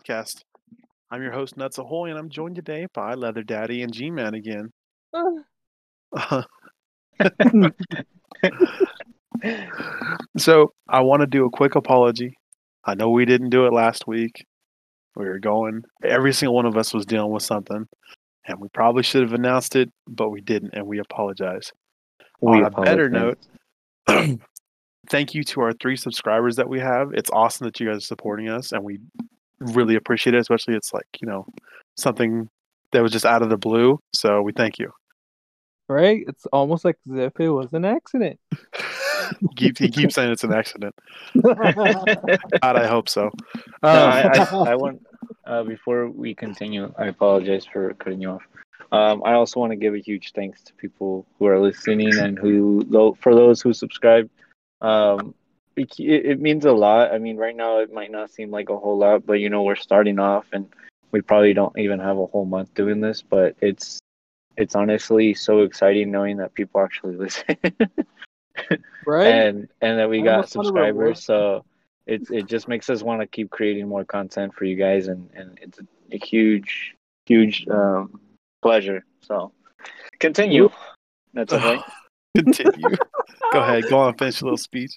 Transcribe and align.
podcast. 0.00 0.42
I'm 1.10 1.22
your 1.22 1.32
host, 1.32 1.56
Nuts 1.56 1.78
Ahoy, 1.78 2.10
and 2.10 2.18
I'm 2.18 2.28
joined 2.28 2.56
today 2.56 2.86
by 2.94 3.14
Leather 3.14 3.42
Daddy 3.42 3.82
and 3.82 3.92
G 3.92 4.10
Man 4.10 4.34
again. 4.34 4.70
so, 10.38 10.72
I 10.88 11.00
want 11.00 11.20
to 11.20 11.26
do 11.26 11.44
a 11.44 11.50
quick 11.50 11.74
apology. 11.74 12.34
I 12.84 12.94
know 12.94 13.10
we 13.10 13.24
didn't 13.24 13.50
do 13.50 13.66
it 13.66 13.72
last 13.72 14.06
week. 14.06 14.44
We 15.16 15.26
were 15.26 15.40
going, 15.40 15.82
every 16.04 16.32
single 16.32 16.54
one 16.54 16.66
of 16.66 16.76
us 16.76 16.94
was 16.94 17.04
dealing 17.04 17.32
with 17.32 17.42
something, 17.42 17.86
and 18.46 18.60
we 18.60 18.68
probably 18.72 19.02
should 19.02 19.22
have 19.22 19.34
announced 19.34 19.76
it, 19.76 19.90
but 20.06 20.30
we 20.30 20.40
didn't, 20.40 20.74
and 20.74 20.86
we 20.86 20.98
apologize. 21.00 21.72
We 22.40 22.62
On 22.62 22.64
a 22.64 22.70
better 22.70 23.10
note, 23.10 23.38
thank 25.10 25.34
you 25.34 25.44
to 25.44 25.60
our 25.62 25.72
three 25.74 25.96
subscribers 25.96 26.56
that 26.56 26.68
we 26.68 26.80
have. 26.80 27.12
It's 27.12 27.30
awesome 27.30 27.66
that 27.66 27.80
you 27.80 27.88
guys 27.88 27.98
are 27.98 28.00
supporting 28.00 28.48
us, 28.48 28.72
and 28.72 28.82
we 28.82 29.00
really 29.60 29.94
appreciate 29.96 30.34
it. 30.34 30.38
Especially, 30.40 30.74
it's 30.74 30.92
like 30.92 31.06
you 31.20 31.28
know 31.28 31.46
something 31.96 32.48
that 32.92 33.02
was 33.02 33.12
just 33.12 33.24
out 33.26 33.42
of 33.42 33.50
the 33.50 33.56
blue. 33.56 33.98
So 34.14 34.42
we 34.42 34.52
thank 34.52 34.78
you. 34.78 34.90
right? 35.88 36.24
It's 36.26 36.46
almost 36.46 36.84
like 36.84 36.96
as 37.12 37.18
if 37.18 37.40
it 37.40 37.48
was 37.50 37.72
an 37.72 37.84
accident. 37.84 38.38
he 39.40 39.48
keeps 39.56 39.78
he 39.78 39.88
keeps 39.88 40.14
saying 40.14 40.30
it's 40.32 40.44
an 40.44 40.52
accident. 40.52 40.94
God, 41.42 42.76
I 42.76 42.86
hope 42.86 43.08
so. 43.08 43.30
No, 43.82 43.88
Um, 43.88 44.10
I, 44.10 44.22
I, 44.22 44.56
I 44.72 44.74
want 44.74 45.02
uh, 45.46 45.62
before 45.62 46.08
we 46.08 46.34
continue. 46.34 46.92
I 46.98 47.06
apologize 47.06 47.66
for 47.66 47.94
cutting 47.94 48.20
you 48.20 48.30
off. 48.30 48.42
Um, 48.92 49.22
I 49.24 49.34
also 49.34 49.60
want 49.60 49.70
to 49.70 49.76
give 49.76 49.94
a 49.94 49.98
huge 49.98 50.32
thanks 50.32 50.62
to 50.64 50.74
people 50.74 51.24
who 51.38 51.46
are 51.46 51.60
listening 51.60 52.18
and 52.18 52.36
who, 52.36 52.82
tho- 52.88 53.16
for 53.20 53.34
those 53.36 53.60
who 53.62 53.72
subscribe. 53.72 54.28
Um, 54.80 55.34
it, 55.80 56.00
it 56.00 56.26
it 56.26 56.40
means 56.40 56.64
a 56.64 56.72
lot. 56.72 57.12
I 57.12 57.18
mean, 57.18 57.36
right 57.36 57.56
now 57.56 57.78
it 57.78 57.92
might 57.92 58.10
not 58.10 58.30
seem 58.30 58.50
like 58.50 58.68
a 58.68 58.76
whole 58.76 58.98
lot, 58.98 59.26
but 59.26 59.34
you 59.34 59.48
know 59.50 59.62
we're 59.62 59.76
starting 59.76 60.18
off 60.18 60.46
and 60.52 60.68
we 61.12 61.20
probably 61.20 61.54
don't 61.54 61.76
even 61.78 61.98
have 61.98 62.18
a 62.18 62.26
whole 62.26 62.44
month 62.44 62.74
doing 62.74 63.00
this, 63.00 63.22
but 63.22 63.56
it's 63.60 63.98
it's 64.56 64.74
honestly 64.74 65.34
so 65.34 65.60
exciting 65.60 66.10
knowing 66.10 66.36
that 66.38 66.54
people 66.54 66.80
actually 66.80 67.16
listen. 67.24 67.56
right? 69.06 69.26
and 69.26 69.68
and 69.80 69.98
that 69.98 70.10
we 70.10 70.20
I 70.20 70.24
got 70.24 70.34
almost 70.34 70.56
wanna 70.56 70.70
reward 70.70 71.16
subscribers 71.16 71.24
so 71.24 71.64
it 72.06 72.30
it 72.30 72.46
just 72.46 72.68
makes 72.68 72.90
us 72.90 73.02
want 73.02 73.20
to 73.20 73.26
keep 73.26 73.50
creating 73.50 73.88
more 73.88 74.04
content 74.04 74.54
for 74.54 74.64
you 74.64 74.76
guys 74.76 75.08
and 75.08 75.30
and 75.34 75.58
it's 75.62 75.78
a, 75.78 75.86
a 76.12 76.18
huge 76.18 76.94
huge 77.26 77.66
um 77.68 78.20
pleasure 78.60 79.04
so 79.22 79.52
continue 80.18 80.68
that's 81.32 81.52
okay 81.52 81.80
continue. 82.36 82.96
go 83.52 83.60
ahead. 83.60 83.84
Go 83.88 83.98
on. 83.98 84.16
Finish 84.16 84.40
your 84.40 84.46
little 84.46 84.58
speech. 84.58 84.92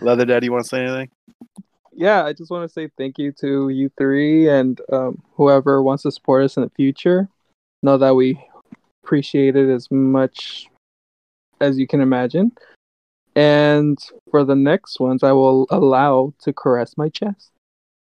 Leather 0.00 0.24
Daddy, 0.24 0.46
you 0.46 0.52
want 0.52 0.64
to 0.64 0.68
say 0.68 0.82
anything? 0.82 1.10
yeah, 1.96 2.24
I 2.24 2.32
just 2.32 2.50
want 2.50 2.68
to 2.68 2.72
say 2.72 2.88
thank 2.98 3.18
you 3.18 3.32
to 3.40 3.68
you 3.68 3.90
three 3.96 4.48
and 4.48 4.80
um, 4.92 5.22
whoever 5.34 5.82
wants 5.82 6.02
to 6.02 6.10
support 6.10 6.44
us 6.44 6.56
in 6.56 6.62
the 6.62 6.70
future. 6.70 7.28
Know 7.82 7.98
that 7.98 8.14
we 8.14 8.40
appreciate 9.04 9.56
it 9.56 9.68
as 9.68 9.90
much 9.90 10.66
as 11.60 11.78
you 11.78 11.86
can 11.86 12.00
imagine. 12.00 12.52
And 13.36 13.98
for 14.30 14.44
the 14.44 14.54
next 14.54 15.00
ones, 15.00 15.22
I 15.22 15.32
will 15.32 15.66
allow 15.70 16.34
to 16.42 16.52
caress 16.52 16.96
my 16.96 17.08
chest. 17.08 17.50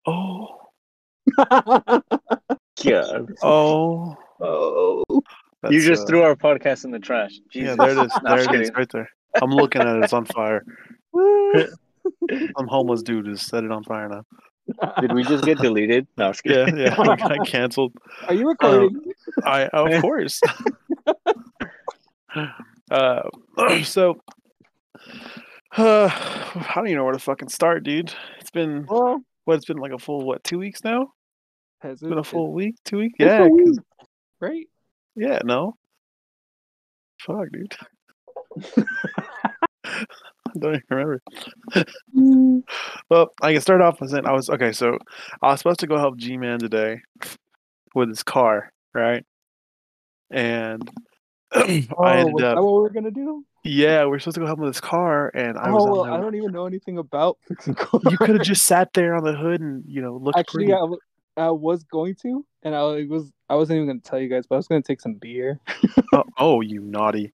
Oh, 0.06 0.58
yeah 2.82 3.04
oh. 3.42 4.16
oh, 4.40 5.02
you 5.70 5.80
just 5.80 6.02
uh, 6.02 6.06
threw 6.06 6.22
our 6.22 6.34
podcast 6.34 6.84
in 6.84 6.90
the 6.90 6.98
trash 6.98 7.38
Yeah, 7.52 7.76
there 7.76 7.90
it 7.90 8.06
is. 8.06 8.12
No, 8.24 8.30
There 8.30 8.38
it 8.38 8.40
is, 8.40 8.46
kidding. 8.46 8.72
right 8.74 8.88
there. 8.90 9.08
I'm 9.40 9.50
looking 9.50 9.82
at 9.82 9.96
it. 9.96 10.04
It's 10.04 10.12
on 10.12 10.24
fire. 10.26 10.64
Some 12.56 12.66
homeless 12.66 13.02
dude 13.02 13.26
has 13.26 13.42
set 13.42 13.64
it 13.64 13.70
on 13.70 13.84
fire 13.84 14.08
now. 14.08 14.24
did 15.00 15.12
we 15.12 15.22
just 15.24 15.44
get 15.44 15.58
deleted 15.58 16.06
no 16.16 16.26
I'm 16.26 16.32
just 16.32 16.42
Yeah, 16.44 16.66
yeah. 16.74 16.96
We 17.00 17.04
got 17.16 17.46
canceled. 17.46 17.92
Are 18.28 18.34
you 18.34 18.48
recording? 18.48 19.00
I 19.44 19.66
of 19.66 20.00
course. 20.02 20.40
uh, 22.90 23.22
so 23.84 24.20
uh, 25.76 26.08
I 26.56 26.72
don't 26.74 26.86
even 26.86 26.98
know 26.98 27.04
where 27.04 27.12
to 27.12 27.18
fucking 27.18 27.48
start, 27.48 27.82
dude. 27.84 28.14
It's 28.40 28.50
been 28.50 28.86
well, 28.88 29.20
what? 29.44 29.56
It's 29.56 29.64
been 29.66 29.78
like 29.78 29.92
a 29.92 29.98
full 29.98 30.24
what? 30.24 30.42
Two 30.44 30.58
weeks 30.58 30.82
now. 30.84 31.12
has 31.80 31.94
It's 31.94 32.02
been 32.02 32.12
a 32.18 32.20
it- 32.20 32.26
full 32.26 32.52
week. 32.52 32.76
Two 32.84 32.98
weeks. 32.98 33.16
Yeah, 33.18 33.44
a 33.44 33.48
week, 33.48 33.78
right? 34.40 34.66
Yeah. 35.16 35.40
No. 35.44 35.76
Fuck, 37.20 37.48
dude. 37.52 37.76
I 39.92 40.04
don't 40.58 40.74
even 40.74 40.82
remember. 40.90 41.22
Mm. 42.16 42.62
Well, 43.10 43.28
I 43.42 43.52
can 43.52 43.60
start 43.60 43.80
off 43.82 43.98
by 43.98 44.06
saying 44.06 44.26
I 44.26 44.32
was 44.32 44.48
okay. 44.48 44.72
So 44.72 44.96
I 45.42 45.50
was 45.50 45.60
supposed 45.60 45.80
to 45.80 45.86
go 45.86 45.98
help 45.98 46.16
G 46.16 46.36
Man 46.38 46.58
today 46.58 47.00
with 47.94 48.08
his 48.08 48.22
car, 48.22 48.72
right? 48.94 49.24
And 50.30 50.90
I 51.54 51.86
Oh, 51.98 52.04
ended 52.06 52.34
was 52.34 52.42
up, 52.42 52.56
that 52.56 52.62
what 52.62 52.74
we're 52.74 52.88
gonna 52.90 53.10
do? 53.10 53.44
yeah, 53.64 54.06
we 54.06 54.16
are 54.16 54.18
supposed 54.18 54.36
to 54.36 54.40
go 54.40 54.46
help 54.46 54.58
him 54.58 54.64
with 54.64 54.74
his 54.74 54.80
car, 54.80 55.30
and 55.34 55.58
I 55.58 55.70
was. 55.70 55.84
oh, 55.86 55.92
well, 56.02 56.04
I 56.14 56.20
don't 56.20 56.34
even 56.34 56.52
know 56.52 56.66
anything 56.66 56.96
about 56.98 57.38
fixing 57.46 57.74
cars. 57.74 58.02
you 58.10 58.16
could 58.16 58.30
have 58.36 58.42
just 58.42 58.64
sat 58.64 58.92
there 58.94 59.14
on 59.14 59.24
the 59.24 59.34
hood 59.34 59.60
and 59.60 59.84
you 59.86 60.00
know 60.00 60.16
looked 60.16 60.38
Actually, 60.38 60.66
pretty. 60.66 60.74
I 61.36 61.46
I 61.48 61.50
was 61.50 61.84
going 61.84 62.14
to, 62.22 62.44
and 62.62 62.74
I 62.74 63.04
was 63.04 63.30
I 63.50 63.56
wasn't 63.56 63.76
even 63.76 63.88
gonna 63.88 64.00
tell 64.00 64.18
you 64.18 64.28
guys, 64.28 64.46
but 64.46 64.56
I 64.56 64.58
was 64.58 64.68
gonna 64.68 64.82
take 64.82 65.00
some 65.00 65.14
beer. 65.14 65.60
Oh, 66.14 66.24
oh, 66.38 66.60
you 66.62 66.80
naughty! 66.80 67.32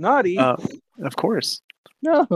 Naughty? 0.00 0.38
Uh, 0.38 0.56
of 1.02 1.14
course. 1.16 1.60
no, 2.02 2.26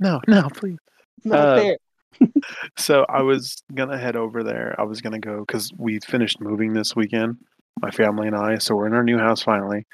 No, 0.00 0.20
no, 0.26 0.48
please. 0.50 0.78
not 1.24 1.38
uh, 1.38 1.54
there. 1.56 1.78
So 2.76 3.06
I 3.08 3.22
was 3.22 3.62
gonna 3.72 3.96
head 3.98 4.16
over 4.16 4.42
there. 4.42 4.74
I 4.78 4.82
was 4.82 5.00
gonna 5.00 5.18
go 5.20 5.40
because 5.40 5.72
we 5.78 6.00
finished 6.00 6.40
moving 6.40 6.72
this 6.72 6.94
weekend, 6.96 7.36
my 7.80 7.90
family 7.90 8.26
and 8.26 8.36
I. 8.36 8.58
So 8.58 8.74
we're 8.76 8.86
in 8.88 8.94
our 8.94 9.02
new 9.04 9.18
house 9.18 9.42
finally, 9.42 9.86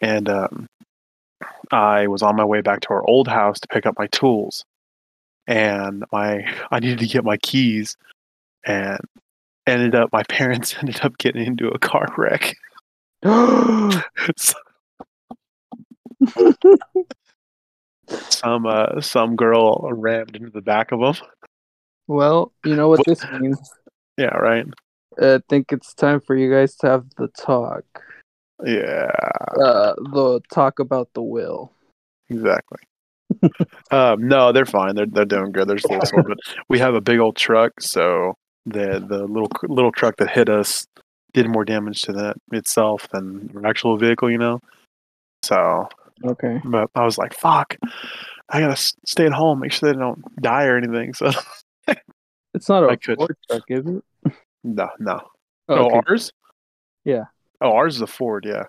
and 0.00 0.28
um, 0.28 0.66
I 1.72 2.06
was 2.08 2.22
on 2.22 2.36
my 2.36 2.44
way 2.44 2.60
back 2.60 2.80
to 2.82 2.88
our 2.90 3.04
old 3.08 3.28
house 3.28 3.58
to 3.60 3.68
pick 3.68 3.86
up 3.86 3.96
my 3.98 4.06
tools, 4.08 4.64
and 5.46 6.04
my 6.12 6.44
I 6.70 6.80
needed 6.80 6.98
to 7.00 7.06
get 7.06 7.24
my 7.24 7.36
keys, 7.38 7.96
and 8.64 8.98
ended 9.66 9.94
up 9.94 10.10
my 10.12 10.22
parents 10.28 10.74
ended 10.78 11.00
up 11.02 11.16
getting 11.18 11.44
into 11.46 11.68
a 11.68 11.78
car 11.78 12.08
wreck. 12.16 12.56
So- 14.36 14.54
some 18.08 18.66
uh, 18.66 19.00
some 19.00 19.36
girl 19.36 19.88
rammed 19.92 20.36
into 20.36 20.50
the 20.50 20.60
back 20.62 20.92
of 20.92 21.00
them. 21.00 21.14
well, 22.08 22.52
you 22.64 22.74
know 22.76 22.88
what 22.88 22.98
What- 23.00 23.06
this 23.06 23.24
means. 23.40 23.58
Yeah, 24.16 24.36
right. 24.36 24.66
I 25.20 25.40
think 25.48 25.72
it's 25.72 25.94
time 25.94 26.20
for 26.20 26.36
you 26.36 26.50
guys 26.50 26.76
to 26.76 26.86
have 26.88 27.04
the 27.16 27.28
talk. 27.28 27.84
Yeah, 28.64 29.10
Uh, 29.62 29.94
the 30.12 30.40
talk 30.52 30.78
about 30.78 31.08
the 31.14 31.22
will. 31.22 31.72
exactly. 32.28 32.78
um, 33.90 34.26
no, 34.28 34.52
they're 34.52 34.66
fine. 34.66 34.94
They're 34.96 35.06
they're 35.06 35.24
doing 35.24 35.52
good. 35.52 35.68
They're 35.68 35.76
just 35.76 35.86
a 35.86 35.92
little 35.92 36.06
sore, 36.06 36.22
but 36.24 36.38
we 36.68 36.78
have 36.80 36.94
a 36.94 37.00
big 37.00 37.18
old 37.20 37.36
truck, 37.36 37.80
so 37.80 38.34
the 38.66 39.04
the 39.08 39.24
little 39.26 39.50
little 39.62 39.92
truck 39.92 40.16
that 40.18 40.30
hit 40.30 40.48
us 40.48 40.84
did 41.32 41.48
more 41.48 41.64
damage 41.64 42.02
to 42.02 42.12
that 42.12 42.36
itself 42.52 43.08
than 43.12 43.50
an 43.54 43.64
actual 43.64 43.96
vehicle, 43.96 44.30
you 44.30 44.36
know. 44.38 44.58
So, 45.44 45.88
Okay. 46.24 46.60
but 46.64 46.90
I 46.94 47.04
was 47.04 47.16
like, 47.18 47.34
"Fuck, 47.34 47.76
I 48.48 48.60
gotta 48.60 48.76
stay 49.06 49.26
at 49.26 49.32
home, 49.32 49.60
make 49.60 49.72
sure 49.72 49.92
they 49.92 49.98
don't 49.98 50.22
die 50.42 50.64
or 50.66 50.76
anything." 50.76 51.12
So, 51.20 51.30
It's 52.54 52.68
not 52.68 52.82
a 52.84 52.88
I 52.88 52.96
could- 52.96 53.16
Ford 53.16 53.36
truck, 53.48 53.62
is 53.68 53.86
it? 53.86 54.32
no, 54.64 54.88
no. 54.98 55.20
Oh, 55.68 55.74
Oh, 55.76 55.86
okay. 55.86 56.00
ours? 56.08 56.32
Yeah. 57.04 57.24
Oh, 57.60 57.72
ours 57.72 57.96
is 57.96 58.02
a 58.02 58.06
Ford, 58.06 58.44
yeah. 58.46 58.64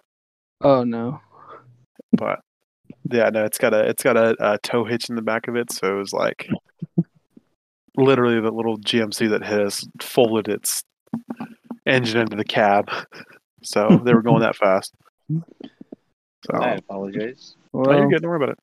oh 0.61 0.83
no. 0.83 1.19
But 2.13 2.39
yeah, 3.11 3.29
no, 3.29 3.43
it's 3.45 3.57
got 3.57 3.73
a 3.73 3.87
it's 3.89 4.03
got 4.03 4.17
a, 4.17 4.35
a 4.39 4.57
tow 4.59 4.83
hitch 4.85 5.09
in 5.09 5.15
the 5.15 5.21
back 5.21 5.47
of 5.47 5.55
it, 5.55 5.71
so 5.71 5.95
it 5.95 5.97
was 5.97 6.13
like 6.13 6.47
literally 7.97 8.39
the 8.39 8.51
little 8.51 8.77
GMC 8.77 9.29
that 9.31 9.43
hit 9.45 9.59
us 9.61 9.85
folded 10.01 10.47
its 10.47 10.83
engine 11.85 12.21
into 12.21 12.35
the 12.37 12.45
cab. 12.45 12.89
So 13.63 14.01
they 14.03 14.13
were 14.13 14.21
going 14.21 14.41
that 14.41 14.55
fast. 14.63 14.93
So 16.45 16.57
i 16.57 16.71
apologize 16.75 17.55
no, 17.73 17.81
Well, 17.81 17.97
you're 17.97 18.09
good. 18.09 18.21
Don't 18.21 18.31
worry 18.31 18.43
about 18.43 18.49
it. 18.49 18.59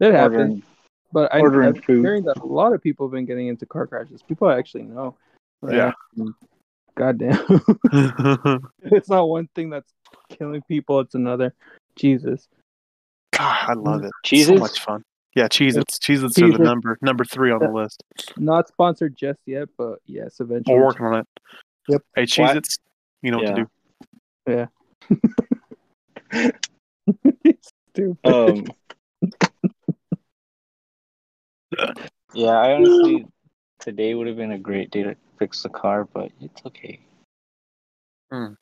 it 0.00 0.14
happened. 0.14 0.62
But 1.12 1.34
I, 1.34 1.40
ordering 1.40 1.68
I'm 1.68 1.82
food 1.82 2.04
hearing 2.04 2.24
that 2.24 2.38
a 2.38 2.46
lot 2.46 2.72
of 2.72 2.80
people 2.80 3.06
have 3.06 3.12
been 3.12 3.26
getting 3.26 3.48
into 3.48 3.66
car 3.66 3.86
crashes. 3.86 4.22
People 4.22 4.48
I 4.48 4.58
actually 4.58 4.84
know. 4.84 5.16
Yeah. 5.68 5.92
And 6.16 6.34
Goddamn. 6.96 7.44
it's 8.82 9.08
not 9.08 9.28
one 9.28 9.48
thing 9.54 9.70
that's 9.70 9.92
killing 10.28 10.62
people, 10.62 11.00
it's 11.00 11.14
another. 11.14 11.54
Jesus. 11.96 12.48
God, 13.32 13.70
I 13.70 13.72
love 13.74 14.04
it. 14.04 14.12
So 14.24 14.36
Cheez-Its? 14.36 14.60
much 14.60 14.80
fun. 14.80 15.02
Yeah, 15.34 15.48
Cheez 15.48 15.76
Its. 15.76 15.98
Cheez 15.98 16.24
Its 16.24 16.40
are 16.40 16.50
the 16.50 16.58
number 16.58 16.98
number 17.00 17.24
three 17.24 17.50
on 17.52 17.60
the 17.60 17.70
list. 17.70 18.02
Not 18.36 18.68
sponsored 18.68 19.16
just 19.16 19.40
yet, 19.46 19.68
but 19.78 20.00
yes, 20.04 20.40
eventually. 20.40 20.76
We're 20.76 20.86
working 20.86 21.06
on 21.06 21.20
it. 21.20 21.26
Yep. 21.88 22.02
Hey, 22.14 22.22
Cheez 22.24 22.56
Its, 22.56 22.78
you 23.22 23.30
know 23.30 23.38
what 23.38 23.56
to 23.56 23.66
do. 24.46 24.68
Yeah. 26.32 26.50
do. 27.24 27.52
Stupid. 27.92 28.32
um 28.32 28.64
yeah 32.34 32.50
i 32.50 32.72
honestly 32.72 33.26
today 33.80 34.14
would 34.14 34.26
have 34.26 34.36
been 34.36 34.52
a 34.52 34.58
great 34.58 34.90
day 34.90 35.02
to 35.02 35.16
fix 35.38 35.62
the 35.62 35.68
car, 35.70 36.04
but 36.04 36.30
it's 36.40 36.60
okay. 36.66 37.00
I'm 38.30 38.56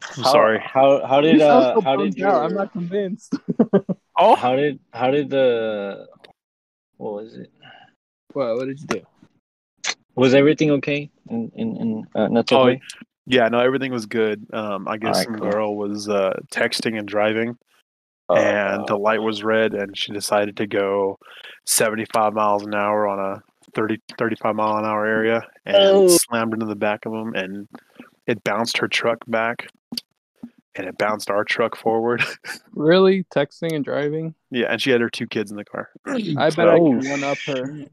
How- 0.00 0.32
sorry. 0.32 0.60
How 0.64 1.04
how 1.04 1.20
did 1.20 1.40
sound 1.40 1.64
uh 1.64 1.74
so 1.74 1.80
how 1.82 1.96
did 1.96 2.14
out. 2.22 2.34
your, 2.34 2.44
I'm 2.44 2.54
not 2.54 2.72
convinced. 2.72 3.34
Oh, 4.22 4.36
how 4.36 4.54
did 4.54 4.78
how 4.92 5.10
did 5.10 5.30
the 5.30 6.06
what 6.98 7.14
was 7.14 7.36
it? 7.36 7.50
What? 8.34 8.54
What 8.56 8.66
did 8.66 8.78
you 8.80 8.86
do? 8.86 9.02
Was 10.14 10.34
everything 10.34 10.70
okay 10.72 11.10
in 11.30 11.50
in, 11.54 11.76
in 11.76 12.06
uh, 12.14 12.28
nothing? 12.28 12.58
Oh, 12.58 12.66
way? 12.66 12.82
Yeah. 13.30 13.48
No, 13.48 13.58
everything 13.60 13.92
was 13.92 14.06
good. 14.06 14.46
Um, 14.52 14.86
I 14.88 14.96
guess 14.96 15.16
Alright, 15.18 15.24
some 15.26 15.38
cool. 15.38 15.50
girl 15.50 15.76
was 15.76 16.08
uh, 16.08 16.38
texting 16.52 16.98
and 16.98 17.06
driving, 17.08 17.56
Uh, 18.28 18.34
and 18.34 18.86
the 18.86 18.96
light 18.96 19.22
was 19.22 19.42
red, 19.42 19.74
and 19.74 19.96
she 19.96 20.12
decided 20.12 20.56
to 20.58 20.66
go 20.66 21.18
75 21.66 22.32
miles 22.34 22.64
an 22.64 22.74
hour 22.74 23.06
on 23.08 23.18
a 23.18 23.42
30 23.74 23.98
35 24.18 24.54
mile 24.56 24.76
an 24.78 24.84
hour 24.84 25.06
area, 25.06 25.42
and 25.66 25.76
Oh. 25.76 26.08
slammed 26.08 26.52
into 26.54 26.66
the 26.66 26.76
back 26.76 27.06
of 27.06 27.12
them, 27.12 27.34
and 27.34 27.68
it 28.26 28.42
bounced 28.44 28.78
her 28.78 28.88
truck 28.88 29.18
back, 29.26 29.68
and 30.76 30.86
it 30.86 30.96
bounced 30.98 31.30
our 31.30 31.44
truck 31.44 31.76
forward. 31.76 32.22
Really? 32.72 33.24
Texting 33.24 33.74
and 33.74 33.84
driving? 33.84 34.34
yeah, 34.50 34.66
and 34.70 34.80
she 34.80 34.90
had 34.90 35.00
her 35.00 35.10
two 35.10 35.26
kids 35.26 35.50
in 35.50 35.56
the 35.56 35.64
car. 35.64 35.90
I 36.06 36.50
bet 36.50 36.68
I 36.68 36.78
Oh, 36.78 37.00
can 37.00 37.10
one 37.10 37.24
up 37.24 37.36
her. 37.46 37.84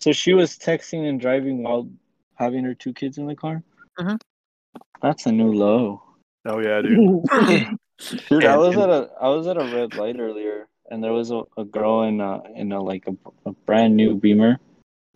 So 0.00 0.12
she 0.12 0.34
was 0.34 0.58
texting 0.58 1.08
and 1.08 1.20
driving 1.20 1.62
while 1.62 1.88
having 2.34 2.64
her 2.64 2.74
two 2.74 2.92
kids 2.92 3.18
in 3.18 3.26
the 3.26 3.36
car. 3.36 3.62
Mhm. 3.98 4.20
That's 5.02 5.26
a 5.26 5.32
new 5.32 5.52
low. 5.52 6.02
Oh 6.46 6.58
yeah, 6.60 6.82
dude. 6.82 7.24
Dude, 8.30 8.46
I 8.46 8.56
was 8.56 8.74
and- 8.76 8.84
at 8.84 8.88
a 8.90 9.10
I 9.20 9.28
was 9.28 9.46
at 9.46 9.58
a 9.58 9.64
red 9.76 9.94
light 9.94 10.18
earlier, 10.18 10.68
and 10.90 11.04
there 11.04 11.12
was 11.12 11.30
a, 11.30 11.42
a 11.58 11.64
girl 11.64 12.02
in 12.04 12.20
a 12.20 12.40
in 12.54 12.72
a 12.72 12.80
like 12.82 13.06
a, 13.06 13.14
a 13.44 13.52
brand 13.66 13.94
new 13.94 14.14
Beamer. 14.14 14.58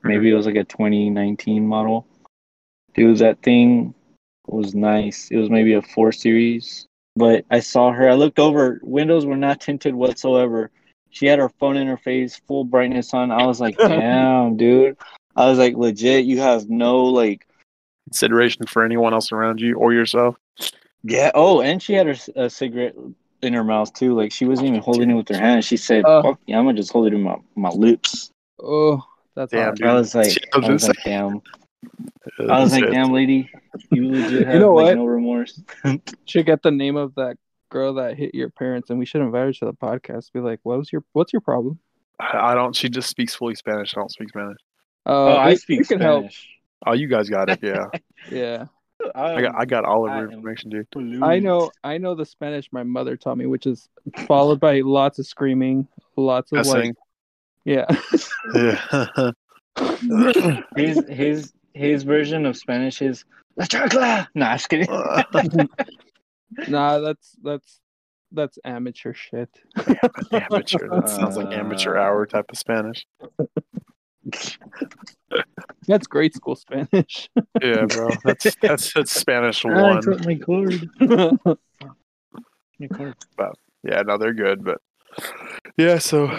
Maybe 0.03 0.31
it 0.31 0.35
was 0.35 0.45
like 0.45 0.57
a 0.57 0.65
2019 0.65 1.67
model. 1.67 2.07
Dude, 2.95 3.19
that 3.19 3.43
thing 3.43 3.95
was 4.47 4.75
nice. 4.75 5.31
It 5.31 5.37
was 5.39 5.49
maybe 5.49 5.73
a 5.73 5.81
four 5.81 6.13
series, 6.13 6.87
but 7.17 7.47
I 7.51 7.61
saw 7.61 7.91
her. 7.91 8.09
I 8.09 8.15
looked 8.15 8.39
over. 8.39 8.81
Windows 8.83 9.25
were 9.25 9.37
not 9.37 9.61
tinted 9.63 9.95
whatsoever. 9.95 10.71
She 11.09 11.25
had 11.27 11.39
her 11.39 11.49
phone 11.49 11.77
in 11.79 11.87
her 11.87 11.97
face, 11.97 12.37
full 12.47 12.65
brightness 12.65 13.15
on. 13.15 13.31
I 13.31 13.47
was 13.47 13.61
like, 13.61 13.77
damn, 13.79 14.57
dude. 14.59 14.99
I 15.37 15.49
was 15.49 15.59
like, 15.59 15.75
legit. 15.75 16.27
You 16.27 16.41
have 16.41 16.69
no 16.69 17.05
like 17.05 17.47
Consideration 18.19 18.65
for 18.67 18.85
anyone 18.85 19.13
else 19.13 19.33
around 19.33 19.61
you 19.61 19.75
or 19.75 19.93
yourself. 19.93 20.37
Yeah. 21.03 21.33
Oh, 21.35 21.61
and 21.61 21.83
she 21.83 21.95
had 21.95 22.07
her 22.07 22.15
c- 22.15 22.33
a 22.37 22.49
cigarette 22.49 22.95
in 23.43 23.53
her 23.55 23.65
mouth 23.65 23.93
too. 23.93 24.15
Like 24.15 24.31
she 24.31 24.45
wasn't 24.45 24.69
even 24.69 24.81
holding 24.81 25.11
it 25.11 25.15
with 25.15 25.29
her 25.31 25.37
hand. 25.37 25.65
She 25.65 25.77
said, 25.77 26.05
Uh. 26.05 26.23
"Fuck 26.23 26.39
yeah, 26.47 26.57
I'm 26.57 26.65
gonna 26.65 26.77
just 26.77 26.93
hold 26.93 27.09
it 27.09 27.13
in 27.13 27.23
my, 27.23 27.35
my 27.57 27.71
lips." 27.71 28.31
Oh, 28.63 29.03
that's 29.35 29.51
Damn, 29.51 29.75
I 29.83 29.95
was 29.95 30.15
like, 30.15 30.33
I 30.55 30.59
was 30.59 30.69
was 30.69 30.87
like, 30.89 30.97
damn. 31.05 31.43
I 32.49 32.61
was 32.63 32.73
like, 32.73 32.89
damn, 32.89 33.13
lady, 33.13 33.51
you 33.91 34.09
legit 34.13 34.47
have 34.47 34.55
You 34.55 34.61
know 34.61 34.75
like 34.75 34.85
what? 34.87 34.97
no 34.97 35.07
remorse. 35.07 35.61
Should 36.27 36.47
get 36.47 36.63
the 36.63 36.71
name 36.71 36.95
of 36.95 37.17
that 37.17 37.37
girl 37.69 37.95
that 37.95 38.17
hit 38.17 38.33
your 38.33 38.49
parents, 38.51 38.91
and 38.91 38.99
we 39.01 39.07
should 39.07 39.23
invite 39.23 39.47
her 39.47 39.53
to 39.55 39.65
the 39.65 39.73
podcast. 39.75 40.33
Be 40.33 40.39
like, 40.39 40.61
"What 40.63 40.79
was 40.79 40.93
your 40.93 41.03
What's 41.15 41.33
your 41.33 41.41
problem?" 41.43 41.81
I 42.21 42.53
I 42.53 42.55
don't. 42.55 42.77
She 42.77 42.89
just 42.89 43.09
speaks 43.11 43.35
fully 43.35 43.57
Spanish. 43.57 43.93
I 43.97 44.01
don't 44.01 44.13
speak 44.13 44.29
Spanish. 44.29 44.59
Uh, 45.05 45.11
oh, 45.11 45.27
I 45.35 45.49
we- 45.49 45.57
speak 45.57 45.81
we 45.81 45.85
can 45.87 46.01
help. 46.01 46.27
Spanish. 46.85 46.99
Oh, 46.99 47.01
you 47.01 47.09
guys 47.09 47.29
got 47.29 47.51
it. 47.51 47.59
Yeah, 47.63 47.87
Yeah, 48.31 48.67
I 49.15 49.41
got. 49.43 49.55
I 49.57 49.65
got 49.65 49.85
all 49.85 50.05
of 50.07 50.13
I 50.13 50.19
her 50.19 50.25
am- 50.25 50.31
information, 50.33 50.71
dude. 50.71 50.87
I 51.23 51.39
know. 51.39 51.71
I 51.83 51.99
know 51.99 52.15
the 52.15 52.25
Spanish 52.27 52.69
my 52.73 52.83
mother 52.83 53.17
taught 53.17 53.37
me, 53.39 53.47
which 53.47 53.67
is 53.67 53.89
followed 54.27 54.61
by 54.61 54.81
lots 54.81 55.19
of 55.19 55.27
screaming, 55.27 55.89
lots 56.17 56.53
of 56.53 56.67
like, 56.67 56.95
yeah. 57.65 57.87
Yeah. 58.55 59.31
his 60.77 61.03
his 61.09 61.53
his 61.75 62.03
version 62.05 62.47
of 62.47 62.57
Spanish 62.57 63.03
is 63.03 63.25
La 63.57 63.65
Chacla. 63.65 64.27
Nah, 64.35 64.51
I'm 64.51 64.59
just 64.59 64.69
kidding. 64.69 64.89
nah, 66.69 66.99
that's 67.01 67.37
that's 67.43 67.81
that's 68.31 68.59
amateur 68.65 69.13
shit. 69.15 69.49
amateur. 70.33 70.89
That 70.89 71.09
sounds 71.09 71.37
like 71.37 71.53
amateur 71.57 71.97
Uh, 71.97 72.03
hour 72.03 72.27
type 72.27 72.47
of 72.51 72.59
Spanish. 72.59 73.07
That's 75.87 76.07
grade 76.07 76.35
school 76.35 76.57
Spanish. 76.57 77.29
Yeah, 77.63 77.85
bro. 77.87 78.11
That's 78.25 78.55
that's 78.63 78.93
that's 78.95 79.15
Spanish 79.15 79.65
Ah, 79.65 79.69
I 79.71 79.93
one. 79.95 80.05
my 80.25 80.35
cord. 80.37 80.89
My 82.79 82.89
cord. 82.89 83.15
Yeah, 83.83 84.03
no, 84.03 84.17
they're 84.17 84.33
good, 84.33 84.65
but 84.65 84.79
yeah. 85.77 85.99
So, 85.99 86.31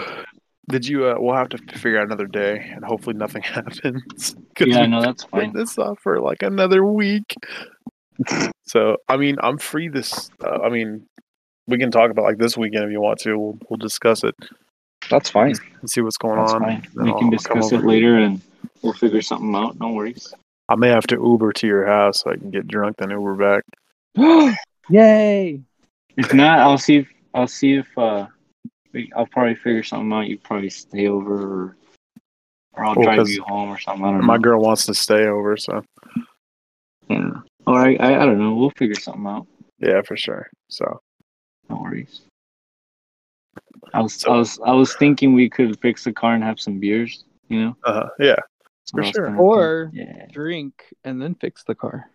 did 0.68 0.86
you? 0.86 1.06
Uh, 1.06 1.14
we'll 1.18 1.34
have 1.36 1.48
to 1.50 1.58
figure 1.78 1.98
out 1.98 2.06
another 2.06 2.26
day, 2.26 2.70
and 2.74 2.84
hopefully 2.84 3.16
nothing 3.16 3.42
happens. 3.44 4.34
'Cause 4.56 4.66
Yeah, 4.68 4.82
we 4.82 4.88
no, 4.88 5.00
that's 5.02 5.24
fine. 5.24 5.52
this 5.52 5.78
off 5.78 6.00
for 6.00 6.20
like 6.20 6.42
another 6.42 6.84
week. 6.84 7.34
so, 8.66 8.96
I 9.08 9.16
mean, 9.16 9.36
I'm 9.42 9.58
free 9.58 9.88
this. 9.88 10.30
Uh, 10.42 10.58
I 10.64 10.70
mean, 10.70 11.06
we 11.68 11.78
can 11.78 11.90
talk 11.90 12.10
about 12.10 12.24
like 12.24 12.38
this 12.38 12.56
weekend 12.56 12.84
if 12.84 12.90
you 12.90 13.00
want 13.00 13.20
to. 13.20 13.38
We'll 13.38 13.58
we'll 13.70 13.76
discuss 13.78 14.24
it 14.24 14.34
That's 15.10 15.30
fine. 15.30 15.54
and 15.80 15.90
see 15.90 16.00
what's 16.00 16.16
going 16.18 16.38
That's 16.38 16.52
on. 16.52 16.60
fine. 16.62 16.86
We 16.94 17.10
I'll 17.10 17.18
can 17.18 17.30
discuss 17.30 17.72
it 17.72 17.84
later 17.84 18.16
and 18.18 18.40
we'll 18.82 18.92
figure 18.92 19.22
something 19.22 19.54
out. 19.54 19.78
No 19.78 19.90
worries. 19.92 20.32
I 20.68 20.74
may 20.74 20.88
have 20.88 21.06
to 21.08 21.14
Uber 21.16 21.52
to 21.54 21.66
your 21.66 21.86
house 21.86 22.20
so 22.20 22.30
I 22.32 22.36
can 22.36 22.50
get 22.50 22.66
drunk, 22.66 22.96
then 22.98 23.10
Uber 23.10 23.34
back. 23.36 23.64
Yay! 24.90 25.60
If 26.16 26.32
not, 26.34 26.58
I'll 26.60 26.78
see 26.78 26.96
if 26.98 27.08
I'll 27.34 27.46
see 27.48 27.74
if 27.74 27.86
uh 27.98 28.26
we, 28.92 29.10
I'll 29.16 29.26
probably 29.26 29.54
figure 29.54 29.82
something 29.82 30.12
out. 30.12 30.26
You 30.26 30.38
probably 30.38 30.70
stay 30.70 31.06
over 31.08 31.34
or, 31.34 31.76
or 32.74 32.84
I'll 32.84 32.94
Well, 32.94 33.04
drive 33.04 33.18
'cause 33.18 33.30
you 33.30 33.42
home 33.42 33.68
or 33.68 33.78
something. 33.78 34.04
I 34.04 34.10
don't 34.12 34.24
My 34.24 34.36
know. 34.36 34.42
girl 34.42 34.60
wants 34.60 34.86
to 34.86 34.94
stay 34.94 35.26
over, 35.26 35.56
so 35.56 35.82
Yeah. 37.08 37.30
All 37.66 37.74
right. 37.74 38.00
I, 38.00 38.22
I 38.22 38.26
don't 38.26 38.38
know. 38.38 38.54
We'll 38.54 38.72
figure 38.76 38.94
something 38.98 39.26
out. 39.26 39.46
yeah, 39.78 40.00
for 40.02 40.16
sure. 40.16 40.48
So 40.68 41.00
No 41.68 41.76
worries. 41.82 42.22
I 43.94 44.00
was 44.00 44.14
So- 44.14 44.32
I 44.32 44.36
was 44.38 44.58
I 44.64 44.72
was 44.72 44.94
thinking 44.96 45.32
we 45.34 45.48
could 45.48 45.80
fix 45.80 46.04
the 46.04 46.12
car 46.12 46.34
and 46.34 46.42
have 46.44 46.60
some 46.60 46.78
beers. 46.80 47.24
You 47.48 47.60
know. 47.64 47.76
uh, 47.84 48.08
yeah, 48.18 48.36
For 48.90 49.04
sure. 49.04 49.26
kinda 49.26 49.40
Or 49.40 49.90
yeah. 49.92 50.26
drink 50.32 50.82
and 51.04 51.22
then 51.22 51.34
fix 51.36 51.62
the 51.64 51.74
car. 51.76 52.10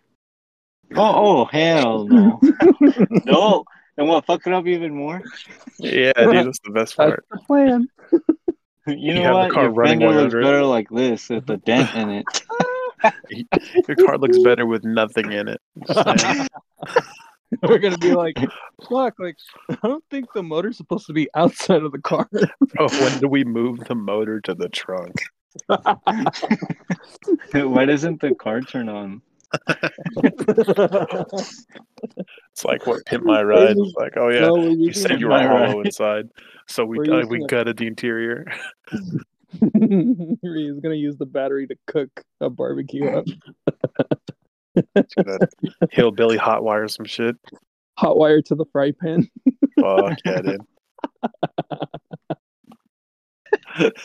Oh 0.94 1.40
oh 1.40 1.44
hell 1.46 2.04
no 2.06 2.38
no. 3.24 3.64
And 3.96 4.08
what 4.08 4.24
fuck 4.26 4.46
it 4.46 4.52
up 4.52 4.66
even 4.66 4.94
more? 4.94 5.22
yeah, 5.78 6.12
dude, 6.14 6.46
that's 6.46 6.58
the 6.64 6.70
best 6.70 6.96
That's 6.96 7.10
part. 7.10 7.24
the 7.30 7.38
plan. 7.38 7.88
You 8.86 8.96
You 8.96 9.14
know 9.14 9.22
have 9.22 9.32
the 9.32 9.38
what? 9.38 9.52
car 9.52 9.62
Your 9.64 9.72
running 9.72 10.00
fender 10.00 10.22
looks 10.22 10.34
better 10.34 10.64
like 10.64 10.88
this 10.90 11.28
with 11.28 11.46
the 11.46 11.56
dent 11.58 11.94
in 11.94 12.10
it. 12.10 12.26
Your 13.88 13.96
car 14.04 14.18
looks 14.18 14.38
better 14.40 14.66
with 14.66 14.82
nothing 14.84 15.30
in 15.30 15.46
it. 15.48 15.60
Just 17.60 17.60
saying. 17.62 17.70
We're 17.70 17.78
gonna 17.78 17.98
be 17.98 18.14
like, 18.14 18.36
fuck, 18.88 19.18
like 19.18 19.36
I 19.70 19.76
don't 19.88 20.04
think 20.10 20.32
the 20.32 20.42
motor's 20.42 20.76
supposed 20.76 21.06
to 21.06 21.12
be 21.12 21.28
outside 21.34 21.82
of 21.82 21.92
the 21.92 21.98
car. 22.00 22.28
Bro, 22.32 22.88
when 23.00 23.18
do 23.18 23.28
we 23.28 23.44
move 23.44 23.78
the 23.80 23.94
motor 23.94 24.40
to 24.42 24.54
the 24.54 24.68
trunk? 24.68 25.14
Why 27.52 27.84
doesn't 27.84 28.20
the 28.22 28.34
car 28.34 28.60
turn 28.62 28.88
on? 28.88 29.20
It's 32.52 32.64
like 32.64 32.86
what 32.86 33.04
pimp 33.06 33.24
my 33.24 33.42
ride. 33.42 33.76
It's 33.76 33.94
like, 33.96 34.12
oh 34.16 34.30
yeah, 34.30 34.40
No, 34.40 34.54
we're 34.54 34.70
you 34.70 34.92
said 34.92 35.20
you 35.20 35.26
a- 35.26 35.30
were 35.30 35.36
My 35.36 35.46
hollow 35.46 35.76
ride. 35.78 35.86
inside, 35.86 36.28
so 36.68 36.84
we 36.84 36.98
We're 36.98 37.22
uh, 37.22 37.26
we 37.26 37.42
a- 37.44 37.46
gutted 37.46 37.76
the 37.76 37.86
interior. 37.86 38.46
He's 38.90 39.60
gonna 40.80 40.94
use 40.94 41.16
the 41.18 41.26
battery 41.26 41.66
to 41.66 41.76
cook 41.86 42.08
a 42.40 42.48
barbecue 42.48 43.08
up. 43.10 43.26
Gonna 44.94 45.38
hillbilly 45.90 46.36
hot 46.36 46.62
wire 46.64 46.88
some 46.88 47.06
shit. 47.06 47.36
Hot 47.98 48.16
wire 48.16 48.42
to 48.42 48.54
the 48.54 48.64
fry 48.72 48.92
pan. 48.92 49.28
Fuck 49.80 50.18
yeah, 50.24 50.40
dude. 50.40 50.60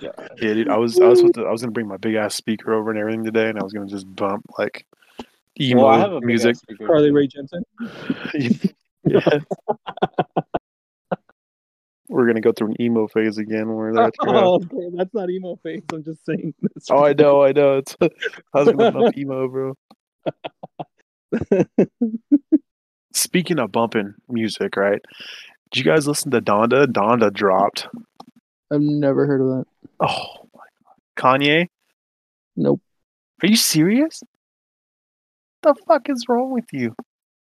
Yeah, 0.00 0.10
dude. 0.36 0.68
I 0.68 0.76
was 0.76 1.00
I 1.00 1.06
was 1.06 1.22
to, 1.22 1.46
I 1.46 1.50
was 1.50 1.62
gonna 1.62 1.72
bring 1.72 1.88
my 1.88 1.96
big 1.96 2.14
ass 2.16 2.34
speaker 2.34 2.74
over 2.74 2.90
and 2.90 2.98
everything 2.98 3.24
today, 3.24 3.48
and 3.48 3.58
I 3.58 3.62
was 3.62 3.72
gonna 3.72 3.86
just 3.86 4.14
bump 4.14 4.44
like 4.58 4.86
emo 5.58 5.84
Well, 5.84 5.90
I 5.90 5.98
have 5.98 6.12
a 6.12 6.20
music. 6.20 6.56
Carly 6.86 7.10
Rae 7.10 7.28
Jepsen. 7.28 7.62
yeah. 9.04 9.20
We're 12.08 12.26
gonna 12.26 12.40
go 12.40 12.52
through 12.52 12.68
an 12.68 12.80
emo 12.80 13.08
phase 13.08 13.38
again 13.38 13.74
where 13.74 13.92
that's 13.92 14.16
gonna. 14.24 14.40
Oh, 14.40 14.54
okay, 14.54 14.90
that's 14.94 15.12
not 15.14 15.30
emo 15.30 15.56
phase. 15.62 15.82
I'm 15.92 16.04
just 16.04 16.24
saying. 16.24 16.54
This. 16.74 16.90
Oh, 16.90 17.04
I 17.04 17.12
know, 17.12 17.42
I 17.42 17.52
know. 17.52 17.78
It's 17.78 17.96
I 18.02 18.08
was 18.52 18.68
gonna 18.72 18.92
bump 18.92 19.16
emo, 19.16 19.48
bro. 19.48 19.74
Speaking 23.12 23.58
of 23.58 23.72
bumping 23.72 24.14
music, 24.28 24.76
right? 24.76 25.00
Did 25.70 25.84
you 25.84 25.90
guys 25.90 26.06
listen 26.06 26.30
to 26.32 26.40
Donda? 26.40 26.86
Donda 26.86 27.32
dropped. 27.32 27.88
I've 28.70 28.80
never 28.80 29.26
heard 29.26 29.40
of 29.40 29.46
that. 29.48 29.64
Oh 30.00 30.48
my 30.54 30.64
god. 30.84 31.40
Kanye? 31.40 31.68
Nope. 32.56 32.80
Are 33.42 33.48
you 33.48 33.56
serious? 33.56 34.22
the 35.62 35.74
fuck 35.86 36.08
is 36.08 36.24
wrong 36.28 36.52
with 36.52 36.66
you? 36.72 36.94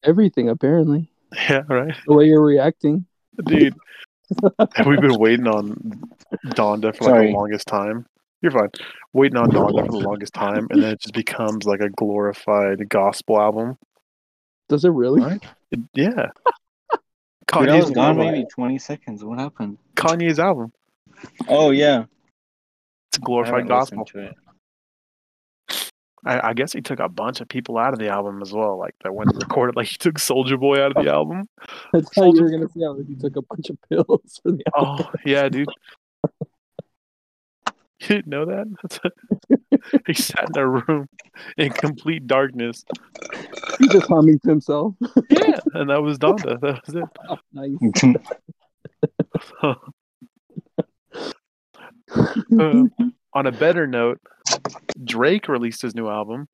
Everything 0.04 0.50
apparently. 0.50 1.10
Yeah, 1.34 1.64
right. 1.68 1.96
The 2.08 2.14
way 2.14 2.26
you're 2.26 2.44
reacting. 2.44 3.06
Dude. 3.46 3.76
And 4.78 4.88
we've 4.88 5.02
been 5.02 5.20
waiting 5.20 5.48
on 5.48 5.76
Donda 6.48 6.96
for 6.96 7.04
like 7.06 7.12
Sorry. 7.12 7.28
the 7.28 7.34
longest 7.34 7.68
time. 7.68 8.06
You're 8.42 8.52
fine. 8.52 8.70
Waiting 9.14 9.38
on 9.38 9.50
Donda 9.50 9.86
for 9.86 9.92
the 9.92 9.98
longest 10.08 10.34
time, 10.34 10.68
and 10.70 10.84
then 10.84 10.94
it 10.94 11.00
just 11.02 11.14
becomes 11.14 11.66
like 11.66 11.80
a 11.82 11.90
glorified 11.90 12.88
gospel 12.90 13.40
album. 13.40 13.78
Does 14.70 14.84
it 14.86 14.90
really? 14.90 15.22
What? 15.22 15.44
It- 15.72 15.80
yeah. 15.94 16.28
Dude, 17.54 17.70
I 17.70 17.76
was 17.78 17.86
Kanye's, 17.86 17.92
gone 17.92 18.06
album. 18.20 18.26
maybe 18.34 18.46
20 18.54 18.78
seconds. 18.80 19.24
What 19.24 19.40
happened? 19.40 19.78
Kanye's 19.96 20.40
album. 20.40 20.74
Oh, 21.48 21.70
yeah. 21.70 22.06
It's 23.10 23.20
a 23.20 23.22
I 23.22 23.24
glorified 23.24 23.68
gospel. 23.68 24.04
to 24.06 24.20
it. 24.20 24.36
I, 26.26 26.50
I 26.50 26.54
guess 26.54 26.74
he 26.74 26.82
took 26.82 27.00
a 27.00 27.08
bunch 27.08 27.40
of 27.40 27.48
people 27.48 27.78
out 27.78 27.94
of 27.94 28.00
the 28.00 28.10
album 28.10 28.42
as 28.42 28.52
well, 28.52 28.78
like 28.78 28.96
that 29.04 29.14
went 29.14 29.32
and 29.32 29.42
recorded. 29.42 29.76
Like 29.76 29.88
he 29.88 29.98
took 29.98 30.16
Soulja 30.16 30.60
Boy 30.60 30.82
out 30.82 30.96
of 30.96 31.04
the 31.04 31.12
album. 31.12 31.50
I 31.94 32.02
thought 32.02 32.36
you 32.36 32.44
were 32.44 32.50
gonna 32.50 32.70
say 32.70 32.82
how 32.82 32.96
he 32.96 33.16
took 33.16 33.36
a 33.36 33.42
bunch 33.42 33.70
of 33.70 33.78
pills 33.90 34.40
for 34.42 34.52
the 34.52 34.64
Oh 34.76 35.10
yeah, 35.26 35.50
dude. 35.50 35.70
You 38.02 38.08
didn't 38.08 38.28
know 38.28 38.46
that? 38.46 38.68
That's 38.82 39.00
he 40.06 40.14
sat 40.14 40.50
in 40.54 40.62
a 40.62 40.68
room 40.68 41.08
in 41.58 41.72
complete 41.72 42.28
darkness. 42.28 42.84
He 43.80 43.88
just 43.88 44.08
humming 44.10 44.38
to 44.40 44.50
himself. 44.50 44.96
Yeah, 45.30 45.60
and 45.74 45.90
that 45.90 46.04
was 46.04 46.20
Donda. 46.20 46.60
That 46.60 46.86
was 46.86 46.94
it. 46.94 47.06
nice. 47.54 48.16
Uh, 52.60 52.84
on 53.34 53.48
a 53.48 53.52
better 53.52 53.88
note, 53.88 54.20
Drake 55.06 55.48
released 55.48 55.82
his 55.82 55.96
new 55.96 56.10
album. 56.10 56.48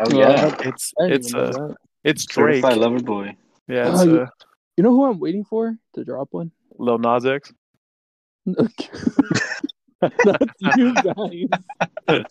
oh, 0.00 0.10
Yeah. 0.10 0.46
yeah. 0.46 0.56
It's 0.68 0.92
it's 0.98 1.34
even 1.34 1.42
know 1.42 1.68
uh 1.70 1.74
it's 2.04 2.24
Drake. 2.26 2.62
Certified 2.62 2.78
Lover 2.78 3.00
Boy. 3.02 3.36
Yeah, 3.68 3.92
it's 3.92 4.04
you- 4.04 4.20
uh, 4.20 4.26
You 4.76 4.84
know 4.84 4.90
who 4.90 5.04
I'm 5.06 5.18
waiting 5.18 5.44
for 5.44 5.76
to 5.94 6.04
drop 6.04 6.28
one? 6.32 6.52
Lil 6.78 6.98
Nas 6.98 7.24
X. 7.26 7.52
That's 10.00 10.76
you 10.76 10.94
guys. 10.94 11.48
that 12.06 12.26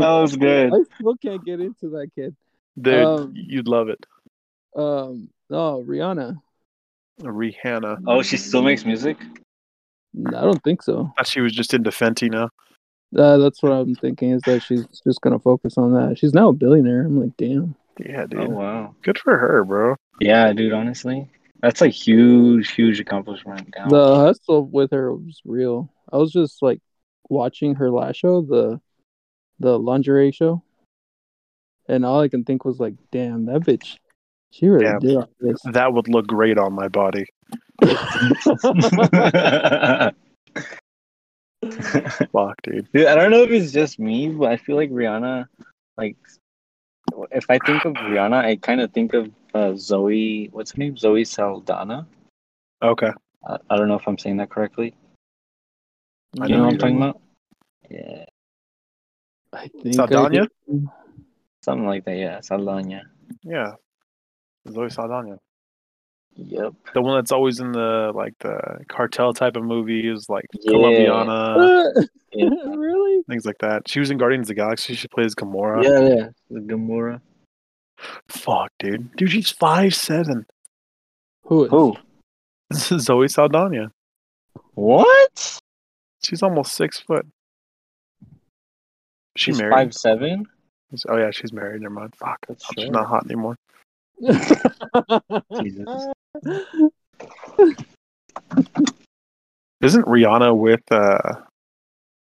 was 0.00 0.36
good. 0.36 0.72
I 0.74 0.78
still 0.98 1.16
can't 1.16 1.44
get 1.44 1.60
into 1.60 1.90
that 1.90 2.08
kid. 2.14 2.34
Dude, 2.80 3.04
Um, 3.04 3.32
you'd 3.34 3.68
love 3.68 3.88
it. 3.88 4.04
Um, 4.74 5.28
oh, 5.50 5.82
Rihanna. 5.86 6.40
Rihanna. 7.20 8.02
Oh, 8.06 8.22
she 8.22 8.36
still 8.36 8.62
makes 8.62 8.84
music? 8.84 9.18
I 10.28 10.40
don't 10.40 10.62
think 10.62 10.82
so. 10.82 11.12
thought 11.16 11.26
she 11.26 11.40
was 11.40 11.52
just 11.52 11.74
into 11.74 11.90
Fenty 11.90 12.30
now. 12.30 12.50
Uh, 13.14 13.38
that's 13.38 13.62
what 13.62 13.72
I'm 13.72 13.94
thinking 13.94 14.32
is 14.32 14.42
that 14.42 14.62
she's 14.62 14.84
just 15.04 15.20
gonna 15.20 15.38
focus 15.38 15.78
on 15.78 15.92
that. 15.92 16.18
She's 16.18 16.34
now 16.34 16.48
a 16.48 16.52
billionaire. 16.52 17.02
I'm 17.02 17.20
like, 17.20 17.36
damn. 17.36 17.76
Yeah, 17.98 18.26
dude. 18.26 18.40
Oh, 18.40 18.48
wow. 18.48 18.94
Good 19.02 19.18
for 19.18 19.38
her, 19.38 19.64
bro. 19.64 19.96
Yeah, 20.20 20.52
dude, 20.52 20.72
honestly. 20.72 21.30
That's 21.60 21.82
a 21.82 21.88
huge, 21.88 22.72
huge 22.72 23.00
accomplishment. 23.00 23.74
Now. 23.76 23.88
The 23.88 24.16
hustle 24.16 24.66
with 24.66 24.90
her 24.90 25.14
was 25.14 25.40
real. 25.44 25.90
I 26.12 26.18
was 26.18 26.32
just 26.32 26.62
like 26.62 26.80
watching 27.30 27.76
her 27.76 27.90
last 27.90 28.16
show, 28.16 28.42
the 28.42 28.80
the 29.58 29.78
lingerie 29.78 30.32
show, 30.32 30.62
and 31.88 32.04
all 32.04 32.20
I 32.20 32.28
can 32.28 32.44
think 32.44 32.64
was 32.64 32.78
like, 32.78 32.94
damn, 33.10 33.46
that 33.46 33.62
bitch. 33.62 33.96
She 34.52 34.68
really 34.68 34.84
Damn. 34.84 35.00
did 35.00 35.16
all 35.16 35.30
this. 35.40 35.60
That 35.72 35.92
would 35.92 36.08
look 36.08 36.26
great 36.26 36.58
on 36.58 36.72
my 36.72 36.88
body. 36.88 37.26
Fuck, 42.32 42.62
dude. 42.62 42.90
Dude, 42.92 43.06
I 43.06 43.14
don't 43.14 43.30
know 43.30 43.42
if 43.42 43.50
it's 43.50 43.72
just 43.72 43.98
me, 43.98 44.28
but 44.28 44.50
I 44.50 44.56
feel 44.56 44.76
like 44.76 44.90
Rihanna, 44.90 45.46
like, 45.96 46.16
if 47.30 47.46
I 47.48 47.58
think 47.58 47.84
of 47.84 47.94
Rihanna, 47.94 48.44
I 48.44 48.56
kind 48.56 48.80
of 48.80 48.92
think 48.92 49.14
of 49.14 49.30
uh, 49.54 49.74
Zoe. 49.76 50.48
What's 50.52 50.72
her 50.72 50.78
name? 50.78 50.96
Zoe 50.96 51.24
Saldana. 51.24 52.06
Okay. 52.82 53.10
I, 53.46 53.56
I 53.70 53.76
don't 53.76 53.88
know 53.88 53.98
if 53.98 54.06
I'm 54.06 54.18
saying 54.18 54.38
that 54.38 54.50
correctly. 54.50 54.94
I 56.40 56.46
You 56.46 56.52
know 56.52 56.58
know 56.58 56.64
what 56.64 56.72
I'm 56.72 56.78
talking 56.78 56.96
about? 56.96 57.20
Yeah, 57.90 58.24
I 59.52 59.68
think 59.68 59.94
Saldana? 59.94 60.42
I 60.42 60.78
something 61.62 61.86
like 61.86 62.04
that. 62.04 62.16
Yeah, 62.16 62.40
Saldana. 62.40 63.02
Yeah. 63.42 63.74
Zoe 64.68 64.90
Saldana. 64.90 65.38
Yep. 66.38 66.72
The 66.94 67.00
one 67.02 67.16
that's 67.18 67.32
always 67.32 67.60
in 67.60 67.72
the 67.72 68.12
like 68.14 68.34
the 68.40 68.80
cartel 68.88 69.32
type 69.32 69.56
of 69.56 69.62
movies, 69.64 70.26
like 70.28 70.44
Yeah. 70.52 70.70
Colombiana, 70.72 71.92
Yeah. 72.32 72.48
really? 72.74 73.22
things 73.28 73.46
like 73.46 73.58
that. 73.60 73.88
She 73.88 74.00
was 74.00 74.10
in 74.10 74.18
Guardians 74.18 74.44
of 74.44 74.48
the 74.48 74.54
Galaxy. 74.54 74.94
She 74.94 75.08
plays 75.08 75.34
Gamora. 75.34 75.82
Yeah, 75.82 76.00
yeah. 76.14 76.28
The 76.50 76.60
Gamora. 76.60 77.20
Fuck, 78.28 78.70
dude. 78.78 79.14
Dude, 79.16 79.30
she's 79.32 79.50
five 79.50 79.94
seven. 79.94 80.44
Who 81.44 81.64
is? 81.64 81.70
Who? 81.70 81.96
This 82.70 82.92
is 82.92 83.04
Zoe 83.04 83.28
Saldana. 83.28 83.90
What? 84.74 85.58
She's 86.22 86.42
almost 86.42 86.74
six 86.74 87.00
foot. 87.00 87.26
She 89.36 89.52
She's 89.52 89.58
married. 89.60 89.72
five 89.72 89.94
seven. 89.94 90.46
Oh 91.08 91.16
yeah, 91.16 91.30
she's 91.30 91.52
married. 91.52 91.82
Never 91.82 91.94
mind. 91.94 92.14
Fuck, 92.16 92.38
That's 92.48 92.64
she's 92.78 92.90
not 92.90 93.06
hot 93.06 93.24
anymore. 93.24 93.56
Jesus. 95.60 96.06
Isn't 99.80 100.06
Rihanna 100.06 100.56
with 100.56 100.80
uh? 100.90 101.18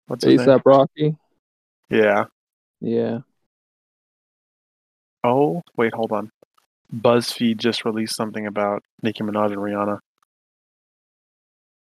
What's 0.07 0.25
his 0.25 0.41
name? 0.41 0.49
ASAP 0.49 0.63
Rocky. 0.65 1.17
Yeah. 1.89 2.25
Yeah. 2.81 3.21
Oh 5.25 5.63
wait, 5.77 5.95
hold 5.95 6.13
on. 6.13 6.31
BuzzFeed 6.95 7.59
just 7.59 7.85
released 7.85 8.17
something 8.17 8.47
about 8.47 8.83
Nicki 9.03 9.23
Minaj 9.23 9.53
and 9.53 9.59
Rihanna. 9.59 9.99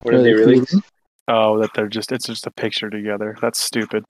What 0.03 0.13
did 0.13 0.25
they 0.25 0.35
release? 0.35 0.75
Oh, 1.29 1.59
that 1.61 1.71
they're 1.75 1.89
just—it's 1.89 2.27
just 2.27 2.47
a 2.47 2.51
picture 2.51 2.89
together. 2.89 3.37
That's 3.41 3.61
stupid. 3.61 4.05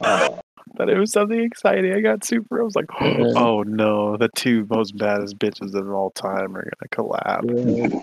Oh, 0.00 0.40
That 0.76 0.88
it 0.88 0.98
was 0.98 1.12
something 1.12 1.40
exciting. 1.40 1.92
I 1.92 2.00
got 2.00 2.24
super. 2.24 2.60
I 2.60 2.64
was 2.64 2.74
like, 2.74 2.86
Yeah. 3.00 3.32
oh 3.36 3.62
no, 3.62 4.16
the 4.16 4.28
two 4.34 4.66
most 4.70 4.96
baddest 4.96 5.38
bitches 5.38 5.74
of 5.74 5.88
all 5.90 6.10
time 6.10 6.56
are 6.56 6.64
gonna 6.64 6.88
collab. 6.90 7.42
Yeah. 7.44 8.00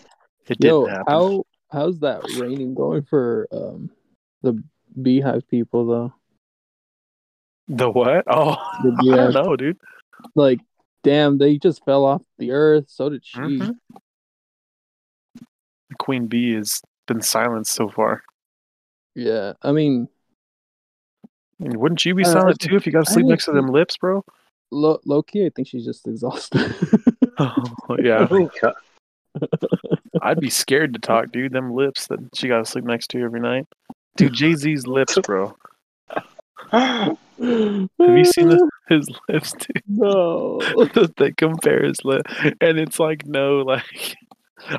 It 0.47 0.59
didn't 0.59 0.63
Yo, 0.65 0.85
happen. 0.85 1.03
how 1.07 1.43
how's 1.71 1.99
that 1.99 2.21
raining 2.39 2.73
going 2.75 3.03
for 3.03 3.47
um 3.51 3.89
the 4.41 4.61
Beyhive 4.99 5.47
people 5.47 5.85
though? 5.85 6.13
The 7.67 7.89
what? 7.89 8.25
Oh, 8.27 8.55
The 8.83 8.97
I 9.13 9.15
don't 9.15 9.33
know, 9.33 9.55
dude. 9.55 9.77
Like, 10.35 10.59
damn, 11.03 11.37
they 11.37 11.57
just 11.57 11.83
fell 11.85 12.05
off 12.05 12.21
the 12.37 12.51
earth. 12.51 12.85
So 12.89 13.09
did 13.09 13.25
she. 13.25 13.39
Mhm. 13.39 13.75
The 15.89 15.95
queen 15.97 16.27
bee 16.27 16.53
has 16.55 16.81
been 17.07 17.21
silenced 17.21 17.73
so 17.73 17.89
far. 17.89 18.23
Yeah, 19.15 19.53
I 19.61 19.71
mean, 19.73 20.07
wouldn't 21.61 22.05
you 22.05 22.15
be 22.15 22.23
Uh, 22.23 22.31
silent 22.31 22.59
too 22.59 22.75
if 22.75 22.85
you 22.85 22.91
got 22.91 23.05
to 23.05 23.11
sleep 23.11 23.25
next 23.25 23.45
to 23.45 23.51
them 23.51 23.67
lips, 23.67 23.97
bro? 23.97 24.23
low 24.71 25.21
key, 25.23 25.45
I 25.45 25.49
think 25.49 25.67
she's 25.67 25.85
just 25.85 26.07
exhausted. 26.07 26.75
Oh, 27.39 27.97
yeah. 27.97 28.27
I'd 30.21 30.39
be 30.39 30.49
scared 30.49 30.93
to 30.93 30.99
talk, 30.99 31.31
dude. 31.31 31.53
Them 31.53 31.73
lips 31.73 32.05
that 32.07 32.19
she 32.35 32.47
got 32.47 32.59
to 32.59 32.65
sleep 32.65 32.83
next 32.83 33.07
to 33.11 33.23
every 33.23 33.39
night. 33.39 33.65
Dude, 34.17 34.33
Jay 34.33 34.53
Z's 34.53 34.85
lips, 34.85 35.17
bro. 35.23 35.55
Have 36.71 37.17
you 37.39 38.25
seen 38.25 38.49
the, 38.49 38.69
his 38.89 39.09
lips, 39.27 39.53
dude? 39.53 39.81
No. 39.87 40.59
they 41.17 41.31
compare 41.31 41.83
his 41.83 42.03
lip, 42.03 42.27
and 42.59 42.77
it's 42.77 42.99
like 42.99 43.25
no, 43.25 43.59
like 43.59 44.15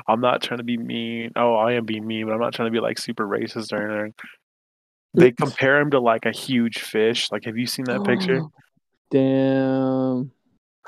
I'm 0.07 0.21
not 0.21 0.41
trying 0.41 0.59
to 0.59 0.63
be 0.63 0.77
mean. 0.77 1.31
Oh, 1.35 1.55
I 1.55 1.73
am 1.73 1.85
being 1.85 2.05
mean, 2.05 2.27
but 2.27 2.33
I'm 2.33 2.39
not 2.39 2.53
trying 2.53 2.67
to 2.67 2.71
be 2.71 2.79
like 2.79 2.99
super 2.99 3.27
racist 3.27 3.73
or 3.73 3.89
anything. 3.89 4.13
They 5.15 5.31
compare 5.31 5.79
him 5.79 5.91
to 5.91 5.99
like 5.99 6.25
a 6.25 6.31
huge 6.31 6.79
fish. 6.79 7.31
Like, 7.31 7.45
have 7.45 7.57
you 7.57 7.67
seen 7.67 7.85
that 7.85 8.03
picture? 8.03 8.41
Damn, 9.11 10.31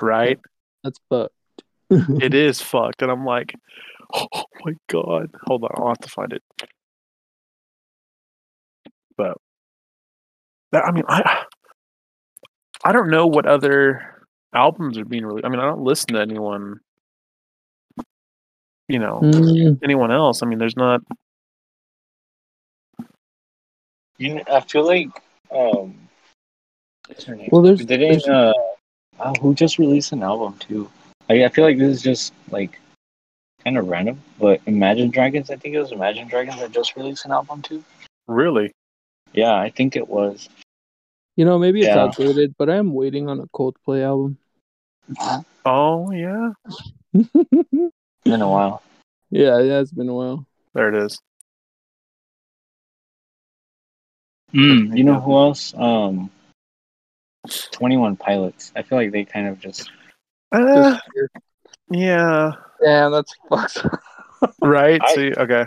Right? 0.00 0.38
that's 0.82 0.98
fucked. 1.08 1.32
It 1.90 2.34
is 2.34 2.60
fucked, 2.60 3.02
and 3.02 3.10
I'm 3.10 3.24
like, 3.24 3.54
oh 4.14 4.44
my 4.64 4.72
god. 4.88 5.30
Hold 5.46 5.62
on, 5.64 5.70
I'll 5.76 5.88
have 5.88 5.98
to 5.98 6.08
find 6.08 6.32
it. 6.32 6.42
But 9.16 9.36
that, 10.72 10.84
I 10.84 10.90
mean, 10.90 11.04
I 11.08 11.44
I 12.84 12.92
don't 12.92 13.10
know 13.10 13.26
what 13.28 13.46
other 13.46 14.26
albums 14.52 14.98
are 14.98 15.04
being 15.04 15.24
released. 15.24 15.46
I 15.46 15.48
mean, 15.48 15.60
I 15.60 15.64
don't 15.64 15.82
listen 15.82 16.14
to 16.14 16.20
anyone. 16.20 16.80
You 18.88 18.98
know, 19.00 19.20
Mm, 19.22 19.78
anyone 19.82 20.10
else. 20.12 20.42
I 20.42 20.46
mean, 20.46 20.58
there's 20.58 20.76
not. 20.76 21.00
You 24.18 24.34
know, 24.36 24.42
I 24.50 24.60
feel 24.60 24.86
like 24.86 25.08
um, 25.50 25.94
what's 27.08 27.24
her 27.24 27.34
name? 27.36 27.48
Well, 27.52 27.62
there's- 27.62 27.84
didn't 27.84 28.08
there's- 28.08 28.26
uh, 28.28 28.52
oh, 29.20 29.34
who 29.40 29.54
just 29.54 29.78
released 29.78 30.12
an 30.12 30.22
album 30.22 30.56
too? 30.58 30.90
I, 31.28 31.44
I 31.44 31.48
feel 31.48 31.64
like 31.64 31.78
this 31.78 31.96
is 31.96 32.02
just 32.02 32.32
like 32.50 32.78
kind 33.64 33.76
of 33.78 33.88
random, 33.88 34.20
but 34.38 34.60
Imagine 34.66 35.10
Dragons. 35.10 35.50
I 35.50 35.56
think 35.56 35.74
it 35.74 35.80
was 35.80 35.92
Imagine 35.92 36.28
Dragons 36.28 36.60
that 36.60 36.70
just 36.72 36.96
released 36.96 37.24
an 37.24 37.32
album 37.32 37.62
too. 37.62 37.84
Really? 38.28 38.72
Yeah, 39.32 39.54
I 39.54 39.70
think 39.70 39.96
it 39.96 40.08
was. 40.08 40.48
you 41.36 41.44
know, 41.44 41.58
maybe 41.58 41.80
it's 41.80 41.88
Yeah. 41.88 42.04
outdated, 42.04 42.54
but 42.56 42.70
I 42.70 42.76
am 42.76 42.94
waiting 42.94 43.28
on 43.28 43.40
a 43.40 43.46
Coldplay 43.48 44.02
album. 44.02 44.38
Oh 45.68 46.12
yeah, 46.12 46.52
Been 47.12 48.40
a 48.40 48.48
while. 48.48 48.82
yeah, 49.30 49.58
yeah, 49.58 49.80
it's 49.80 49.90
been 49.90 50.08
a 50.08 50.14
while. 50.14 50.46
there 50.74 50.88
it 50.94 51.04
is. 51.04 51.18
Mm, 54.54 54.96
you 54.96 55.04
know 55.04 55.20
who 55.20 55.36
else? 55.36 55.74
Um, 55.76 56.30
Twenty 57.72 57.96
One 57.96 58.16
Pilots. 58.16 58.72
I 58.76 58.82
feel 58.82 58.98
like 58.98 59.12
they 59.12 59.24
kind 59.24 59.48
of 59.48 59.58
just 59.60 59.90
Uh, 60.52 60.98
yeah. 61.90 62.52
Damn, 62.82 63.12
that's 63.12 63.34
fucked. 63.48 63.84
Right. 64.60 65.00
I- 65.02 65.14
See. 65.14 65.32
Okay. 65.34 65.64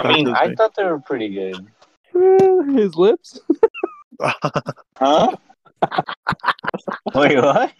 I 0.00 0.12
mean, 0.12 0.28
I 0.28 0.46
okay. 0.46 0.54
thought 0.54 0.74
they 0.74 0.84
were 0.84 0.98
pretty 0.98 1.28
good. 1.28 1.66
His 2.78 2.94
lips. 2.96 3.40
Huh? 4.98 5.36
Wait, 7.14 7.36
what? 7.36 7.72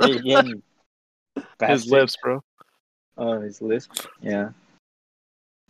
Say 0.00 0.10
again. 0.12 0.62
His 1.66 1.90
lips, 1.90 2.16
bro. 2.22 2.42
Oh, 3.16 3.40
his 3.40 3.62
lips. 3.62 3.88
Yeah. 4.20 4.50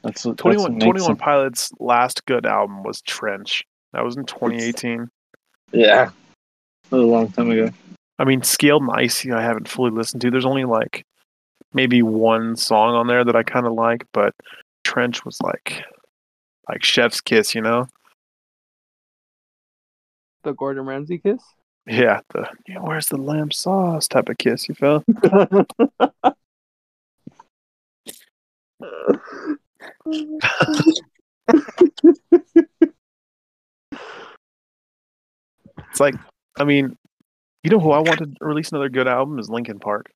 That's 0.03 0.25
what 0.25 0.39
21, 0.39 0.79
that's 0.79 0.87
what 0.87 0.93
makes 0.95 1.05
21 1.05 1.17
Pilots' 1.17 1.73
last 1.79 2.25
good 2.27 2.47
album 2.47 2.83
was 2.83 3.03
Trench. 3.03 3.65
That 3.93 4.05
was 4.05 4.17
in 4.17 4.25
2018. 4.25 5.09
Yeah. 5.73 6.11
That 6.91 6.97
was 6.97 7.03
a 7.03 7.07
long 7.07 7.31
time 7.33 7.51
ago. 7.51 7.71
I 8.19 8.25
mean, 8.25 8.43
Scaled 8.43 8.83
and 8.83 8.91
Icy, 8.93 9.33
I 9.33 9.43
haven't 9.43 9.69
fully 9.69 9.91
listened 9.91 10.23
to. 10.23 10.31
There's 10.31 10.47
only 10.47 10.65
like 10.65 11.05
maybe 11.73 12.03
one 12.03 12.57
song 12.57 12.95
on 12.95 13.07
there 13.07 13.25
that 13.25 13.37
I 13.37 13.43
kind 13.43 13.67
of 13.67 13.73
like, 13.73 14.05
but 14.13 14.35
Trench 14.85 15.25
was 15.25 15.41
like 15.43 15.85
like 16.69 16.85
Chef's 16.85 17.21
Kiss, 17.21 17.55
you 17.55 17.61
know? 17.61 17.87
the 20.43 20.53
Gordon 20.53 20.87
Ramsay 20.87 21.19
kiss. 21.19 21.43
Yeah, 21.87 22.21
the 22.33 22.49
yeah, 22.69 22.79
where's 22.79 23.09
the 23.09 23.17
lamb 23.17 23.51
sauce 23.51 24.07
type 24.07 24.29
of 24.29 24.39
kiss, 24.39 24.69
you 24.69 24.75
feel? 24.75 25.03
It's 35.91 36.01
like, 36.01 36.15
I 36.59 36.65
mean, 36.65 36.97
you 37.63 37.71
know 37.71 37.81
who 37.81 37.91
I 37.91 37.99
want 37.99 38.19
to 38.19 38.31
release 38.41 38.71
another 38.71 38.89
good 38.89 39.09
album 39.09 39.39
is 39.39 39.49
Linkin 39.51 39.79
Park. 39.79 40.11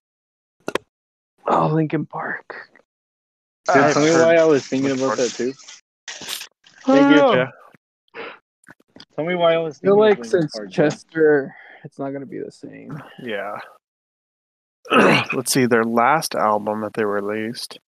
oh, 1.46 1.68
Linkin 1.68 2.06
Park. 2.06 2.70
Dude, 3.72 3.92
tell 3.92 4.04
me 4.04 4.10
why 4.12 4.36
I 4.36 4.44
was 4.44 4.66
thinking 4.66 4.90
Linkin 4.90 5.04
about 5.04 5.16
Park. 5.16 5.28
that 5.28 5.36
too. 5.36 5.52
Thank 6.86 7.16
you. 7.16 7.22
Yeah. 7.22 7.50
Tell 9.16 9.24
me 9.24 9.34
why 9.34 9.54
I 9.54 9.58
was 9.58 9.78
I 9.78 9.86
feel 9.86 9.98
like 9.98 10.24
since 10.24 10.52
Park, 10.52 10.66
bro. 10.66 10.70
Chester, 10.70 11.54
it's 11.82 11.98
not 11.98 12.10
gonna 12.10 12.26
be 12.26 12.40
the 12.40 12.52
same. 12.52 13.02
Yeah. 13.22 13.56
Let's 15.32 15.52
see, 15.52 15.66
their 15.66 15.84
last 15.84 16.34
album 16.34 16.82
that 16.82 16.92
they 16.94 17.04
released 17.04 17.78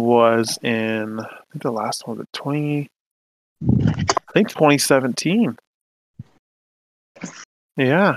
was 0.00 0.58
in 0.62 1.20
I 1.20 1.42
think 1.52 1.62
the 1.62 1.70
last 1.70 2.06
one 2.06 2.18
was 2.18 2.24
at 2.24 2.32
twenty 2.32 2.88
I 3.62 4.32
think 4.32 4.50
twenty 4.50 4.78
seventeen. 4.78 5.56
Yeah. 7.76 8.16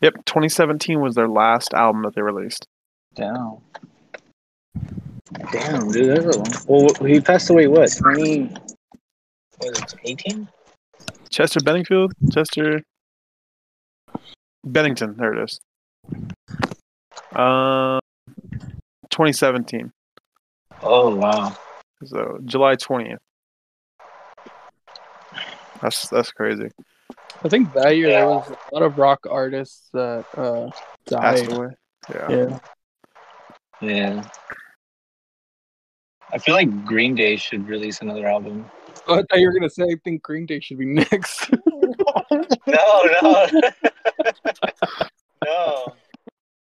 Yep, 0.00 0.24
twenty 0.24 0.48
seventeen 0.48 1.00
was 1.00 1.14
their 1.14 1.28
last 1.28 1.74
album 1.74 2.02
that 2.02 2.14
they 2.14 2.22
released. 2.22 2.66
Damn. 3.14 3.58
Damn, 5.52 5.90
dude, 5.90 6.16
that's 6.16 6.36
a 6.36 6.38
long. 6.38 6.52
Well, 6.66 7.08
he 7.08 7.20
passed 7.20 7.50
away. 7.50 7.66
What? 7.66 7.90
Twenty? 7.96 8.50
Was 9.60 9.78
it 9.80 9.94
eighteen? 10.04 10.48
Chester 11.30 11.60
Benningfield? 11.60 12.12
Chester 12.32 12.82
Bennington, 14.64 15.16
there 15.16 15.34
it 15.34 15.44
is. 15.44 15.60
Uh 17.32 18.00
twenty 19.14 19.32
seventeen. 19.32 19.92
Oh 20.82 21.14
wow. 21.14 21.56
So 22.04 22.40
July 22.44 22.74
twentieth. 22.74 23.20
That's 25.80 26.08
that's 26.08 26.32
crazy. 26.32 26.68
I 27.44 27.48
think 27.48 27.72
that 27.74 27.96
year 27.96 28.08
there 28.08 28.26
was 28.26 28.50
a 28.50 28.74
lot 28.74 28.82
of 28.82 28.98
rock 28.98 29.24
artists 29.30 29.88
that 29.92 30.26
uh, 30.36 30.70
died. 31.06 31.48
Yeah. 32.10 32.28
Yeah. 32.28 32.58
Yeah. 33.80 34.24
I 36.32 36.38
feel 36.38 36.54
like 36.56 36.84
Green 36.84 37.14
Day 37.14 37.36
should 37.36 37.68
release 37.68 38.00
another 38.00 38.26
album. 38.26 38.68
Oh, 39.06 39.14
I 39.18 39.22
thought 39.22 39.38
you 39.38 39.46
were 39.46 39.52
gonna 39.52 39.70
say 39.70 39.84
I 39.84 39.96
think 40.02 40.22
Green 40.22 40.44
Day 40.46 40.58
should 40.58 40.78
be 40.78 40.86
next. 40.86 41.50
No, 42.66 43.02
no, 43.22 43.46
no. 45.44 45.94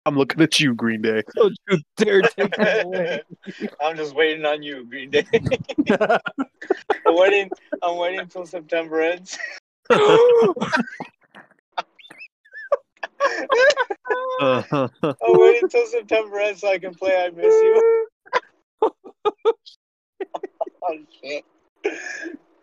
I'm 0.06 0.18
looking 0.18 0.42
at 0.42 0.60
you, 0.60 0.74
Green 0.74 1.02
Day. 1.02 1.24
Don't 1.36 1.56
you 1.70 1.78
dare 1.96 2.22
take 2.22 2.58
it 2.58 2.86
away. 2.86 3.22
I'm 3.82 3.96
just 3.96 4.16
waiting 4.16 4.46
on 4.46 4.62
you, 4.62 4.86
Green 4.86 5.10
Day. 5.10 5.26
I'm 6.00 6.20
waiting. 7.08 7.50
I'm 7.82 7.98
waiting 7.98 8.20
until 8.20 8.46
September 8.46 9.02
ends. 9.02 9.38
I'm 9.89 10.00
waiting 15.22 15.63
until 15.63 15.86
September 15.88 16.39
ends 16.39 16.62
so 16.62 16.70
I 16.70 16.78
can 16.78 16.94
play 16.94 17.16
"I 17.16 17.30
Miss 17.30 17.46
You." 17.46 18.08
oh 18.82 18.92
shit! 21.22 21.46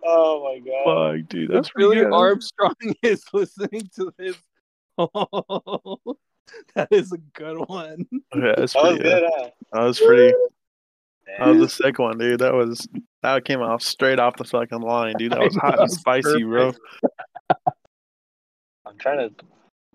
Oh 0.05 0.45
my 0.45 0.59
god! 0.59 1.21
fuck, 1.21 1.29
dude, 1.29 1.51
that's 1.51 1.69
That's 1.69 1.77
really 1.77 1.97
good. 1.97 2.13
Armstrong 2.13 2.75
is 3.03 3.25
listening 3.33 3.89
to 3.97 4.13
this. 4.19 4.37
Oh, 4.99 6.01
that 6.75 6.89
is 6.91 7.13
a 7.13 7.19
good 7.35 7.59
one. 7.69 8.07
Yeah, 8.35 8.55
that's 8.57 8.73
That 8.75 8.83
was 8.83 8.99
pretty. 8.99 9.03
good, 9.03 9.25
uh, 9.25 9.31
huh? 9.39 9.51
that 9.73 9.83
was 9.83 10.01
pretty. 10.01 10.35
That 11.39 11.47
was 11.49 11.57
Damn. 11.57 11.63
a 11.65 11.69
sick 11.69 11.99
one, 11.99 12.19
dude. 12.19 12.41
That 12.41 12.55
was 12.55 12.89
that 13.23 13.45
came 13.45 13.61
off 13.61 13.83
straight 13.83 14.19
off 14.19 14.37
the 14.37 14.45
fucking 14.45 14.81
line, 14.81 15.15
dude. 15.19 15.33
That 15.33 15.41
was 15.41 15.55
hot 15.57 15.73
That 15.77 15.81
and 15.81 15.83
was 15.83 15.99
spicy, 15.99 16.43
bro. 16.45 16.73
I'm 18.87 18.97
trying 18.99 19.29
to. 19.29 19.35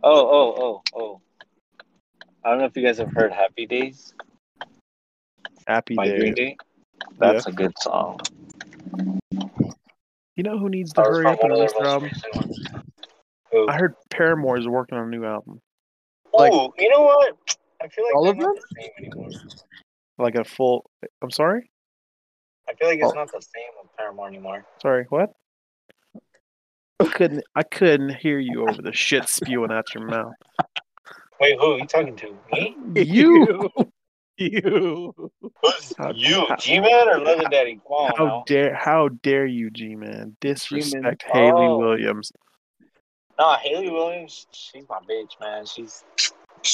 Oh, 0.04 0.28
oh, 0.28 0.82
oh, 0.94 1.00
oh. 1.00 1.22
I 2.44 2.50
don't 2.52 2.60
know 2.60 2.66
if 2.66 2.78
you 2.78 2.84
guys 2.86 2.98
have 3.00 3.12
heard 3.12 3.32
"Happy 3.34 3.66
Days" 3.66 4.14
Happy 5.68 5.96
by 5.96 6.10
Green 6.10 6.34
day. 6.34 6.46
Day. 6.46 6.58
That's 7.18 7.48
a 7.48 7.52
good 7.52 7.74
song. 7.80 8.20
You 10.36 10.44
know 10.44 10.58
who 10.58 10.70
needs 10.70 10.94
to 10.94 11.02
hurry 11.02 11.26
up 11.26 11.40
and 11.42 11.52
one 11.52 11.52
of 11.52 11.58
release 11.58 11.74
their 11.74 11.84
their 11.84 11.92
album? 11.92 12.10
recent 12.10 12.36
ones. 12.36 12.60
Who? 13.52 13.68
I 13.68 13.78
heard 13.78 13.96
Paramore 14.10 14.58
is 14.58 14.68
working 14.68 14.98
on 14.98 15.08
a 15.08 15.10
new 15.10 15.26
album, 15.26 15.62
like- 16.38 16.54
oh, 16.54 16.74
you 16.78 16.90
know 16.90 17.02
what? 17.02 17.36
I 17.82 17.88
feel 17.88 18.06
like 18.06 18.16
All 18.16 18.24
they're 18.24 18.32
of 18.34 18.38
not 18.38 18.56
them? 18.56 18.64
the 18.72 18.82
same 18.82 18.92
anymore. 18.98 19.30
like 20.18 20.36
a 20.36 20.44
full. 20.44 20.90
I'm 21.22 21.32
sorry, 21.32 21.70
I 22.70 22.74
feel 22.74 22.88
like 22.88 23.00
it's 23.00 23.12
Oh. 23.12 23.16
not 23.16 23.32
the 23.32 23.42
same 23.42 23.64
with 23.82 23.96
Paramore 23.98 24.28
anymore. 24.28 24.66
sorry. 24.82 25.06
What? 25.10 25.34
I 27.00 27.06
couldn't. 27.06 27.44
I 27.56 27.64
couldn't 27.64 28.16
hear 28.16 28.40
you 28.40 28.68
over 28.68 28.82
the 28.82 28.94
shit 28.94 29.28
spewing 29.28 29.72
out 29.72 29.94
your 29.94 30.06
mouth. 30.06 30.34
Wait, 31.42 31.58
who 31.60 31.74
are 31.74 31.78
you 31.80 31.86
talking 31.86 32.16
to? 32.16 32.38
Me? 32.54 32.76
You. 32.96 33.70
you. 34.38 35.14
Who's 35.62 35.94
How- 35.98 36.12
you? 36.16 36.48
G-Man 36.58 37.10
or 37.10 37.20
Leather 37.20 37.50
Daddy? 37.52 37.82
Come 37.86 37.92
on 37.98 38.12
How 38.18 38.26
now. 38.26 38.44
dare 38.48 38.74
how 38.74 39.10
dare 39.10 39.46
you, 39.46 39.70
G 39.70 39.96
man? 39.96 40.38
Disrespect 40.40 41.24
G-Man. 41.28 41.44
Hayley 41.46 41.66
Oh. 41.68 41.78
Williams. 41.78 42.32
Nah, 43.38 43.58
Hayley 43.58 43.90
Williams, 43.90 44.48
she's 44.52 44.86
my 44.90 45.00
bitch, 45.10 45.38
man. 45.42 45.66
She's 45.66 46.04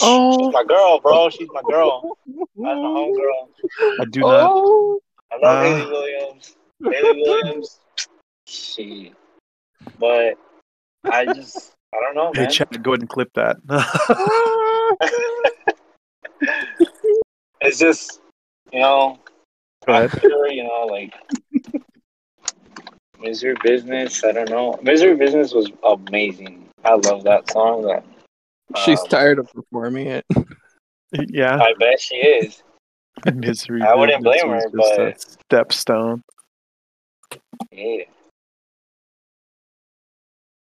Oh. 0.02 0.38
she's 0.40 0.54
my 0.54 0.64
girl, 0.64 1.00
bro. 1.00 1.30
She's 1.30 1.50
my 1.52 1.62
girl. 1.64 2.18
That's 2.28 2.50
my 2.56 2.70
homegirl. 2.74 3.50
I 4.00 4.06
do 4.06 4.20
not. 4.22 4.52
Oh, 4.52 5.00
I 5.32 5.38
love 5.38 5.58
Uh. 5.58 5.62
Hayley 5.64 5.92
Williams. 5.92 6.56
Hayley 6.84 7.22
Williams. 7.22 7.80
she. 8.46 9.14
But 10.00 10.36
I 11.06 11.26
just 11.26 11.74
I 11.94 11.98
don't 12.00 12.16
know, 12.16 12.32
Hey, 12.34 12.44
man. 12.44 12.52
Chad, 12.52 12.84
go 12.84 12.92
ahead 12.92 13.02
and 13.02 13.10
clip 13.10 13.34
that. 13.34 13.58
it's 17.62 17.80
just 17.80 18.22
you 18.72 18.80
know, 18.80 19.20
I'm 19.88 20.10
you 20.50 20.64
know, 20.64 20.86
like 20.90 21.14
Misery 23.22 23.56
Business, 23.64 24.24
I 24.24 24.32
don't 24.32 24.50
know. 24.50 24.80
Misery 24.82 25.16
Business 25.16 25.54
was 25.54 25.70
amazing. 25.84 26.68
I 26.84 26.96
love 26.96 27.24
that 27.24 27.50
song. 27.52 27.84
That 27.84 28.04
she's 28.84 29.00
um, 29.00 29.08
tired 29.08 29.40
of 29.40 29.52
performing 29.52 30.08
it. 30.08 30.26
Yeah, 31.28 31.58
I 31.58 31.74
bet 31.78 32.00
she 32.00 32.16
is. 32.16 32.64
misery. 33.36 33.82
I 33.82 33.94
wouldn't 33.96 34.24
Business 34.24 34.44
blame 34.44 34.54
her, 34.54 34.70
but. 34.74 35.00
a 35.02 35.14
stepstone. 35.54 36.22
Yeah. 37.70 38.04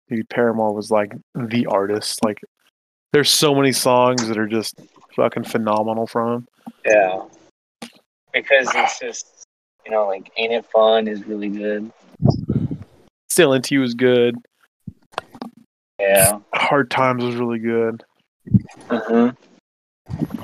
Dude, 0.09 0.27
Paramore 0.29 0.73
was 0.73 0.89
like 0.89 1.13
the 1.35 1.67
artist. 1.67 2.25
Like, 2.25 2.41
there's 3.13 3.29
so 3.29 3.53
many 3.53 3.71
songs 3.71 4.27
that 4.27 4.39
are 4.39 4.47
just 4.47 4.79
fucking 5.15 5.43
phenomenal 5.43 6.07
from 6.07 6.33
him. 6.33 6.47
Yeah. 6.87 7.21
Because 8.33 8.67
it's 8.73 8.99
just 8.99 9.45
you 9.85 9.91
know, 9.91 10.07
like 10.07 10.31
Ain't 10.37 10.53
It 10.53 10.65
Fun 10.65 11.07
is 11.07 11.25
really 11.25 11.49
good. 11.49 11.91
Still 13.31 13.53
into 13.53 13.75
You 13.75 13.79
was 13.79 13.93
good. 13.93 14.35
Yeah. 15.97 16.39
Hard 16.53 16.91
Times 16.91 17.23
was 17.23 17.35
really 17.35 17.59
good. 17.59 18.03
Uh-huh. 18.89 19.31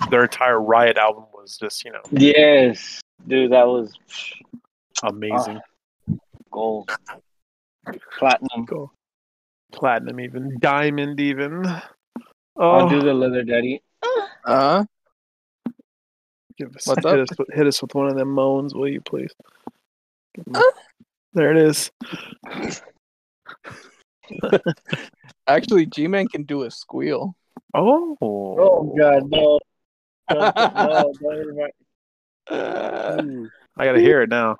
Their 0.09 0.23
entire 0.23 0.61
Riot 0.61 0.95
album 0.95 1.25
was 1.33 1.37
was 1.47 1.57
just 1.57 1.83
you 1.85 1.91
know 1.91 1.99
Yes, 2.11 3.01
dude, 3.27 3.51
that 3.51 3.67
was 3.67 3.93
amazing. 5.03 5.59
gold, 6.51 6.89
platinum. 8.17 8.63
Gold. 8.65 8.89
Platinum, 9.73 10.19
even 10.21 10.57
diamond, 10.59 11.19
even. 11.19 11.65
I'll 11.65 11.83
Oh, 12.55 12.89
do 12.89 13.01
the 13.01 13.13
leather 13.13 13.43
daddy. 13.43 13.81
Uh, 14.45 14.85
give 16.57 16.73
us, 16.75 16.87
What's 16.87 17.05
hit 17.05 17.19
up? 17.19 17.29
Us 17.31 17.37
with, 17.37 17.47
hit 17.53 17.67
us 17.67 17.81
with 17.81 17.93
one 17.95 18.07
of 18.07 18.15
them 18.15 18.29
moans, 18.29 18.73
will 18.73 18.87
you, 18.87 19.01
please? 19.01 19.31
Give 20.35 20.45
'em- 20.55 20.61
There 21.33 21.51
it 21.51 21.57
is. 21.57 21.91
actually, 25.47 25.85
G 25.85 26.07
Man 26.07 26.27
can 26.27 26.43
do 26.43 26.63
a 26.63 26.71
squeal. 26.71 27.35
Oh, 27.73 28.17
Oh 28.21 28.95
God, 28.97 29.29
no! 29.29 29.59
no, 30.31 30.51
no, 30.55 31.13
don't 31.21 31.47
remind- 31.47 31.71
Ooh, 32.51 33.49
I 33.77 33.85
gotta 33.85 33.99
hear 33.99 34.21
it 34.21 34.29
now. 34.29 34.57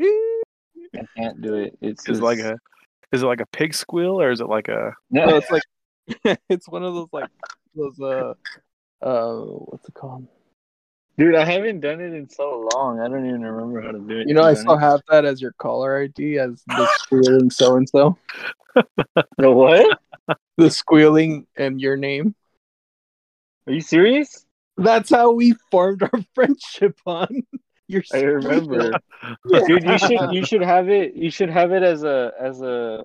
I 0.00 1.06
can't 1.16 1.40
do 1.40 1.54
it. 1.56 1.76
It's 1.80 2.08
Is 2.08 2.18
it 2.18 2.22
like 2.22 2.38
a, 2.38 2.56
is 3.12 3.22
it 3.22 3.26
like 3.26 3.40
a 3.40 3.46
pig 3.46 3.74
squeal 3.74 4.20
or 4.20 4.30
is 4.30 4.40
it 4.40 4.48
like 4.48 4.68
a? 4.68 4.94
No, 5.10 5.26
no. 5.26 5.36
it's 5.36 5.50
like 5.50 5.62
it's 6.48 6.68
one 6.68 6.82
of 6.82 6.94
those 6.94 7.08
like 7.12 7.28
those 7.74 8.00
uh 8.00 8.34
uh 9.02 9.36
what's 9.36 9.88
it 9.88 9.94
called? 9.94 10.26
Dude, 11.20 11.34
I 11.34 11.44
haven't 11.44 11.80
done 11.80 12.00
it 12.00 12.14
in 12.14 12.30
so 12.30 12.66
long. 12.74 12.98
I 12.98 13.06
don't 13.06 13.26
even 13.26 13.42
remember 13.42 13.82
how 13.82 13.90
to 13.92 13.98
do 13.98 14.20
it. 14.20 14.26
You 14.26 14.32
know, 14.32 14.40
I 14.42 14.52
to 14.52 14.54
be 14.54 14.60
still 14.60 14.70
honest. 14.72 14.84
have 14.86 15.00
that 15.10 15.24
as 15.26 15.42
your 15.42 15.52
caller 15.52 16.02
ID 16.04 16.38
as 16.38 16.62
the 16.66 16.88
squealing 17.00 17.50
so 17.50 17.76
and 17.76 17.86
so. 17.86 18.16
the 19.36 19.50
what? 19.50 19.98
The 20.56 20.70
squealing 20.70 21.46
and 21.58 21.78
your 21.78 21.98
name. 21.98 22.34
Are 23.66 23.74
you 23.74 23.82
serious? 23.82 24.46
That's 24.78 25.10
how 25.10 25.32
we 25.32 25.52
formed 25.70 26.02
our 26.02 26.10
friendship 26.34 26.98
on. 27.04 27.42
Your 27.86 28.02
I 28.14 28.20
remember, 28.20 28.90
Yeah. 29.50 29.60
dude. 29.66 29.84
You 29.84 29.98
should 29.98 30.32
you 30.32 30.46
should 30.46 30.62
have 30.62 30.88
it. 30.88 31.14
You 31.16 31.30
should 31.30 31.50
have 31.50 31.72
it 31.72 31.82
as 31.82 32.02
a 32.02 32.32
as 32.40 32.62
a 32.62 33.04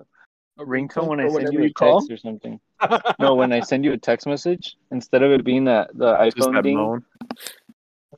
ringtone 0.58 1.08
when 1.08 1.20
I 1.20 1.28
send 1.28 1.52
you 1.52 1.64
a 1.64 1.70
call. 1.70 2.00
text 2.00 2.10
or 2.12 2.16
something. 2.16 2.60
No, 3.18 3.34
when 3.34 3.52
I 3.52 3.60
send 3.60 3.84
you 3.84 3.92
a 3.92 3.98
text 3.98 4.26
message, 4.26 4.76
instead 4.90 5.22
of 5.22 5.32
it 5.32 5.44
being 5.44 5.64
that 5.64 5.90
the 5.92 6.16
Just 6.24 6.38
iPhone 6.38 6.54
that 6.54 6.62
ding, 6.62 6.76
moan. 6.78 7.04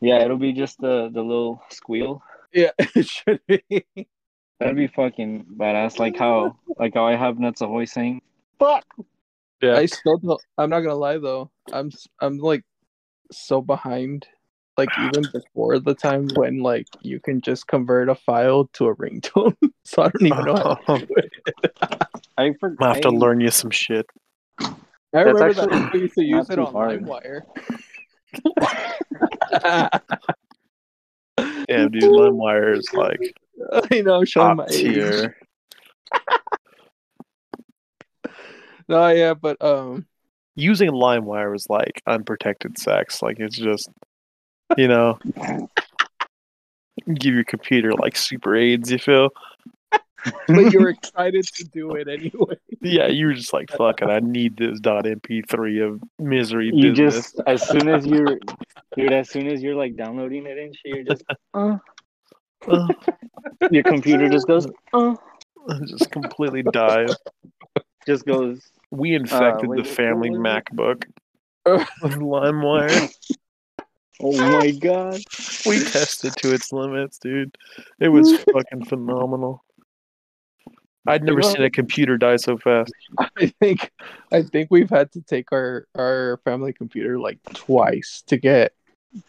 Yeah, 0.00 0.22
it'll 0.24 0.36
be 0.36 0.52
just 0.52 0.80
the 0.80 1.10
the 1.12 1.22
little 1.22 1.62
squeal. 1.70 2.22
yeah, 2.52 2.70
it 2.78 3.06
should 3.06 3.40
be. 3.46 3.86
That'd 4.60 4.76
be 4.76 4.88
fucking 4.88 5.46
badass. 5.56 5.98
Like 5.98 6.16
how 6.16 6.56
like 6.78 6.94
how 6.94 7.06
I 7.06 7.16
have 7.16 7.38
Nuts 7.38 7.60
Ahoy 7.60 7.84
saying, 7.84 8.22
"Fuck." 8.58 8.84
Yeah. 9.62 9.76
I 9.76 9.86
still 9.86 10.18
don't. 10.18 10.40
I'm 10.56 10.70
not 10.70 10.80
gonna 10.80 10.94
lie 10.94 11.18
though. 11.18 11.50
I'm 11.72 11.90
I'm 12.20 12.38
like 12.38 12.64
so 13.30 13.60
behind. 13.60 14.26
Like 14.76 14.90
even 14.98 15.24
before 15.32 15.78
the 15.80 15.94
time 15.94 16.28
when 16.34 16.60
like 16.60 16.86
you 17.02 17.20
can 17.20 17.40
just 17.40 17.66
convert 17.66 18.08
a 18.08 18.14
file 18.14 18.68
to 18.74 18.86
a 18.86 18.96
ringtone, 18.96 19.56
so 19.84 20.02
I 20.02 20.08
don't 20.08 20.26
even 20.26 20.44
know 20.44 20.78
how 20.86 20.96
to 20.96 21.06
do 21.06 21.14
it. 21.16 21.32
I 22.38 22.52
forgot. 22.58 22.88
I 22.88 22.94
have 22.94 23.02
to 23.02 23.10
learn 23.10 23.40
you 23.40 23.50
some 23.50 23.70
shit. 23.70 24.06
I 24.60 25.24
That's 25.24 25.26
remember 25.26 25.44
actually 25.44 25.78
that 25.78 25.92
we 25.92 26.00
used 26.00 26.14
to 26.14 26.24
use 26.24 26.50
it 26.50 26.58
on 26.58 26.72
hard. 26.72 27.04
LimeWire. 27.04 27.42
Damn, 31.68 31.90
dude, 31.90 32.02
LimeWire 32.02 32.76
is 32.76 32.92
like 32.92 33.20
I 33.90 34.00
know, 34.00 34.24
showing 34.24 34.56
my 34.56 34.66
tier. 34.66 35.36
No, 38.90 39.08
yeah, 39.08 39.34
but 39.34 39.62
um, 39.62 40.06
Using 40.54 40.90
LimeWire 40.90 41.54
is 41.54 41.66
like 41.68 42.00
unprotected 42.06 42.78
sex. 42.78 43.22
Like 43.22 43.38
it's 43.38 43.58
just, 43.58 43.90
you 44.78 44.88
know, 44.88 45.18
give 47.14 47.34
your 47.34 47.44
computer 47.44 47.92
like 47.92 48.16
super 48.16 48.56
AIDS. 48.56 48.90
You 48.90 48.98
feel? 48.98 49.28
but 50.48 50.72
you 50.72 50.80
were 50.80 50.88
excited 50.98 51.44
to 51.46 51.64
do 51.64 51.92
it 51.92 52.08
anyway. 52.08 52.56
Yeah, 52.80 53.06
you 53.08 53.26
were 53.26 53.34
just 53.34 53.52
like, 53.52 53.70
fuck 53.70 54.02
it, 54.02 54.08
I 54.08 54.20
need 54.20 54.56
this 54.56 54.80
dot 54.80 55.04
MP3 55.04 55.86
of 55.86 56.02
misery 56.18 56.70
You 56.72 56.92
business. 56.92 57.32
just 57.32 57.40
as 57.46 57.66
soon 57.68 57.88
as 57.88 58.06
you're, 58.12 58.38
dude, 58.96 59.12
as 59.12 59.30
soon 59.30 59.46
as 59.48 59.62
you're 59.62 59.74
like 59.76 59.96
downloading 59.96 60.46
it 60.46 60.58
and 60.58 60.74
shit, 60.76 60.94
you're 60.96 61.04
just, 61.04 61.24
uh, 61.54 61.76
Uh, 62.66 62.88
your 63.70 63.84
computer 63.84 64.28
just 64.28 64.46
goes, 64.48 64.66
uh, 64.92 65.14
just 65.86 66.10
completely 66.10 66.62
dive. 66.62 67.10
just 68.06 68.26
goes. 68.26 68.60
We 68.90 69.14
infected 69.14 69.68
wait, 69.68 69.76
the 69.76 69.82
what- 69.82 69.96
family 69.96 70.30
what 70.30 70.40
MacBook 70.40 71.04
with 72.02 72.14
LimeWire. 72.16 73.12
Oh 74.20 74.36
my 74.36 74.72
god! 74.72 75.20
We 75.64 75.78
tested 75.84 76.32
to 76.38 76.52
its 76.52 76.72
limits, 76.72 77.18
dude. 77.18 77.56
It 78.00 78.08
was 78.08 78.42
fucking 78.52 78.86
phenomenal. 78.86 79.62
I'd 81.08 81.24
never 81.24 81.40
know- 81.40 81.48
seen 81.52 81.62
a 81.62 81.70
computer 81.70 82.16
die 82.18 82.36
so 82.36 82.56
fast. 82.58 82.92
I 83.36 83.46
think, 83.60 83.90
I 84.32 84.42
think 84.42 84.68
we've 84.70 84.90
had 84.90 85.10
to 85.12 85.20
take 85.22 85.50
our 85.52 85.86
our 85.96 86.40
family 86.44 86.72
computer 86.72 87.18
like 87.18 87.38
twice 87.54 88.22
to 88.28 88.36
get 88.36 88.72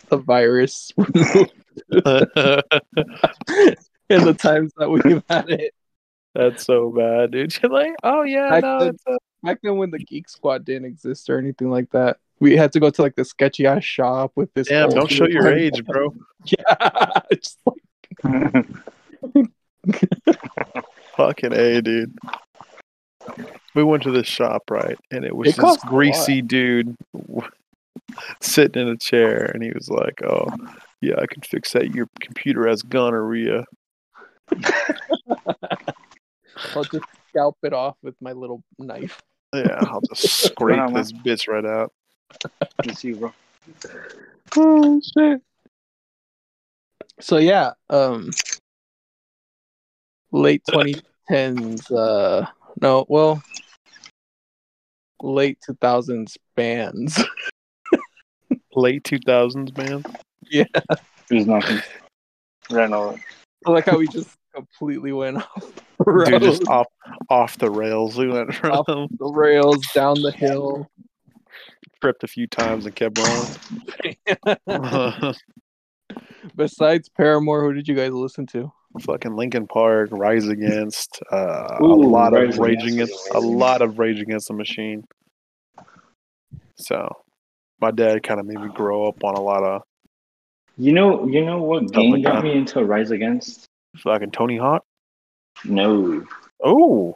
the 0.10 0.18
virus 0.18 0.92
removed 0.98 1.52
in 4.10 4.24
the 4.24 4.36
times 4.38 4.74
that 4.78 4.90
we've 4.90 5.24
had 5.30 5.50
it. 5.50 5.74
That's 6.36 6.64
so 6.66 6.92
bad, 6.92 7.32
dude. 7.32 7.58
You're 7.62 7.72
like, 7.72 7.96
oh 8.04 8.22
yeah, 8.24 8.50
Back 8.50 8.64
no, 8.64 8.80
then- 8.80 8.90
it's 8.90 9.04
uh, 9.08 9.18
Back 9.42 9.60
then, 9.64 9.78
when 9.78 9.90
the 9.90 10.00
Geek 10.00 10.28
Squad 10.28 10.66
didn't 10.66 10.84
exist 10.84 11.30
or 11.30 11.40
anything 11.40 11.70
like 11.70 11.90
that, 11.92 12.18
we 12.42 12.58
had 12.58 12.74
to 12.74 12.80
go 12.82 12.90
to 12.90 13.02
like 13.02 13.16
the 13.16 13.24
sketchy 13.24 13.66
ass 13.66 13.86
shop 13.86 14.34
with 14.36 14.54
this. 14.54 14.68
damn. 14.68 14.90
Don't 14.90 15.10
show 15.10 15.26
your 15.28 15.48
age, 15.48 15.82
bro. 15.86 16.14
Yeah, 16.44 17.22
it's 17.32 17.56
like 17.66 18.66
Fucking 21.20 21.52
a, 21.52 21.82
dude. 21.82 22.18
We 23.76 23.84
went 23.84 24.04
to 24.04 24.12
this 24.12 24.26
shop, 24.26 24.64
right, 24.72 24.98
and 25.12 25.26
it 25.26 25.36
was 25.36 25.50
It 25.50 25.56
this 25.58 25.60
cost 25.60 25.84
a 25.84 25.86
lot. 25.88 25.90
greasy 25.92 26.42
dude 26.42 26.96
sitting 28.40 28.82
in 28.82 28.88
a 28.88 28.96
chair, 28.98 29.44
and 29.54 29.62
he 29.62 29.70
was 29.72 29.90
like, 29.90 30.22
"Oh, 30.24 30.48
yeah, 31.02 31.16
I 31.22 31.26
can 31.28 31.42
fix 31.42 31.74
that. 31.74 31.94
Your 31.94 32.08
computer 32.22 32.66
has 32.70 32.82
gonorrhea." 32.84 33.66
I'll 36.74 36.86
just 36.86 37.04
scalp 37.30 37.58
it 37.64 37.74
off 37.74 37.98
with 38.02 38.16
my 38.22 38.32
little 38.32 38.64
knife. 38.78 39.22
Yeah, 39.54 39.78
I'll 39.82 40.00
just 40.14 40.24
scrape 40.46 40.78
Wow. 40.78 40.90
this 40.92 41.12
bitch 41.12 41.50
right 41.50 41.66
out. 41.66 41.92
Let's 42.86 43.02
see, 43.02 43.12
bro. 43.12 43.34
Oh 44.56 45.02
shit. 45.18 45.42
So 47.20 47.38
yeah, 47.40 47.72
um 47.90 48.30
late 50.32 50.64
2010s 50.70 51.92
uh 51.92 52.46
no, 52.82 53.06
well 53.10 53.42
late 55.22 55.58
2000s 55.68 56.38
bands. 56.56 57.22
Late 58.76 59.04
two 59.04 59.20
thousands, 59.26 59.76
man. 59.76 60.04
There's 61.30 61.46
nothing. 61.46 61.82
Ran 62.70 62.94
over. 62.94 63.20
I 63.66 63.72
like 63.72 63.86
how 63.86 63.98
we 63.98 64.08
just 64.08 64.30
completely 64.54 65.12
went 65.12 65.38
off 65.38 65.74
the 66.06 66.26
Dude, 66.30 66.42
just 66.42 66.68
off 66.68 66.88
off 67.30 67.58
the 67.58 67.70
rails. 67.70 68.18
We 68.18 68.28
went 68.28 68.54
from 68.54 68.72
Off- 68.72 68.86
the 68.88 69.26
rails 69.26 69.86
down 69.94 70.22
the 70.22 70.32
hill. 70.32 70.88
tripped 72.02 72.24
a 72.24 72.28
few 72.28 72.48
times 72.48 72.86
and 72.86 72.96
kept 72.96 73.16
going. 73.16 73.48
Besides 76.56 77.10
Paramore, 77.10 77.64
who 77.64 77.74
did 77.74 77.88
you 77.88 77.96
guys 77.96 78.12
listen 78.12 78.46
to? 78.48 78.72
Fucking 79.02 79.36
Linkin 79.36 79.68
Park, 79.68 80.10
Rise 80.12 80.48
Against, 80.48 81.22
uh, 81.32 81.78
a 81.80 81.86
lot 81.86 82.34
Rise 82.34 82.56
of 82.56 82.60
Rage 82.60 82.82
Against 82.84 82.96
Against, 83.30 83.30
a 83.36 83.40
lot 83.40 83.82
of 83.82 84.00
Rage 84.00 84.20
Against 84.20 84.48
the 84.48 84.54
Machine. 84.56 85.04
So, 86.76 87.08
my 87.80 87.92
dad 87.92 88.24
kind 88.24 88.40
of 88.40 88.46
made 88.46 88.60
me 88.60 88.70
grow 88.74 89.08
up 89.08 89.24
on 89.24 89.36
a 89.36 89.42
lot 89.42 89.64
of 89.64 89.84
You 90.78 90.92
know, 90.94 91.28
you 91.28 91.46
know 91.46 91.62
what 91.62 91.92
game 91.92 92.22
got 92.22 92.44
me 92.44 92.54
into 92.54 92.84
Rise 92.84 93.12
Against? 93.12 93.66
fucking 93.98 94.32
Tony 94.32 94.58
Hawk. 94.58 94.84
No. 95.66 96.26
Oh, 96.64 97.16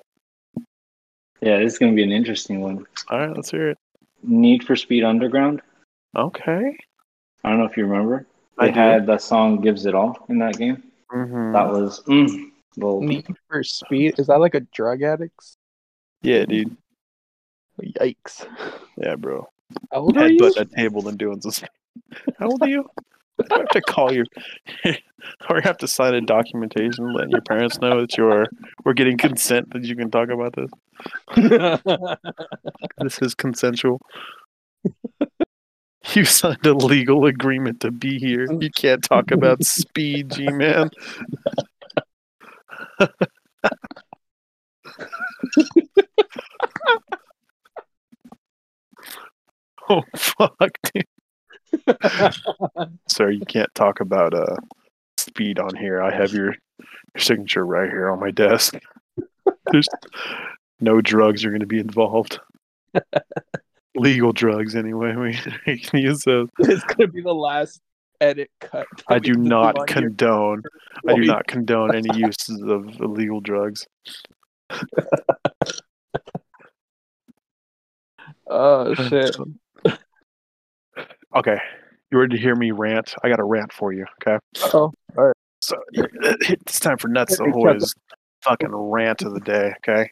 Yeah, 1.41 1.57
this 1.59 1.73
is 1.73 1.79
gonna 1.79 1.93
be 1.93 2.03
an 2.03 2.11
interesting 2.11 2.61
one. 2.61 2.85
all 3.09 3.19
right, 3.19 3.35
let's 3.35 3.49
hear 3.51 3.69
it. 3.69 3.77
Need 4.21 4.63
for 4.63 4.75
Speed 4.75 5.03
Underground. 5.03 5.61
Okay, 6.15 6.77
I 7.43 7.49
don't 7.49 7.59
know 7.59 7.65
if 7.65 7.75
you 7.77 7.85
remember. 7.85 8.25
I 8.59 8.67
They 8.67 8.71
do. 8.73 8.79
had 8.79 9.07
that 9.07 9.21
song 9.23 9.59
"Gives 9.61 9.85
It 9.87 9.95
All" 9.95 10.23
in 10.29 10.37
that 10.39 10.57
game. 10.57 10.83
Mhm. 11.13 11.53
That 11.53 11.69
was 11.69 12.01
mm, 12.03 12.51
gold. 12.79 13.03
Need 13.03 13.27
for 13.47 13.63
Speed. 13.63 14.19
Is 14.19 14.27
that 14.27 14.39
like 14.39 14.55
a 14.55 14.61
drug 14.61 15.01
addict's? 15.03 15.57
Yeah, 16.21 16.45
dude. 16.45 16.75
Yikes. 17.81 18.47
Yeah, 18.97 19.15
bro. 19.15 19.47
How 19.91 19.99
old 19.99 20.17
are 20.17 20.27
you? 20.27 20.39
Headbutt 20.39 20.55
that 20.55 20.71
table 20.71 21.07
and 21.07 21.17
doing 21.17 21.41
some. 21.41 21.67
How 22.39 22.47
old 22.47 22.61
are 22.61 22.69
you? 22.69 22.89
I 23.51 23.57
have 23.57 23.69
to 23.69 23.81
call 23.81 24.13
your, 24.13 24.25
or 24.85 25.55
you 25.55 25.61
have 25.63 25.77
to 25.79 25.87
sign 25.87 26.13
a 26.13 26.21
documentation 26.21 27.13
letting 27.13 27.31
your 27.31 27.41
parents 27.41 27.79
know 27.79 28.01
that 28.01 28.15
you're 28.15 28.45
we're 28.85 28.93
getting 28.93 29.17
consent 29.17 29.73
that 29.73 29.83
you 29.83 29.95
can 29.95 30.11
talk 30.11 30.29
about 30.29 30.55
this. 30.55 30.69
This 32.99 33.19
is 33.21 33.33
consensual. 33.33 33.99
You 36.15 36.25
signed 36.25 36.65
a 36.65 36.73
legal 36.73 37.25
agreement 37.25 37.79
to 37.81 37.91
be 37.91 38.19
here. 38.19 38.45
You 38.59 38.69
can't 38.69 39.03
talk 39.03 39.31
about 39.31 39.63
speed, 39.67 40.31
G 40.31 40.47
man. 40.47 40.89
oh 49.89 50.01
fuck, 50.15 50.77
dude. 50.93 51.05
Sir, 53.07 53.31
you 53.31 53.45
can't 53.45 53.73
talk 53.73 54.01
about 54.01 54.33
uh 54.33 54.57
speed 55.17 55.59
on 55.59 55.75
here. 55.75 56.01
I 56.01 56.13
have 56.13 56.33
your 56.33 56.53
your 57.13 57.21
signature 57.21 57.65
right 57.65 57.89
here 57.89 58.09
on 58.09 58.19
my 58.19 58.31
desk. 58.31 58.75
There's 59.71 59.87
no 60.79 61.01
drugs 61.01 61.45
are 61.45 61.49
going 61.49 61.61
to 61.61 61.65
be 61.65 61.79
involved. 61.79 62.39
Legal 63.95 64.31
drugs, 64.33 64.75
anyway. 64.75 65.13
We 65.67 65.79
can 65.79 65.99
use 65.99 66.23
those. 66.23 66.49
it's 66.59 66.83
gonna 66.85 67.07
be 67.09 67.21
the 67.21 67.33
last 67.33 67.79
edit 68.21 68.49
cut. 68.59 68.87
I 69.07 69.19
do 69.19 69.33
not 69.33 69.87
condone. 69.87 70.63
I 71.07 71.13
do 71.15 71.21
not 71.25 71.45
condone 71.47 71.93
any 71.95 72.09
uses 72.17 72.61
of 72.63 72.99
illegal 73.01 73.39
drugs. 73.41 73.85
Oh 78.47 78.93
shit! 79.09 79.35
Okay, 81.35 81.57
you 82.11 82.19
ready 82.19 82.35
to 82.35 82.41
hear 82.41 82.55
me 82.55 82.71
rant? 82.71 83.15
I 83.23 83.29
got 83.29 83.39
a 83.39 83.43
rant 83.43 83.73
for 83.73 83.91
you. 83.93 84.05
Okay, 84.21 84.37
Oh, 84.73 84.91
all 85.17 85.25
right. 85.25 85.35
so 85.61 85.75
it's 85.93 86.79
time 86.79 86.97
for 86.97 87.07
nuts 87.07 87.37
the 87.37 87.45
me. 87.45 87.79
Fucking 88.43 88.69
rant 88.75 89.21
of 89.23 89.33
the 89.33 89.39
day. 89.39 89.73
Okay, 89.77 90.09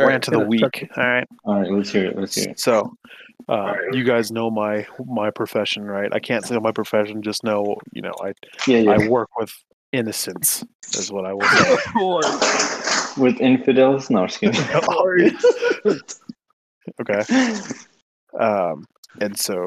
All 0.00 0.06
right, 0.06 0.12
rant 0.12 0.28
of 0.28 0.34
the 0.34 0.40
yeah, 0.40 0.46
week. 0.46 0.88
All 0.96 1.04
right. 1.04 1.28
All 1.44 1.60
right, 1.60 1.70
let's 1.70 1.90
hear 1.90 2.06
it. 2.06 2.18
Let's 2.18 2.34
hear 2.34 2.50
it. 2.50 2.60
So, 2.60 2.92
uh, 3.48 3.74
you 3.92 4.04
guys 4.04 4.30
know 4.30 4.50
my 4.50 4.86
my 5.06 5.30
profession, 5.30 5.84
right? 5.84 6.12
I 6.12 6.18
can't 6.18 6.44
say 6.44 6.56
my 6.58 6.72
profession. 6.72 7.22
Just 7.22 7.44
know, 7.44 7.76
you 7.92 8.02
know, 8.02 8.12
I 8.22 8.32
Yeah, 8.66 8.78
yeah. 8.78 8.92
I 8.92 9.08
work 9.08 9.28
with 9.38 9.52
innocence. 9.92 10.64
Is 10.94 11.10
what 11.12 11.24
I 11.24 11.34
will 11.34 11.42
say. 11.42 13.20
With 13.20 13.40
infidels? 13.40 14.08
No, 14.08 14.24
excuse 14.24 14.56
me. 15.84 16.00
okay. 17.00 17.56
Um, 18.38 18.86
and 19.20 19.36
so 19.36 19.66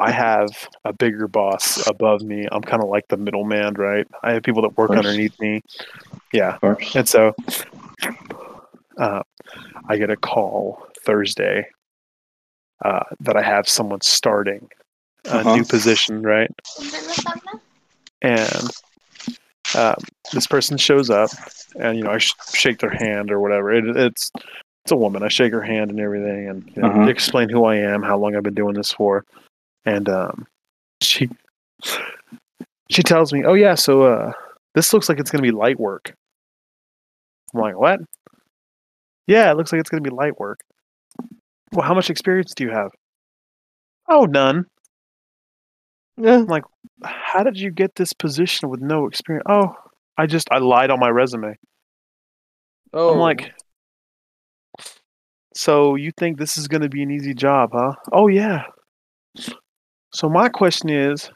I 0.00 0.12
have 0.12 0.48
a 0.84 0.92
bigger 0.92 1.26
boss 1.26 1.84
above 1.88 2.22
me. 2.22 2.46
I'm 2.50 2.62
kind 2.62 2.82
of 2.82 2.88
like 2.88 3.08
the 3.08 3.16
middleman, 3.16 3.74
right? 3.74 4.06
I 4.22 4.34
have 4.34 4.42
people 4.42 4.62
that 4.62 4.76
work 4.76 4.90
underneath 4.90 5.38
me. 5.40 5.62
Yeah. 6.32 6.58
And 6.94 7.08
so 7.08 7.34
uh, 8.98 9.22
I 9.88 9.96
get 9.96 10.10
a 10.10 10.16
call 10.16 10.86
Thursday 11.04 11.66
uh, 12.84 13.04
that 13.20 13.36
I 13.36 13.42
have 13.42 13.68
someone 13.68 14.00
starting 14.00 14.68
a 15.26 15.40
Uh-huh. 15.40 15.56
new 15.56 15.64
position, 15.64 16.22
right? 16.22 16.50
And 18.22 18.70
um, 19.74 19.96
this 20.32 20.46
person 20.46 20.76
shows 20.78 21.10
up, 21.10 21.30
and 21.80 21.96
you 21.96 22.04
know 22.04 22.10
I 22.12 22.18
sh- 22.18 22.34
shake 22.54 22.78
their 22.78 22.90
hand 22.90 23.30
or 23.30 23.40
whatever. 23.40 23.72
It, 23.72 23.96
it's 23.96 24.30
it's 24.84 24.92
a 24.92 24.96
woman. 24.96 25.22
I 25.22 25.28
shake 25.28 25.52
her 25.52 25.62
hand 25.62 25.90
and 25.90 26.00
everything, 26.00 26.48
and 26.48 26.72
you 26.76 26.82
know, 26.82 26.88
Uh-huh. 26.88 27.08
explain 27.08 27.48
who 27.48 27.64
I 27.64 27.76
am, 27.76 28.02
how 28.02 28.16
long 28.16 28.36
I've 28.36 28.42
been 28.44 28.54
doing 28.54 28.74
this 28.74 28.92
for, 28.92 29.24
and 29.84 30.08
um, 30.08 30.46
she 31.02 31.28
she 32.90 33.02
tells 33.02 33.32
me, 33.32 33.44
"Oh 33.44 33.54
yeah, 33.54 33.74
so 33.74 34.02
uh, 34.02 34.32
this 34.74 34.92
looks 34.92 35.08
like 35.08 35.18
it's 35.18 35.30
going 35.30 35.42
to 35.42 35.46
be 35.52 35.56
light 35.56 35.78
work." 35.80 36.14
I'm 37.54 37.60
like, 37.60 37.76
"What?" 37.76 38.00
Yeah, 39.26 39.50
it 39.50 39.56
looks 39.56 39.72
like 39.72 39.80
it's 39.80 39.90
going 39.90 40.02
to 40.02 40.08
be 40.08 40.14
light 40.14 40.38
work. 40.38 40.60
Well, 41.72 41.86
how 41.86 41.94
much 41.94 42.10
experience 42.10 42.54
do 42.54 42.64
you 42.64 42.70
have? 42.70 42.90
Oh, 44.08 44.24
none. 44.24 44.66
Yeah. 46.16 46.44
Like, 46.48 46.64
how 47.04 47.42
did 47.42 47.58
you 47.58 47.70
get 47.70 47.96
this 47.96 48.12
position 48.12 48.68
with 48.68 48.80
no 48.80 49.06
experience? 49.06 49.44
Oh, 49.48 49.74
I 50.16 50.26
just 50.26 50.48
I 50.50 50.58
lied 50.58 50.90
on 50.90 51.00
my 51.00 51.08
resume. 51.08 51.56
Oh, 52.92 53.12
I'm 53.12 53.18
like, 53.18 53.52
oh. 54.78 54.84
so 55.54 55.94
you 55.96 56.12
think 56.16 56.38
this 56.38 56.56
is 56.56 56.68
going 56.68 56.82
to 56.82 56.88
be 56.88 57.02
an 57.02 57.10
easy 57.10 57.34
job, 57.34 57.70
huh? 57.72 57.92
Oh 58.12 58.28
yeah. 58.28 58.62
So 60.12 60.28
my 60.30 60.48
question 60.48 60.88
is, 60.88 61.28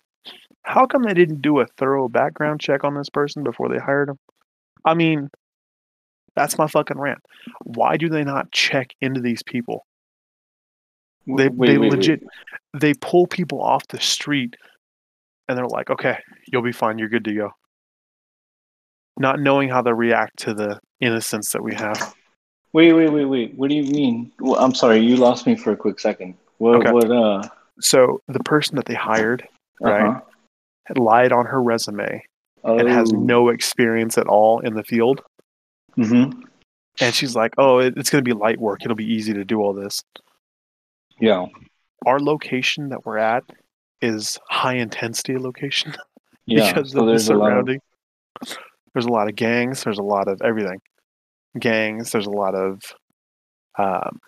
how 0.63 0.87
come 0.87 1.03
they 1.03 1.13
didn't 1.13 1.43
do 1.43 1.61
a 1.61 1.67
thorough 1.77 2.09
background 2.09 2.61
check 2.61 2.85
on 2.85 2.95
this 2.95 3.11
person 3.11 3.43
before 3.43 3.69
they 3.69 3.79
hired 3.79 4.09
him? 4.09 4.19
I 4.85 4.95
mean, 4.95 5.29
that's 6.37 6.59
my 6.59 6.67
fucking 6.67 6.99
rant. 6.99 7.19
Why 7.65 7.97
do 7.97 8.09
they 8.09 8.25
not 8.25 8.51
check 8.53 8.91
into 9.01 9.21
these 9.21 9.43
people? 9.43 9.87
They 11.27 11.49
Wait, 11.49 11.67
they 11.69 11.79
wait, 11.79 11.79
wait. 11.79 11.91
legit 11.93 12.23
they 12.79 12.95
pull 12.95 13.27
people 13.27 13.61
off 13.63 13.87
the 13.89 14.01
street 14.01 14.57
and 15.49 15.57
they're 15.59 15.67
like, 15.67 15.91
"Okay, 15.91 16.19
you'll 16.49 16.63
be 16.63 16.73
fine. 16.73 16.99
You're 16.99 17.09
good 17.09 17.25
to 17.25 17.35
go." 17.35 17.51
Not 19.19 19.41
knowing 19.41 19.69
how 19.69 19.83
to 19.83 19.95
react 19.95 20.39
to 20.41 20.55
the 20.55 20.81
innocence 21.01 21.53
that 21.53 21.63
we 21.63 21.75
have. 21.75 22.15
Wait, 22.73 22.93
wait, 22.93 23.13
wait, 23.13 23.25
wait. 23.25 23.55
What 23.59 23.69
do 23.69 23.75
you 23.77 23.83
mean? 23.83 24.31
Well, 24.41 24.59
I'm 24.61 24.75
sorry, 24.75 24.99
you 25.01 25.17
lost 25.17 25.47
me 25.47 25.57
for 25.57 25.73
a 25.73 25.77
quick 25.77 25.99
second. 25.99 26.35
What? 26.59 26.77
Okay. 26.77 26.93
What? 26.93 27.11
Uh. 27.11 27.43
So 27.81 28.21
the 28.29 28.41
person 28.41 28.77
that 28.77 28.85
they 28.87 28.95
hired 28.95 29.47
Right. 29.81 30.03
uh-huh. 30.07 30.21
had 30.87 30.99
lied 30.99 31.33
on 31.33 31.47
her 31.47 31.63
resume 31.63 32.23
and 32.63 32.89
has 32.89 33.13
Oh. 33.13 33.17
no 33.19 33.49
experience 33.49 34.17
at 34.19 34.27
all 34.27 34.61
in 34.61 34.75
the 34.75 34.85
field. 34.85 35.23
Mm-hmm. 35.99 36.41
And 37.01 37.15
she's 37.15 37.35
like, 37.35 37.55
"Oh, 37.59 37.79
it, 37.79 37.95
it's 37.97 38.11
going 38.11 38.23
to 38.25 38.29
be 38.29 38.39
light 38.39 38.59
work. 38.61 38.81
It'll 38.85 38.97
be 38.97 39.11
easy 39.13 39.33
to 39.33 39.45
do 39.45 39.61
all 39.61 39.73
this." 39.73 40.03
Yeah. 41.21 41.47
Our 42.07 42.19
location 42.19 42.89
that 42.91 43.05
we're 43.05 43.19
at 43.19 43.45
is 44.01 44.39
high 44.49 44.77
intensity 44.77 45.37
location 45.39 45.95
Yeah. 46.47 46.73
because 46.73 46.93
so 46.93 47.01
of 47.01 47.07
the 47.07 47.13
a 47.13 47.15
of. 47.15 47.21
surrounding. 47.23 47.81
There's 48.95 49.07
a 49.07 49.11
lot 49.13 49.29
of 49.29 49.37
gangs. 49.37 49.85
There's 49.85 49.99
a 49.99 50.03
lot 50.03 50.29
of 50.29 50.41
everything. 50.43 50.81
Gangs. 51.59 52.11
There's 52.11 52.27
a 52.27 52.31
lot 52.31 52.55
of, 52.55 52.81
um, 53.79 54.19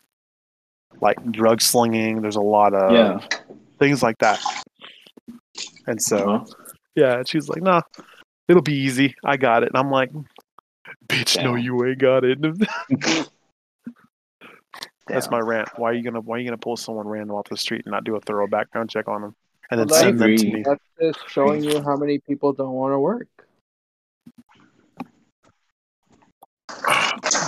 like 1.00 1.16
drug 1.32 1.60
slinging. 1.60 2.20
There's 2.20 2.36
a 2.36 2.40
lot 2.42 2.74
of 2.74 2.92
Yeah. 2.92 3.26
things 3.78 4.02
like 4.02 4.18
that. 4.18 4.40
And 5.86 6.00
so, 6.00 6.30
Uh-huh. 6.30 6.44
yeah, 6.94 7.22
she's 7.26 7.48
like, 7.48 7.62
"Nah, 7.62 7.80
it'll 8.48 8.62
be 8.62 8.74
easy. 8.76 9.14
I 9.24 9.36
got 9.36 9.62
it." 9.62 9.70
And 9.74 9.78
I'm 9.78 9.90
like, 9.90 10.10
"Bitch, 11.06 11.42
no, 11.42 11.54
you 11.54 11.84
ain't 11.86 11.98
got 11.98 12.24
it." 12.24 12.38
That's 15.08 15.30
my 15.30 15.40
rant. 15.40 15.68
Why 15.76 15.90
are 15.90 15.94
you 15.94 16.02
gonna 16.02 16.20
Why 16.20 16.36
are 16.36 16.38
you 16.38 16.44
gonna 16.46 16.56
pull 16.58 16.76
someone 16.76 17.06
random 17.06 17.36
off 17.36 17.48
the 17.48 17.56
street 17.56 17.82
and 17.84 17.92
not 17.92 18.04
do 18.04 18.16
a 18.16 18.20
thorough 18.20 18.46
background 18.46 18.90
check 18.90 19.08
on 19.08 19.22
them, 19.22 19.34
and 19.70 19.80
then 19.80 19.88
Well, 19.88 20.00
send 20.00 20.18
them 20.18 20.36
to 20.36 20.46
me? 20.46 20.62
that's 20.64 20.80
just 21.00 21.28
showing 21.28 21.62
you 21.62 21.82
how 21.82 21.96
many 21.96 22.18
people 22.18 22.52
don't 22.52 22.72
want 22.72 22.92
to 22.92 22.98
work. 22.98 23.28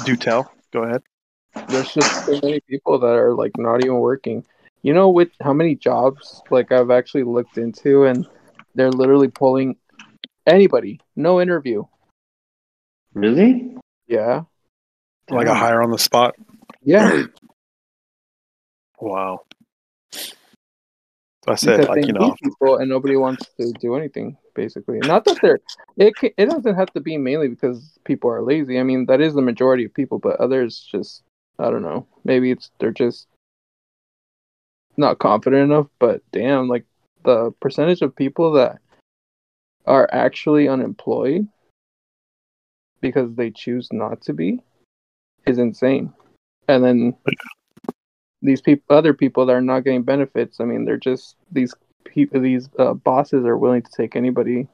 Do 0.04 0.16
tell. 0.16 0.52
Go 0.72 0.83
ahead. 0.83 1.02
There's 1.68 1.92
just 1.94 2.26
so 2.26 2.40
many 2.42 2.61
people 2.68 2.98
that 2.98 3.14
are 3.14 3.35
like 3.35 3.57
not 3.57 3.80
even 3.80 3.94
working. 3.96 4.44
You 4.83 4.92
know, 4.92 5.09
with 5.09 5.30
how 5.40 5.54
many 5.54 5.74
jobs 5.74 6.42
like 6.50 6.70
I've 6.72 6.90
actually 6.90 7.22
looked 7.22 7.57
into, 7.57 8.04
and 8.04 8.26
they're 8.74 8.90
literally 8.90 9.28
pulling 9.28 9.76
anybody, 10.46 11.00
no 11.16 11.40
interview. 11.40 11.85
Really? 13.14 13.77
Yeah, 14.07 14.42
Like 15.31 15.46
a 15.46 15.50
Damn. 15.50 15.57
hire 15.57 15.83
on 15.83 15.90
the 15.90 15.98
spot. 15.98 16.35
yeah. 16.83 17.24
Wow. 19.00 19.40
I 21.46 21.57
said, 21.57 21.81
because 21.81 21.96
like 21.96 22.07
you 22.07 22.12
know, 22.14 22.35
people 22.42 22.77
and 22.79 22.88
nobody 22.88 23.16
wants 23.16 23.44
to 23.61 23.72
do 23.72 23.96
anything 23.96 24.38
basically 24.55 25.00
not 25.00 25.24
that 25.24 25.38
they're 25.42 25.59
it, 25.96 26.14
ca- 26.16 26.33
it 26.38 26.46
doesn't 26.46 26.77
have 26.77 26.90
to 26.92 27.00
be 27.00 27.18
mainly 27.18 27.48
because 27.48 27.98
people 28.05 28.31
are 28.31 28.40
lazy 28.40 28.79
i 28.79 28.83
mean 28.83 29.05
that 29.07 29.20
is 29.20 29.35
the 29.35 29.42
majority 29.42 29.85
of 29.85 29.92
people 29.92 30.18
but 30.18 30.40
others 30.40 30.88
just 30.90 31.22
i 31.59 31.68
don't 31.68 31.83
know 31.83 32.07
maybe 32.24 32.50
it's 32.50 32.70
they're 32.79 32.92
just 32.92 33.27
not 34.96 35.18
confident 35.18 35.70
enough 35.70 35.88
but 35.98 36.22
damn 36.33 36.68
like 36.68 36.85
the 37.24 37.50
percentage 37.61 38.00
of 38.00 38.14
people 38.16 38.53
that 38.53 38.79
are 39.87 40.09
actually 40.12 40.68
unemployed 40.68 41.46
because 43.04 43.34
they 43.34 43.50
choose 43.50 43.88
not 43.92 44.22
to 44.22 44.32
be 44.32 44.58
is 45.46 45.58
insane 45.58 46.10
and 46.68 46.82
then 46.82 47.14
these 48.40 48.62
people 48.62 48.96
other 48.96 49.12
people 49.12 49.44
that 49.44 49.52
are 49.52 49.60
not 49.60 49.84
getting 49.84 50.02
benefits 50.02 50.58
i 50.58 50.64
mean 50.64 50.86
they're 50.86 50.96
just 50.96 51.36
these 51.52 51.74
people 52.06 52.40
these 52.40 52.70
uh, 52.78 52.94
bosses 52.94 53.44
are 53.44 53.58
willing 53.58 53.82
to 53.82 53.90
take 53.94 54.16
anybody 54.16 54.66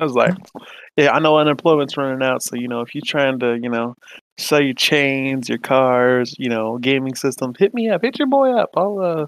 I 0.00 0.04
was 0.04 0.12
like, 0.12 0.34
yeah, 0.96 1.10
I 1.10 1.18
know 1.18 1.36
unemployment's 1.36 1.96
running 1.96 2.22
out, 2.22 2.42
so 2.44 2.54
you 2.54 2.68
know, 2.68 2.82
if 2.82 2.94
you're 2.94 3.02
trying 3.04 3.40
to, 3.40 3.58
you 3.60 3.68
know, 3.68 3.96
sell 4.38 4.62
your 4.62 4.74
chains, 4.74 5.48
your 5.48 5.58
cars, 5.58 6.36
you 6.38 6.48
know, 6.48 6.78
gaming 6.78 7.16
systems, 7.16 7.56
hit 7.58 7.74
me 7.74 7.90
up, 7.90 8.02
hit 8.02 8.16
your 8.16 8.28
boy 8.28 8.52
up. 8.52 8.70
I'll 8.76 9.00
uh, 9.00 9.26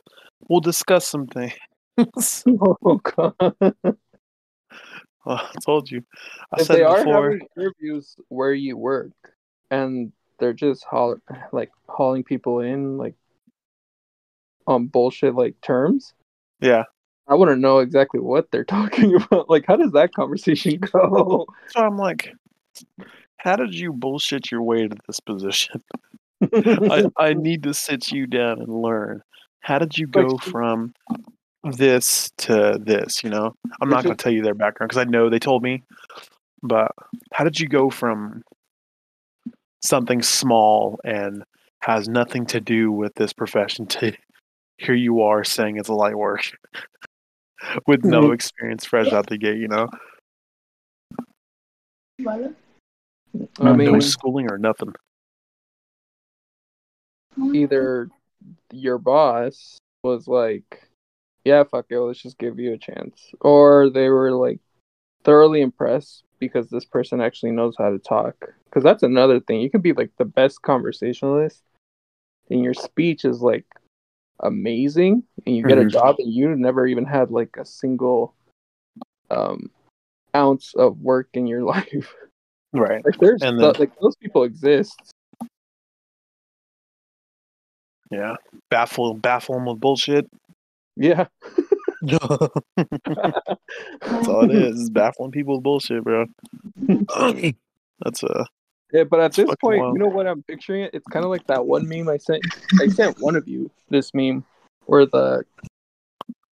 we'll 0.48 0.60
discuss 0.60 1.08
some 1.08 1.26
things. 1.26 1.54
oh 2.48 3.00
god 3.02 3.96
Well, 5.24 5.36
I 5.54 5.54
told 5.64 5.90
you. 5.90 6.02
I 6.52 6.60
if 6.60 6.66
said 6.66 6.76
they 6.76 6.82
are 6.82 6.98
before. 6.98 7.30
having 7.32 7.46
interviews 7.56 8.16
where 8.28 8.52
you 8.52 8.76
work 8.76 9.12
and 9.70 10.12
they're 10.38 10.52
just 10.52 10.84
haul- 10.84 11.18
like 11.52 11.70
hauling 11.88 12.24
people 12.24 12.60
in 12.60 12.98
like 12.98 13.14
on 14.66 14.86
bullshit 14.86 15.34
like 15.34 15.60
terms, 15.60 16.14
Yeah. 16.60 16.84
I 17.26 17.34
want 17.34 17.50
to 17.50 17.56
know 17.56 17.78
exactly 17.78 18.20
what 18.20 18.50
they're 18.50 18.64
talking 18.78 19.14
about. 19.14 19.48
Like, 19.48 19.64
how 19.66 19.76
does 19.76 19.92
that 19.92 20.12
conversation 20.14 20.78
go? 20.80 21.46
So 21.68 21.80
I'm 21.80 21.96
like, 21.96 22.32
how 23.38 23.56
did 23.56 23.74
you 23.74 23.92
bullshit 23.92 24.50
your 24.50 24.62
way 24.62 24.88
to 24.88 24.96
this 25.06 25.20
position? 25.20 25.82
I, 26.52 27.06
I 27.18 27.34
need 27.34 27.62
to 27.62 27.72
sit 27.74 28.10
you 28.12 28.26
down 28.26 28.60
and 28.60 28.82
learn. 28.82 29.22
How 29.60 29.78
did 29.78 29.96
you 29.96 30.06
go 30.06 30.36
from 30.38 30.92
this 31.64 32.30
to 32.38 32.78
this? 32.80 33.22
You 33.24 33.30
know, 33.30 33.54
I'm 33.80 33.88
not 33.88 34.04
going 34.04 34.16
to 34.16 34.22
tell 34.22 34.32
you 34.32 34.42
their 34.42 34.54
background 34.54 34.90
because 34.90 35.00
I 35.00 35.04
know 35.10 35.28
they 35.30 35.38
told 35.38 35.62
me. 35.62 35.82
But 36.62 36.92
how 37.32 37.44
did 37.44 37.60
you 37.60 37.68
go 37.68 37.90
from 37.90 38.42
something 39.82 40.22
small 40.22 40.98
and 41.04 41.44
has 41.80 42.08
nothing 42.08 42.46
to 42.46 42.60
do 42.60 42.90
with 42.90 43.14
this 43.14 43.32
profession 43.32 43.86
to 43.86 44.12
here 44.78 44.94
you 44.94 45.20
are 45.22 45.44
saying 45.44 45.76
it's 45.76 45.88
a 45.90 45.94
light 45.94 46.16
work 46.16 46.56
with 47.86 48.04
no 48.04 48.28
Mhm. 48.28 48.34
experience 48.34 48.84
fresh 48.84 49.12
out 49.12 49.26
the 49.26 49.36
gate? 49.38 49.58
You 49.58 49.68
know, 49.68 49.88
I 52.26 52.36
mean, 53.72 53.86
no 53.86 53.92
mean, 53.92 54.00
schooling 54.00 54.50
or 54.50 54.58
nothing. 54.58 54.94
either 57.52 58.08
your 58.72 58.98
boss 58.98 59.76
was 60.02 60.28
like, 60.28 60.86
"Yeah, 61.44 61.64
fuck 61.64 61.86
it, 61.90 61.98
let's 62.00 62.22
just 62.22 62.38
give 62.38 62.58
you 62.58 62.72
a 62.72 62.78
chance," 62.78 63.32
or 63.40 63.90
they 63.90 64.08
were 64.08 64.32
like 64.32 64.60
thoroughly 65.24 65.60
impressed 65.62 66.22
because 66.38 66.68
this 66.70 66.84
person 66.84 67.20
actually 67.20 67.52
knows 67.52 67.74
how 67.78 67.90
to 67.90 67.98
talk. 67.98 68.34
Because 68.66 68.82
that's 68.82 69.02
another 69.02 69.40
thing. 69.40 69.60
You 69.60 69.70
can 69.70 69.80
be 69.80 69.92
like 69.92 70.10
the 70.18 70.24
best 70.24 70.62
conversationalist, 70.62 71.62
and 72.50 72.62
your 72.62 72.74
speech 72.74 73.24
is 73.24 73.40
like 73.40 73.66
amazing, 74.40 75.22
and 75.46 75.56
you 75.56 75.62
get 75.64 75.78
a 75.78 75.82
Mhm. 75.82 75.90
job, 75.90 76.16
and 76.18 76.32
you 76.32 76.54
never 76.56 76.86
even 76.86 77.04
had 77.04 77.30
like 77.30 77.56
a 77.56 77.64
single 77.64 78.34
um 79.30 79.70
ounce 80.36 80.74
of 80.74 81.00
work 81.00 81.28
in 81.34 81.46
your 81.46 81.62
life. 81.74 82.14
Right. 82.72 83.04
like 83.04 83.18
there's 83.18 83.42
And 83.42 83.58
th- 83.60 83.74
then- 83.76 83.80
like 83.80 83.98
those 84.00 84.16
people 84.16 84.42
exist. 84.42 84.98
Yeah. 88.10 88.36
Baffle 88.70 89.14
baffle 89.14 89.54
them 89.54 89.66
with 89.66 89.80
bullshit. 89.80 90.28
Yeah. 90.96 91.26
That's 92.06 92.28
all 94.28 94.44
it 94.44 94.50
is. 94.50 94.80
is 94.80 94.90
baffling 94.90 95.30
people 95.30 95.56
with 95.56 95.64
bullshit, 95.64 96.04
bro. 96.04 96.26
That's 96.86 98.22
a 98.22 98.46
Yeah, 98.92 99.04
but 99.04 99.20
at 99.20 99.32
this 99.32 99.50
point, 99.60 99.80
wild. 99.80 99.94
you 99.94 100.02
know 100.02 100.08
what 100.08 100.26
I'm 100.26 100.42
picturing 100.42 100.82
it? 100.82 100.90
It's 100.92 101.06
kind 101.06 101.24
of 101.24 101.30
like 101.30 101.46
that 101.46 101.66
one 101.66 101.88
meme 101.88 102.08
I 102.08 102.18
sent. 102.18 102.42
I 102.80 102.88
sent 102.88 103.16
one 103.20 103.36
of 103.36 103.48
you 103.48 103.70
this 103.88 104.12
meme 104.12 104.44
where 104.86 105.06
the 105.06 105.44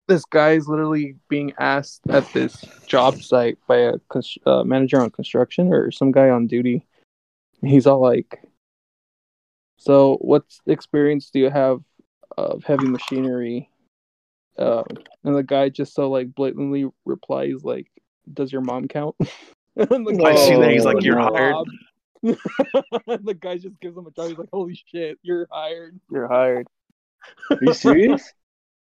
this 0.07 0.25
guy 0.25 0.53
is 0.53 0.69
literally 0.69 1.17
being 1.29 1.53
asked 1.59 2.03
at 2.11 2.31
this 2.33 2.65
job 2.87 3.23
site 3.23 3.59
by 3.67 3.77
a 3.77 3.99
cons- 4.11 4.39
uh, 4.45 4.63
manager 4.63 5.01
on 5.01 5.11
construction 5.11 5.73
or 5.73 5.91
some 5.91 6.13
guy 6.13 6.29
on 6.29 6.47
duty. 6.47 6.87
He's 7.63 7.87
all 7.87 8.01
like, 8.01 8.43
"So, 9.79 10.17
what 10.21 10.45
experience 10.67 11.31
do 11.31 11.39
you 11.39 11.51
have 11.51 11.81
of 12.37 12.65
heavy 12.65 12.87
machinery?" 12.87 13.71
Um, 14.59 14.85
and 15.25 15.35
the 15.37 15.43
guy 15.43 15.69
just 15.69 15.95
so 15.95 16.11
like 16.11 16.35
blatantly 16.35 16.89
replies 17.05 17.65
like, 17.65 17.91
"Does 18.33 18.53
your 18.53 18.63
mom 18.63 18.89
count?" 18.89 19.17
And 19.77 20.07
the 20.07 20.23
I 20.25 20.37
see 20.37 20.55
that. 20.55 20.71
He's 20.71 20.85
like, 20.85 21.03
"You're 21.03 21.17
no. 21.17 21.35
hired." 21.35 21.67
the 22.23 23.37
guy 23.39 23.59
just 23.59 23.81
gives 23.81 23.97
him 23.97 24.07
a 24.07 24.11
job. 24.13 24.29
He's 24.29 24.39
like, 24.39 24.49
"Holy 24.53 24.81
shit, 24.93 25.19
you're 25.23 25.49
hired." 25.51 25.99
You're 26.11 26.29
hired. 26.29 26.69
Are 27.51 27.59
you 27.61 27.75
serious? 27.75 28.33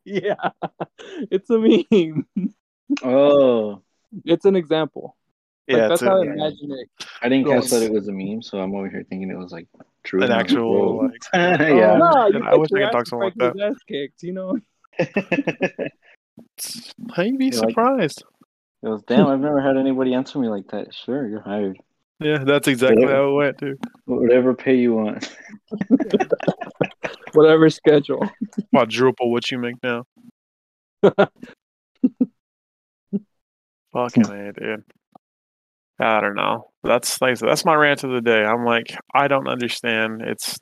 Yeah, 0.04 0.36
it's 1.30 1.50
a 1.50 1.58
meme. 1.58 2.26
oh, 3.04 3.82
It's 4.24 4.46
an 4.46 4.56
example. 4.56 5.16
Like, 5.68 5.76
Yeah, 5.76 5.88
that's 5.88 6.00
how 6.00 6.16
I 6.16 6.22
a, 6.22 6.24
yeah. 6.24 6.32
imagine 6.32 6.72
it. 6.72 6.88
I 7.20 7.28
didn't 7.28 7.46
catch 7.48 7.68
that 7.70 7.82
it 7.82 7.92
was 7.92 8.08
a 8.08 8.12
meme, 8.12 8.40
so 8.40 8.58
I'm 8.58 8.74
over 8.74 8.88
here 8.88 9.04
thinking 9.10 9.30
it 9.30 9.36
was 9.36 9.52
like 9.52 9.66
true. 10.04 10.22
an 10.22 10.30
actual 10.32 11.02
like. 11.04 11.12
yeah. 11.34 11.98
Oh, 12.00 12.28
no, 12.28 12.46
I 12.46 12.52
get 12.52 12.58
wish 12.58 12.70
I 12.74 12.78
your 12.78 12.86
could 12.88 12.92
talk 12.92 13.00
ass 13.02 13.08
something 13.10 13.18
like 13.26 13.34
kicked, 13.38 13.58
his 13.60 13.62
ass 13.76 13.82
kicked. 13.86 14.22
You 14.22 14.32
know. 14.32 14.58
How 17.14 17.22
you 17.22 17.38
be 17.38 17.46
You 17.46 17.50
like- 17.52 17.70
surprised? 17.70 18.24
It 18.82 18.88
was 18.88 19.02
damn. 19.02 19.26
I've 19.26 19.40
never 19.40 19.60
had 19.60 19.76
anybody 19.76 20.14
answer 20.14 20.38
me 20.38 20.48
like 20.48 20.68
that. 20.68 20.94
Sure, 20.94 21.26
you're 21.28 21.40
hired. 21.40 21.78
Yeah, 22.20 22.44
that's 22.44 22.68
exactly 22.68 23.02
Yeah. 23.02 23.10
how 23.10 23.28
it 23.30 23.32
went, 23.34 23.58
too. 23.58 23.76
Whatever 24.04 24.54
pay 24.54 24.76
you 24.76 24.94
want. 24.94 25.36
Whatever 27.32 27.68
schedule. 27.70 28.28
Quadruple 28.74 29.30
what 29.32 29.50
you 29.50 29.58
make 29.58 29.76
now. 29.82 30.04
Fucking 33.92 34.26
a, 34.30 34.52
dude. 34.52 34.84
I 36.00 36.20
don't 36.20 36.36
know. 36.36 36.70
That's 36.84 37.20
like 37.20 37.38
that's 37.38 37.64
my 37.64 37.74
rant 37.74 38.04
of 38.04 38.10
the 38.10 38.20
day. 38.20 38.44
I'm 38.44 38.64
like, 38.64 38.96
I 39.14 39.26
don't 39.28 39.48
understand. 39.48 40.22
It's 40.22 40.56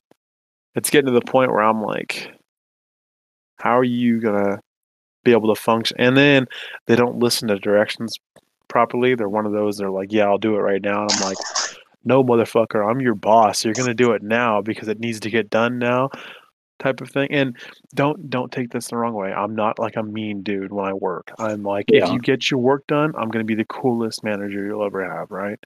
it's 0.74 0.88
getting 0.90 1.06
to 1.12 1.12
the 1.12 1.20
point 1.20 1.50
where 1.50 1.62
I'm 1.62 1.82
like, 1.82 2.30
how 3.56 3.78
are 3.78 3.84
you 3.84 4.20
gonna 4.20 4.60
be 5.24 5.32
able 5.32 5.54
to 5.54 5.60
function? 5.60 5.96
And 5.98 6.16
then 6.16 6.46
they 6.86 6.96
don't 6.96 7.18
listen 7.18 7.48
to 7.48 7.58
directions 7.58 8.18
properly. 8.68 9.14
They're 9.14 9.28
one 9.28 9.46
of 9.46 9.52
those. 9.52 9.78
They're 9.78 9.90
like, 9.90 10.12
yeah, 10.12 10.24
I'll 10.24 10.38
do 10.38 10.56
it 10.56 10.60
right 10.60 10.82
now. 10.82 11.02
And 11.02 11.12
I'm 11.12 11.20
like, 11.20 11.38
no, 12.04 12.22
motherfucker, 12.22 12.88
I'm 12.88 13.00
your 13.00 13.14
boss. 13.14 13.64
You're 13.64 13.74
gonna 13.74 13.94
do 13.94 14.12
it 14.12 14.22
now 14.22 14.62
because 14.62 14.88
it 14.88 15.00
needs 15.00 15.20
to 15.20 15.30
get 15.30 15.50
done 15.50 15.78
now, 15.78 16.10
type 16.78 17.00
of 17.00 17.10
thing. 17.10 17.28
And 17.32 17.56
don't 17.94 18.30
don't 18.30 18.52
take 18.52 18.70
this 18.70 18.88
the 18.88 18.96
wrong 18.96 19.14
way. 19.14 19.32
I'm 19.32 19.54
not 19.54 19.78
like 19.78 19.96
a 19.96 20.02
mean 20.02 20.42
dude 20.42 20.72
when 20.72 20.86
I 20.86 20.92
work. 20.92 21.32
I'm 21.38 21.64
like, 21.64 21.86
if 21.88 22.08
you 22.10 22.20
get 22.20 22.50
your 22.50 22.60
work 22.60 22.86
done, 22.86 23.12
I'm 23.16 23.28
gonna 23.28 23.44
be 23.44 23.56
the 23.56 23.64
coolest 23.64 24.22
manager 24.22 24.64
you'll 24.64 24.84
ever 24.84 25.04
have, 25.04 25.30
right? 25.30 25.58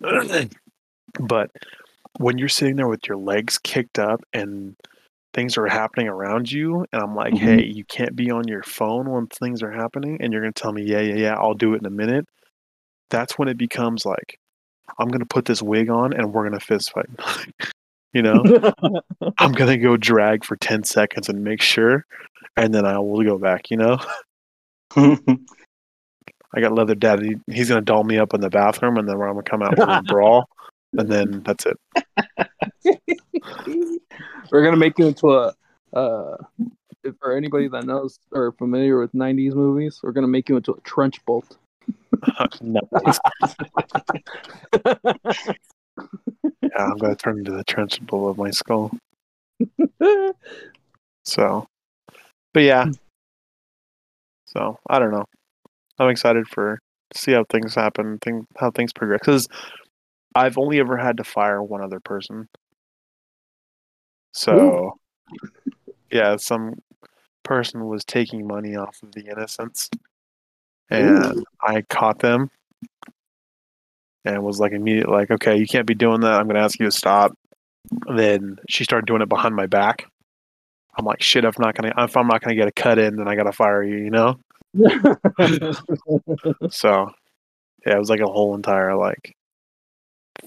but 1.20 1.50
when 2.18 2.38
you're 2.38 2.48
sitting 2.48 2.76
there 2.76 2.88
with 2.88 3.06
your 3.06 3.16
legs 3.16 3.58
kicked 3.58 3.98
up 3.98 4.24
and 4.32 4.76
things 5.36 5.58
are 5.58 5.66
happening 5.66 6.08
around 6.08 6.50
you, 6.50 6.86
and 6.92 7.02
I'm 7.02 7.14
like, 7.14 7.34
Mhm. 7.34 7.38
hey, 7.38 7.64
you 7.64 7.84
can't 7.84 8.16
be 8.16 8.30
on 8.30 8.48
your 8.48 8.62
phone 8.62 9.10
when 9.10 9.26
things 9.26 9.62
are 9.62 9.70
happening, 9.70 10.16
and 10.20 10.32
you're 10.32 10.40
gonna 10.40 10.52
tell 10.52 10.72
me, 10.72 10.82
yeah, 10.82 11.00
yeah, 11.00 11.14
yeah, 11.14 11.34
I'll 11.34 11.54
do 11.54 11.74
it 11.74 11.80
in 11.80 11.86
a 11.86 11.90
minute. 11.90 12.26
That's 13.10 13.38
when 13.38 13.46
it 13.46 13.58
becomes 13.58 14.06
like, 14.06 14.38
I'm 14.98 15.08
gonna 15.08 15.26
put 15.26 15.44
this 15.44 15.62
wig 15.62 15.90
on 15.90 16.14
and 16.14 16.32
we're 16.32 16.44
gonna 16.44 16.58
fist 16.58 16.90
fight. 16.92 17.10
you 18.14 18.22
know, 18.22 18.42
I'm 19.38 19.52
gonna 19.52 19.76
go 19.76 19.96
drag 19.98 20.42
for 20.44 20.56
ten 20.56 20.82
seconds 20.84 21.28
and 21.28 21.44
make 21.44 21.60
sure, 21.60 22.06
and 22.56 22.72
then 22.74 22.86
I 22.86 22.98
will 22.98 23.22
go 23.22 23.36
back. 23.36 23.70
You 23.70 23.76
know, 23.76 23.98
I 24.96 26.60
got 26.60 26.72
leather 26.72 26.94
daddy. 26.94 27.36
He's 27.46 27.68
gonna 27.68 27.82
doll 27.82 28.04
me 28.04 28.18
up 28.18 28.32
in 28.32 28.40
the 28.40 28.48
bathroom, 28.48 28.96
and 28.96 29.06
then 29.06 29.16
I'm 29.16 29.20
gonna 29.20 29.42
come 29.42 29.62
out 29.62 29.76
for 29.76 29.90
a 29.90 30.02
brawl, 30.02 30.48
and 30.92 31.08
then 31.08 31.42
that's 31.44 31.66
it. 31.66 31.78
We're 34.50 34.64
gonna 34.64 34.76
make 34.76 34.98
you 34.98 35.06
into 35.06 35.32
a. 35.32 35.54
Uh, 35.92 36.36
for 37.20 37.36
anybody 37.36 37.68
that 37.68 37.84
knows 37.84 38.18
or 38.32 38.50
familiar 38.52 38.98
with 38.98 39.12
'90s 39.12 39.54
movies, 39.54 40.00
we're 40.02 40.12
gonna 40.12 40.26
make 40.26 40.48
you 40.48 40.56
into 40.56 40.72
a 40.72 40.80
Trunchbull. 40.82 41.44
no. 42.60 42.80
Yeah, 46.62 46.84
I'm 46.84 46.96
gonna 46.98 47.16
turn 47.16 47.38
into 47.38 47.52
the 47.52 47.64
Trunchbull 47.64 48.30
of 48.30 48.38
my 48.38 48.50
skull. 48.50 48.92
So, 51.26 51.66
but 52.54 52.62
yeah. 52.62 52.86
So 54.46 54.78
I 54.88 54.98
don't 54.98 55.10
know. 55.10 55.26
I'm 55.98 56.08
excited 56.08 56.46
for 56.48 56.78
to 57.10 57.18
see 57.18 57.32
how 57.32 57.44
things 57.50 57.74
happen, 57.74 58.18
think 58.22 58.46
how 58.56 58.70
things 58.70 58.92
progress. 58.92 59.20
Because 59.20 59.48
I've 60.36 60.58
only 60.58 60.80
ever 60.80 60.96
had 60.96 61.16
to 61.16 61.24
fire 61.24 61.62
one 61.62 61.82
other 61.82 62.00
person. 62.00 62.48
So, 64.32 64.98
yeah, 66.10 66.36
some 66.36 66.74
person 67.42 67.86
was 67.86 68.04
taking 68.04 68.46
money 68.46 68.76
off 68.76 68.98
of 69.02 69.12
the 69.12 69.26
innocents, 69.26 69.88
and 70.90 71.44
I 71.62 71.82
caught 71.82 72.18
them, 72.18 72.50
and 74.24 74.42
was 74.42 74.60
like 74.60 74.72
immediately 74.72 75.14
like, 75.14 75.30
"Okay, 75.30 75.56
you 75.56 75.66
can't 75.66 75.86
be 75.86 75.94
doing 75.94 76.20
that. 76.20 76.34
I'm 76.34 76.46
gonna 76.46 76.60
ask 76.60 76.78
you 76.78 76.86
to 76.86 76.92
stop." 76.92 77.32
then 78.14 78.56
she 78.68 78.84
started 78.84 79.06
doing 79.06 79.22
it 79.22 79.28
behind 79.28 79.54
my 79.54 79.66
back. 79.66 80.06
I'm 80.98 81.04
like, 81.04 81.22
shit, 81.22 81.44
if 81.44 81.58
I'm 81.58 81.64
not 81.64 81.74
gonna 81.74 81.92
if 81.98 82.16
I'm 82.16 82.26
not 82.26 82.40
gonna 82.40 82.56
get 82.56 82.68
a 82.68 82.72
cut 82.72 82.98
in, 82.98 83.16
then 83.16 83.28
I 83.28 83.36
gotta 83.36 83.52
fire 83.52 83.82
you, 83.82 83.96
you 83.96 84.10
know? 84.10 84.36
So 86.70 87.10
yeah, 87.86 87.94
it 87.94 87.98
was 87.98 88.10
like 88.10 88.20
a 88.20 88.26
whole 88.26 88.54
entire 88.54 88.96
like 88.96 89.36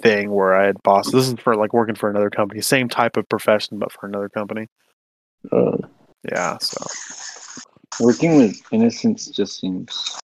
thing 0.01 0.31
where 0.31 0.55
I 0.55 0.65
had 0.65 0.81
bosses. 0.83 1.11
This 1.13 1.27
is 1.27 1.35
for 1.39 1.55
like 1.55 1.73
working 1.73 1.95
for 1.95 2.09
another 2.09 2.29
company, 2.29 2.61
same 2.61 2.89
type 2.89 3.17
of 3.17 3.27
profession, 3.29 3.79
but 3.79 3.91
for 3.91 4.05
another 4.07 4.29
company. 4.29 4.67
Uh, 5.51 5.77
Yeah, 6.29 6.57
so 6.59 6.85
Working 7.99 8.37
with 8.37 8.61
innocence 8.71 9.27
just 9.27 9.59
seems 9.59 10.17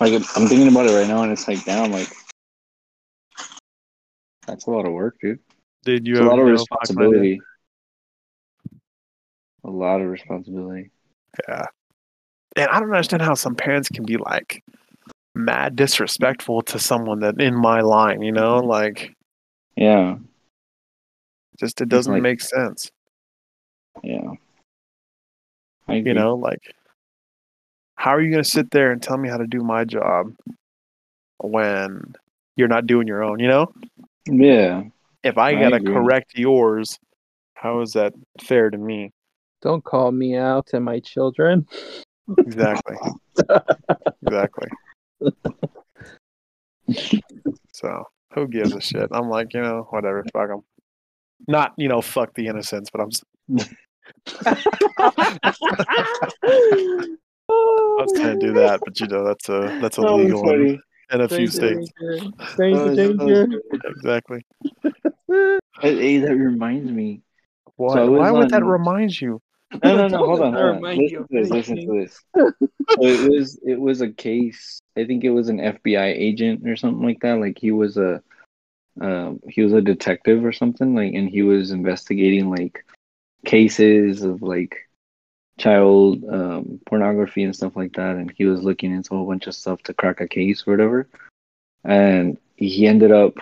like 0.00 0.12
I'm 0.14 0.46
thinking 0.46 0.68
about 0.68 0.86
it 0.86 0.94
right 0.94 1.06
now, 1.06 1.22
and 1.22 1.30
it's 1.32 1.46
like, 1.46 1.64
damn, 1.64 1.92
like 1.92 2.08
that's 4.46 4.66
a 4.66 4.70
lot 4.70 4.86
of 4.86 4.92
work, 4.92 5.16
dude. 5.20 5.38
did 5.84 6.06
you 6.06 6.14
It's 6.14 6.22
a 6.22 6.24
lot 6.24 6.38
of 6.38 6.46
no 6.46 6.56
fucking 6.56 6.98
idea? 6.98 7.08
responsibility. 7.08 7.40
A 9.64 9.70
lot 9.70 10.00
of 10.00 10.08
responsibility. 10.08 10.90
Yeah. 11.48 11.66
And 12.56 12.68
I 12.68 12.80
don't 12.80 12.90
understand 12.90 13.22
how 13.22 13.34
some 13.34 13.54
parents 13.54 13.88
can 13.88 14.04
be 14.04 14.16
like 14.16 14.64
mad 15.34 15.76
disrespectful 15.76 16.62
to 16.62 16.78
someone 16.78 17.20
that 17.20 17.40
in 17.40 17.54
my 17.54 17.80
line, 17.80 18.22
you 18.22 18.32
know, 18.32 18.58
like 18.58 19.12
Yeah, 19.80 20.18
just 21.58 21.80
it 21.80 21.88
doesn't 21.88 22.12
like- 22.12 22.22
make 22.22 22.40
sense. 22.40 22.90
yeah. 24.04 24.32
I 25.88 25.94
agree. 25.94 26.10
You 26.12 26.14
know, 26.14 26.36
like 26.36 26.60
how 27.96 28.10
are 28.12 28.20
you 28.20 28.30
gonna 28.30 28.44
sit 28.44 28.70
there 28.70 28.92
and 28.92 29.02
tell 29.02 29.16
me 29.18 29.28
how 29.28 29.38
to 29.38 29.46
do 29.46 29.64
my 29.64 29.84
job 29.84 30.34
when 31.38 32.14
you're 32.56 32.68
not 32.68 32.86
doing 32.86 33.08
your 33.08 33.24
own, 33.24 33.40
you 33.40 33.48
know? 33.48 33.72
Yeah. 34.26 34.84
If 35.24 35.36
I 35.36 35.48
I 35.50 35.54
gotta 35.54 35.80
correct 35.80 36.38
yours, 36.38 36.98
how 37.54 37.80
is 37.80 37.92
that 37.94 38.12
fair 38.40 38.70
to 38.70 38.78
me? 38.78 39.10
Don't 39.62 39.82
call 39.82 40.12
me 40.12 40.36
out 40.36 40.68
and 40.72 40.84
my 40.84 41.00
children. 41.00 41.66
Exactly. 42.38 42.96
exactly. 44.22 44.68
So 47.72 48.04
who 48.34 48.46
gives 48.48 48.72
a 48.72 48.80
shit? 48.80 49.08
I'm 49.12 49.28
like, 49.28 49.54
you 49.54 49.60
know, 49.60 49.86
whatever, 49.90 50.24
fuck 50.32 50.48
them. 50.48 50.62
Not, 51.48 51.72
you 51.76 51.88
know, 51.88 52.00
fuck 52.00 52.34
the 52.34 52.46
innocents, 52.46 52.90
but 52.90 53.00
I'm. 53.00 53.10
I 57.50 58.02
was 58.02 58.12
gonna 58.16 58.36
do 58.36 58.52
that, 58.54 58.80
but 58.84 59.00
you 59.00 59.06
know, 59.06 59.24
that's 59.24 59.48
a 59.48 59.78
that's 59.80 59.98
illegal 59.98 60.48
in, 60.50 60.80
in 61.10 61.20
a 61.20 61.28
few 61.28 61.48
states. 61.48 61.90
Stranger 62.52 62.94
danger. 62.94 63.48
Exactly. 63.84 64.44
Hey, 65.80 66.18
that 66.18 66.34
reminds 66.34 66.90
me. 66.90 67.22
Why? 67.76 67.94
So 67.94 68.10
Why 68.10 68.30
would 68.30 68.50
that 68.50 68.64
remind 68.64 69.18
you? 69.18 69.40
No, 69.82 69.96
no, 69.96 70.08
no. 70.08 70.18
Hold 70.18 70.40
on. 70.40 70.52
Hold 70.52 70.76
on. 70.76 70.82
Listen 70.82 71.26
to 71.26 71.26
this. 71.30 71.50
Listen 71.50 71.76
to 71.76 72.00
this. 72.00 72.20
So 72.34 73.06
it 73.06 73.30
was 73.30 73.58
it 73.64 73.80
was 73.80 74.00
a 74.00 74.10
case. 74.10 74.80
I 74.96 75.04
think 75.04 75.24
it 75.24 75.30
was 75.30 75.48
an 75.48 75.58
FBI 75.58 76.14
agent 76.16 76.68
or 76.68 76.76
something 76.76 77.06
like 77.06 77.20
that. 77.20 77.38
Like 77.38 77.58
he 77.58 77.70
was 77.70 77.96
a 77.96 78.22
um, 79.00 79.40
he 79.48 79.62
was 79.62 79.72
a 79.72 79.80
detective 79.80 80.44
or 80.44 80.52
something. 80.52 80.94
Like, 80.94 81.14
and 81.14 81.28
he 81.28 81.42
was 81.42 81.70
investigating 81.70 82.50
like 82.50 82.84
cases 83.44 84.22
of 84.22 84.42
like 84.42 84.88
child 85.58 86.24
um, 86.28 86.80
pornography 86.86 87.44
and 87.44 87.54
stuff 87.54 87.76
like 87.76 87.92
that. 87.94 88.16
And 88.16 88.32
he 88.36 88.44
was 88.44 88.62
looking 88.62 88.92
into 88.92 89.14
a 89.14 89.18
whole 89.18 89.26
bunch 89.26 89.46
of 89.46 89.54
stuff 89.54 89.82
to 89.84 89.94
crack 89.94 90.20
a 90.20 90.28
case 90.28 90.66
or 90.66 90.72
whatever. 90.72 91.08
And 91.84 92.38
he 92.56 92.86
ended 92.86 93.12
up 93.12 93.34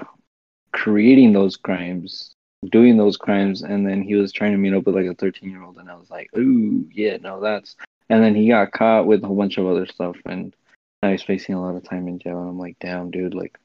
creating 0.73 1.33
those 1.33 1.57
crimes 1.57 2.35
doing 2.67 2.97
those 2.97 3.17
crimes 3.17 3.63
and 3.63 3.87
then 3.87 4.03
he 4.03 4.15
was 4.17 4.33
trying 4.33 4.51
to 4.53 4.59
meet 4.59 4.75
up 4.75 4.85
with 4.85 4.95
like 4.95 5.07
a 5.07 5.15
13 5.15 5.49
year 5.49 5.63
old 5.63 5.77
and 5.77 5.89
i 5.91 5.95
was 5.95 6.11
like 6.11 6.29
ooh 6.37 6.85
yeah 6.93 7.17
no 7.19 7.41
that's 7.41 7.77
and 8.11 8.23
then 8.23 8.35
he 8.35 8.49
got 8.49 8.73
caught 8.73 9.07
with 9.07 9.23
a 9.23 9.27
whole 9.27 9.37
bunch 9.37 9.59
of 9.59 9.67
other 9.67 9.87
stuff 9.87 10.17
and 10.27 10.57
now 11.03 11.11
he's 11.11 11.23
facing 11.23 11.55
a 11.55 11.63
lot 11.63 11.77
of 11.77 11.85
time 11.85 12.09
in 12.09 12.19
jail 12.19 12.41
and 12.41 12.49
i'm 12.49 12.59
like 12.59 12.77
damn 12.81 13.11
dude 13.11 13.35
like 13.35 13.57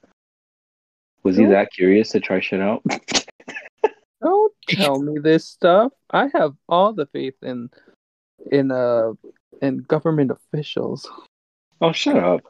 was 1.24 1.38
he 1.38 1.46
that 1.46 1.72
curious 1.72 2.10
to 2.10 2.20
try 2.20 2.40
shit 2.40 2.62
out 2.62 2.84
Don't 4.24 4.54
tell 4.70 5.02
me 5.02 5.20
this 5.20 5.46
stuff. 5.46 5.92
I 6.10 6.30
have 6.34 6.56
all 6.70 6.94
the 6.94 7.08
faith 7.08 7.36
in 7.42 7.70
in 8.52 8.72
uh 8.72 9.12
in 9.62 9.80
government 9.80 10.32
officials. 10.32 11.10
oh 11.82 11.92
shut 11.92 12.18
up 12.18 12.42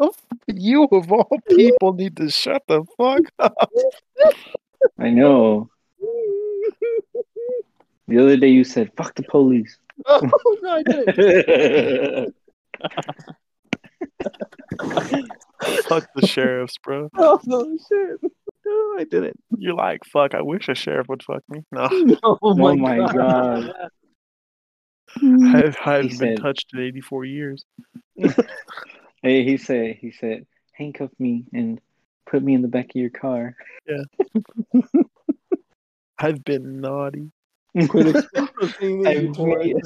Oh, 0.00 0.12
you 0.46 0.84
of 0.84 1.10
all 1.12 1.38
people 1.48 1.92
need 1.92 2.16
to 2.18 2.30
shut 2.30 2.62
the 2.68 2.84
fuck 2.96 3.22
up. 3.38 3.70
i 4.98 5.10
know 5.10 5.68
the 8.08 8.18
other 8.18 8.36
day 8.36 8.48
you 8.48 8.64
said 8.64 8.90
fuck 8.96 9.14
the 9.14 9.22
police 9.24 9.78
oh 10.06 10.56
no, 10.62 10.70
I 10.70 10.82
didn't. 10.84 12.34
Fuck 15.88 16.08
the 16.14 16.24
sheriffs, 16.26 16.76
bro. 16.84 17.08
Oh 17.16 17.40
no, 17.46 17.64
shit. 17.88 18.20
No, 18.64 18.94
I 18.98 19.04
didn't. 19.10 19.40
You're 19.56 19.74
like, 19.74 20.04
fuck. 20.04 20.34
I 20.34 20.42
wish 20.42 20.68
a 20.68 20.74
sheriff 20.76 21.08
would 21.08 21.22
fuck 21.24 21.42
me. 21.48 21.64
No, 21.72 21.88
Oh 22.22 22.54
my, 22.54 22.74
my 22.76 22.98
god. 22.98 23.12
God. 23.14 23.72
I, 25.20 25.74
I've 25.84 26.04
He 26.04 26.08
been 26.10 26.36
said- 26.36 26.36
touched 26.40 26.66
in 26.74 26.80
84 26.80 27.24
years. 27.24 27.64
hey 29.22 29.42
he 29.44 29.56
said 29.56 29.96
he 30.00 30.12
said 30.12 30.46
handcuff 30.74 31.10
me 31.18 31.44
and 31.52 31.80
put 32.30 32.42
me 32.42 32.54
in 32.54 32.62
the 32.62 32.68
back 32.68 32.86
of 32.86 32.96
your 32.96 33.10
car 33.10 33.56
Yeah. 33.86 34.02
I've 36.18 36.42
been 36.44 36.80
naughty. 36.80 37.30
Quit 37.88 38.08
exposing 38.16 39.02
me. 39.02 39.08
I've 39.08 39.38
made- 39.38 39.76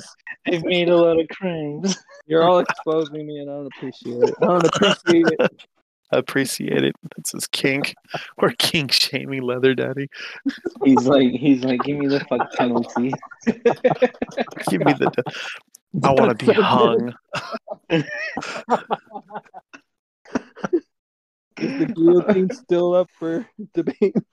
i've 0.47 0.65
made 0.65 0.89
a 0.89 0.97
lot 0.97 1.21
of 1.21 1.29
crimes 1.29 1.99
You're 2.27 2.43
all 2.45 2.61
exposing 2.61 3.27
me, 3.27 3.39
and 3.39 3.51
I 3.51 3.55
don't 3.55 3.67
appreciate 3.67 4.23
it. 4.23 4.35
I 4.41 4.47
don't 4.47 4.65
appreciate 4.65 5.27
it. 5.39 5.63
I 6.13 6.19
appreciate 6.19 6.85
it. 6.85 6.95
That's 7.17 7.33
his 7.33 7.47
kink. 7.49 7.95
We're 8.41 8.53
kink 8.53 8.93
shaming 8.93 9.43
leather 9.43 9.75
daddy. 9.75 10.09
He's 10.85 11.07
like, 11.07 11.33
he's 11.33 11.65
like, 11.65 11.83
give 11.83 11.99
me 11.99 12.07
the 12.07 12.21
fuck 12.21 12.53
penalty. 12.55 13.13
Give 14.69 14.85
me 14.85 14.93
the. 14.93 15.11
de- 15.15 16.07
I 16.09 16.13
want 16.13 16.39
to 16.39 16.47
be 16.47 16.53
hung. 16.53 17.13
Is 21.59 21.79
the 21.79 21.87
guillotine 21.87 22.51
still 22.51 22.95
up 22.95 23.09
for 23.19 23.47
debate? 23.75 24.17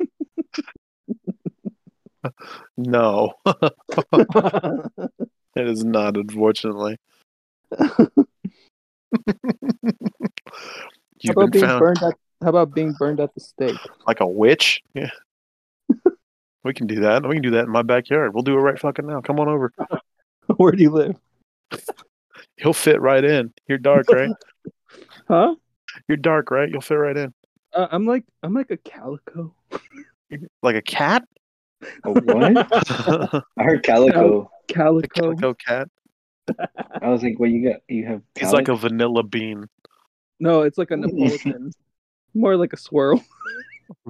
No, 2.78 3.34
it 3.46 5.10
is 5.56 5.86
not. 5.86 6.18
Unfortunately, 6.18 6.98
How 7.78 8.08
about 11.30 11.52
being 11.52 11.66
found 11.66 11.80
burned 11.80 12.04
at? 12.04 12.14
How 12.42 12.50
about 12.50 12.74
being 12.74 12.94
burned 12.94 13.20
at 13.20 13.34
the 13.34 13.42
stake? 13.42 13.78
like 14.08 14.20
a 14.20 14.28
witch. 14.28 14.82
Yeah, 14.94 15.12
we 16.64 16.74
can 16.74 16.88
do 16.88 17.02
that. 17.02 17.26
We 17.26 17.36
can 17.36 17.44
do 17.44 17.52
that 17.52 17.66
in 17.66 17.70
my 17.72 17.84
backyard. 17.84 18.34
We'll 18.34 18.44
do 18.44 18.58
it 18.58 18.62
right 18.62 18.80
fucking 18.80 19.06
now. 19.08 19.22
Come 19.22 19.40
on 19.40 19.48
over. 19.48 19.72
Where 20.58 20.72
do 20.72 20.82
you 20.82 20.92
live? 20.92 21.16
He'll 22.58 22.74
fit 22.74 23.00
right 23.00 23.24
in. 23.24 23.54
You're 23.68 23.78
dark, 23.78 24.10
right? 24.12 24.32
Huh? 25.28 25.56
You're 26.10 26.18
dark, 26.18 26.50
right? 26.50 26.68
You'll 26.68 26.82
fit 26.82 26.96
right 26.96 27.16
in. 27.16 27.34
Uh, 27.72 27.88
I'm 27.92 28.08
like 28.08 28.26
I'm 28.42 28.56
like 28.56 28.72
a 28.72 28.78
calico. 28.78 29.54
Like 30.64 30.76
a 30.76 30.82
cat? 30.82 31.24
A 32.04 32.12
what? 32.12 32.68
I 33.58 33.64
heard 33.64 33.84
calico. 33.84 34.50
Calico. 34.68 35.08
Calico 35.08 35.54
cat. 35.54 35.88
I 37.02 37.08
was 37.10 37.24
like, 37.24 37.40
what 37.40 37.52
you 37.52 37.70
got? 37.70 37.82
You 37.88 38.06
have. 38.08 38.22
He's 38.38 38.52
like 38.52 38.68
a 38.68 38.76
vanilla 38.76 39.24
bean. 39.24 39.68
No, 40.40 40.64
it's 40.64 40.78
like 40.78 40.92
a 40.92 40.98
Napoleon. 40.98 41.72
More 42.34 42.58
like 42.58 42.74
a 42.74 42.78
swirl. 42.78 43.24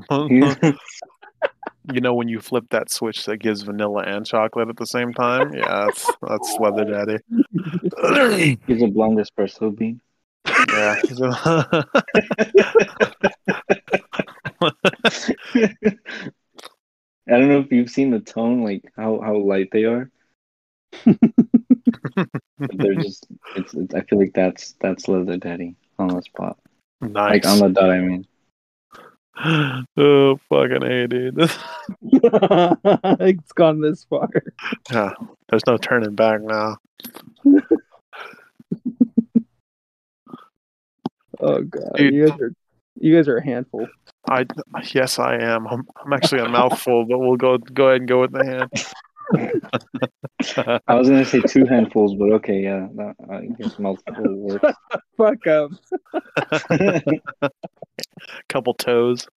you 0.09 2.01
know 2.01 2.13
when 2.13 2.27
you 2.27 2.39
flip 2.39 2.65
that 2.71 2.89
switch 2.91 3.25
that 3.25 3.37
gives 3.37 3.61
vanilla 3.61 4.03
and 4.03 4.25
chocolate 4.25 4.69
at 4.69 4.77
the 4.77 4.85
same 4.85 5.13
time? 5.13 5.53
Yeah, 5.53 5.85
that's 5.85 6.09
that's 6.27 6.57
leather 6.59 6.85
daddy. 6.85 8.57
He's 8.67 8.81
a 8.81 8.87
blonde 8.87 9.19
espresso 9.19 9.77
bean. 9.77 10.01
Yeah. 10.67 10.95
I 17.27 17.37
don't 17.37 17.49
know 17.49 17.59
if 17.59 17.71
you've 17.71 17.89
seen 17.89 18.11
the 18.11 18.19
tone, 18.19 18.63
like 18.63 18.83
how 18.95 19.21
how 19.21 19.37
light 19.37 19.69
they 19.71 19.83
are. 19.85 20.09
They're 21.05 22.95
just. 23.01 23.27
It's, 23.55 23.73
it's. 23.73 23.93
I 23.93 24.01
feel 24.01 24.19
like 24.19 24.33
that's 24.33 24.73
that's 24.79 25.07
leather 25.07 25.37
daddy 25.37 25.75
on 25.97 26.07
the 26.09 26.21
spot. 26.21 26.57
nice. 27.01 27.45
Like 27.45 27.45
on 27.45 27.59
the 27.59 27.69
dot. 27.69 27.91
I 27.91 28.01
mean. 28.01 28.25
oh 29.97 30.37
fucking 30.49 30.83
a, 30.83 31.07
dude. 31.07 31.37
it's 32.01 33.51
gone 33.53 33.81
this 33.81 34.03
far. 34.05 34.29
yeah, 34.91 35.13
there's 35.49 35.65
no 35.67 35.77
turning 35.77 36.15
back 36.15 36.41
now. 36.41 36.77
Oh 41.39 41.61
god, 41.63 41.91
Dude. 41.95 42.13
you 42.13 42.27
guys 42.27 42.39
are 42.39 42.53
you 42.99 43.15
guys 43.15 43.27
are 43.27 43.37
a 43.37 43.43
handful. 43.43 43.87
I 44.29 44.45
yes, 44.93 45.19
I 45.19 45.35
am. 45.35 45.67
I'm, 45.67 45.87
I'm 46.03 46.13
actually 46.13 46.41
a 46.41 46.49
mouthful, 46.49 47.05
but 47.05 47.17
we'll 47.17 47.37
go 47.37 47.57
go 47.57 47.87
ahead 47.87 48.01
and 48.01 48.09
go 48.09 48.21
with 48.21 48.31
the 48.31 48.45
hand. 48.45 48.69
I 50.87 50.95
was 50.95 51.07
gonna 51.07 51.23
say 51.23 51.41
two 51.41 51.65
handfuls, 51.65 52.15
but 52.15 52.31
okay, 52.33 52.61
yeah, 52.61 52.87
that, 52.95 53.15
I 53.29 53.47
guess 53.61 53.77
multiple 53.79 54.35
works. 54.35 54.73
Fuck 55.17 55.47
up. 55.47 55.71
Couple 58.49 58.73
toes. 58.73 59.27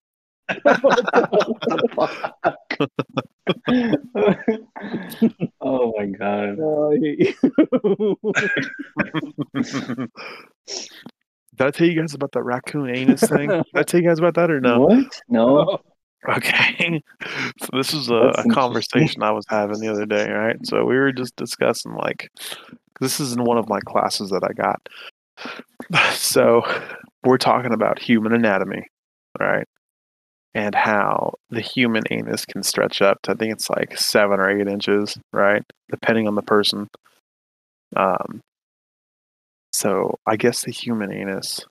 oh 5.60 5.92
my 5.96 6.06
god. 6.06 6.58
Oh, 6.60 6.92
I 11.58 11.64
hate 11.64 11.66
you. 11.66 11.66
Did 11.66 11.66
I 11.66 11.70
tell 11.70 11.86
you 11.86 12.00
guys 12.00 12.14
about 12.14 12.32
that 12.32 12.42
raccoon 12.42 12.94
anus 12.94 13.20
thing? 13.20 13.48
Did 13.48 13.64
I 13.74 13.82
tell 13.82 14.00
you 14.00 14.08
guys 14.08 14.18
about 14.18 14.34
that 14.34 14.50
or 14.50 14.60
no? 14.60 14.80
What? 14.80 15.20
No. 15.28 15.80
Okay. 16.28 17.02
so 17.60 17.68
this 17.72 17.92
is 17.92 18.08
a, 18.08 18.32
a 18.36 18.48
conversation 18.50 19.22
I 19.22 19.32
was 19.32 19.44
having 19.48 19.80
the 19.80 19.88
other 19.88 20.06
day, 20.06 20.30
right? 20.30 20.56
So 20.64 20.84
we 20.84 20.96
were 20.96 21.12
just 21.12 21.36
discussing 21.36 21.94
like 21.94 22.30
This 23.00 23.20
is 23.20 23.32
in 23.32 23.44
one 23.44 23.58
of 23.58 23.68
my 23.68 23.80
classes 23.80 24.30
that 24.30 24.44
I 24.44 24.52
got. 24.52 24.88
So 26.12 26.62
we're 27.24 27.38
talking 27.38 27.72
about 27.72 27.98
human 27.98 28.32
anatomy, 28.32 28.86
right? 29.40 29.66
And 30.54 30.74
how 30.74 31.34
the 31.50 31.60
human 31.60 32.04
anus 32.10 32.44
can 32.44 32.62
stretch 32.62 33.02
up 33.02 33.20
to 33.22 33.32
I 33.32 33.34
think 33.34 33.52
it's 33.52 33.68
like 33.70 33.96
seven 33.96 34.38
or 34.38 34.50
eight 34.50 34.68
inches, 34.68 35.18
right? 35.32 35.62
Depending 35.90 36.28
on 36.28 36.34
the 36.34 36.42
person. 36.42 36.88
Um, 37.96 38.40
so 39.72 40.18
I 40.26 40.36
guess 40.36 40.64
the 40.64 40.70
human 40.70 41.12
anus, 41.12 41.64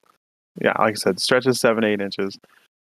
yeah, 0.60 0.74
like 0.80 0.92
I 0.92 0.96
said, 0.96 1.20
stretches 1.20 1.60
seven, 1.60 1.84
eight 1.84 2.02
inches. 2.02 2.38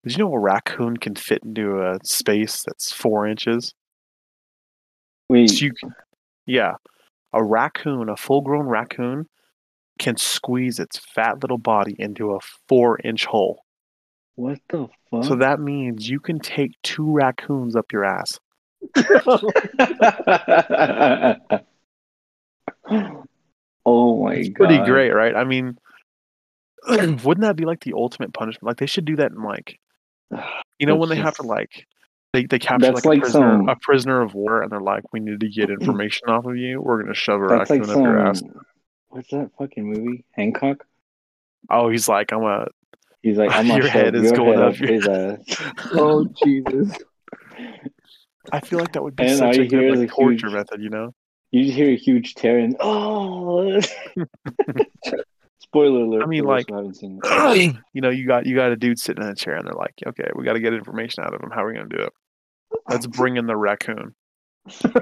Did 0.04 0.18
you 0.18 0.24
know 0.24 0.34
a 0.34 0.40
raccoon 0.40 0.98
can 0.98 1.16
fit 1.16 1.44
into 1.44 1.82
a 1.82 2.00
space 2.04 2.64
that's 2.64 2.92
four 2.92 3.28
inches? 3.28 3.74
Wait, 5.30 5.50
So 5.50 5.66
you 5.66 5.74
yeah, 6.46 6.76
a 7.34 7.44
raccoon, 7.44 8.10
a 8.10 8.16
full-grown 8.16 8.68
raccoon, 8.68 9.28
can 10.00 10.18
squeeze 10.18 10.80
its 10.80 10.98
fat 10.98 11.42
little 11.42 11.58
body 11.58 11.96
into 11.98 12.34
a 12.34 12.40
four-inch 12.70 13.26
hole. 13.26 13.64
what 14.36 14.60
the 14.70 14.88
fuck? 15.10 15.26
So 15.26 15.36
that 15.36 15.60
means 15.60 16.10
you 16.10 16.20
can 16.20 16.40
take 16.40 16.72
two 16.84 17.12
raccoons 17.12 17.76
up 17.76 17.92
your 17.92 18.06
ass. 18.06 18.40
oh 23.88 24.24
my 24.24 24.34
It's 24.36 24.50
god. 24.50 24.56
pretty 24.68 24.84
great, 24.86 25.12
right? 25.12 25.36
I 25.36 25.44
mean, 25.46 25.78
wouldn't 26.88 27.42
that 27.42 27.56
be 27.56 27.66
like 27.66 27.82
the 27.84 27.94
ultimate 27.94 28.34
punishment? 28.34 28.64
Like 28.68 28.78
they 28.78 28.86
should 28.86 29.06
do 29.06 29.16
that 29.16 29.32
in 29.32 29.42
like, 29.42 29.80
you 30.78 30.86
know, 30.86 30.96
when 30.96 31.10
they 31.10 31.16
That's 31.16 31.26
have 31.26 31.36
to 31.38 31.44
like, 31.44 31.86
they 32.34 32.46
they 32.46 32.60
capture 32.60 32.92
That's 32.92 33.06
like, 33.06 33.06
like 33.06 33.18
a 33.20 33.22
prisoner, 33.22 33.58
some- 33.58 33.70
a 33.70 33.76
prisoner 33.78 34.22
of 34.22 34.34
war, 34.34 34.62
and 34.62 34.72
they're 34.72 34.80
like, 34.82 35.04
we 35.14 35.20
need 35.22 35.40
to 35.40 35.50
get 35.50 35.70
information 35.82 36.28
off 36.30 36.46
of 36.46 36.58
you. 36.58 36.82
We're 36.82 37.02
gonna 37.02 37.16
shove 37.16 37.42
a 37.42 37.48
That's 37.48 37.70
raccoon 37.72 37.88
like 37.88 37.98
up 37.98 38.04
your 38.04 38.20
ass. 38.28 38.44
What's 39.10 39.30
that 39.30 39.50
fucking 39.58 39.86
movie? 39.90 40.26
Hancock. 40.34 40.86
Oh, 41.70 41.90
he's 41.90 42.08
like, 42.10 42.32
I'm 42.34 42.44
a. 42.44 42.68
He's 43.24 43.38
like, 43.38 43.52
I'm 43.54 43.66
Your 43.68 43.82
shove 43.84 43.90
head 43.92 44.16
is 44.16 44.24
your 44.26 44.34
going 44.34 44.60
head 44.60 44.64
up 44.68 44.74
up 44.74 44.80
your- 44.80 44.92
his 44.94 45.08
ass. 45.08 45.62
oh 45.94 46.26
Jesus! 46.44 46.92
I 48.52 48.60
feel 48.62 48.80
like 48.80 48.94
that 48.94 49.04
would 49.04 49.16
be 49.16 49.24
And 49.26 49.38
such 49.38 49.58
a 49.58 49.66
good 49.68 49.98
like, 49.98 50.10
torture 50.10 50.48
huge- 50.48 50.54
method, 50.54 50.82
you 50.82 50.90
know? 50.90 51.14
You 51.52 51.64
just 51.64 51.76
hear 51.76 51.90
a 51.90 51.96
huge 51.96 52.36
tear 52.36 52.60
and 52.60 52.76
oh. 52.80 53.80
Spoiler 55.60 56.02
alert! 56.02 56.24
I 56.24 56.28
mean, 56.28 56.44
like- 56.44 56.68
you 57.94 58.02
know, 58.02 58.10
you 58.10 58.28
got 58.28 58.46
you 58.46 58.56
got 58.56 58.72
a 58.72 58.76
dude 58.76 59.00
sitting 59.00 59.24
in 59.24 59.30
a 59.30 59.36
chair, 59.36 59.56
and 59.56 59.66
they're 59.66 59.74
like, 59.74 59.94
okay, 60.06 60.30
we 60.36 60.46
got 60.46 60.54
to 60.54 60.60
get 60.60 60.74
information 60.74 61.24
out 61.24 61.34
of 61.34 61.42
him. 61.42 61.50
How 61.52 61.64
are 61.64 61.68
we 61.68 61.74
gonna 61.74 61.90
do 61.90 62.04
it? 62.04 62.14
Let's 62.90 63.08
bring 63.08 63.38
in 63.38 63.48
the 63.48 63.56
raccoon. 63.56 64.14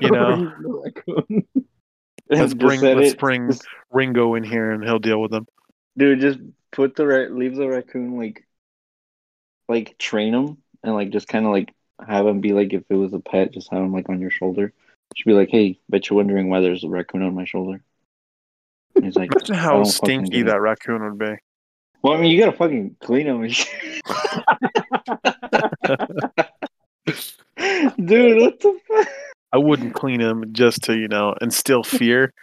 You 0.02 0.12
know, 0.12 0.54
Raccoon. 0.60 1.48
let's 2.30 2.54
bring 2.54 2.82
let's 2.82 3.14
it. 3.14 3.20
bring 3.20 3.52
Ringo 3.92 4.36
in 4.36 4.44
here, 4.44 4.72
and 4.72 4.84
he'll 4.84 5.00
deal 5.00 5.22
with 5.22 5.32
them. 5.32 5.48
Dude, 5.98 6.20
just 6.20 6.40
put 6.72 6.96
the 6.96 7.06
ra- 7.06 7.36
leave 7.36 7.56
the 7.56 7.68
raccoon 7.68 8.18
like, 8.18 8.46
like 9.68 9.98
train 9.98 10.34
him 10.34 10.58
and 10.84 10.94
like 10.94 11.10
just 11.10 11.28
kind 11.28 11.46
of 11.46 11.52
like 11.52 11.74
have 12.06 12.26
him 12.26 12.42
be 12.42 12.54
like 12.54 12.74
if 12.74 12.84
it 12.90 12.96
was 12.96 13.14
a 13.14 13.20
pet, 13.20 13.54
just 13.54 13.72
have 13.72 13.82
him 13.82 13.94
like 13.94 14.10
on 14.10 14.20
your 14.20 14.32
shoulder. 14.32 14.74
Should 15.16 15.26
be 15.30 15.34
like, 15.34 15.50
hey, 15.50 15.80
bet 15.90 16.10
you're 16.10 16.18
wondering 16.18 16.50
why 16.50 16.60
there's 16.62 16.84
a 16.84 16.90
raccoon 16.90 17.24
on 17.24 17.34
my 17.36 17.46
shoulder. 17.46 17.82
And 18.96 19.06
he's 19.06 19.16
like, 19.16 19.32
Imagine 19.36 19.56
how 19.56 19.84
stinky 19.84 20.44
that 20.44 20.62
raccoon 20.62 21.04
would 21.04 21.18
be. 21.18 21.36
well, 22.02 22.14
I 22.14 22.18
mean, 22.22 22.32
you 22.32 22.40
gotta 22.40 22.56
fucking 22.56 22.98
clean 23.02 23.26
him. 23.28 23.42
Dude, 27.98 28.42
what 28.42 28.60
the 28.60 28.80
fuck? 28.88 29.08
I 29.54 29.58
wouldn't 29.58 29.94
clean 29.94 30.20
him 30.20 30.52
just 30.52 30.84
to 30.84 30.98
you 30.98 31.08
know 31.08 31.34
instill 31.42 31.84
fear. 31.84 32.34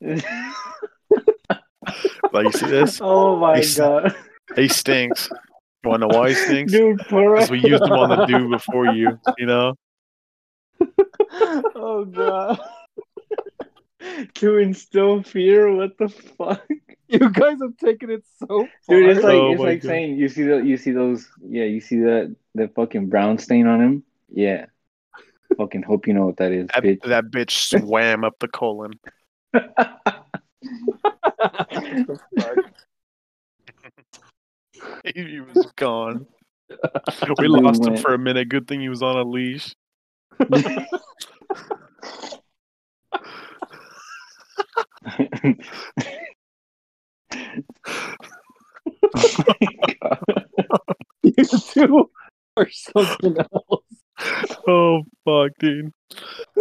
Like 0.00 0.24
you 2.46 2.52
see 2.52 2.66
this? 2.66 2.98
oh 3.02 3.36
my 3.36 3.56
He's- 3.58 3.76
god, 3.76 4.14
He 4.56 4.68
stinks. 4.68 5.28
You 5.84 5.90
want 5.90 6.02
to 6.02 6.08
know 6.08 6.18
why 6.18 6.30
he 6.30 6.34
stinks? 6.34 6.72
dude! 6.72 6.98
Because 6.98 7.48
we 7.48 7.60
used 7.60 7.84
him 7.84 7.92
on 7.92 8.08
the 8.08 8.26
dude 8.26 8.50
before 8.50 8.92
you. 8.92 9.20
You 9.38 9.46
know. 9.46 9.74
Oh 11.74 12.04
god. 12.04 12.60
to 14.34 14.58
instill 14.58 15.22
fear, 15.22 15.74
what 15.74 15.96
the 15.98 16.08
fuck? 16.08 16.66
You 17.08 17.30
guys 17.30 17.58
have 17.60 17.76
taken 17.76 18.10
it 18.10 18.24
so 18.38 18.46
far. 18.48 18.68
Dude, 18.88 19.16
it's 19.16 19.24
like 19.24 19.34
Oh 19.34 19.52
it's 19.52 19.60
like 19.60 19.82
God. 19.82 19.88
saying 19.88 20.16
you 20.16 20.28
see 20.28 20.42
the 20.42 20.56
you 20.58 20.76
see 20.76 20.90
those 20.90 21.28
yeah, 21.40 21.64
you 21.64 21.80
see 21.80 21.98
that 22.00 22.34
that 22.54 22.74
fucking 22.74 23.08
brown 23.08 23.38
stain 23.38 23.66
on 23.66 23.80
him? 23.80 24.04
Yeah. 24.28 24.66
fucking 25.56 25.82
hope 25.82 26.06
you 26.06 26.14
know 26.14 26.26
what 26.26 26.36
that 26.38 26.52
is, 26.52 26.66
That, 26.74 26.82
bitch. 26.82 27.02
that 27.02 27.24
bitch 27.26 27.80
swam 27.80 28.24
up 28.24 28.34
the 28.40 28.48
colon. 28.48 28.98
He 35.14 35.40
was 35.40 35.66
gone. 35.76 36.26
We 37.38 37.46
lost 37.46 37.86
him 37.86 37.96
for 37.96 38.14
a 38.14 38.18
minute. 38.18 38.48
Good 38.48 38.66
thing 38.66 38.80
he 38.80 38.88
was 38.88 39.02
on 39.02 39.16
a 39.16 39.22
leash. 39.22 39.72
You 51.22 51.44
two 51.72 52.10
are 52.56 52.68
something 52.70 53.36
else. 53.70 53.84
Oh 54.66 55.02
fuck, 55.24 55.50
dude. 55.58 55.92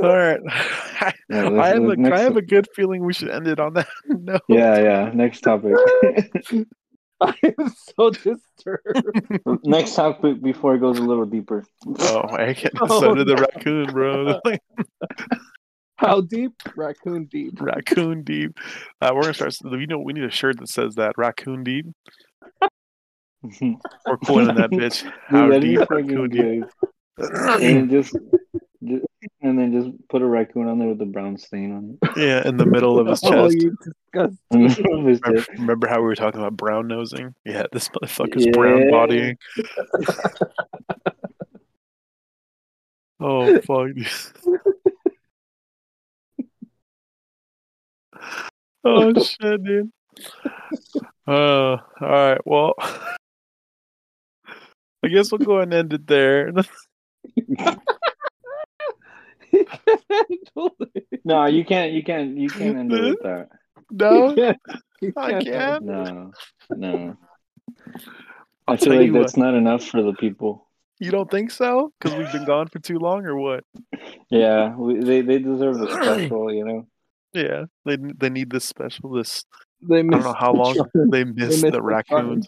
All 0.02 0.16
right. 0.18 0.40
I, 0.50 1.14
Yeah, 1.30 1.50
let's- 1.50 1.74
have 1.74 1.84
a, 2.12 2.14
I 2.16 2.20
have 2.20 2.38
a 2.38 2.42
good 2.42 2.68
feeling 2.76 3.04
we 3.06 3.14
should 3.14 3.30
end 3.30 3.48
it 3.48 3.60
on 3.60 3.74
that 3.76 3.88
note. 4.08 4.42
yeah, 4.50 4.80
yeah. 4.80 5.12
Next 5.14 5.42
topic. 5.42 5.76
I 7.22 7.34
am 7.44 7.74
so 7.98 8.10
disturbed. 8.10 9.40
next 9.64 9.96
topic 9.96 10.42
before 10.42 10.76
it 10.76 10.80
goes 10.80 10.98
a 11.00 11.04
little 11.04 11.26
deeper. 11.26 11.64
Oh, 12.00 12.24
I 12.30 12.54
can, 12.54 12.72
Oh, 12.82 13.00
so 13.00 13.16
did 13.16 13.28
the 13.28 13.36
no. 13.36 13.42
raccoon, 13.42 13.86
bro. 13.92 14.42
How 15.98 16.22
deep? 16.22 16.52
Raccoon 16.76 17.26
deep. 17.26 17.62
raccoon 17.62 18.24
deep. 18.24 18.60
Uh, 19.02 19.12
we're 19.14 19.22
gonna 19.22 19.34
start. 19.34 19.56
You 19.64 19.88
know, 19.88 20.00
we 20.00 20.12
need 20.12 20.26
a 20.26 20.30
shirt 20.30 20.60
that 20.60 20.68
says 20.68 20.96
that 20.96 21.18
raccoon 21.18 21.64
deep. 21.64 21.86
Dude, 23.60 23.78
We're 24.06 24.18
coining 24.18 24.56
that 24.56 24.72
bitch. 24.72 25.10
How 25.28 25.48
that'd 25.48 25.62
deep 25.62 25.90
raccoon 25.90 26.30
deep? 26.30 26.64
and 27.62 27.90
just, 27.90 28.18
just 28.84 29.06
and 29.42 29.58
then 29.58 29.72
just 29.72 29.90
put 30.10 30.22
a 30.22 30.26
raccoon 30.26 30.68
on 30.68 30.80
there 30.80 30.90
with 30.90 31.02
a 31.02 31.06
brown 31.06 31.38
stain 31.38 31.72
on 31.74 31.98
it. 32.02 32.10
Yeah, 32.18 32.48
in 32.48 32.58
the 32.58 32.66
middle 32.66 33.00
of 33.00 33.08
his 33.08 33.22
Oh, 33.26 33.50
chest. 33.50 33.62
you 33.62 33.76
disgusting. 34.14 34.38
In 34.52 34.68
the 34.68 34.76
middle 34.82 35.00
of 35.00 35.06
his 35.06 35.20
Remember, 35.22 35.46
remember 35.54 35.88
how 35.88 35.98
we 35.98 36.06
were 36.06 36.16
talking 36.16 36.40
about 36.40 36.56
brown 36.58 36.88
nosing? 36.88 37.34
Yeah, 37.46 37.64
this 37.72 37.90
motherfucker's 37.90 38.48
brown 38.48 38.90
bodying. 38.90 39.38
Oh 43.20 43.60
fuck. 43.62 43.90
oh 48.84 49.24
shit, 49.24 49.64
dude. 49.64 49.92
Uh, 51.28 51.32
all 51.32 51.80
right. 52.00 52.40
Well, 52.46 52.74
I 55.04 55.08
guess 55.10 55.32
we'll 55.32 55.40
go 55.40 55.56
ahead 55.58 55.70
and 55.70 55.74
end 55.74 55.94
it 55.94 56.08
there. 56.08 56.52
He 59.70 59.78
can't 59.88 60.04
handle 60.56 60.76
it. 60.96 61.22
No, 61.24 61.46
you 61.46 61.66
can't. 61.66 61.92
You 61.92 62.04
can't. 62.04 62.38
You 62.38 62.50
can't 62.50 62.78
end 62.78 62.94
it 62.94 63.02
with 63.02 63.22
that. 63.24 63.50
no, 63.92 64.30
He 64.36 64.36
can't- 64.36 64.58
he 65.02 65.12
I 65.18 65.32
can't 65.32 65.46
can't. 65.46 65.86
No, 65.86 66.32
no. 66.70 67.18
I'll 68.68 68.74
I 68.74 68.78
feel 68.78 68.88
tell 68.94 68.96
like 68.98 69.06
you 69.08 69.14
that's 69.14 69.38
not 69.38 69.54
enough 69.54 69.84
for 69.86 70.02
the 70.02 70.14
people. 70.14 70.68
You 71.00 71.12
don't 71.12 71.30
think 71.30 71.52
so? 71.52 71.92
Because 72.00 72.18
we've 72.18 72.32
been 72.32 72.46
gone 72.46 72.68
for 72.68 72.80
too 72.80 72.98
long, 73.00 73.26
or 73.26 73.36
what? 73.38 73.64
Yeah, 74.30 74.74
we, 74.76 75.00
they 75.04 75.22
they 75.22 75.40
deserve 75.40 75.82
a 75.82 75.92
special. 75.92 76.52
You 76.54 76.66
know. 76.66 76.88
Yeah, 77.34 77.66
they 77.86 77.98
they 77.98 78.30
need 78.30 78.50
this 78.50 78.64
special. 78.64 79.12
This 79.12 79.44
They 79.82 80.00
I 80.00 80.04
don't 80.04 80.24
know 80.24 80.34
how 80.34 80.54
long 80.54 80.76
they 81.12 81.26
missed 81.26 81.36
missed 81.50 81.62
the 81.64 81.72
the 81.72 81.82
raccoons. 81.82 82.48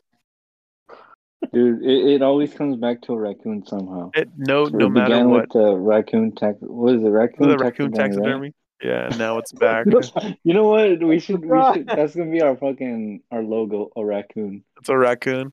Dude, 1.53 1.83
it, 1.83 2.15
it 2.15 2.21
always 2.21 2.53
comes 2.53 2.77
back 2.77 3.01
to 3.03 3.13
a 3.13 3.17
raccoon 3.17 3.65
somehow. 3.65 4.11
It, 4.15 4.29
no, 4.38 4.65
So 4.65 4.71
no 4.77 4.88
it 4.88 4.89
matter 4.89 5.05
began 5.07 5.29
what. 5.29 5.41
with 5.41 5.49
the 5.53 5.75
raccoon 5.75 6.33
tax. 6.35 6.57
What 6.61 6.95
is 6.95 7.03
it? 7.03 7.07
Raccoon, 7.07 7.49
the 7.49 7.57
raccoon 7.57 7.91
taxidermy, 7.91 8.23
taxidermy. 8.25 8.53
Yeah, 8.83 9.05
and 9.07 9.17
now 9.17 9.38
it's 9.38 9.51
back. 9.53 9.85
You 10.43 10.53
know 10.53 10.67
what? 10.67 11.01
We 11.03 11.19
should. 11.19 11.43
We 11.45 11.59
should. 11.73 11.88
That's 11.88 12.15
gonna 12.15 12.31
be 12.31 12.41
our 12.41 12.55
fucking 12.57 13.21
our 13.31 13.43
logo. 13.43 13.89
A 13.95 14.03
raccoon. 14.03 14.63
it's 14.79 14.89
a 14.89 14.97
raccoon. 14.97 15.51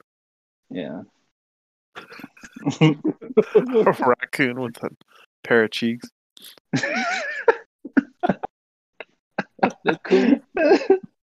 Yeah. 0.70 1.02
a 2.80 2.94
raccoon 4.20 4.60
with 4.60 4.82
a 4.82 4.90
pair 5.42 5.64
of 5.64 5.70
cheeks. 5.70 6.08
Raccoon. 9.84 10.42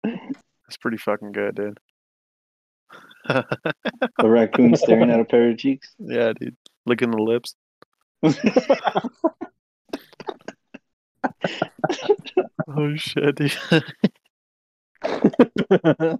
It's 0.04 0.76
pretty 0.80 0.98
fucking 0.98 1.32
good, 1.32 1.54
dude. 1.56 1.78
A 3.28 3.44
raccoon 4.22 4.74
staring 4.76 5.10
at 5.10 5.20
a 5.20 5.24
pair 5.24 5.50
of 5.50 5.58
cheeks. 5.58 5.94
Yeah, 5.98 6.32
dude. 6.38 6.56
Licking 6.86 7.10
the 7.10 7.18
lips. 7.18 7.54
oh 12.68 12.96
shit. 12.96 13.36
dude. 13.36 13.56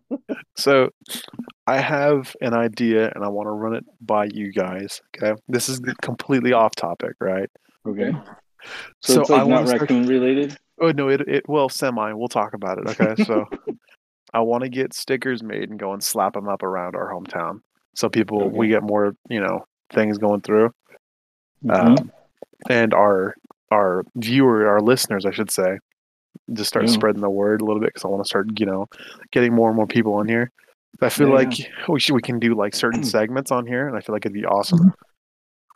so 0.57 0.91
I 1.67 1.79
have 1.79 2.35
an 2.41 2.55
idea 2.55 3.13
and 3.15 3.25
I 3.25 3.29
want 3.29 3.47
to 3.47 3.53
run 3.53 3.75
it 3.75 3.85
by 4.01 4.29
you 4.33 4.53
guys. 4.53 5.01
Okay. 5.17 5.39
This 5.49 5.69
is 5.69 5.81
completely 6.03 6.53
off 6.53 6.75
topic, 6.75 7.15
right? 7.21 7.51
Okay. 7.87 8.13
So, 9.01 9.23
it's 9.23 9.31
like 9.31 9.41
I 9.41 9.45
not 9.45 9.49
wanna 9.49 9.67
start- 9.67 9.81
raccoon 9.83 10.07
related. 10.07 10.57
Oh 10.81 10.93
no, 10.93 11.09
it 11.09 11.21
it 11.29 11.45
well 11.49 11.69
semi. 11.69 12.13
We'll 12.15 12.29
talk 12.29 12.55
about 12.55 12.79
it. 12.79 12.87
Okay, 12.89 13.23
so 13.25 13.47
I 14.33 14.41
want 14.41 14.63
to 14.65 14.69
get 14.69 14.93
stickers 14.95 15.43
made 15.43 15.71
and 15.71 15.79
go 15.79 15.93
and 15.93 16.03
slap 16.03 16.35
them 16.35 16.49
up 16.49 16.63
around 16.63 16.95
our 16.97 17.13
hometown, 17.13 17.61
so 17.95 18.09
people 18.09 18.49
we 18.51 18.69
get 18.69 18.83
more 18.83 19.15
you 19.29 19.41
know 19.41 19.65
things 19.93 20.19
going 20.19 20.41
through, 20.41 20.71
Mhm. 21.65 21.99
um, 22.01 22.13
and 22.69 22.95
our 22.95 23.35
our 23.73 24.05
viewer, 24.17 24.67
our 24.69 24.81
listeners, 24.81 25.25
I 25.25 25.31
should 25.31 25.51
say, 25.51 25.79
just 26.53 26.69
start 26.69 26.87
Yeah. 26.87 26.93
spreading 26.93 27.21
the 27.23 27.31
word 27.31 27.61
a 27.61 27.65
little 27.65 27.81
bit 27.81 27.89
because 27.91 28.05
I 28.05 28.09
want 28.09 28.23
to 28.25 28.29
start 28.29 28.47
you 28.59 28.67
know 28.67 28.87
getting 29.33 29.53
more 29.55 29.69
and 29.69 29.77
more 29.77 29.87
people 29.87 30.21
in 30.21 30.29
here. 30.29 30.51
I 31.01 31.09
feel 31.09 31.29
Yeah, 31.29 31.35
like 31.35 31.53
we 31.89 32.01
should 32.01 32.15
we 32.15 32.23
can 32.23 32.39
do 32.39 32.55
like 32.55 32.75
certain 32.75 33.03
segments 33.17 33.51
on 33.51 33.67
here, 33.67 33.87
and 33.89 33.97
I 33.97 34.01
feel 34.01 34.15
like 34.15 34.27
it'd 34.27 34.35
be 34.35 34.45
awesome. 34.45 34.93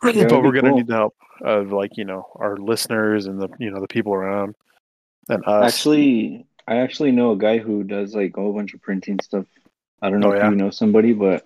that'd 0.01 0.29
but 0.29 0.41
be 0.41 0.47
we're 0.47 0.51
gonna 0.53 0.69
cool. 0.69 0.77
need 0.77 0.87
the 0.87 0.95
help 0.95 1.15
of 1.41 1.71
like 1.71 1.97
you 1.97 2.05
know 2.05 2.27
our 2.35 2.57
listeners 2.57 3.25
and 3.27 3.41
the 3.41 3.49
you 3.59 3.69
know 3.71 3.79
the 3.81 3.87
people 3.87 4.13
around 4.13 4.55
and 5.29 5.43
us. 5.47 5.73
Actually, 5.73 6.45
I 6.67 6.77
actually 6.77 7.11
know 7.11 7.31
a 7.31 7.37
guy 7.37 7.57
who 7.59 7.83
does 7.83 8.15
like 8.15 8.35
a 8.37 8.41
whole 8.41 8.53
bunch 8.53 8.73
of 8.73 8.81
printing 8.81 9.19
stuff. 9.21 9.45
I 10.01 10.09
don't 10.09 10.19
know 10.19 10.29
Oh, 10.29 10.35
if 10.35 10.39
yeah? 10.43 10.49
you 10.49 10.55
know 10.55 10.69
somebody, 10.71 11.13
but 11.13 11.45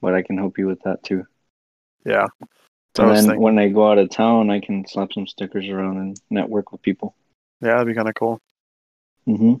but 0.00 0.14
I 0.14 0.22
can 0.22 0.36
help 0.36 0.58
you 0.58 0.66
with 0.66 0.82
that 0.82 1.02
too. 1.02 1.24
Yeah. 2.04 2.26
So 2.96 3.04
And 3.04 3.16
then 3.16 3.24
thinking, 3.24 3.40
when 3.40 3.58
I 3.58 3.68
go 3.68 3.90
out 3.90 3.98
of 3.98 4.10
town, 4.10 4.50
I 4.50 4.60
can 4.60 4.86
slap 4.86 5.12
some 5.12 5.26
stickers 5.26 5.68
around 5.68 5.96
and 5.98 6.20
network 6.30 6.72
with 6.72 6.82
people. 6.82 7.14
yeah, 7.62 7.72
that'd 7.72 7.86
be 7.86 7.94
kind 7.94 8.08
of 8.08 8.14
cool. 8.14 8.38
Mm-hmm. 9.28 9.54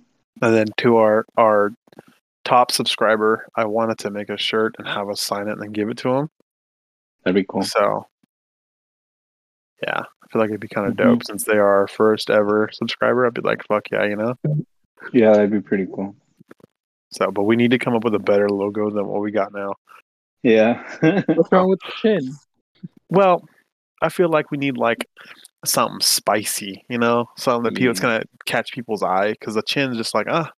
And 0.44 0.54
then 0.54 0.66
to 0.78 0.96
our 0.98 1.24
our 1.36 1.72
top 2.44 2.72
subscriber, 2.72 3.46
I 3.54 3.64
wanted 3.64 3.98
to 3.98 4.10
make 4.10 4.28
a 4.28 4.36
shirt 4.36 4.74
and 4.78 4.86
have 4.88 5.08
us 5.08 5.20
sign 5.20 5.48
it 5.48 5.52
and 5.52 5.62
then 5.62 5.72
give 5.72 5.88
it 5.88 5.96
to 5.98 6.10
him. 6.10 6.28
That'd 7.24 7.36
be 7.36 7.46
cool. 7.48 7.62
So, 7.62 8.06
yeah, 9.82 10.00
I 10.00 10.26
feel 10.32 10.40
like 10.40 10.50
it'd 10.50 10.60
be 10.60 10.68
kind 10.68 10.88
of 10.88 10.94
Mhm. 10.94 11.04
dope 11.04 11.24
since 11.24 11.44
they 11.44 11.56
are 11.56 11.80
our 11.80 11.86
first 11.88 12.30
ever 12.30 12.68
subscriber. 12.72 13.24
I'd 13.26 13.34
be 13.34 13.40
like, 13.42 13.64
fuck 13.68 13.90
yeah, 13.92 14.04
you 14.04 14.16
know. 14.16 14.34
Yeah, 15.12 15.32
that'd 15.32 15.50
be 15.50 15.60
pretty 15.60 15.86
cool. 15.86 16.14
So, 17.10 17.30
but 17.30 17.42
we 17.44 17.56
need 17.56 17.72
to 17.72 17.78
come 17.78 17.94
up 17.94 18.04
with 18.04 18.14
a 18.14 18.18
better 18.18 18.48
logo 18.48 18.90
than 18.90 19.06
what 19.06 19.20
we 19.20 19.30
got 19.30 19.52
now. 19.52 19.74
Yeah. 20.42 20.82
What's 21.26 21.52
wrong 21.52 21.68
with 21.68 21.80
the 21.80 21.92
chin? 22.00 22.32
Well, 23.10 23.46
I 24.00 24.08
feel 24.08 24.28
like 24.28 24.50
we 24.50 24.58
need 24.58 24.76
like 24.78 25.06
something 25.64 26.00
spicy, 26.00 26.84
you 26.88 26.98
know, 26.98 27.26
something 27.36 27.64
that 27.64 27.76
people 27.76 27.90
it's 27.90 28.00
gonna 28.00 28.24
catch 28.46 28.72
people's 28.72 29.02
eye 29.02 29.32
because 29.32 29.54
the 29.54 29.62
chin's 29.62 29.96
just 29.96 30.14
like 30.14 30.26
ah, 30.28 30.50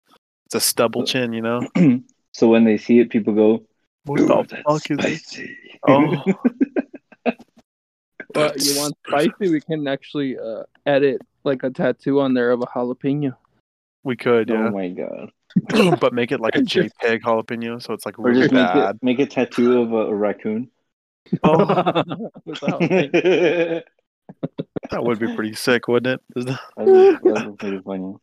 it's 0.45 0.55
a 0.55 0.59
stubble 0.59 1.05
chin, 1.05 1.33
you 1.33 1.41
know. 1.41 1.67
so 2.31 2.47
when 2.47 2.63
they 2.63 2.77
see 2.77 2.99
it, 2.99 3.09
people 3.09 3.33
go, 3.33 3.63
What 4.05 4.21
"Ooh, 4.21 4.27
the 4.27 4.35
that's 4.49 4.63
fuck 4.63 4.91
is 4.91 4.97
this? 4.97 5.21
spicy." 5.23 5.57
Oh, 5.87 6.23
But 8.33 8.61
you 8.65 8.77
want 8.77 8.95
spicy? 9.07 9.49
We 9.49 9.61
can 9.61 9.87
actually 9.87 10.37
uh, 10.37 10.63
edit 10.85 11.21
like 11.45 11.63
a 11.63 11.69
tattoo 11.69 12.19
on 12.19 12.33
there 12.33 12.51
of 12.51 12.61
a 12.61 12.65
jalapeno. 12.65 13.35
We 14.05 14.15
could, 14.15 14.49
Oh 14.49 14.53
yeah, 14.53 14.69
my 14.69 14.89
god. 14.89 15.31
but 15.99 16.13
make 16.13 16.31
it 16.31 16.39
like 16.39 16.55
a 16.55 16.59
JPEG 16.61 17.21
jalapeno, 17.21 17.81
so 17.81 17.93
it's 17.93 18.05
like 18.05 18.17
Or 18.19 18.25
really 18.25 18.41
just 18.43 18.53
make 18.53 18.65
bad. 18.67 18.95
it, 18.95 19.03
make 19.03 19.19
a 19.19 19.25
tattoo 19.25 19.81
of 19.81 19.91
a, 19.91 19.95
a 20.07 20.15
raccoon. 20.15 20.69
Oh, 21.43 21.57
With 22.45 22.61
a 22.63 22.65
jalapeno. 22.65 23.83
that 24.91 25.03
would 25.03 25.19
be 25.19 25.33
pretty 25.35 25.53
sick, 25.55 25.87
wouldn't 25.87 26.21
it? 26.35 26.45
That'd 26.77 27.23
be, 27.23 27.29
that'd 27.29 27.51
be 27.51 27.57
pretty 27.59 27.79
funny. 27.79 28.15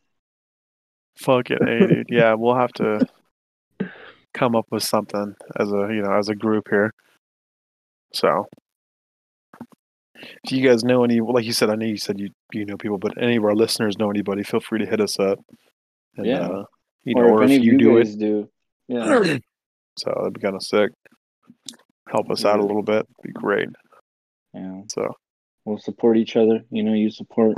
Fuck 1.18 1.50
it, 1.50 1.62
hey, 1.62 1.86
dude. 1.86 2.06
Yeah, 2.08 2.34
we'll 2.34 2.54
have 2.56 2.72
to 2.74 3.06
come 4.34 4.56
up 4.56 4.66
with 4.70 4.82
something 4.82 5.34
as 5.58 5.70
a 5.70 5.88
you 5.90 6.02
know 6.02 6.12
as 6.12 6.28
a 6.30 6.34
group 6.34 6.68
here. 6.70 6.92
So, 8.14 8.46
if 10.44 10.50
you 10.52 10.66
guys 10.66 10.84
know 10.84 11.04
any, 11.04 11.20
like 11.20 11.44
you 11.44 11.52
said, 11.52 11.68
I 11.70 11.74
know 11.74 11.84
you 11.86 11.96
said 11.98 12.18
you 12.18 12.30
you 12.52 12.64
know 12.64 12.76
people, 12.76 12.98
but 12.98 13.20
any 13.20 13.36
of 13.36 13.44
our 13.44 13.54
listeners 13.54 13.98
know 13.98 14.10
anybody, 14.10 14.42
feel 14.42 14.60
free 14.60 14.78
to 14.78 14.86
hit 14.86 15.00
us 15.00 15.18
up. 15.20 15.38
And, 16.16 16.26
Yeah. 16.26 16.46
uh, 16.48 16.64
you 17.04 17.14
know, 17.14 17.22
or, 17.22 17.30
or 17.40 17.42
if 17.44 17.50
if 17.50 17.62
you 17.64 17.74
of 17.74 17.80
you 17.80 17.90
do 17.90 17.98
guys 17.98 18.16
do, 18.16 18.48
yeah, 18.88 19.20
it, 19.22 19.42
so 19.98 20.12
that'd 20.16 20.34
be 20.34 20.40
kind 20.40 20.54
of 20.56 20.62
sick. 20.62 20.90
Help 22.08 22.30
us 22.30 22.44
out 22.44 22.58
a 22.60 22.62
little 22.62 22.82
bit, 22.82 23.06
be 23.22 23.32
great. 23.32 23.68
yeah, 24.54 24.82
So, 24.88 25.12
we'll 25.64 25.78
support 25.78 26.16
each 26.16 26.36
other. 26.36 26.60
You 26.70 26.82
know, 26.82 26.92
you 26.92 27.10
support 27.10 27.56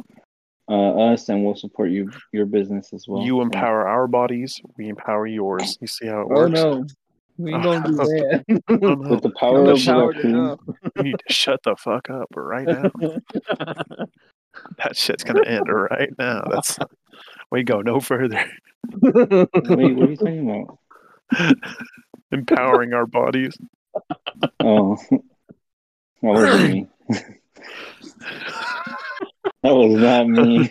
uh, 0.68 1.12
us, 1.12 1.28
and 1.28 1.44
we'll 1.44 1.56
support 1.56 1.90
you, 1.90 2.10
your 2.32 2.46
business 2.46 2.92
as 2.92 3.06
well. 3.08 3.22
you 3.22 3.36
So- 3.36 3.42
empower 3.42 3.88
our 3.88 4.06
bodies, 4.06 4.60
we 4.78 4.88
empower 4.88 5.26
yours. 5.26 5.76
You 5.80 5.86
see 5.88 6.06
how 6.06 6.20
it 6.22 6.26
oh 6.30 6.34
works? 6.34 6.52
no, 6.52 6.86
we 7.38 7.52
ain't 7.52 7.62
gonna 7.64 7.86
do 7.88 7.92
that. 7.96 8.44
Oh, 8.68 8.76
no. 8.94 9.10
with 9.10 9.22
the 9.22 9.30
power 9.40 9.62
I'm 9.62 9.68
of 9.68 9.76
the 9.76 9.90
empowered 9.90 10.16
raccoon. 10.16 10.58
You 10.96 11.02
need 11.02 11.16
to 11.26 11.34
shut 11.34 11.60
the 11.64 11.74
fuck 11.76 12.08
up 12.10 12.28
right 12.36 12.66
now. 12.66 12.90
That 14.78 14.96
shit's 14.96 15.24
gonna 15.24 15.44
end 15.44 15.66
right 15.68 16.10
now. 16.18 16.42
That's 16.48 16.78
we 17.54 17.62
go 17.62 17.80
no 17.80 18.00
further. 18.00 18.44
Wait, 19.00 19.14
what 19.14 19.70
are 19.70 20.10
you 20.10 20.16
talking 20.16 20.50
about? 20.50 21.56
Empowering 22.32 22.92
our 22.92 23.06
bodies. 23.06 23.56
Oh, 24.60 24.96
that 25.10 25.22
wasn't 26.22 26.72
me. 26.72 26.86
That 29.62 29.74
was 29.74 29.94
not 29.94 30.28
me. 30.28 30.68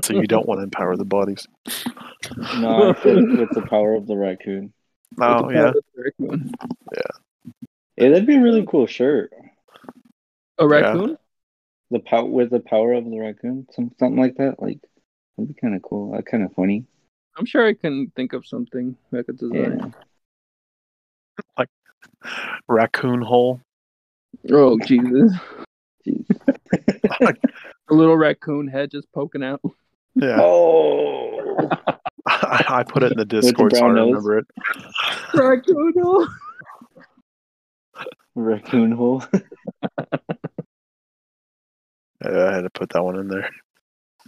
So 0.04 0.14
you 0.14 0.26
don't 0.26 0.46
want 0.48 0.60
to 0.60 0.64
empower 0.64 0.96
the 0.96 1.04
bodies. 1.04 1.46
no, 2.58 2.92
I 2.92 3.02
said 3.02 3.16
with 3.16 3.50
the 3.50 3.66
power 3.68 3.94
of 3.94 4.06
the 4.06 4.16
raccoon. 4.16 4.72
Oh 5.20 5.50
yeah. 5.50 5.72
yeah. 6.18 7.02
Yeah, 7.96 8.08
that'd 8.08 8.26
be 8.26 8.36
a 8.36 8.40
really 8.40 8.64
cool 8.66 8.86
shirt. 8.86 9.32
A 10.58 10.66
raccoon? 10.66 11.18
The 11.90 12.00
pow 12.00 12.24
with 12.24 12.50
the 12.50 12.60
power 12.60 12.92
of 12.92 13.04
the 13.04 13.18
raccoon, 13.18 13.66
some 13.72 13.90
something 13.98 14.20
like 14.20 14.36
that. 14.36 14.60
Like 14.60 14.78
that'd 15.36 15.48
be 15.48 15.60
kind 15.60 15.74
of 15.74 15.82
cool. 15.82 16.12
Uh, 16.12 16.16
that 16.18 16.26
kind 16.26 16.42
of 16.42 16.52
funny. 16.54 16.84
I'm 17.36 17.46
sure 17.46 17.66
I 17.66 17.74
can 17.74 18.12
think 18.16 18.32
of 18.32 18.46
something 18.46 18.96
I 19.12 19.22
could 19.22 19.38
design. 19.38 19.94
Yeah. 21.58 21.64
Raccoon 22.68 23.22
hole. 23.22 23.60
Oh 24.50 24.78
Jesus! 24.84 25.32
Jeez. 26.06 26.26
A 27.90 27.94
little 27.94 28.16
raccoon 28.16 28.68
head 28.68 28.90
just 28.90 29.10
poking 29.12 29.42
out. 29.42 29.60
Yeah. 30.14 30.38
Oh. 30.40 31.68
I, 32.26 32.64
I 32.68 32.82
put 32.82 33.02
it 33.02 33.12
in 33.12 33.18
the 33.18 33.24
the 33.24 33.40
Discord 33.40 33.72
so 33.72 33.78
I 33.78 33.80
brown 33.80 33.94
nose? 33.94 34.08
remember 34.08 34.38
it. 34.38 34.46
Raccoon 35.34 35.94
hole. 36.02 36.28
Raccoon 38.34 38.92
hole. 38.92 39.24
I 42.22 42.54
had 42.54 42.62
to 42.62 42.70
put 42.70 42.90
that 42.90 43.02
one 43.04 43.16
in 43.18 43.28
there 43.28 43.50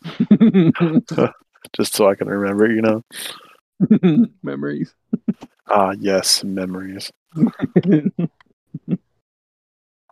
just 1.76 1.95
so 1.95 2.09
I 2.09 2.14
can 2.14 2.28
remember 2.28 2.70
you 2.70 2.82
know. 2.82 3.03
Memories. 4.43 4.95
Ah 5.68 5.95
yes, 5.99 6.43
memories. 6.45 7.11
I 7.36 7.45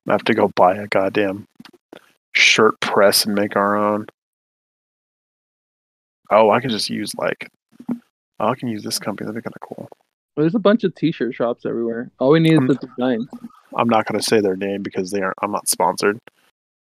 have 0.07 0.25
to 0.25 0.35
go 0.35 0.49
buy 0.49 0.77
a 0.77 0.87
goddamn 0.87 1.47
shirt 2.33 2.81
press 2.81 3.25
and 3.25 3.35
make 3.35 3.57
our 3.57 3.77
own. 3.77 4.07
Oh, 6.31 6.51
I 6.51 6.61
can 6.61 6.71
just 6.71 6.89
use 6.91 7.15
like 7.17 7.51
oh, 7.91 8.49
I 8.49 8.55
can 8.55 8.69
use 8.69 8.83
this 8.83 8.99
company. 8.99 9.27
That'd 9.27 9.43
be 9.43 9.47
kind 9.47 9.55
of 9.61 9.69
cool. 9.69 9.89
There's 10.37 10.55
a 10.55 10.61
bunch 10.61 10.85
of 10.85 10.95
t-shirt 10.95 11.35
shops 11.35 11.67
everywhere. 11.67 12.11
All 12.21 12.31
we 12.31 12.39
need 12.41 12.53
is 12.53 12.59
Um, 12.59 12.67
the 12.69 12.75
design. 12.75 13.27
I'm 13.77 13.89
not 13.89 14.07
gonna 14.07 14.23
say 14.23 14.41
their 14.41 14.57
name 14.57 14.83
because 14.83 15.11
they 15.11 15.21
aren't. 15.21 15.37
I'm 15.43 15.51
not 15.51 15.69
sponsored. 15.69 16.21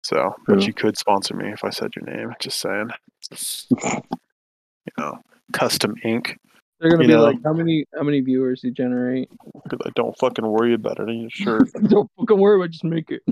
So, 0.05 0.35
but 0.47 0.55
True. 0.55 0.63
you 0.65 0.73
could 0.73 0.97
sponsor 0.99 1.35
me 1.35 1.51
if 1.53 1.63
I 1.65 1.71
said 1.71 1.91
your 1.95 2.05
name. 2.05 2.35
Just 2.41 2.59
saying. 2.61 2.91
you 3.31 4.93
know, 4.99 5.19
custom 5.53 5.95
ink. 6.05 6.39
They're 6.81 6.91
gonna 6.91 7.03
you 7.05 7.09
be 7.09 7.15
know- 7.15 7.23
like, 7.23 7.39
how 7.45 7.53
many 7.53 7.87
how 7.97 8.03
many 8.03 8.21
viewers 8.21 8.61
do 8.63 8.69
you 8.69 8.75
generate? 8.75 9.29
Because 9.63 9.79
I 9.87 9.91
don't 9.95 10.17
fucking 10.19 10.47
worry 10.47 10.75
about 10.75 10.99
it. 10.99 11.05
I 11.09 11.13
need 11.13 11.27
a 11.27 11.31
shirt. 11.31 11.69
Don't 11.89 12.11
fucking 12.19 12.39
worry 12.39 12.57
about 12.57 12.65
it, 12.65 12.73
just 12.73 12.85
make 12.85 13.11
it. 13.11 13.23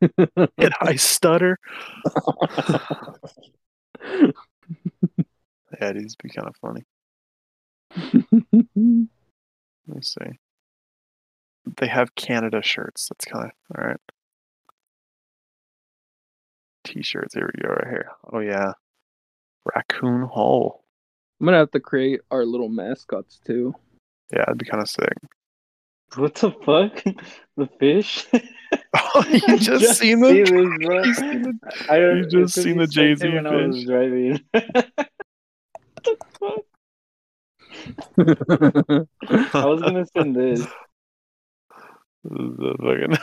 Did 0.58 0.72
I 0.80 0.96
stutter? 0.96 1.58
Yeah, 5.80 5.92
these 5.92 6.16
be 6.16 6.28
kind 6.28 6.48
of 6.48 6.56
funny. 6.60 6.82
Let 8.32 9.96
me 9.96 10.02
see. 10.02 10.38
They 11.76 11.86
have 11.86 12.14
Canada 12.14 12.62
shirts. 12.62 13.08
That's 13.08 13.24
kind 13.24 13.46
of 13.46 13.50
all 13.76 13.86
right. 13.86 14.00
T-shirts. 16.84 17.34
Here 17.34 17.50
we 17.54 17.62
go. 17.62 17.68
Right 17.74 17.88
here. 17.88 18.10
Oh 18.32 18.38
yeah, 18.40 18.72
raccoon 19.74 20.22
hole. 20.22 20.82
I'm 21.40 21.46
gonna 21.46 21.58
have 21.58 21.70
to 21.72 21.80
create 21.80 22.20
our 22.30 22.44
little 22.44 22.68
mascots 22.68 23.40
too. 23.44 23.74
Yeah, 24.32 24.42
it'd 24.42 24.58
be 24.58 24.64
kind 24.64 24.82
of 24.82 24.88
sick. 24.88 25.12
What 26.16 26.34
the 26.36 26.50
fuck? 26.50 27.04
The 27.56 27.68
fish? 27.78 28.26
Oh, 29.12 29.24
you 29.48 29.58
just, 29.58 29.98
seen 29.98 30.22
see 30.24 30.42
this, 30.42 30.50
bro. 30.50 31.02
You 31.02 31.14
seen 31.14 31.42
the- 31.42 31.58
I 31.88 31.98
don't, 31.98 32.18
you 32.18 32.26
just 32.26 32.54
seen 32.54 32.76
the 32.78 32.86
Jay-Z 32.86 33.28
when 33.28 33.46
I 33.46 33.66
was 33.66 33.76
fish. 33.76 33.86
driving. 33.86 34.40
I 39.54 39.64
was 39.66 39.80
gonna 39.82 40.06
send 40.16 40.36
this. 40.36 40.64
The 42.24 42.76
fucking 42.80 43.18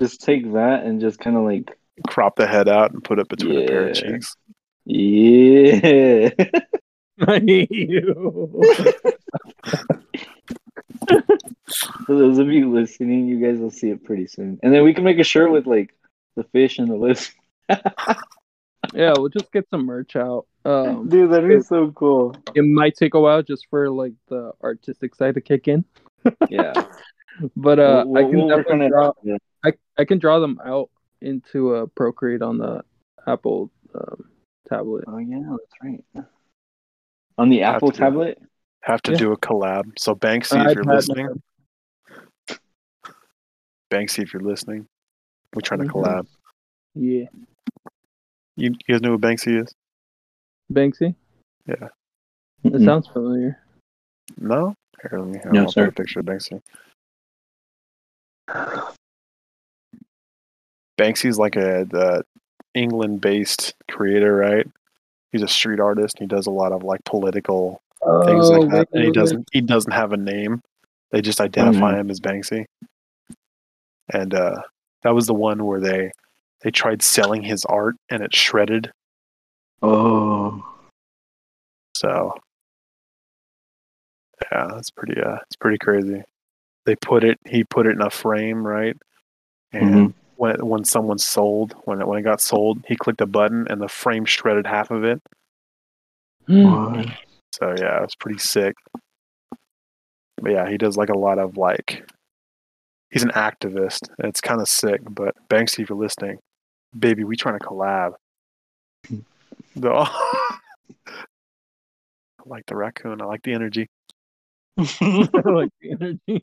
Just 0.00 0.20
take 0.24 0.52
that 0.52 0.82
and 0.84 1.00
just 1.00 1.18
kind 1.18 1.36
of 1.36 1.44
like, 1.44 1.76
crop 2.06 2.36
the 2.36 2.46
head 2.46 2.68
out 2.68 2.92
and 2.92 3.02
put 3.02 3.18
it 3.18 3.28
between 3.28 3.62
a 3.62 3.66
pair 3.66 3.88
of 3.88 3.96
cheeks. 3.96 4.36
yeah. 4.84 6.30
I 7.20 7.40
hate 7.40 7.70
you. 7.70 8.62
For 12.06 12.16
those 12.16 12.38
of 12.38 12.48
you 12.48 12.72
listening, 12.72 13.26
you 13.26 13.40
guys 13.44 13.58
will 13.58 13.70
see 13.70 13.90
it 13.90 14.04
pretty 14.04 14.26
soon. 14.26 14.58
And 14.62 14.72
then 14.72 14.84
we 14.84 14.94
can 14.94 15.04
make 15.04 15.18
a 15.18 15.24
shirt 15.24 15.50
with 15.50 15.66
like 15.66 15.94
the 16.36 16.44
fish 16.44 16.78
and 16.78 16.88
the 16.88 16.96
list. 16.96 17.32
yeah, 17.68 19.12
we'll 19.16 19.28
just 19.28 19.52
get 19.52 19.68
some 19.68 19.84
merch 19.84 20.16
out. 20.16 20.46
Um, 20.64 21.08
Dude, 21.08 21.30
that'd 21.32 21.48
be 21.48 21.60
so 21.60 21.90
cool. 21.92 22.36
it 22.54 22.62
might 22.62 22.94
take 22.96 23.14
a 23.14 23.20
while 23.20 23.42
just 23.42 23.66
for 23.70 23.90
like 23.90 24.14
the 24.28 24.52
artistic 24.62 25.14
side 25.14 25.34
to 25.34 25.40
kick 25.40 25.66
in, 25.68 25.84
Yeah. 26.48 26.72
but 27.56 27.78
uh, 27.78 28.04
We'll- 28.06 28.18
I 28.18 28.28
can 28.30 28.36
we'll 28.38 28.48
definitely 28.56 28.88
draw. 28.88 29.12
Yeah. 29.22 29.36
I 29.64 29.72
I 29.98 30.04
can 30.04 30.18
draw 30.18 30.38
them 30.40 30.60
out 30.64 30.90
into 31.20 31.74
a 31.74 31.86
Procreate 31.86 32.42
on 32.42 32.58
the 32.58 32.82
Apple 33.26 33.70
um, 33.94 34.24
tablet. 34.68 35.04
Oh 35.08 35.18
yeah, 35.18 35.42
that's 35.50 35.74
right. 35.82 36.24
On 37.38 37.48
the 37.48 37.58
Have 37.60 37.76
Apple 37.76 37.90
to 37.92 37.96
do 37.96 38.04
tablet. 38.04 38.42
Have 38.82 39.02
to 39.02 39.12
Yeah. 39.12 39.18
do 39.18 39.32
a 39.32 39.36
collab. 39.36 39.98
So 39.98 40.14
Banksy, 40.14 40.58
Uh, 40.64 40.68
if 40.70 40.74
you're 40.76 40.84
iPad, 40.84 40.94
listening, 40.94 41.42
Banksy, 43.90 44.22
if 44.22 44.32
you're 44.32 44.42
listening, 44.42 44.86
we're 45.54 45.60
trying 45.62 45.80
to 45.80 45.86
Mhm. 45.86 45.92
collab. 45.92 46.26
Yeah, 46.94 47.26
You, 48.56 48.70
you 48.86 48.94
guys 48.94 49.02
know 49.02 49.10
who 49.10 49.18
Banksy 49.18 49.62
is? 49.62 49.72
Banksy. 50.72 51.14
Yeah. 51.66 51.88
It 52.64 52.72
Mhm. 52.72 52.84
sounds 52.84 53.06
familiar. 53.08 53.62
No. 54.36 54.74
Here, 55.02 55.18
let 55.18 55.28
me. 55.28 55.40
No, 55.52 55.62
I'll 55.62 55.72
sir. 55.72 55.86
a 55.86 55.92
picture 55.92 56.20
of 56.20 56.26
Banksy. 56.26 56.60
Banksy's 60.98 61.38
like 61.38 61.56
a 61.56 61.86
the 61.88 62.24
England-based 62.74 63.74
creator, 63.90 64.34
right? 64.36 64.66
He's 65.32 65.42
a 65.42 65.48
street 65.48 65.80
artist. 65.80 66.18
He 66.18 66.26
does 66.26 66.46
a 66.46 66.50
lot 66.50 66.72
of 66.72 66.82
like 66.82 67.04
political 67.04 67.80
things 68.24 68.50
Oh, 68.50 68.52
like 68.60 68.70
that, 68.70 68.88
wait, 68.92 68.98
and 68.98 69.04
he 69.04 69.10
doesn't 69.12 69.48
he 69.52 69.60
doesn't 69.60 69.92
have 69.92 70.12
a 70.12 70.16
name. 70.16 70.62
They 71.10 71.20
just 71.20 71.40
identify 71.40 71.94
Mhm. 71.94 72.00
him 72.00 72.10
as 72.10 72.20
Banksy. 72.20 72.64
And 74.12 74.34
uh, 74.34 74.62
that 75.02 75.14
was 75.14 75.26
the 75.26 75.34
one 75.34 75.64
where 75.66 75.80
they 75.80 76.12
they 76.62 76.70
tried 76.70 77.02
selling 77.02 77.42
his 77.42 77.64
art 77.66 77.96
and 78.10 78.22
it 78.22 78.34
shredded. 78.34 78.90
Oh. 79.82 80.64
So 81.94 82.34
yeah, 84.52 84.68
that's 84.72 84.90
pretty 84.90 85.20
uh, 85.20 85.36
it's 85.46 85.56
pretty 85.56 85.78
crazy. 85.78 86.22
They 86.86 86.96
put 86.96 87.24
it 87.24 87.38
he 87.46 87.64
put 87.64 87.86
it 87.86 87.92
in 87.92 88.02
a 88.02 88.10
frame, 88.10 88.66
right? 88.66 88.96
And 89.72 89.94
Mhm. 89.94 90.14
when 90.36 90.52
it, 90.54 90.62
when 90.62 90.84
someone 90.84 91.18
sold 91.18 91.74
when 91.84 92.00
it 92.00 92.06
when 92.08 92.18
it 92.18 92.22
got 92.22 92.40
sold, 92.40 92.84
he 92.86 92.96
clicked 92.96 93.20
a 93.20 93.26
button 93.26 93.66
and 93.68 93.80
the 93.80 93.88
frame 93.88 94.24
shredded 94.24 94.66
half 94.66 94.90
of 94.90 95.04
it. 95.04 95.20
wait. 96.48 96.64
What? 96.64 97.06
So 97.52 97.74
yeah, 97.78 98.02
it's 98.04 98.14
pretty 98.14 98.38
sick. 98.38 98.74
But 100.40 100.52
yeah, 100.52 100.68
he 100.68 100.78
does 100.78 100.96
like 100.96 101.08
a 101.10 101.18
lot 101.18 101.38
of 101.38 101.56
like 101.56 102.08
he's 103.10 103.22
an 103.24 103.30
activist. 103.30 104.08
And 104.18 104.28
it's 104.28 104.40
kind 104.40 104.60
of 104.60 104.68
sick. 104.68 105.00
But 105.10 105.34
Banksy, 105.48 105.80
if 105.82 105.88
you're 105.90 105.98
listening, 105.98 106.38
baby, 106.98 107.24
we 107.24 107.36
trying 107.36 107.58
to 107.58 107.64
collab. 107.66 108.12
The- 109.76 109.90
I 110.10 110.58
like 112.46 112.64
the 112.66 112.76
raccoon. 112.76 113.20
I 113.20 113.24
like 113.26 113.42
the 113.42 113.52
energy. 113.52 113.88
Like 115.44 115.70
the 115.80 115.90
energy. 116.00 116.42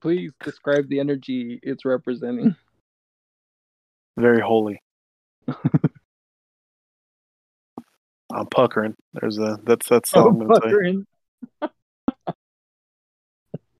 Please 0.00 0.32
describe 0.42 0.88
the 0.88 1.00
energy 1.00 1.60
it's 1.62 1.84
representing. 1.84 2.56
Very 4.16 4.40
holy. 4.40 4.80
I'm 8.32 8.46
puckering. 8.46 8.94
There's 9.12 9.38
a 9.38 9.58
that's 9.64 9.86
that's 9.88 10.16
oh, 10.16 10.22
all 10.22 10.28
I'm 10.28 10.38
gonna 10.38 10.54
say. 10.54 10.60
Puckering. 10.60 11.06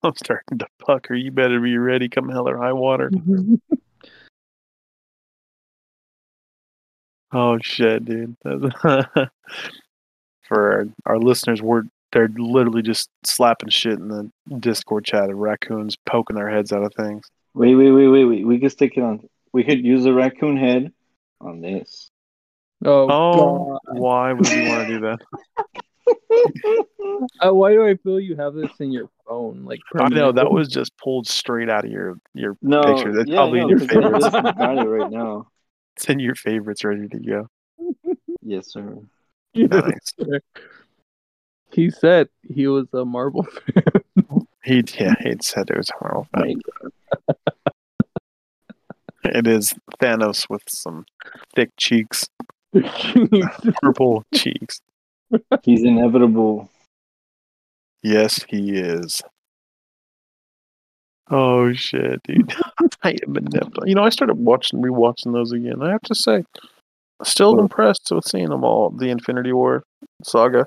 I'm 0.03 0.15
starting 0.17 0.59
to 0.59 0.67
pucker. 0.79 1.15
You 1.15 1.31
better 1.31 1.61
be 1.61 1.79
ready. 1.79 2.11
Come 2.11 2.29
hell 2.29 2.47
or 2.47 2.59
high 2.59 2.75
water. 2.75 3.11
Oh 7.33 7.59
shit, 7.63 8.05
dude! 8.05 8.37
That's- 10.45 10.49
For 10.49 10.73
our, 11.07 11.15
our 11.15 11.19
listeners, 11.19 11.61
we're 11.63 11.83
they're 12.13 12.29
literally 12.37 12.83
just 12.83 13.11
slapping 13.25 13.71
shit 13.71 13.99
in 13.99 14.07
the 14.09 14.31
Discord 14.61 15.05
chat 15.05 15.31
of 15.31 15.37
raccoons 15.37 15.97
poking 16.07 16.37
their 16.37 16.49
heads 16.49 16.73
out 16.73 16.85
of 16.85 16.93
things. 16.95 17.27
Wait, 17.55 17.75
wait, 17.75 17.91
wait, 17.91 18.07
wait, 18.09 18.25
wait. 18.25 18.47
We 18.47 18.61
could 18.61 18.71
stick 18.71 18.93
it 18.97 19.03
on. 19.03 19.29
We 19.53 19.65
could 19.65 19.85
use 19.85 20.07
a 20.07 20.13
raccoon 20.13 20.57
head 20.57 20.93
on 21.41 21.61
this. 21.61 22.11
Oh, 22.85 23.09
Oh, 23.11 23.79
why 23.89 24.33
would 24.33 24.49
you 24.49 24.69
want 24.69 24.87
to 24.87 24.95
do 24.95 25.01
that? 25.01 25.19
Uh, 27.43 27.53
why 27.53 27.73
do 27.73 27.87
I 27.87 27.97
feel 27.97 28.21
you 28.21 28.37
have 28.37 28.55
this 28.55 28.71
in 28.79 28.91
your 28.93 29.09
phone? 29.27 29.65
Like 29.65 29.81
I 29.99 30.09
know 30.09 30.33
that 30.33 30.51
was 30.51 30.69
just 30.69 30.97
pulled 30.99 31.27
straight 31.27 31.69
out 31.71 31.85
of 31.85 31.91
your 31.91 32.17
your 32.35 32.57
No, 32.63 32.83
picture. 32.83 33.15
That's 33.15 33.29
yeah, 33.31 33.37
probably 33.37 33.61
no, 33.61 33.65
in 33.65 33.69
your 33.71 33.79
favorites. 33.81 34.25
just 34.25 34.33
got 34.33 34.79
it 34.79 34.83
right 34.89 35.11
now. 35.11 35.49
It's 35.97 36.07
in 36.11 36.19
your 36.19 36.35
favorites, 36.35 36.85
ready 36.85 37.09
to 37.09 37.19
go. 37.19 37.49
Yes, 38.43 38.73
sir. 38.73 38.99
Nice. 39.71 40.15
He 41.73 41.91
said 41.91 42.29
he 42.43 42.69
was 42.69 42.87
a 42.93 43.05
Marvel 43.05 43.43
fan. 43.43 44.47
He 44.63 44.85
yeah, 44.97 45.15
he 45.21 45.35
said 45.41 45.71
it 45.71 45.77
was 45.77 45.91
horrible. 45.99 46.29
but 46.33 46.43
Right. 46.45 46.57
It 49.25 49.47
is 49.49 49.75
Thanos 50.01 50.49
with 50.49 50.63
some 50.69 51.05
thick 51.57 51.71
cheeks, 51.77 52.29
purple 53.83 54.23
cheeks. 54.33 54.81
He's 55.65 55.83
inevitable. 55.83 56.71
Yes, 58.03 58.45
he 58.49 58.77
is. 58.77 59.23
Oh 61.31 61.73
shit, 61.73 62.23
dude! 62.23 62.55
I 63.03 63.17
am 63.27 63.37
inept. 63.37 63.79
You 63.87 63.95
know, 63.95 64.05
I 64.05 64.11
started 64.11 64.35
watching, 64.35 64.81
rewatching 64.83 65.33
those 65.33 65.53
again. 65.53 65.83
I 65.83 65.91
have 65.91 66.03
to 66.03 66.15
say, 66.15 66.45
still 67.25 67.59
impressed 67.59 68.09
with 68.11 68.25
seeing 68.27 68.49
them 68.51 68.65
all. 68.65 68.91
The 68.91 69.11
Infinity 69.11 69.53
War 69.53 69.83
saga. 70.23 70.67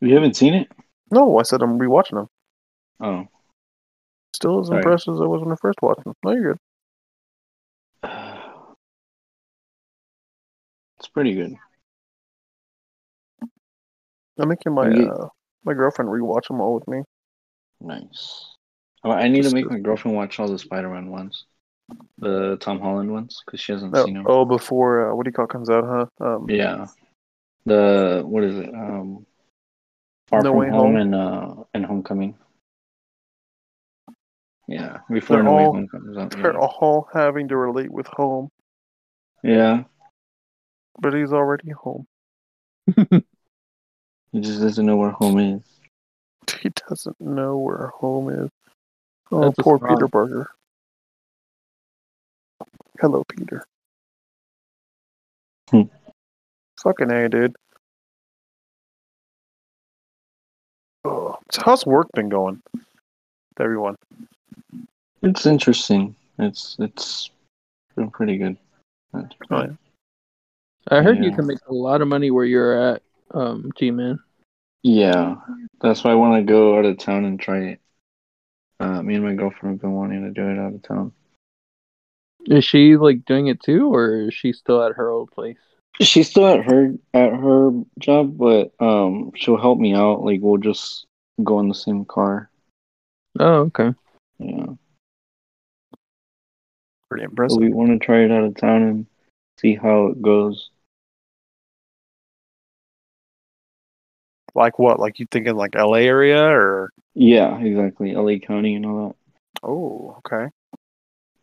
You 0.00 0.14
haven't 0.14 0.36
seen 0.36 0.54
it? 0.54 0.68
No, 1.10 1.38
I 1.38 1.42
said 1.42 1.62
I'm 1.62 1.78
rewatching 1.78 2.14
them. 2.14 2.26
Oh. 3.00 3.26
Still 4.34 4.60
as 4.60 4.66
Sorry. 4.66 4.78
impressed 4.78 5.08
as 5.08 5.20
I 5.20 5.24
was 5.24 5.40
when 5.42 5.52
I 5.52 5.56
first 5.60 5.78
watched 5.82 6.04
them. 6.04 6.12
No, 6.24 6.32
you're 6.32 6.52
good. 8.02 8.10
It's 10.98 11.08
pretty 11.08 11.34
good. 11.34 11.54
I'm 14.38 14.48
making 14.48 14.72
my 14.72 14.88
Yeah. 14.88 15.08
uh, 15.08 15.28
my 15.64 15.74
girlfriend 15.74 16.10
rewatch 16.10 16.48
them 16.48 16.60
all 16.60 16.74
with 16.74 16.88
me. 16.88 17.02
Nice. 17.80 18.56
Oh, 19.04 19.10
I 19.10 19.28
need 19.28 19.44
to 19.44 19.54
make 19.54 19.70
my 19.70 19.78
girlfriend 19.78 20.16
watch 20.16 20.40
all 20.40 20.48
the 20.48 20.58
Spider-Man 20.58 21.10
ones, 21.10 21.44
the 22.18 22.56
Tom 22.60 22.80
Holland 22.80 23.10
ones, 23.12 23.42
because 23.44 23.60
she 23.60 23.72
hasn't 23.72 23.96
Oh, 23.96 24.04
seen 24.04 24.14
them. 24.14 24.24
oh, 24.26 24.44
before 24.44 25.10
uh, 25.10 25.14
what 25.14 25.24
do 25.24 25.28
you 25.28 25.32
call 25.32 25.44
it 25.44 25.50
comes 25.50 25.70
out, 25.70 25.84
huh? 25.84 26.24
Um, 26.24 26.46
Yeah. 26.48 26.86
The 27.64 28.22
what 28.24 28.44
is 28.44 28.56
it? 28.58 28.72
Um, 28.74 29.26
Far 30.28 30.42
No 30.42 30.50
From 30.50 30.58
Way 30.60 30.68
Home, 30.70 30.94
Home? 30.94 30.96
and 30.96 31.14
uh 31.14 31.54
and 31.74 31.84
Homecoming. 31.84 32.36
Yeah, 34.68 34.98
before 35.10 35.36
They're 35.36 35.44
No 35.44 35.54
Way 35.54 35.64
Home 35.64 35.88
comes 35.88 36.16
out. 36.16 36.30
They're 36.30 36.52
Yeah. 36.52 36.58
all 36.58 37.08
having 37.12 37.48
to 37.48 37.56
relate 37.56 37.90
with 37.90 38.06
home, 38.08 38.50
yeah, 39.42 39.84
but 41.00 41.14
he's 41.14 41.32
already 41.32 41.70
home. 41.70 42.06
he 42.96 44.40
just 44.40 44.60
doesn't 44.60 44.86
know 44.86 44.96
where 44.96 45.10
home 45.10 45.38
is. 45.38 45.62
He 46.62 46.70
doesn't 46.88 47.20
know 47.20 47.58
where 47.58 47.88
home 47.88 48.28
is. 48.30 48.50
Oh, 49.32 49.40
That's 49.42 49.58
poor. 49.58 49.78
Peter 49.80 50.06
Parker. 50.08 50.48
Hello, 53.00 53.22
Peter. 53.28 53.64
Hmm. 55.70 55.82
Fucking 56.82 57.10
A, 57.10 57.28
dude. 57.28 57.56
Oh, 61.04 61.38
so 61.50 61.62
how's 61.64 61.84
work 61.84 62.08
been 62.14 62.28
going? 62.28 62.62
With 62.72 63.60
everyone. 63.60 63.96
It's 65.22 65.46
interesting. 65.46 66.14
It's 66.38 66.76
it's 66.78 67.30
been 67.96 68.10
pretty 68.10 68.38
good. 68.38 68.56
It's 69.14 69.34
Oh, 69.50 69.62
yeah. 69.62 69.72
I 70.88 71.02
heard 71.02 71.24
you 71.24 71.32
can 71.32 71.46
make 71.46 71.58
a 71.68 71.74
lot 71.74 72.00
of 72.00 72.08
money 72.08 72.30
where 72.30 72.44
you're 72.44 72.94
at, 72.94 73.02
um, 73.32 73.72
G 73.76 73.90
Man. 73.90 74.20
Yeah, 74.82 75.36
that's 75.80 76.04
why 76.04 76.12
I 76.12 76.14
want 76.14 76.36
to 76.36 76.50
go 76.50 76.78
out 76.78 76.84
of 76.84 76.98
town 76.98 77.24
and 77.24 77.40
try 77.40 77.58
it. 77.58 77.80
Uh, 78.78 79.02
me 79.02 79.16
and 79.16 79.24
my 79.24 79.34
girlfriend 79.34 79.74
have 79.74 79.80
been 79.80 79.92
wanting 79.92 80.22
to 80.22 80.30
do 80.30 80.48
it 80.48 80.58
out 80.58 80.74
of 80.74 80.82
town. 80.82 81.12
Is 82.48 82.64
she 82.64 82.96
like 82.96 83.24
doing 83.24 83.48
it 83.48 83.60
too, 83.60 83.92
or 83.92 84.28
is 84.28 84.34
she 84.34 84.52
still 84.52 84.82
at 84.82 84.92
her 84.96 85.10
old 85.10 85.30
place? 85.32 85.56
She's 86.00 86.30
still 86.30 86.46
at 86.46 86.64
her 86.64 86.94
at 87.14 87.32
her 87.32 87.70
job, 87.98 88.36
but 88.36 88.72
um, 88.80 89.32
she'll 89.34 89.56
help 89.56 89.78
me 89.78 89.94
out. 89.94 90.22
Like 90.22 90.40
we'll 90.42 90.58
just 90.58 91.06
go 91.42 91.58
in 91.60 91.68
the 91.68 91.74
same 91.74 92.04
car. 92.04 92.50
Oh, 93.38 93.70
okay. 93.72 93.92
Yeah, 94.38 94.66
Pretty 97.08 97.24
so 97.24 97.30
impressive. 97.30 97.58
we 97.58 97.72
want 97.72 97.90
to 97.90 98.04
try 98.04 98.24
it 98.24 98.30
out 98.30 98.44
of 98.44 98.56
town 98.56 98.82
and 98.82 99.06
see 99.58 99.74
how 99.74 100.08
it 100.08 100.20
goes. 100.22 100.70
Like 104.54 104.78
what? 104.78 104.98
Like 105.00 105.18
you 105.18 105.26
thinking 105.30 105.56
like 105.56 105.74
LA 105.74 105.98
area 105.98 106.42
or? 106.42 106.90
Yeah, 107.14 107.58
exactly. 107.58 108.14
LA 108.14 108.38
County 108.38 108.74
and 108.74 108.86
all 108.86 109.08
that. 109.08 109.16
Oh, 109.62 110.16
okay. 110.18 110.50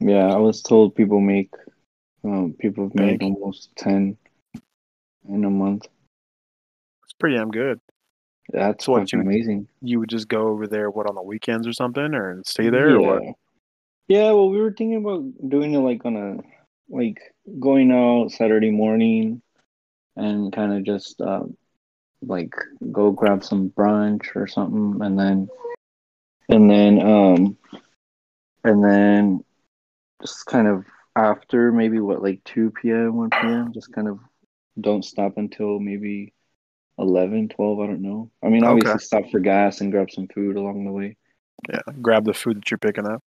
Yeah, 0.04 0.28
I 0.28 0.38
was 0.38 0.62
told 0.62 0.96
people 0.96 1.22
make 1.22 1.52
um 2.26 2.54
people 2.60 2.86
have 2.86 2.96
made 2.96 3.24
almost 3.24 3.70
ten 3.78 4.18
in 5.30 5.46
a 5.46 5.50
month. 5.50 5.88
It's 7.04 7.14
pretty 7.14 7.38
damn 7.38 7.52
good. 7.52 7.80
That's 8.52 8.86
So 8.86 8.92
what, 8.92 9.14
you- 9.14 9.22
amazing. 9.22 9.70
You 9.82 10.00
would 10.02 10.10
just 10.10 10.28
go 10.28 10.48
over 10.50 10.68
there, 10.68 10.90
what 10.90 11.08
on 11.08 11.16
the 11.16 11.22
weekends 11.24 11.66
or 11.68 11.74
something, 11.74 12.14
or 12.14 12.42
stay 12.46 12.70
there, 12.70 12.96
or 12.96 13.02
what? 13.02 13.24
Yeah. 13.24 13.32
Yeah, 14.10 14.32
well, 14.34 14.50
we 14.50 14.60
were 14.60 14.74
thinking 14.74 14.98
about 14.98 15.24
doing 15.50 15.74
it 15.74 15.80
like 15.80 16.04
on 16.06 16.18
a 16.18 16.38
like 16.90 17.20
going 17.60 17.90
out 17.92 18.32
Saturday 18.32 18.70
morning 18.72 19.42
and 20.18 20.52
kind 20.52 20.74
of 20.74 20.84
just 20.84 21.22
um, 21.22 21.56
like 22.22 22.54
go 22.92 23.12
grab 23.12 23.44
some 23.46 23.70
brunch 23.70 24.36
or 24.36 24.48
something, 24.48 25.02
and 25.02 25.18
then 25.18 25.48
and 26.50 26.70
then 26.70 27.02
um 27.02 27.58
and 28.66 28.84
then 28.84 29.44
just 30.24 30.46
kind 30.46 30.68
of 30.68 30.86
after 31.16 31.72
maybe 31.72 32.00
what 32.00 32.24
like 32.24 32.44
two 32.44 32.72
p.m. 32.72 33.16
one 33.16 33.30
p.m. 33.30 33.74
just 33.74 33.94
kind 33.94 34.08
of 34.08 34.20
don't 34.80 35.06
stop 35.06 35.38
until 35.38 35.80
maybe 35.80 36.34
11, 36.98 37.50
12, 37.50 37.80
I 37.80 37.88
don't 37.88 38.02
know. 38.02 38.32
I 38.44 38.50
mean, 38.50 38.64
obviously 38.64 39.00
Okay. 39.00 39.06
stop 39.06 39.30
for 39.32 39.40
gas 39.40 39.82
and 39.82 39.92
grab 39.92 40.10
some 40.12 40.28
food 40.28 40.56
along 40.56 40.86
the 40.86 40.92
way. 40.92 41.18
Yeah, 41.70 41.82
grab 42.02 42.26
the 42.26 42.34
food 42.34 42.58
that 42.58 42.72
you're 42.72 42.78
picking 42.78 43.06
up. 43.06 43.24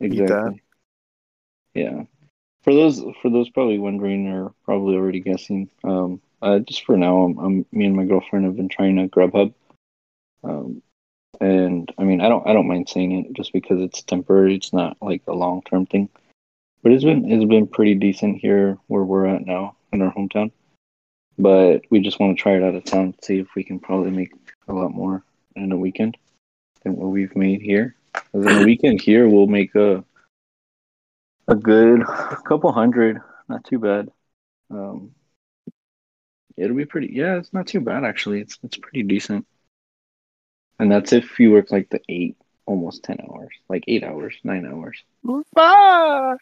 Exactly. 0.00 0.62
Yeah. 1.74 2.04
For 2.62 2.74
those 2.74 3.02
for 3.22 3.30
those 3.30 3.50
probably 3.50 3.78
wondering 3.78 4.28
or 4.28 4.54
probably 4.64 4.94
already 4.96 5.20
guessing, 5.20 5.70
um, 5.84 6.20
uh, 6.42 6.60
just 6.60 6.84
for 6.84 6.96
now, 6.96 7.22
I'm, 7.22 7.38
I'm 7.38 7.66
me 7.72 7.86
and 7.86 7.96
my 7.96 8.04
girlfriend 8.04 8.44
have 8.44 8.56
been 8.56 8.68
trying 8.68 8.96
to 8.96 9.08
Grubhub, 9.08 9.52
um, 10.44 10.82
and 11.40 11.92
I 11.98 12.04
mean, 12.04 12.20
I 12.20 12.28
don't 12.28 12.46
I 12.46 12.52
don't 12.52 12.68
mind 12.68 12.88
saying 12.88 13.12
it 13.12 13.32
just 13.32 13.52
because 13.52 13.80
it's 13.80 14.02
temporary. 14.02 14.56
It's 14.56 14.72
not 14.72 14.96
like 15.02 15.22
a 15.26 15.32
long 15.34 15.62
term 15.62 15.86
thing, 15.86 16.08
but 16.82 16.92
it's 16.92 17.04
been 17.04 17.30
it's 17.30 17.44
been 17.44 17.66
pretty 17.66 17.94
decent 17.94 18.38
here 18.38 18.78
where 18.88 19.04
we're 19.04 19.26
at 19.26 19.46
now 19.46 19.76
in 19.92 20.02
our 20.02 20.12
hometown. 20.12 20.50
But 21.38 21.82
we 21.90 22.00
just 22.00 22.20
want 22.20 22.36
to 22.36 22.42
try 22.42 22.56
it 22.56 22.62
out 22.62 22.74
of 22.74 22.84
town, 22.84 23.14
see 23.22 23.38
if 23.38 23.48
we 23.56 23.64
can 23.64 23.78
probably 23.78 24.10
make 24.10 24.32
a 24.68 24.72
lot 24.72 24.92
more 24.92 25.24
in 25.56 25.72
a 25.72 25.76
weekend 25.76 26.16
than 26.82 26.96
what 26.96 27.08
we've 27.08 27.34
made 27.34 27.62
here. 27.62 27.96
'Cause 28.12 28.46
in 28.46 28.62
a 28.62 28.64
weekend 28.64 29.00
here, 29.00 29.28
we'll 29.28 29.46
make 29.46 29.74
a 29.74 30.04
a 31.48 31.54
good 31.54 32.04
couple 32.44 32.70
hundred, 32.72 33.20
not 33.48 33.64
too 33.64 33.78
bad. 33.78 34.10
Um, 34.70 35.14
it'll 36.56 36.76
be 36.76 36.84
pretty. 36.84 37.08
Yeah, 37.12 37.36
it's 37.38 37.52
not 37.52 37.66
too 37.66 37.80
bad 37.80 38.04
actually. 38.04 38.40
It's 38.40 38.58
it's 38.62 38.76
pretty 38.76 39.02
decent. 39.02 39.46
And 40.78 40.90
that's 40.90 41.12
if 41.12 41.38
you 41.38 41.52
work 41.52 41.70
like 41.70 41.90
the 41.90 42.00
eight, 42.08 42.36
almost 42.66 43.02
ten 43.02 43.18
hours, 43.28 43.50
like 43.68 43.84
eight 43.88 44.04
hours, 44.04 44.34
nine 44.44 44.66
hours. 44.66 45.02
Ah! 45.56 46.34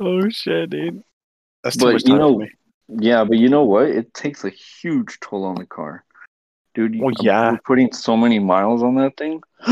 Oh 0.00 0.28
shit, 0.28 0.70
dude. 0.70 1.02
That's 1.62 1.76
too 1.76 1.86
But 1.86 1.92
much 1.94 2.06
you 2.06 2.16
know- 2.18 2.34
for 2.34 2.40
me. 2.40 2.50
Yeah, 2.88 3.24
but 3.24 3.38
you 3.38 3.48
know 3.48 3.64
what? 3.64 3.88
It 3.88 4.14
takes 4.14 4.44
a 4.44 4.48
huge 4.50 5.18
toll 5.20 5.44
on 5.44 5.56
the 5.56 5.66
car, 5.66 6.04
dude. 6.74 6.94
You, 6.94 7.02
Well, 7.02 7.14
yeah. 7.20 7.50
we're 7.50 7.58
putting 7.64 7.92
so 7.92 8.16
many 8.16 8.38
miles 8.38 8.82
on 8.84 8.94
that 8.94 9.16
thing. 9.16 9.42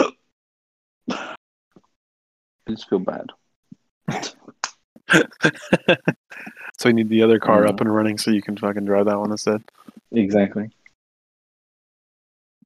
I 1.11 1.35
just 2.69 2.89
feel 2.89 2.99
bad. 2.99 3.27
so 6.79 6.89
you 6.89 6.93
need 6.95 7.09
the 7.09 7.23
other 7.23 7.39
car 7.39 7.67
up 7.69 7.81
and 7.81 7.95
running 7.95 8.19
so 8.19 8.33
you 8.33 8.43
can 8.43 8.57
fucking 8.57 8.85
drive 8.85 9.07
that 9.07 9.19
one 9.21 9.31
instead. 9.31 9.63
Exactly. 10.11 10.71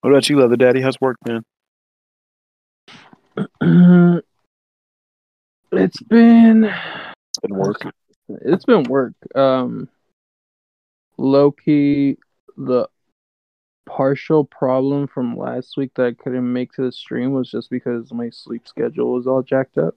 What 0.01 0.11
about 0.11 0.30
you, 0.30 0.39
Leather 0.41 0.57
Daddy? 0.57 0.80
How's 0.80 0.99
work, 1.01 1.16
man? 1.26 1.45
it's 5.72 6.03
been 6.03 6.64
It's 6.64 7.39
been 7.43 7.57
work. 7.57 7.95
it's 8.28 8.64
been 8.64 8.82
work. 8.84 9.14
Um, 9.34 9.89
low 11.16 11.53
key, 11.53 12.16
the 12.57 12.89
partial 13.86 14.45
problem 14.45 15.07
from 15.07 15.36
last 15.36 15.76
week 15.76 15.93
that 15.95 16.07
I 16.07 16.12
couldn't 16.12 16.53
make 16.53 16.72
to 16.72 16.82
the 16.82 16.93
stream 16.93 17.32
was 17.32 17.51
just 17.51 17.70
because 17.70 18.12
my 18.12 18.30
sleep 18.30 18.68
schedule 18.68 19.12
was 19.14 19.26
all 19.26 19.43
jacked 19.43 19.78
up. 19.78 19.95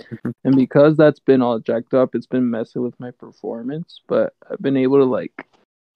And 0.44 0.56
because 0.56 0.96
that's 0.96 1.20
been 1.20 1.40
all 1.40 1.58
jacked 1.58 1.94
up, 1.94 2.14
it's 2.14 2.26
been 2.26 2.50
messing 2.50 2.82
with 2.82 2.98
my 3.00 3.10
performance. 3.12 4.00
But 4.06 4.34
I've 4.50 4.60
been 4.60 4.76
able 4.76 4.98
to 4.98 5.04
like, 5.04 5.46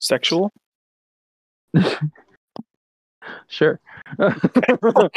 Sexual? 0.01 0.51
sure, 3.49 3.81
because 4.19 5.11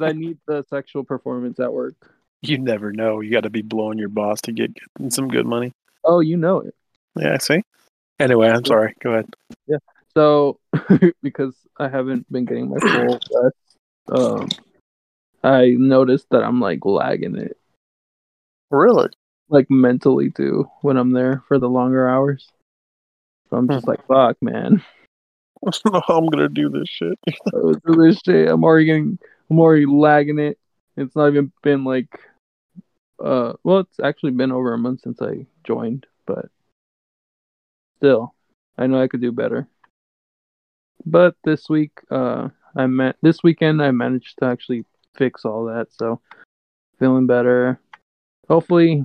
I 0.00 0.12
need 0.12 0.38
the 0.46 0.64
sexual 0.68 1.04
performance 1.04 1.60
at 1.60 1.72
work. 1.72 1.94
You 2.42 2.58
never 2.58 2.92
know. 2.92 3.20
You 3.20 3.30
got 3.30 3.44
to 3.44 3.50
be 3.50 3.62
blowing 3.62 3.98
your 3.98 4.08
boss 4.10 4.40
to 4.42 4.52
get 4.52 4.70
some 5.08 5.28
good 5.28 5.46
money. 5.46 5.72
Oh, 6.04 6.20
you 6.20 6.36
know 6.36 6.58
it. 6.60 6.74
Yeah, 7.16 7.34
I 7.34 7.38
see? 7.38 7.62
Anyway, 8.20 8.48
I'm 8.48 8.64
sorry. 8.64 8.94
Go 9.02 9.12
ahead. 9.12 9.26
Yeah. 9.66 9.78
So, 10.14 10.58
because 11.22 11.54
I 11.78 11.88
haven't 11.88 12.30
been 12.30 12.44
getting 12.44 12.68
my 12.68 12.78
full 12.78 13.20
rest, 13.42 13.56
um, 14.12 14.48
I 15.42 15.74
noticed 15.78 16.26
that 16.30 16.44
I'm 16.44 16.60
like 16.60 16.84
lagging 16.84 17.36
it, 17.36 17.56
Really? 18.70 19.08
like 19.48 19.70
mentally 19.70 20.30
too, 20.30 20.68
when 20.82 20.96
I'm 20.96 21.12
there 21.12 21.42
for 21.48 21.58
the 21.58 21.68
longer 21.68 22.08
hours. 22.08 22.50
So 23.50 23.56
I'm 23.56 23.68
just 23.68 23.86
like, 23.86 24.06
fuck, 24.06 24.36
man. 24.42 24.82
I'm 26.08 26.26
going 26.26 26.38
to 26.38 26.48
do 26.48 26.68
this 26.68 26.88
shit. 26.88 27.18
Do 27.52 27.80
this 27.96 28.20
shit. 28.24 28.48
I'm 28.48 28.64
already 28.64 28.86
getting, 28.86 29.18
I'm 29.50 29.58
already 29.58 29.86
lagging 29.86 30.38
it. 30.38 30.58
It's 30.96 31.16
not 31.16 31.28
even 31.28 31.52
been 31.62 31.84
like, 31.84 32.08
uh, 33.22 33.54
well, 33.62 33.78
it's 33.78 34.00
actually 34.00 34.32
been 34.32 34.52
over 34.52 34.72
a 34.72 34.78
month 34.78 35.00
since 35.02 35.20
I 35.20 35.46
joined, 35.64 36.06
but 36.26 36.46
still, 37.96 38.34
I 38.76 38.86
know 38.86 39.02
I 39.02 39.08
could 39.08 39.20
do 39.20 39.32
better. 39.32 39.68
But 41.06 41.36
this 41.44 41.68
week, 41.68 41.92
uh, 42.10 42.48
I 42.76 42.86
met 42.86 43.16
this 43.22 43.42
weekend. 43.42 43.82
I 43.82 43.90
managed 43.90 44.38
to 44.38 44.46
actually 44.46 44.84
fix 45.16 45.44
all 45.44 45.64
that, 45.66 45.88
so 45.90 46.20
feeling 46.98 47.26
better. 47.26 47.80
Hopefully, 48.48 49.04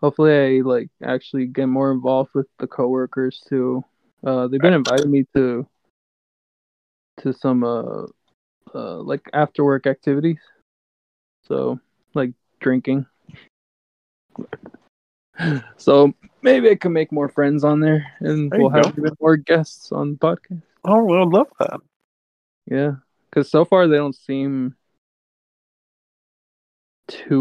hopefully, 0.00 0.58
I 0.58 0.60
like 0.62 0.90
actually 1.02 1.46
get 1.46 1.66
more 1.66 1.92
involved 1.92 2.30
with 2.34 2.46
the 2.58 2.66
coworkers 2.66 3.42
too. 3.48 3.84
Uh, 4.24 4.48
they've 4.48 4.60
been 4.60 4.74
inviting 4.74 5.10
me 5.10 5.24
to 5.34 5.66
to 7.20 7.32
some 7.32 7.64
uh, 7.64 8.04
uh 8.74 8.96
like 8.98 9.28
after 9.32 9.64
work 9.64 9.86
activities. 9.86 10.38
So 11.44 11.80
like 12.14 12.32
drinking. 12.60 13.06
So 15.76 16.14
maybe 16.40 16.70
I 16.70 16.74
can 16.76 16.92
make 16.94 17.12
more 17.12 17.28
friends 17.28 17.62
on 17.62 17.80
there, 17.80 18.06
and 18.20 18.50
There 18.50 18.60
we'll 18.60 18.70
have 18.70 18.86
go. 18.86 18.90
even 18.98 19.16
more 19.20 19.36
guests 19.36 19.92
on 19.92 20.12
the 20.12 20.16
podcast. 20.18 20.62
Oh, 20.84 21.04
well, 21.04 21.22
I 21.22 21.24
love 21.24 21.48
that. 21.58 21.80
Yeah, 22.66 22.92
because 23.28 23.50
so 23.50 23.64
far 23.64 23.86
they 23.86 23.96
don't 23.96 24.16
seem 24.16 24.74
too 27.08 27.40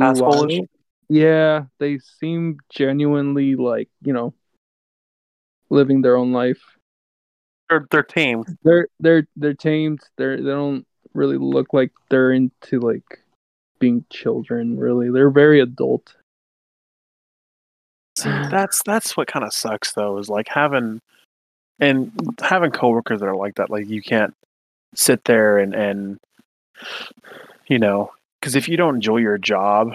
Yeah, 1.10 1.66
they 1.80 2.00
seem 2.00 2.58
genuinely 2.70 3.56
like 3.56 3.90
you 4.02 4.14
know 4.14 4.34
living 5.70 6.02
their 6.02 6.18
own 6.18 6.32
life. 6.32 6.62
They're, 7.70 7.88
they're 7.90 8.04
tamed. 8.04 8.58
They're 8.64 8.88
they're 9.00 9.28
they're 9.36 9.54
tamed. 9.54 10.02
They're 10.18 10.38
they 10.38 10.50
don't 10.50 10.86
really 11.14 11.38
look 11.38 11.74
like 11.74 11.92
they're 12.10 12.32
into 12.32 12.80
like 12.80 13.20
being 13.80 14.06
children. 14.10 14.78
Really, 14.78 15.10
they're 15.10 15.32
very 15.32 15.60
adult. 15.60 16.16
See, 18.18 18.30
that's 18.30 18.82
that's 18.86 19.18
what 19.18 19.28
kind 19.28 19.44
of 19.44 19.54
sucks 19.54 19.94
though 19.94 20.18
is 20.20 20.30
like 20.30 20.48
having 20.48 21.02
and 21.80 22.12
having 22.42 22.72
coworkers 22.72 23.20
that 23.20 23.28
are 23.28 23.36
like 23.36 23.56
that 23.56 23.70
like 23.70 23.90
you 23.90 24.02
can't 24.02 24.34
sit 24.94 25.26
there 25.26 25.58
and 25.58 25.76
and 25.76 26.20
you 27.68 27.80
know 27.80 28.12
because 28.40 28.56
if 28.56 28.70
you 28.70 28.78
don't 28.78 28.96
enjoy 28.96 29.18
your 29.18 29.38
job 29.38 29.92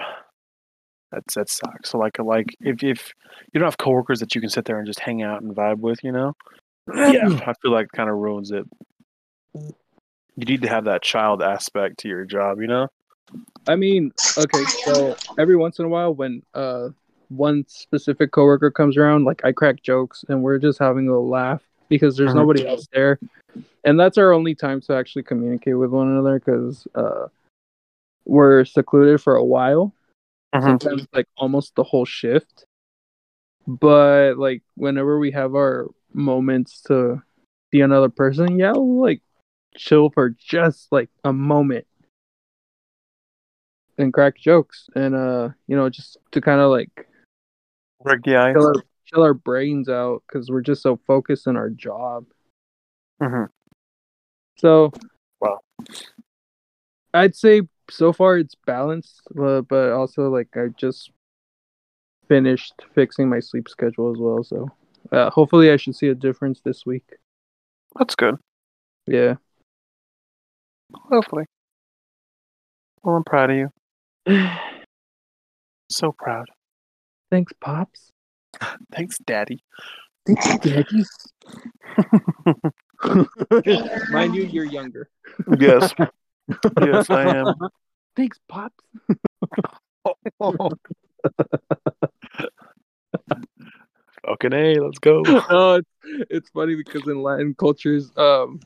that's 1.13 1.35
that 1.35 1.49
sucks 1.49 1.91
so 1.91 1.99
like 1.99 2.19
like 2.19 2.55
if 2.61 2.83
if 2.83 3.13
you 3.53 3.59
don't 3.61 3.67
have 3.67 3.79
coworkers 3.79 4.21
that 4.21 4.35
you 4.35 4.41
can 4.41 4.51
sit 4.51 4.65
there 4.65 4.79
and 4.79 4.87
just 4.87 5.01
hang 5.01 5.23
out 5.23 5.43
and 5.43 5.55
vibe 5.55 5.79
with 5.79 5.99
you 6.03 6.13
know 6.13 6.35
Yeah. 6.95 7.29
I 7.47 7.55
feel 7.63 7.73
like 7.73 7.87
it 7.87 7.93
kind 7.93 8.11
of 8.11 8.17
ruins 8.17 8.51
it. 8.51 8.67
You 9.55 10.45
need 10.47 10.63
to 10.63 10.69
have 10.69 10.85
that 10.85 11.03
child 11.03 11.43
aspect 11.43 11.99
to 12.01 12.09
your 12.09 12.25
job, 12.25 12.61
you 12.61 12.67
know? 12.67 12.89
I 13.69 13.77
mean, 13.77 14.13
okay, 14.37 14.65
so 14.85 15.15
every 15.39 15.57
once 15.57 15.79
in 15.79 15.85
a 15.85 15.89
while 15.89 16.15
when 16.15 16.43
uh 16.55 16.89
one 17.29 17.65
specific 17.69 18.33
coworker 18.33 18.71
comes 18.71 18.97
around, 18.97 19.25
like 19.25 19.45
I 19.45 19.53
crack 19.53 19.83
jokes 19.83 20.25
and 20.29 20.43
we're 20.43 20.59
just 20.59 20.79
having 20.81 21.09
a 21.09 21.19
laugh 21.19 21.63
because 21.89 22.17
there's 22.17 22.33
Mhm. 22.33 22.37
nobody 22.37 22.67
else 22.67 22.89
there. 22.93 23.21
And 23.85 23.99
that's 24.01 24.19
our 24.19 24.33
only 24.33 24.55
time 24.55 24.81
to 24.83 24.95
actually 24.95 25.23
communicate 25.23 25.79
with 25.79 25.91
one 25.91 26.09
another 26.09 26.41
because 26.41 26.89
uh 26.95 27.27
we're 28.25 28.65
secluded 28.65 29.21
for 29.21 29.37
a 29.37 29.45
while. 29.45 29.95
Mhm. 30.55 30.63
Sometimes 30.63 31.07
like 31.13 31.27
almost 31.37 31.75
the 31.77 31.85
whole 31.85 32.05
shift. 32.05 32.65
But 33.67 34.37
like 34.37 34.63
whenever 34.75 35.19
we 35.19 35.31
have 35.33 35.55
our 35.55 35.89
moments 36.13 36.83
to 36.83 37.23
see 37.71 37.81
another 37.83 38.09
person, 38.09 38.59
yeah, 38.59 38.73
we'll 38.73 39.01
like 39.01 39.23
chill 39.77 40.11
for 40.11 40.31
just 40.31 40.91
like 40.91 41.09
a 41.25 41.33
moment 41.33 41.87
and 43.99 44.13
crack 44.13 44.37
jokes 44.37 44.89
and 44.97 45.15
uh 45.15 45.51
you 45.69 45.77
know 45.77 45.89
just 45.91 46.17
to 46.33 46.41
kind 46.41 46.61
of 46.61 46.71
like 46.71 47.07
Break 48.03 48.23
the 48.23 48.35
ice. 48.37 48.55
chill 48.55 48.67
our, 48.67 48.75
chill 49.05 49.23
our 49.23 49.35
brains 49.35 49.89
out 49.89 50.23
because 50.27 50.51
we're 50.51 50.63
just 50.63 50.83
so 50.83 50.99
focused 51.07 51.47
on 51.47 51.57
our 51.57 51.69
job 51.71 52.25
Mhm. 53.21 53.49
so 54.57 54.91
Wow. 55.41 55.61
i'd 57.15 57.37
say 57.37 57.63
so 57.91 58.13
far 58.13 58.39
it's 58.39 58.55
balanced 58.67 59.21
uh, 59.41 59.61
but 59.63 59.93
also 59.93 60.29
like 60.31 60.49
i 60.57 60.69
just 60.77 61.11
finished 62.29 62.75
fixing 62.95 63.29
my 63.29 63.41
sleep 63.41 63.69
schedule 63.69 64.11
as 64.13 64.19
well 64.19 64.43
so 64.45 64.69
uh, 65.13 65.29
hopefully 65.31 65.71
i 65.71 65.77
should 65.77 65.97
see 65.97 66.09
a 66.09 66.15
difference 66.15 66.61
this 66.61 66.87
week 66.87 67.05
That's 67.99 68.15
good. 68.15 68.37
yeah 69.07 69.35
Hopefully. 70.93 71.45
Well, 73.05 73.15
I'm 73.15 73.23
proud 73.25 73.51
of 73.51 73.57
you. 73.57 73.71
So 75.93 76.13
proud. 76.13 76.47
thanks 77.31 77.53
pops 77.61 78.11
Thanks, 78.93 79.19
Daddy. 79.19 79.63
thanks 80.27 80.59
daddy 80.59 81.05
mind 84.11 84.35
you 84.37 84.43
you're 84.45 84.65
younger 84.65 85.09
yes. 85.59 85.93
yes, 86.81 87.11
I 87.11 87.37
am. 87.37 87.55
thanks 88.17 88.39
pops 88.49 88.85
Fucking 94.27 94.53
A, 94.53 94.79
let's 94.81 94.99
go. 94.99 95.23
oh, 95.51 95.75
it's, 95.77 95.89
it's 96.31 96.51
funny 96.51 96.75
because 96.77 97.07
in 97.07 97.23
Latin 97.23 97.55
cultures, 97.55 98.11
um, 98.17 98.61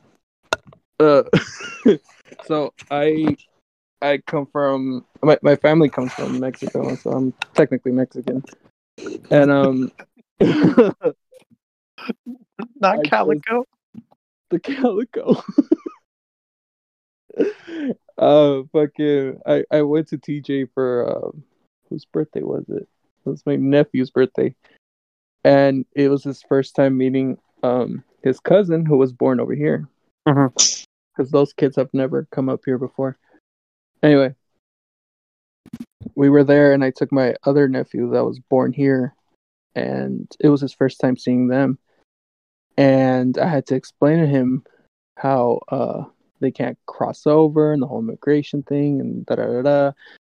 uh, 0.99 1.23
so 2.45 2.73
I, 2.91 3.37
I 4.01 4.19
come 4.27 4.45
from 4.47 5.05
my 5.23 5.37
my 5.41 5.55
family 5.55 5.89
comes 5.89 6.11
from 6.13 6.39
Mexico, 6.39 6.95
so 6.95 7.11
I'm 7.11 7.33
technically 7.53 7.93
Mexican, 7.93 8.43
and 9.31 9.51
um, 9.51 9.91
Not 12.79 12.99
I 12.99 13.01
Calico. 13.03 13.65
The 14.49 14.59
calico. 14.59 15.43
Uh, 18.17 18.61
fucking, 18.71 19.39
I 19.45 19.63
I 19.71 19.81
went 19.81 20.07
to 20.09 20.17
TJ 20.17 20.69
for 20.73 21.09
um, 21.17 21.43
whose 21.89 22.05
birthday 22.05 22.41
was 22.41 22.65
it? 22.69 22.87
It 23.25 23.29
was 23.29 23.45
my 23.45 23.55
nephew's 23.55 24.11
birthday, 24.11 24.55
and 25.43 25.85
it 25.95 26.09
was 26.09 26.23
his 26.23 26.43
first 26.43 26.75
time 26.75 26.97
meeting 26.97 27.37
um 27.63 28.03
his 28.23 28.39
cousin 28.39 28.85
who 28.85 28.97
was 28.97 29.13
born 29.13 29.39
over 29.39 29.53
here. 29.53 29.87
Because 30.25 31.31
those 31.31 31.53
kids 31.53 31.75
have 31.75 31.93
never 31.93 32.27
come 32.31 32.49
up 32.49 32.61
here 32.65 32.77
before. 32.77 33.17
Anyway, 34.03 34.35
we 36.15 36.29
were 36.29 36.43
there, 36.43 36.73
and 36.73 36.83
I 36.83 36.91
took 36.91 37.11
my 37.11 37.35
other 37.43 37.67
nephew 37.67 38.11
that 38.11 38.25
was 38.25 38.39
born 38.39 38.73
here, 38.73 39.15
and 39.75 40.29
it 40.39 40.49
was 40.49 40.61
his 40.61 40.73
first 40.73 40.99
time 40.99 41.17
seeing 41.17 41.47
them. 41.47 41.77
And 42.77 43.37
I 43.37 43.47
had 43.47 43.67
to 43.67 43.75
explain 43.75 44.19
to 44.19 44.27
him 44.27 44.63
how 45.17 45.61
uh 45.69 46.03
they 46.45 46.51
can't 46.51 46.77
cross 46.85 47.25
over 47.25 47.73
and 47.73 47.81
the 47.81 47.87
whole 47.87 47.99
immigration 47.99 48.61
thing 48.63 49.01
and 49.01 49.25
da 49.25 49.35
da 49.35 49.45
da 49.47 49.61
da. 49.63 49.91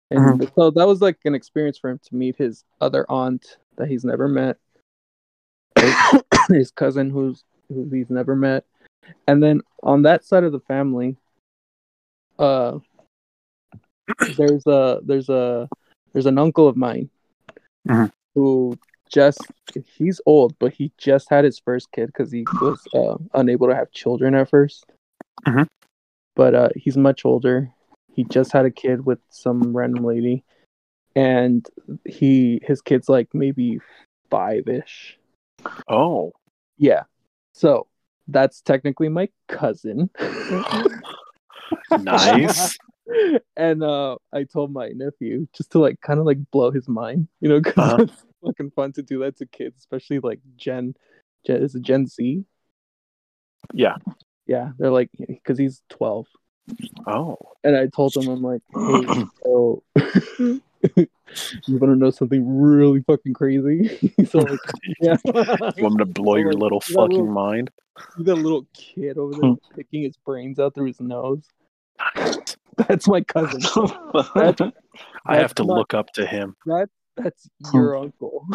And 0.09 0.49
so 0.55 0.71
that 0.71 0.87
was 0.87 1.01
like 1.01 1.19
an 1.25 1.35
experience 1.35 1.77
for 1.77 1.91
him 1.91 1.99
to 2.05 2.15
meet 2.15 2.35
his 2.35 2.63
other 2.81 3.05
aunt 3.09 3.57
that 3.77 3.87
he's 3.87 4.03
never 4.03 4.27
met, 4.27 4.57
his 6.49 6.71
cousin 6.71 7.11
who's 7.11 7.43
who 7.67 7.87
he's 7.91 8.09
never 8.09 8.35
met, 8.35 8.65
and 9.27 9.43
then 9.43 9.61
on 9.83 10.01
that 10.01 10.23
side 10.25 10.43
of 10.43 10.51
the 10.51 10.59
family, 10.61 11.15
uh, 12.39 12.79
there's 14.35 14.65
a 14.65 14.99
there's 15.03 15.29
a 15.29 15.69
there's 16.13 16.25
an 16.25 16.39
uncle 16.39 16.67
of 16.67 16.75
mine 16.75 17.07
Mhm. 17.87 18.11
who 18.33 18.77
just 19.09 19.51
he's 19.95 20.19
old, 20.25 20.57
but 20.57 20.73
he 20.73 20.91
just 20.97 21.29
had 21.29 21.45
his 21.45 21.59
first 21.59 21.91
kid 21.91 22.07
because 22.07 22.31
he 22.31 22.47
was 22.59 22.87
uh, 22.95 23.17
unable 23.35 23.67
to 23.67 23.75
have 23.75 23.91
children 23.91 24.33
at 24.33 24.49
1st 24.49 24.85
Mhm. 25.47 25.67
But 26.39 26.55
uh, 26.55 26.69
he's 26.73 26.95
much 26.95 27.25
older. 27.25 27.69
He 28.13 28.23
just 28.23 28.53
had 28.53 28.63
a 28.65 28.71
kid 28.71 29.05
with 29.05 29.19
some 29.29 29.75
random 29.75 30.05
lady, 30.05 30.45
and 31.13 31.67
he 32.05 32.61
his 32.63 32.81
kid's 32.81 33.09
like 33.09 33.27
maybe 33.33 33.79
five 34.29 34.69
ish. 34.69 35.19
Oh. 35.89 36.31
Yeah, 36.77 37.03
so 37.51 37.87
that's 38.29 38.61
technically 38.61 39.09
my 39.09 39.27
cousin. 39.49 40.09
Nice. 41.97 42.77
and 43.57 43.83
uh, 43.83 44.15
I 44.31 44.45
told 44.45 44.71
my 44.71 44.91
nephew 44.95 45.45
just 45.51 45.71
to 45.71 45.79
like 45.79 45.99
kind 45.99 46.21
of 46.21 46.25
like 46.25 46.37
blow 46.51 46.71
his 46.71 46.87
mind, 46.87 47.27
you 47.41 47.49
know, 47.49 47.59
because 47.59 47.75
Uh-huh. 47.77 48.03
it's 48.03 48.23
fucking 48.45 48.71
fun 48.71 48.93
to 48.93 49.01
do 49.01 49.19
that 49.19 49.35
to 49.39 49.45
kids, 49.45 49.75
especially 49.79 50.19
like 50.19 50.39
Gen. 50.55 50.95
Gen 51.45 51.61
is 51.63 51.75
it 51.75 51.81
Gen 51.81 52.07
Z? 52.07 52.45
Yeah. 53.73 53.97
Yeah, 54.49 54.71
they're 54.79 54.89
like 54.89 55.11
because 55.27 55.59
he's 55.59 55.83
12. 55.91 56.25
Oh. 57.05 57.37
and 57.63 57.75
I 57.75 57.85
told 57.85 58.15
him 58.15 58.27
I'm 58.27 58.41
like, 58.41 58.61
hey, 58.73 59.25
so 59.43 59.83
you 60.47 60.67
want 61.67 61.91
to 61.91 61.95
know 61.95 62.09
something 62.09 62.59
really 62.59 63.03
fucking 63.03 63.35
crazy? 63.35 64.11
so 64.27 64.39
like, 64.39 64.59
yeah, 65.01 65.17
You 65.23 65.83
want 65.83 65.95
me 65.95 65.97
to 65.97 66.05
blow 66.05 66.37
your 66.37 66.53
Like, 66.53 66.63
little 66.63 66.81
fucking 66.81 67.09
little- 67.11 67.27
mind? 67.27 67.69
That 68.17 68.37
little 68.37 68.65
kid 68.73 69.19
over 69.19 69.33
there 69.33 69.51
hmm. 69.51 69.75
picking 69.75 70.01
his 70.01 70.17
brains 70.17 70.57
out 70.57 70.73
through 70.73 70.87
his 70.87 70.99
nose. 70.99 71.43
That's 72.75 73.07
my 73.07 73.21
cousin. 73.21 73.59
That's- 74.33 74.71
I 75.27 75.35
have 75.35 75.53
to 75.55 75.63
not- 75.63 75.77
look 75.77 75.93
up 75.93 76.11
to 76.13 76.25
him. 76.25 76.55
That's 76.65 77.47
hmm. 77.67 77.77
your 77.77 77.97
uncle. 77.97 78.47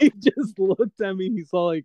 he 0.00 0.10
just 0.20 0.58
looked 0.58 1.02
at 1.02 1.16
me. 1.16 1.30
He's 1.30 1.50
all 1.52 1.66
like 1.66 1.84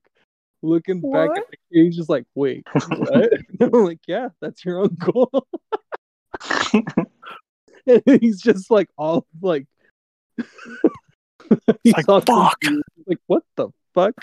looking 0.62 1.02
back 1.02 1.30
at 1.32 1.44
me. 1.50 1.84
He's 1.84 1.96
just 1.96 2.10
like, 2.10 2.26
wait, 2.36 2.66
what? 2.74 3.30
I'm 3.62 3.72
like, 3.72 4.00
yeah, 4.08 4.30
that's 4.42 4.64
your 4.66 4.84
uncle. 4.84 5.48
and 7.86 8.22
he's 8.22 8.42
just 8.42 8.70
like 8.72 8.90
all 8.98 9.26
like, 9.42 9.66
he's 11.84 11.94
like, 11.94 12.10
all 12.10 12.22
"Fuck." 12.22 12.60
confused. 12.62 12.84
Like, 13.06 13.20
what 13.28 13.44
the 13.56 13.70
fuck? 13.94 14.16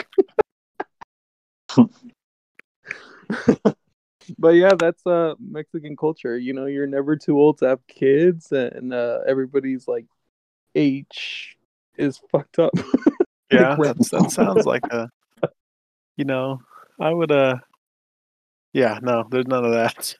but 4.38 4.54
yeah, 4.54 4.72
that's 4.78 5.04
uh 5.06 5.34
Mexican 5.38 5.96
culture. 5.96 6.38
You 6.38 6.52
know, 6.52 6.66
you're 6.66 6.86
never 6.86 7.16
too 7.16 7.38
old 7.38 7.58
to 7.58 7.68
have 7.68 7.86
kids, 7.86 8.52
and 8.52 8.92
uh, 8.92 9.20
everybody's 9.26 9.88
like 9.88 10.06
age 10.74 11.56
is 11.96 12.20
fucked 12.30 12.58
up. 12.58 12.72
Yeah, 13.50 13.74
Like, 13.74 13.96
that's, 13.96 14.10
that 14.10 14.30
sounds 14.30 14.66
like 14.66 14.84
a. 14.90 15.08
You 16.16 16.24
know, 16.24 16.60
I 17.00 17.12
would. 17.12 17.30
Uh. 17.30 17.56
Yeah, 18.72 18.98
no, 19.02 19.24
there's 19.30 19.46
none 19.46 19.64
of 19.64 19.72
that. 19.72 20.14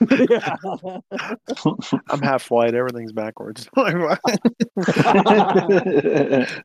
I'm 2.08 2.22
half 2.22 2.50
white. 2.50 2.74
Everything's 2.74 3.12
backwards. 3.12 3.68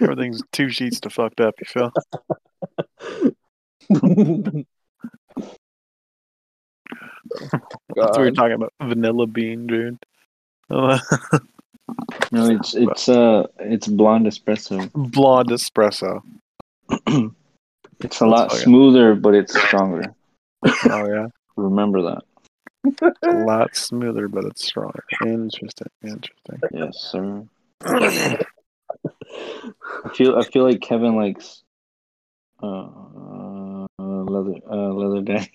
Everything's 0.00 0.42
two 0.52 0.68
sheets 0.68 1.00
to 1.00 1.10
fucked 1.10 1.40
up. 1.40 1.54
You 1.60 1.66
feel? 1.66 1.92
That's 3.90 4.66
what 7.96 8.18
we 8.18 8.24
were 8.24 8.30
talking 8.32 8.52
about. 8.52 8.72
Vanilla 8.82 9.26
bean, 9.26 9.66
dude. 9.66 9.98
No, 12.32 12.50
it's 12.50 12.74
it's 12.74 13.08
uh 13.08 13.46
it's 13.58 13.86
blonde 13.88 14.26
espresso. 14.26 14.90
blonde 14.92 15.50
espresso. 15.50 16.20
It's 18.00 18.20
a 18.20 18.26
lot 18.26 18.52
Oh, 18.52 18.54
yeah. 18.56 18.62
smoother, 18.62 19.14
but 19.16 19.34
it's 19.34 19.60
stronger. 19.60 20.14
Oh 20.64 21.06
yeah, 21.08 21.26
Remember 21.56 22.00
that. 22.02 22.22
a 23.24 23.44
lot 23.44 23.74
smoother, 23.74 24.28
but 24.28 24.44
it's 24.44 24.64
stronger. 24.64 25.02
Interesting. 25.26 25.88
Interesting. 26.04 26.60
Yes, 26.72 26.96
sir. 27.10 27.44
I 27.84 28.38
feel 30.14 30.36
I 30.38 30.42
feel 30.44 30.62
like 30.64 30.80
Kevin 30.80 31.16
likes 31.16 31.62
uh, 32.62 32.86
leather 33.98 34.54
uh, 34.70 34.92
leather 34.94 35.22
daddy. 35.22 35.50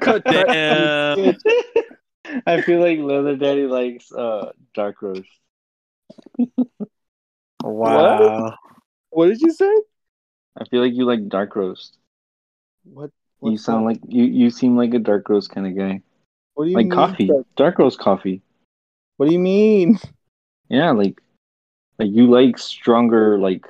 Cut 0.00 0.22
that. 0.24 0.46
Damn. 2.26 2.42
I 2.46 2.60
feel 2.60 2.80
like 2.80 2.98
leather 2.98 3.36
daddy 3.36 3.66
likes 3.66 4.12
uh 4.12 4.52
dark 4.74 5.00
roast. 5.02 5.28
Wow. 7.62 8.54
What 9.10 9.26
did 9.28 9.40
you 9.40 9.50
say? 9.52 9.72
I 10.60 10.64
feel 10.66 10.80
like 10.82 10.92
you 10.94 11.04
like 11.04 11.28
dark 11.28 11.56
roast. 11.56 11.98
What? 12.84 13.10
you 13.42 13.56
sound 13.58 13.82
that? 13.82 13.92
like 13.92 14.00
you 14.08 14.24
you 14.24 14.50
seem 14.50 14.76
like 14.76 14.94
a 14.94 14.98
dark 14.98 15.28
roast 15.28 15.50
kind 15.50 15.66
of 15.66 15.76
guy. 15.76 16.00
What 16.54 16.64
do 16.64 16.70
you 16.70 16.76
Like 16.76 16.86
mean? 16.86 16.94
coffee, 16.94 17.30
dark 17.56 17.78
roast 17.78 17.98
coffee. 17.98 18.42
What 19.16 19.26
do 19.28 19.32
you 19.32 19.38
mean? 19.38 19.98
Yeah, 20.68 20.90
like 20.92 21.20
like 21.98 22.10
you 22.10 22.26
like 22.30 22.58
stronger, 22.58 23.38
like 23.38 23.66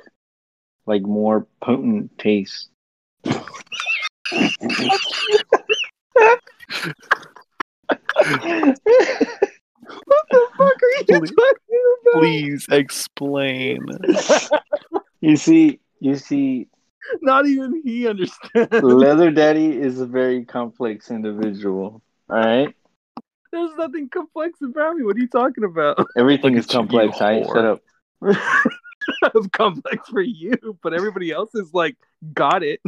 like 0.85 1.01
more 1.03 1.47
potent 1.61 2.17
taste. 2.17 2.69
What 10.05 10.25
the 10.31 10.47
fuck 10.57 10.61
are 10.61 10.91
you 10.97 11.03
Please- 11.05 11.05
talking 11.07 11.33
about? 11.33 11.55
Please 12.13 12.65
explain. 12.71 13.85
you 15.21 15.35
see, 15.35 15.79
you 15.99 16.15
see, 16.15 16.67
Not 17.21 17.45
even 17.47 17.81
he 17.83 18.07
understands. 18.07 18.71
Leather 18.83 19.31
Daddy 19.31 19.77
is 19.77 19.99
a 20.01 20.05
very 20.05 20.45
complex 20.45 21.11
individual. 21.11 22.01
All 22.29 22.37
right, 22.37 22.73
There's 23.51 23.75
nothing 23.77 24.09
complex 24.09 24.61
about 24.61 24.95
me. 24.95 25.03
What 25.03 25.15
are 25.15 25.19
you 25.19 25.27
talking 25.27 25.63
about? 25.63 26.05
everything 26.17 26.53
Look 26.53 26.59
is 26.61 26.65
complex. 26.65 27.21
I 27.21 27.35
whore. 27.35 27.53
shut 27.53 27.65
up. 27.65 27.81
It's 29.35 29.47
complex 29.51 30.09
for 30.09 30.21
you, 30.21 30.77
but 30.81 30.93
everybody 30.93 31.31
else 31.31 31.53
is 31.53 31.73
like, 31.73 31.95
got 32.33 32.63
it. 32.63 32.81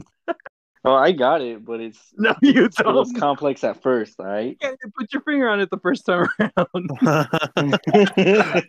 Oh, 0.88 0.96
I 0.96 1.12
got 1.12 1.42
it, 1.42 1.66
but 1.66 1.82
it's 1.82 2.00
No, 2.18 2.34
you 2.42 2.64
it 2.64 2.74
was 2.86 3.12
don't. 3.12 3.20
complex 3.20 3.62
at 3.66 3.82
first. 3.84 4.18
All 4.22 4.26
right. 4.26 4.52
You 4.52 4.56
can't 4.56 4.80
put 4.98 5.12
your 5.12 5.22
finger 5.22 5.50
on 5.50 5.60
it 5.60 5.70
the 5.70 5.80
first 5.80 6.06
time 6.06 6.30
around. 6.40 6.90
I 7.58 8.62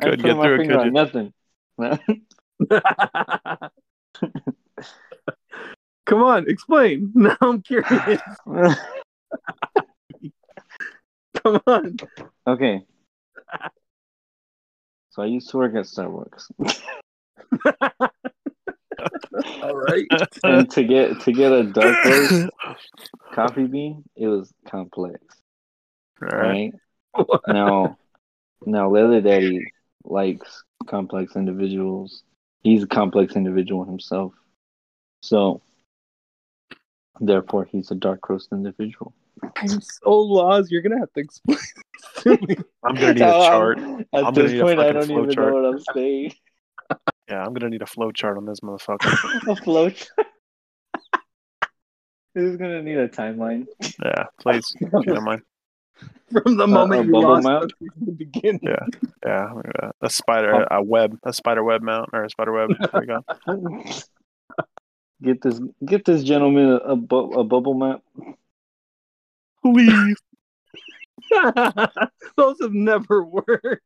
Couldn't 0.00 0.22
get 0.22 0.36
my 0.36 0.42
through 0.42 0.54
it, 0.54 0.58
finger 0.58 0.74
could 0.74 0.80
on 0.80 0.86
you? 0.86 0.92
nothing. 0.92 1.32
Come 6.06 6.22
on, 6.24 6.48
explain. 6.50 7.12
Now 7.14 7.36
I'm 7.40 7.62
curious. 7.62 8.20
Come 11.44 11.60
on. 11.68 11.96
okay. 12.48 12.82
So 15.10 15.22
I 15.22 15.26
used 15.26 15.48
to 15.50 15.58
work 15.58 15.76
at 15.76 15.84
Starbucks, 15.84 16.50
All 19.62 19.74
right. 19.76 20.06
and 20.44 20.70
to 20.72 20.84
get 20.84 21.20
to 21.20 21.32
get 21.32 21.52
a 21.52 21.64
dark 21.64 21.96
roast 22.04 22.50
coffee 23.34 23.66
bean, 23.66 24.04
it 24.16 24.26
was 24.26 24.52
complex. 24.68 25.20
All 26.22 26.28
right. 26.28 26.72
Right 27.16 27.26
now, 27.48 27.98
now 28.64 28.88
Leather 28.90 29.20
Daddy 29.20 29.66
likes 30.04 30.64
complex 30.86 31.36
individuals. 31.36 32.22
He's 32.62 32.84
a 32.84 32.86
complex 32.86 33.34
individual 33.36 33.84
himself, 33.84 34.32
so 35.20 35.60
therefore 37.20 37.64
he's 37.64 37.90
a 37.90 37.94
dark 37.94 38.28
roast 38.28 38.48
individual. 38.52 39.12
I'm 39.56 39.80
so 39.80 40.10
lost. 40.20 40.70
You're 40.70 40.82
gonna 40.82 41.00
have 41.00 41.12
to 41.14 41.20
explain 41.20 41.58
this 41.58 42.22
to 42.22 42.30
me. 42.46 42.56
I'm 42.84 42.94
gonna 42.94 43.14
need 43.14 43.22
a 43.22 43.34
Um, 43.34 43.50
chart. 43.50 43.78
At 44.12 44.24
I'm 44.26 44.34
this 44.34 44.60
point, 44.60 44.78
I 44.80 44.92
don't 44.92 45.10
even 45.10 45.30
chart. 45.30 45.36
know 45.36 45.54
what 45.54 45.64
I'm 45.74 45.80
saying. 45.94 46.32
Yeah, 47.28 47.44
I'm 47.44 47.52
gonna 47.54 47.70
need 47.70 47.82
a 47.82 47.86
flow 47.86 48.10
chart 48.10 48.36
on 48.36 48.44
this 48.46 48.60
motherfucker. 48.60 49.48
a 49.48 49.56
flow 49.56 49.90
chart. 49.90 50.26
This 52.34 52.44
is 52.50 52.56
gonna 52.56 52.82
need 52.82 52.98
a 52.98 53.08
timeline. 53.08 53.66
Yeah, 54.04 54.24
please. 54.40 54.64
If 54.80 54.92
you 54.92 55.14
don't 55.14 55.24
mind. 55.24 55.42
From 56.42 56.56
the 56.56 56.64
Uh, 56.64 56.66
moment 56.66 57.02
a 57.02 57.04
you 57.06 57.12
lost 57.20 57.44
map? 57.46 57.62
us 57.64 57.70
from 57.78 57.88
the 58.06 58.12
beginning. 58.12 58.60
Yeah. 58.62 58.86
Yeah, 59.24 59.52
uh, 59.82 59.90
a 60.00 60.10
spider, 60.10 60.66
a 60.70 60.82
web, 60.82 61.16
a 61.24 61.32
spider 61.32 61.62
web 61.62 61.82
mount 61.82 62.08
or 62.12 62.24
a 62.24 62.30
spider 62.30 62.52
web. 62.52 62.70
There 62.78 63.00
we 63.00 63.06
go. 63.06 63.84
Get 65.22 65.40
this, 65.40 65.60
get 65.86 66.04
this 66.04 66.24
gentleman 66.24 66.68
a, 66.68 66.76
a, 66.78 66.96
bu- 66.96 67.30
a 67.38 67.44
bubble 67.44 67.74
map. 67.74 68.02
Please. 69.62 70.16
Those 72.36 72.56
have 72.60 72.72
never 72.72 73.22
worked. 73.22 73.84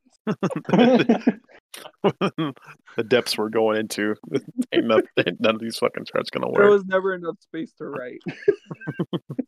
the 2.03 3.05
depths 3.07 3.37
we're 3.37 3.49
going 3.49 3.79
into. 3.79 4.15
Ain't 4.73 4.87
nothing, 4.87 5.37
none 5.41 5.55
of 5.55 5.61
these 5.61 5.77
fucking 5.79 6.05
charts 6.05 6.31
gonna 6.31 6.49
work. 6.49 6.63
There 6.63 6.71
was 6.71 6.85
never 6.87 7.15
enough 7.15 7.37
space 7.41 7.73
to 7.75 7.87
write. 7.87 8.21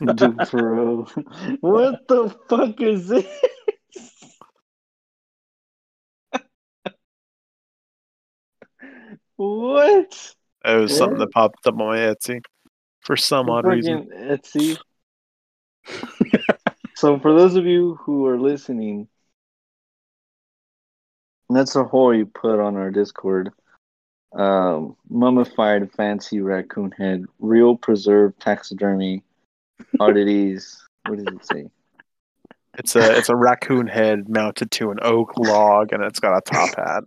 Dude, 0.17 0.37
bro. 0.51 1.07
What 1.61 2.09
the 2.09 2.35
fuck 2.49 2.81
is 2.81 3.09
this? 3.09 3.27
what? 9.37 10.35
It 10.65 10.77
was 10.77 10.97
something 10.97 11.19
that 11.19 11.31
popped 11.31 11.67
up 11.67 11.75
on 11.75 11.79
my 11.79 11.99
Etsy 11.99 12.41
for 13.01 13.17
some 13.17 13.49
odd 13.49 13.67
reason. 13.67 14.09
Etsy. 14.13 14.77
so 16.97 17.19
for 17.19 17.33
those 17.33 17.55
of 17.55 17.65
you 17.65 17.95
who 18.03 18.27
are 18.27 18.39
listening, 18.39 19.09
that's 21.57 21.77
a 21.77 21.85
hole 21.85 22.15
you 22.15 22.27
put 22.27 22.61
on 22.61 22.77
our 22.77 22.91
Discord. 22.91 23.51
Um, 24.33 24.97
mummified 25.09 25.91
fancy 25.93 26.41
raccoon 26.41 26.93
head, 26.93 27.25
real 27.39 27.77
preserved 27.77 28.41
taxidermy, 28.41 29.23
oddities. 29.99 30.79
What 31.07 31.25
does 31.25 31.35
it 31.35 31.47
say? 31.47 31.71
It's 32.79 32.95
a 32.95 33.17
it's 33.17 33.29
a 33.29 33.37
raccoon 33.37 33.87
head 33.87 34.29
mounted 34.29 34.71
to 34.73 34.91
an 34.91 34.99
oak 35.03 35.37
log, 35.39 35.93
and 35.93 36.05
it's 36.05 36.21
got 36.21 36.37
a 36.37 36.41
top 36.43 36.77
hat. 36.77 37.05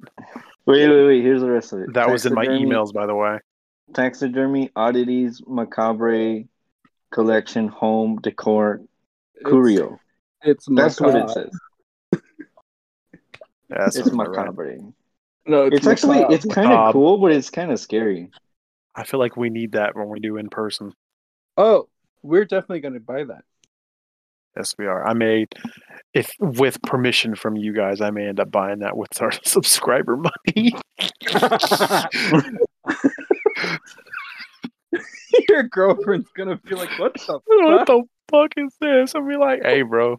Wait, 0.65 0.87
wait, 0.87 1.05
wait. 1.05 1.21
Here's 1.21 1.41
the 1.41 1.49
rest 1.49 1.73
of 1.73 1.81
it. 1.81 1.93
That 1.93 2.09
was 2.09 2.25
in 2.25 2.33
my 2.33 2.45
emails, 2.45 2.91
by 2.93 3.05
the 3.05 3.15
way. 3.15 3.39
Taxidermy, 3.93 4.71
oddities, 4.75 5.41
macabre, 5.47 6.43
collection, 7.11 7.67
home, 7.67 8.19
decor, 8.21 8.81
curio. 9.45 9.99
It's, 10.43 10.67
it's 10.67 10.75
That's 10.75 10.99
what 10.99 11.15
it 11.15 11.29
says. 11.29 11.51
Yeah, 13.71 13.87
It's 13.87 14.11
what 14.11 14.37
I 14.37 14.47
read. 14.47 14.93
No, 15.47 15.65
it's, 15.65 15.77
It's 15.77 15.87
actually 15.87 16.17
macabre. 16.19 16.35
it's 16.35 16.45
kind 16.45 16.71
of 16.71 16.93
cool, 16.93 17.17
but 17.17 17.31
it's 17.31 17.49
kind 17.49 17.71
of 17.71 17.79
scary. 17.79 18.29
I 18.95 19.03
feel 19.05 19.19
like 19.19 19.37
we 19.37 19.49
need 19.49 19.71
that 19.71 19.95
when 19.95 20.09
we 20.09 20.19
do 20.19 20.37
in 20.37 20.49
person. 20.49 20.93
Oh, 21.57 21.87
we're 22.21 22.45
definitely 22.45 22.81
gonna 22.81 22.99
buy 22.99 23.23
that. 23.23 23.43
Yes, 24.55 24.75
we 24.77 24.85
are. 24.85 25.07
I 25.07 25.13
may, 25.13 25.47
if 26.13 26.29
with 26.39 26.81
permission 26.81 27.35
from 27.35 27.55
you 27.55 27.71
guys, 27.73 28.01
I 28.01 28.11
may 28.11 28.27
end 28.27 28.39
up 28.41 28.51
buying 28.51 28.79
that 28.79 28.97
with 28.97 29.21
our 29.21 29.31
subscriber 29.43 30.17
money. 30.17 30.73
Your 35.47 35.63
girlfriend's 35.63 36.29
gonna 36.35 36.57
be 36.57 36.75
like, 36.75 36.89
"What 36.99 37.13
the 37.13 37.39
what 37.45 37.87
the 37.87 38.03
fuck 38.29 38.51
is 38.57 38.75
this? 38.81 39.15
I'll 39.15 39.25
be 39.27 39.37
like, 39.37 39.63
hey, 39.63 39.81
bro. 39.81 40.17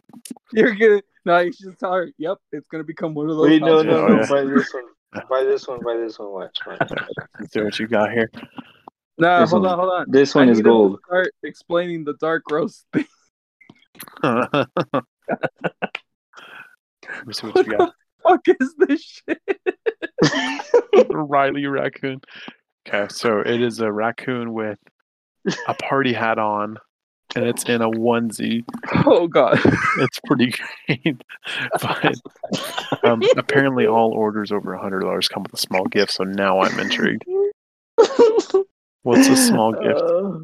You're 0.51 0.73
gonna 0.75 1.01
no. 1.25 1.39
You 1.39 1.51
should 1.53 1.77
tell 1.79 1.93
her. 1.93 2.09
Yep, 2.17 2.37
it's 2.51 2.67
gonna 2.69 2.83
become 2.83 3.13
one 3.13 3.29
of 3.29 3.37
those. 3.37 3.49
Wait, 3.49 3.61
no, 3.61 3.83
houses. 3.83 3.85
no, 3.87 4.07
no. 4.07 4.15
yeah. 4.21 4.27
Buy 4.29 4.43
this 4.45 4.73
one. 4.73 4.85
Buy 5.29 5.43
this 5.43 5.67
one. 5.67 5.79
Buy 5.83 5.97
this 5.97 6.19
one. 6.19 6.31
Watch. 6.31 6.57
watch. 6.65 6.91
See 7.51 7.61
what 7.61 7.77
you 7.79 7.87
got 7.87 8.11
here. 8.11 8.29
Nah, 9.17 9.41
This 9.41 9.51
hold 9.51 9.63
one- 9.63 9.71
on, 9.73 9.79
hold 9.79 9.91
on. 9.93 10.05
This 10.09 10.35
I 10.35 10.39
one 10.39 10.45
need 10.47 10.51
is 10.53 10.57
to 10.59 10.63
gold. 10.63 10.99
Start 11.05 11.29
explaining 11.43 12.03
the 12.03 12.15
dark 12.19 12.43
roast 12.51 12.85
thing. 12.93 13.05
Let 14.23 14.47
me 17.25 17.33
see 17.33 17.47
what 17.47 17.65
you 17.67 17.77
got. 17.77 17.93
Fuck 18.23 18.41
is 18.47 18.75
this 18.79 19.01
shit? 19.03 19.41
Riley 21.11 21.65
raccoon. 21.67 22.21
Okay, 22.87 23.07
so 23.13 23.39
it 23.39 23.61
is 23.61 23.79
a 23.81 23.91
raccoon 23.91 24.53
with 24.53 24.79
a 25.67 25.73
party 25.75 26.13
hat 26.13 26.39
on, 26.39 26.77
and 27.35 27.45
it's 27.45 27.63
in 27.63 27.81
a 27.81 27.89
onesie. 27.89 28.63
Oh 29.05 29.27
god. 29.27 29.59
It's 29.99 30.19
pretty 30.25 30.53
great. 30.87 31.21
but 31.81 32.15
um, 33.03 33.21
apparently, 33.37 33.85
all 33.87 34.11
orders 34.11 34.51
over 34.51 34.73
a 34.73 34.81
hundred 34.81 35.01
dollars 35.01 35.27
come 35.27 35.43
with 35.43 35.53
a 35.53 35.57
small 35.57 35.85
gift. 35.85 36.11
So 36.13 36.23
now 36.23 36.61
I'm 36.61 36.79
intrigued. 36.79 37.23
What's 39.03 39.27
a 39.27 39.35
small 39.35 39.73
gift? 39.73 40.01
Uh, 40.01 40.39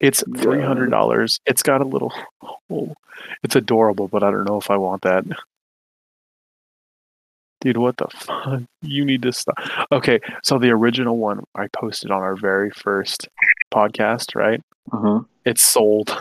It's 0.00 0.22
three 0.36 0.62
hundred 0.62 0.90
dollars. 0.90 1.40
It's 1.46 1.62
got 1.62 1.80
a 1.80 1.84
little 1.84 2.12
hole. 2.40 2.94
It's 3.42 3.56
adorable, 3.56 4.08
but 4.08 4.22
I 4.22 4.30
don't 4.30 4.44
know 4.44 4.56
if 4.58 4.70
I 4.70 4.76
want 4.76 5.02
that. 5.02 5.24
Dude, 7.60 7.76
what 7.76 7.98
the 7.98 8.06
fuck? 8.14 8.62
You 8.80 9.04
need 9.04 9.20
to 9.22 9.32
stop. 9.32 9.54
Okay, 9.92 10.18
so 10.42 10.58
the 10.58 10.70
original 10.70 11.18
one 11.18 11.44
I 11.54 11.66
posted 11.68 12.10
on 12.10 12.22
our 12.22 12.34
very 12.34 12.70
first 12.70 13.28
podcast, 13.72 14.34
right? 14.34 14.62
Uh-huh. 14.92 15.20
It's 15.44 15.64
sold. 15.64 16.16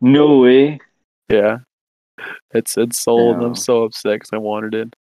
No 0.00 0.38
way. 0.38 0.78
Yeah. 1.28 1.58
It's 2.52 2.76
it's 2.76 3.00
sold 3.00 3.40
Yeah. 3.40 3.46
I'm 3.46 3.54
so 3.54 3.84
upset 3.84 4.14
because 4.14 4.30
I 4.32 4.38
wanted 4.38 4.74
it. 4.74 4.94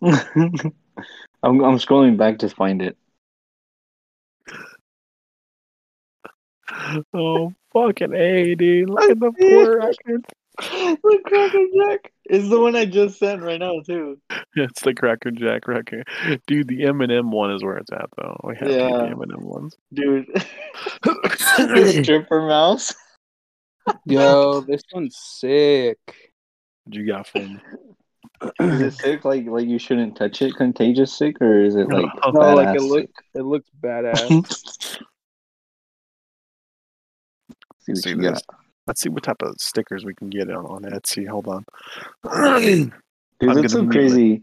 I'm 1.42 1.64
I'm 1.64 1.78
scrolling 1.78 2.16
back 2.16 2.38
to 2.38 2.48
find 2.48 2.82
it. 2.82 2.96
Oh 7.14 7.54
fucking 7.72 8.14
a, 8.14 8.54
dude! 8.54 8.90
Look 8.90 9.10
at 9.10 9.18
the 9.18 9.32
poor 9.32 9.78
record. 9.78 10.24
The 10.60 11.20
Cracker 11.24 11.64
Jack 11.76 12.12
is 12.30 12.48
the 12.48 12.60
one 12.60 12.74
I 12.76 12.84
just 12.84 13.18
sent 13.18 13.42
right 13.42 13.60
now 13.60 13.80
too. 13.86 14.20
It's 14.56 14.82
the 14.82 14.92
Cracker 14.94 15.30
Jack 15.30 15.68
record, 15.68 16.08
dude. 16.46 16.66
The 16.68 16.80
Eminem 16.82 17.30
one 17.30 17.52
is 17.52 17.62
where 17.62 17.76
it's 17.76 17.92
at, 17.92 18.08
though. 18.16 18.36
We 18.42 18.56
have 18.56 18.68
to 18.68 18.74
Yeah. 18.74 18.88
get 18.88 18.98
the 18.98 19.14
Eminem 19.14 19.42
ones. 19.42 19.76
Dude, 19.94 20.26
the 21.04 22.00
stripper 22.02 22.42
mouse. 22.48 22.92
Yo, 24.04 24.60
this 24.62 24.82
one's 24.92 25.16
sick. 25.16 25.98
What 26.84 26.94
you 26.96 27.06
got 27.06 27.26
for 27.28 27.38
me? 27.38 27.60
Is 28.60 28.80
it 28.80 28.94
sick? 28.94 29.24
Like 29.24 29.46
like 29.46 29.66
you 29.68 29.78
shouldn't 29.78 30.16
touch 30.16 30.42
it? 30.42 30.56
Contagious 30.56 31.16
sick, 31.16 31.40
or 31.40 31.62
is 31.62 31.76
it 31.76 31.88
like 31.88 32.04
No, 32.06 32.20
oh, 32.24 32.30
No, 32.32 32.54
like 32.54 32.76
it 32.76 32.82
look 32.82 33.06
it 33.34 33.42
looks 33.42 33.68
badass. 33.80 34.98
See 37.80 37.92
what 37.92 37.98
See 37.98 38.10
you 38.10 38.16
this. 38.16 38.42
got. 38.48 38.57
Let's 38.88 39.02
see 39.02 39.10
what 39.10 39.22
type 39.22 39.42
of 39.42 39.54
stickers 39.60 40.04
we 40.06 40.14
can 40.14 40.30
get 40.30 40.50
on, 40.50 40.64
on 40.64 40.82
Etsy. 40.82 41.28
Hold 41.28 41.46
on. 41.46 41.64
Dude, 42.64 42.92
I'm 43.42 43.60
that's 43.60 43.74
so 43.74 43.80
gonna 43.80 43.92
crazy. 43.92 44.42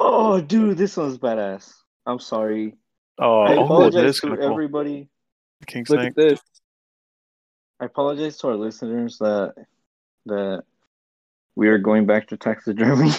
Oh, 0.00 0.40
dude, 0.40 0.78
this 0.78 0.96
one's 0.96 1.18
badass. 1.18 1.74
I'm 2.06 2.20
sorry. 2.20 2.74
Oh, 3.18 3.42
I 3.42 3.54
oh, 3.56 3.64
apologize 3.64 4.16
is 4.16 4.20
to 4.20 4.28
cool. 4.28 4.42
everybody. 4.42 5.10
King 5.66 5.84
Look 5.90 6.00
Snake. 6.00 6.08
at 6.08 6.16
this. 6.16 6.40
I 7.80 7.84
apologize 7.84 8.38
to 8.38 8.48
our 8.48 8.56
listeners 8.56 9.18
that 9.18 9.54
that 10.24 10.64
we 11.54 11.68
are 11.68 11.78
going 11.78 12.06
back 12.06 12.28
to 12.28 12.36
taxidermy. 12.38 13.10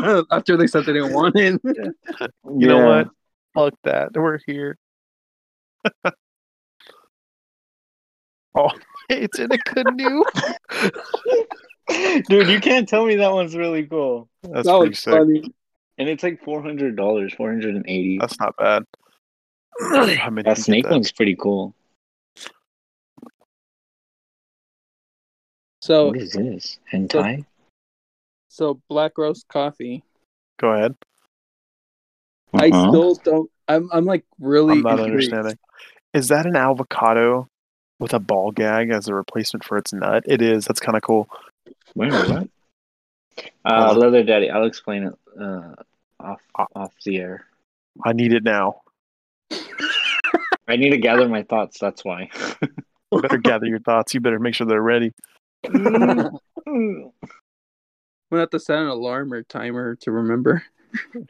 After 0.30 0.56
they 0.56 0.66
said 0.66 0.86
they 0.86 0.94
didn't 0.94 1.12
want 1.12 1.36
it. 1.36 1.60
You 2.58 2.68
know 2.68 2.86
what? 2.86 3.08
Fuck 3.54 3.74
that. 3.84 4.12
We're 4.14 4.38
here. 4.46 4.78
oh, 8.54 8.70
it's 9.08 9.38
in 9.38 9.50
a 9.52 9.58
canoe. 9.58 10.24
Dude, 12.28 12.48
you 12.48 12.60
can't 12.60 12.88
tell 12.88 13.06
me 13.06 13.16
that 13.16 13.32
one's 13.32 13.56
really 13.56 13.86
cool. 13.86 14.28
That's 14.42 14.66
that 14.68 14.78
pretty 14.78 14.94
sick. 14.94 15.12
funny. 15.14 15.52
And 15.98 16.08
it's 16.08 16.22
like 16.22 16.42
four 16.44 16.60
hundred 16.62 16.96
dollars, 16.96 17.32
four 17.34 17.48
hundred 17.50 17.74
and 17.76 17.84
eighty. 17.88 18.18
That's 18.18 18.38
not 18.38 18.56
bad. 18.56 18.82
How 20.18 20.30
many 20.30 20.42
That 20.48 20.58
snake 20.58 20.84
get 20.84 20.88
that? 20.90 20.94
one's 20.94 21.12
pretty 21.12 21.36
cool. 21.36 21.74
So 25.80 26.08
what 26.08 26.16
is 26.16 26.32
this? 26.32 26.78
Hentai? 26.92 27.44
so 28.48 28.80
black 28.88 29.16
roast 29.18 29.46
coffee. 29.48 30.02
Go 30.58 30.70
ahead. 30.72 30.94
I 32.54 32.70
Uh-huh. 32.70 32.88
still 32.88 33.14
don't. 33.16 33.50
I'm 33.68 33.88
I'm 33.92 34.04
like 34.04 34.24
really. 34.40 34.74
I'm 34.74 34.82
not 34.82 34.98
intrigued. 34.98 35.32
understanding. 35.32 35.58
Is 36.14 36.28
that 36.28 36.46
an 36.46 36.56
avocado 36.56 37.48
with 37.98 38.12
a 38.14 38.18
ball 38.18 38.50
gag 38.50 38.90
as 38.90 39.08
a 39.08 39.14
replacement 39.14 39.64
for 39.64 39.76
its 39.78 39.92
nut? 39.92 40.24
It 40.26 40.42
is. 40.42 40.64
That's 40.64 40.80
kind 40.80 40.96
of 40.96 41.02
cool. 41.02 41.28
Wait, 41.94 42.12
what? 42.12 42.48
Uh, 43.66 43.88
Hold. 43.88 43.98
Leather 43.98 44.22
Daddy, 44.22 44.48
I'll 44.48 44.64
explain 44.64 45.02
it 45.02 45.14
uh, 45.38 45.74
off 46.18 46.40
off 46.74 46.94
the 47.04 47.18
air. 47.18 47.44
I 48.02 48.14
need 48.14 48.32
it 48.32 48.42
now. 48.42 48.80
I 50.66 50.76
need 50.76 50.90
to 50.90 50.96
gather 50.96 51.28
my 51.28 51.42
thoughts. 51.42 51.78
That's 51.78 52.04
why. 52.04 52.30
You 53.12 53.22
better 53.22 53.38
gather 53.38 53.66
your 53.66 53.78
thoughts. 53.78 54.14
You 54.14 54.20
better 54.20 54.40
make 54.40 54.54
sure 54.54 54.66
they're 54.66 54.82
ready. 54.82 55.12
I'm 55.64 56.40
gonna 56.66 57.12
have 58.32 58.50
to 58.50 58.58
set 58.58 58.78
an 58.78 58.88
alarm 58.88 59.32
or 59.32 59.44
timer 59.44 59.94
to 59.96 60.10
remember. 60.10 60.64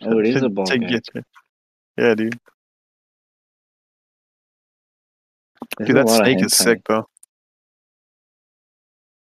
Oh, 0.01 0.19
it 0.19 0.27
is 0.27 0.43
a 0.43 0.49
ball 0.49 0.65
To 0.65 0.79
gag. 0.79 1.03
Yeah, 1.99 2.15
dude. 2.15 2.41
There's 5.77 5.89
Dude, 5.89 5.97
that 5.97 6.09
snake 6.09 6.43
is 6.43 6.55
sick 6.55 6.83
though. 6.87 7.09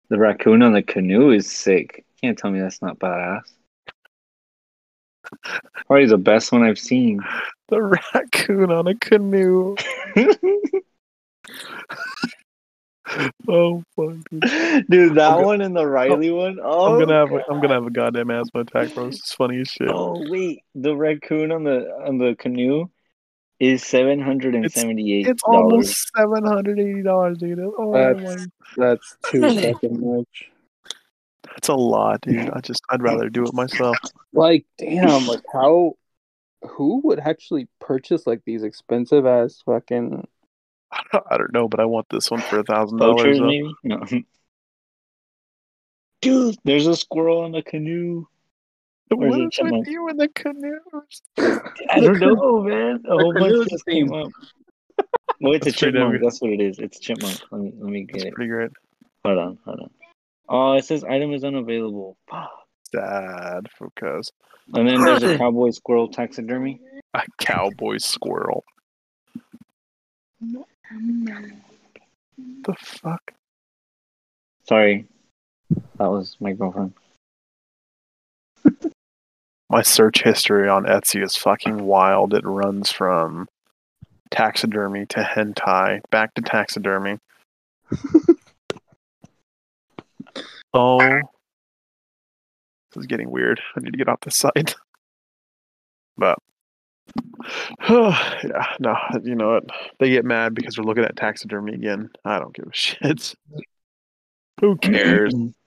The 0.10 0.18
raccoon 0.18 0.62
on 0.62 0.74
the 0.74 0.82
canoe 0.84 1.32
is 1.32 1.50
sick. 1.50 2.06
Can't 2.22 2.38
tell 2.38 2.52
me 2.52 2.60
that's 2.60 2.82
not 2.82 3.00
badass. 3.00 3.44
Probably 5.88 6.08
the 6.08 6.18
best 6.18 6.52
one 6.52 6.64
I've 6.64 6.80
seen. 6.80 7.22
The 7.70 7.82
raccoon 8.14 8.70
on 8.70 8.86
a 8.88 8.96
canoe. 8.96 9.78
Oh 13.48 13.84
fuck. 13.96 14.16
dude. 14.30 14.88
Dude, 14.90 15.16
that 15.16 15.32
I'm 15.32 15.42
go- 15.42 15.46
one 15.48 15.62
and 15.62 15.76
the 15.76 15.86
Riley 15.86 16.32
one. 16.32 16.60
Oh, 16.62 16.94
I'm 16.94 17.00
gonna 17.00 17.14
oh 17.14 17.20
have 17.20 17.32
a, 17.32 17.38
God. 17.38 17.46
I'm 17.50 17.62
gonna 17.62 17.74
have 17.74 17.86
a 17.86 17.90
goddamn 17.90 18.32
asthma 18.32 18.62
attack, 18.62 18.94
bro. 18.94 19.08
It's 19.08 19.34
funny 19.34 19.62
as 19.62 19.68
shit. 19.68 19.90
Oh 19.92 20.24
wait, 20.30 20.64
the 20.76 20.96
raccoon 20.96 21.52
on 21.52 21.64
the 21.64 21.90
on 22.06 22.18
the 22.18 22.36
canoe 22.38 22.90
is 23.62 23.84
seven 23.84 24.20
hundred 24.20 24.56
and 24.56 24.72
seventy 24.72 25.14
eight 25.14 25.28
It's 25.28 25.44
dollars. 25.44 25.72
almost 25.72 26.12
seven 26.18 26.44
hundred 26.46 26.80
eighty 26.80 27.04
dollars, 27.04 27.38
dude. 27.38 27.60
Oh 27.60 27.94
That's- 27.94 28.48
my, 28.78 28.86
That's 28.86 29.18
too 29.28 29.42
fucking 29.42 30.00
much. 30.18 30.50
that's 31.46 31.68
a 31.70 31.74
lot, 31.76 32.22
dude. 32.22 32.50
I 32.50 32.60
just 32.62 32.82
I'd 32.90 33.04
rather 33.04 33.30
do 33.30 33.44
it 33.46 33.54
myself. 33.54 33.98
Like, 34.34 34.66
damn, 34.78 35.28
like 35.28 35.44
how 35.54 35.94
who 36.68 37.02
would 37.04 37.20
actually 37.20 37.68
purchase 37.80 38.26
like 38.26 38.42
these 38.46 38.64
expensive 38.64 39.26
ass 39.26 39.62
fucking 39.66 40.28
I 40.92 41.38
don't 41.38 41.54
know, 41.54 41.68
but 41.68 41.80
I 41.80 41.86
want 41.86 42.08
this 42.10 42.32
one 42.32 42.42
for 42.42 42.60
a 42.60 42.64
thousand 42.64 42.98
dollars. 42.98 43.40
Maybe? 43.40 43.72
No. 43.84 44.04
Dude, 46.22 46.56
there's 46.64 46.88
a 46.88 46.96
squirrel 46.96 47.46
in 47.46 47.52
the 47.52 47.64
canoe. 47.64 48.26
Or 49.12 49.26
is 49.28 49.32
What 49.32 49.40
it 49.40 49.42
is 49.42 49.46
with 49.46 49.52
chipmunk? 49.54 49.88
you 49.88 50.08
and 50.08 50.20
the 50.20 50.28
canoes? 50.30 51.22
I 51.90 52.00
don't 52.00 52.20
know, 52.20 52.62
man. 52.64 53.04
A 53.08 53.18
whole 53.18 53.34
bunch 53.34 53.46
canoe's 53.46 53.68
just 53.68 53.86
the 53.86 53.92
came 53.92 54.14
up. 54.14 54.32
Oh, 55.44 55.52
it's 55.54 55.66
a 55.68 55.72
That's 55.72 55.80
pretty 55.80 55.98
damn 55.98 56.08
chipmunk. 56.12 56.24
That's 56.24 56.42
what 56.42 56.52
it 56.52 56.62
is. 56.62 56.80
It's 56.80 57.00
chipmunk. 57.00 57.40
Let 57.52 57.62
me 57.62 57.74
let 57.78 57.90
me 57.92 58.04
get 58.04 58.16
It's 58.18 58.26
it. 58.26 58.34
pretty 58.34 58.50
great. 58.50 58.72
Hold 59.26 59.38
on, 59.38 59.58
hold 59.66 59.80
on. 59.82 59.90
Oh, 60.50 60.74
it 60.74 60.86
says 60.86 61.04
item 61.04 61.34
is 61.34 61.44
unavailable. 61.44 62.18
Fuck. 62.30 62.50
Sad 62.94 63.68
because 63.80 64.32
And 64.74 64.88
then 64.88 65.02
there's 65.02 65.24
a 65.24 65.38
cowboy 65.38 65.72
squirrel 65.72 66.08
taxidermy. 66.10 66.80
a 67.14 67.24
cowboy 67.40 67.98
squirrel. 67.98 68.64
The 70.42 70.66
fuck? 72.80 73.34
Sorry, 74.68 75.06
that 75.98 76.10
was 76.10 76.36
my 76.40 76.54
girlfriend. 76.54 76.94
My 79.72 79.82
search 79.84 80.22
history 80.22 80.68
on 80.68 80.84
Etsy 80.84 81.24
is 81.24 81.38
fucking 81.38 81.86
wild. 81.86 82.34
It 82.34 82.44
runs 82.46 82.92
from 82.92 83.48
taxidermy 84.30 85.06
to 85.06 85.22
hentai, 85.22 86.02
back 86.10 86.34
to 86.34 86.42
taxidermy. 86.42 87.20
oh, 90.74 91.00
this 91.00 91.22
is 92.98 93.06
getting 93.06 93.32
weird. 93.32 93.62
I 93.78 93.80
need 93.80 93.94
to 93.94 93.98
get 93.98 94.10
off 94.10 94.20
the 94.22 94.32
site. 94.32 94.76
But 96.18 96.38
yeah, 97.90 98.76
no, 98.80 98.96
you 99.24 99.34
know 99.34 99.54
what? 99.54 99.64
They 100.00 100.10
get 100.10 100.26
mad 100.26 100.54
because 100.54 100.78
we're 100.78 100.84
looking 100.84 101.06
at 101.06 101.16
taxidermy 101.16 101.74
again. 101.74 102.10
I 102.26 102.38
don't 102.38 102.54
give 102.54 102.68
a 102.68 102.74
shit. 102.74 103.34
Who 104.60 104.76
cares? 104.78 105.34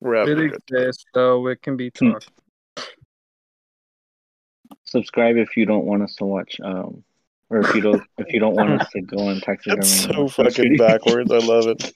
We're 0.00 0.14
it 0.14 0.22
a 0.22 0.34
good 0.34 0.50
time. 0.50 0.58
exists, 0.78 1.04
so 1.14 1.46
it 1.46 1.62
can 1.62 1.76
be 1.76 1.90
Hmm. 1.98 2.12
talked. 2.12 2.30
Subscribe 4.84 5.36
if 5.36 5.56
you 5.56 5.66
don't 5.66 5.84
want 5.84 6.02
us 6.02 6.14
to 6.16 6.24
watch. 6.24 6.58
Um, 6.62 7.04
or 7.50 7.60
if 7.60 7.74
you 7.74 7.80
don't 7.80 8.02
if 8.18 8.32
you 8.32 8.40
don't 8.40 8.54
want 8.54 8.80
us 8.80 8.88
to 8.90 9.02
go 9.02 9.18
on 9.28 9.40
taxidermy. 9.40 9.82
That's 9.82 10.00
so 10.02 10.28
fucking 10.28 10.76
backwards. 10.76 11.30
I 11.30 11.38
love 11.38 11.66
it. 11.68 11.94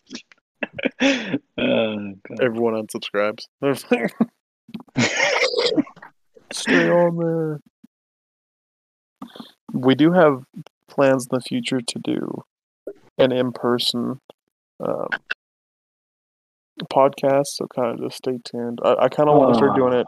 oh, 1.58 2.14
God. 2.28 2.40
Everyone 2.42 2.74
unsubscribes. 2.74 3.46
Stay 6.52 6.88
on 6.88 7.16
there. 7.16 7.60
We 9.72 9.94
do 9.94 10.12
have 10.12 10.44
plans 10.88 11.26
in 11.30 11.36
the 11.36 11.40
future 11.40 11.80
to 11.80 11.98
do 11.98 12.44
an 13.18 13.32
in-person 13.32 14.20
um, 14.80 15.08
podcast, 16.82 17.46
so 17.46 17.66
kind 17.66 17.92
of 17.94 18.00
just 18.04 18.16
stay 18.18 18.38
tuned. 18.44 18.80
I, 18.84 18.94
I 19.04 19.08
kind 19.08 19.28
of 19.28 19.36
want 19.38 19.52
to 19.54 19.56
start 19.56 19.72
ah. 19.72 19.76
doing 19.76 19.92
it, 19.94 20.06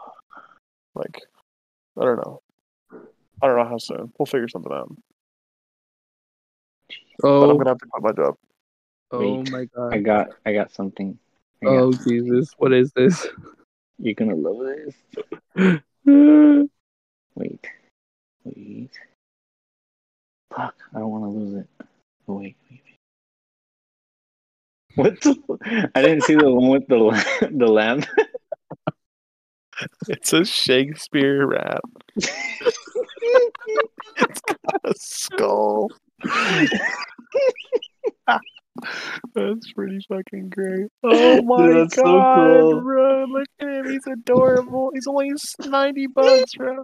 like, 0.95 1.21
I 1.99 2.03
don't 2.03 2.17
know. 2.17 2.41
I 3.41 3.47
don't 3.47 3.57
know 3.57 3.65
how 3.65 3.77
soon. 3.77 4.11
We'll 4.17 4.25
figure 4.25 4.47
something 4.47 4.71
out. 4.71 4.89
But 7.19 7.27
I'm 7.27 7.49
Oh, 7.49 7.57
gonna 7.57 7.69
have 7.69 7.77
to 7.79 7.85
quit 7.87 8.03
my 8.03 8.11
job. 8.23 8.35
oh 9.11 9.19
Wait. 9.19 9.51
my 9.51 9.65
god. 9.65 9.93
I 9.93 9.97
got 9.99 10.27
I 10.45 10.53
got 10.53 10.71
something. 10.71 11.17
I 11.61 11.65
got 11.65 11.71
Oh 11.75 11.91
something. 11.91 12.25
Jesus, 12.25 12.53
what 12.57 12.73
is 12.73 12.91
this? 12.93 13.27
You're 13.99 14.13
gonna 14.13 14.35
love 14.35 14.59
this. 14.65 14.95
Wait. 17.35 17.67
Wait. 18.43 18.91
Fuck, 20.55 20.75
I 20.95 20.99
don't 20.99 21.11
wanna 21.11 21.29
lose 21.29 21.53
it. 21.55 21.67
Oh, 22.27 22.35
wait, 22.35 22.55
wait, 22.69 22.81
wait. 22.85 22.86
What 24.97 25.21
the 25.21 25.89
I 25.93 26.01
didn't 26.01 26.23
see 26.23 26.33
the 26.33 26.51
one 26.51 26.69
with 26.69 26.87
the 26.87 27.49
the 27.55 27.67
lamb. 27.67 28.03
It's 30.07 30.33
a 30.33 30.43
Shakespeare 30.43 31.45
rap. 31.45 31.81
it's 32.15 32.31
got 34.17 34.81
a 34.83 34.93
skull. 34.95 35.91
That's 39.35 39.71
pretty 39.73 39.99
fucking 40.09 40.49
great. 40.49 40.87
Oh 41.03 41.43
my 41.43 41.85
so 41.91 42.03
god, 42.03 42.59
cool. 42.59 42.81
bro! 42.81 43.25
Look 43.25 43.47
at 43.59 43.67
him. 43.67 43.91
He's 43.91 44.07
adorable. 44.07 44.89
He's 44.95 45.05
only 45.05 45.31
ninety 45.67 46.07
bucks, 46.07 46.55
bro. 46.55 46.83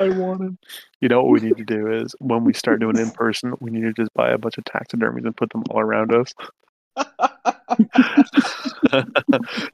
I 0.00 0.08
want 0.10 0.42
him. 0.42 0.58
You 1.00 1.08
know 1.08 1.22
what 1.22 1.32
we 1.32 1.40
need 1.40 1.56
to 1.58 1.64
do 1.64 1.92
is 1.92 2.14
when 2.18 2.44
we 2.44 2.52
start 2.52 2.80
doing 2.80 2.98
in 2.98 3.10
person, 3.10 3.54
we 3.60 3.70
need 3.70 3.82
to 3.82 3.92
just 3.92 4.12
buy 4.14 4.30
a 4.30 4.38
bunch 4.38 4.58
of 4.58 4.64
taxidermies 4.64 5.24
and 5.24 5.36
put 5.36 5.50
them 5.50 5.62
all 5.70 5.80
around 5.80 6.12
us. 6.12 6.34
I 8.90 9.04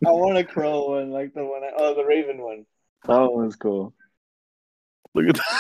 want 0.02 0.38
a 0.38 0.44
crow 0.44 0.90
one, 0.90 1.10
like 1.10 1.32
the 1.34 1.44
one. 1.44 1.62
I, 1.62 1.70
oh, 1.76 1.94
the 1.94 2.04
raven 2.04 2.38
one. 2.42 2.66
That 3.06 3.32
one's 3.32 3.56
cool. 3.56 3.94
Look 5.14 5.28
at 5.28 5.36
that. 5.36 5.54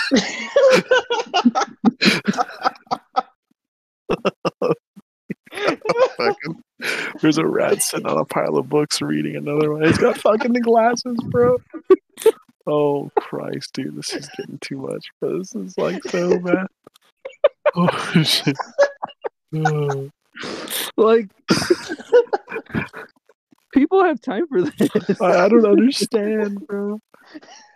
fucking, 6.16 6.62
there's 7.20 7.38
a 7.38 7.46
rat 7.46 7.82
sitting 7.82 8.06
on 8.06 8.18
a 8.18 8.24
pile 8.24 8.56
of 8.56 8.68
books 8.68 9.00
reading 9.00 9.36
another 9.36 9.72
one. 9.72 9.84
He's 9.84 9.98
got 9.98 10.18
fucking 10.18 10.52
the 10.52 10.60
glasses, 10.60 11.16
bro. 11.24 11.58
Oh 12.66 13.10
Christ, 13.18 13.72
dude, 13.74 13.96
this 13.96 14.14
is 14.14 14.28
getting 14.36 14.58
too 14.60 14.78
much. 14.78 15.06
Bro. 15.20 15.38
This 15.38 15.54
is 15.54 15.76
like 15.78 16.02
so 16.04 16.38
bad. 16.38 16.66
Oh 17.74 18.22
shit. 18.22 18.56
Oh. 19.54 20.10
Like, 20.96 21.28
people 23.72 24.02
have 24.04 24.20
time 24.20 24.46
for 24.48 24.62
this. 24.62 25.20
I, 25.20 25.44
I 25.44 25.48
don't 25.48 25.64
understand, 25.66 26.66
bro. 26.66 27.00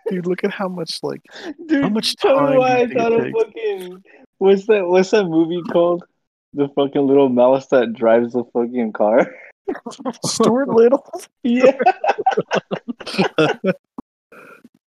Dude, 0.09 0.27
look 0.27 0.43
at 0.44 0.51
how 0.52 0.69
much 0.69 0.98
like 1.02 1.20
Dude, 1.66 1.82
How 1.82 1.89
much 1.89 2.16
tell 2.16 2.35
me 2.35 2.39
time 2.40 2.52
do 2.52 2.59
why 2.59 2.77
I 2.78 2.86
thought 2.86 3.12
it 3.12 3.19
of 3.19 3.24
takes? 3.24 3.43
fucking. 3.44 4.05
What's 4.39 4.66
that? 4.66 4.86
What's 4.86 5.10
that 5.10 5.24
movie 5.24 5.62
called? 5.70 6.05
The 6.55 6.69
fucking 6.69 7.06
little 7.06 7.28
mouse 7.28 7.66
that 7.69 7.93
drives 7.93 8.32
the 8.32 8.44
fucking 8.52 8.93
car. 8.93 9.32
Stuart 10.24 10.69
Little. 10.69 11.05
Yeah. 11.43 11.78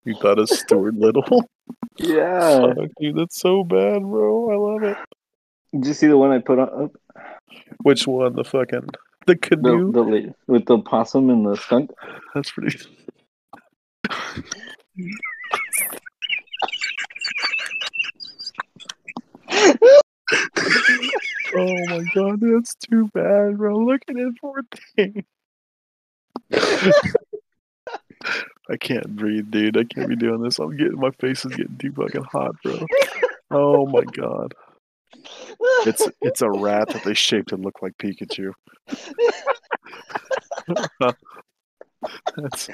You 0.05 0.15
thought 0.21 0.39
of 0.39 0.49
Stuart 0.49 0.95
Little? 0.97 1.45
Yeah. 1.99 2.73
Fuck, 2.75 2.89
dude, 2.99 3.17
that's 3.17 3.39
so 3.39 3.63
bad, 3.63 4.01
bro. 4.03 4.51
I 4.51 4.57
love 4.57 4.83
it. 4.85 4.97
Did 5.73 5.87
you 5.87 5.93
see 5.93 6.07
the 6.07 6.17
one 6.17 6.31
I 6.31 6.39
put 6.39 6.59
on 6.59 6.85
up? 6.85 7.23
Which 7.83 8.07
one? 8.07 8.35
The 8.35 8.45
fucking 8.45 8.89
the 9.27 9.35
The, 9.35 9.37
canoe. 9.37 9.93
the 9.93 10.03
la- 10.03 10.33
with 10.47 10.65
the 10.65 10.79
possum 10.79 11.29
and 11.29 11.45
the 11.45 11.57
skunk. 11.57 11.91
That's 12.35 12.51
pretty. 12.53 12.79
oh 21.55 21.87
my 21.89 22.05
god, 22.15 22.41
that's 22.41 22.75
too 22.77 23.11
bad, 23.13 23.59
bro. 23.59 23.77
Look 23.77 24.03
at 24.09 24.17
it, 24.17 24.35
poor 24.41 24.63
thing. 24.97 25.25
I 28.71 28.77
can't 28.77 29.17
breathe, 29.17 29.51
dude. 29.51 29.77
I 29.77 29.85
can't 29.85 30.09
be 30.09 30.17
doing 30.17 30.43
this. 30.43 30.59
I'm 30.59 30.77
getting 30.77 31.01
my 31.01 31.11
face 31.13 31.45
is 31.45 31.57
getting 31.57 31.77
too 31.79 31.93
fucking 31.93 32.25
hot, 32.25 32.55
bro. 32.63 32.87
Oh 33.53 33.85
my 33.85 34.05
god. 34.05 34.55
It's 35.85 36.07
it's 36.21 36.41
a 36.41 36.49
rat 36.49 36.89
that 36.91 37.03
they 37.03 37.15
shaped 37.15 37.49
to 37.49 37.57
look 37.57 37.83
like 37.83 37.99
Pikachu. 37.99 38.53
that's 42.37 42.71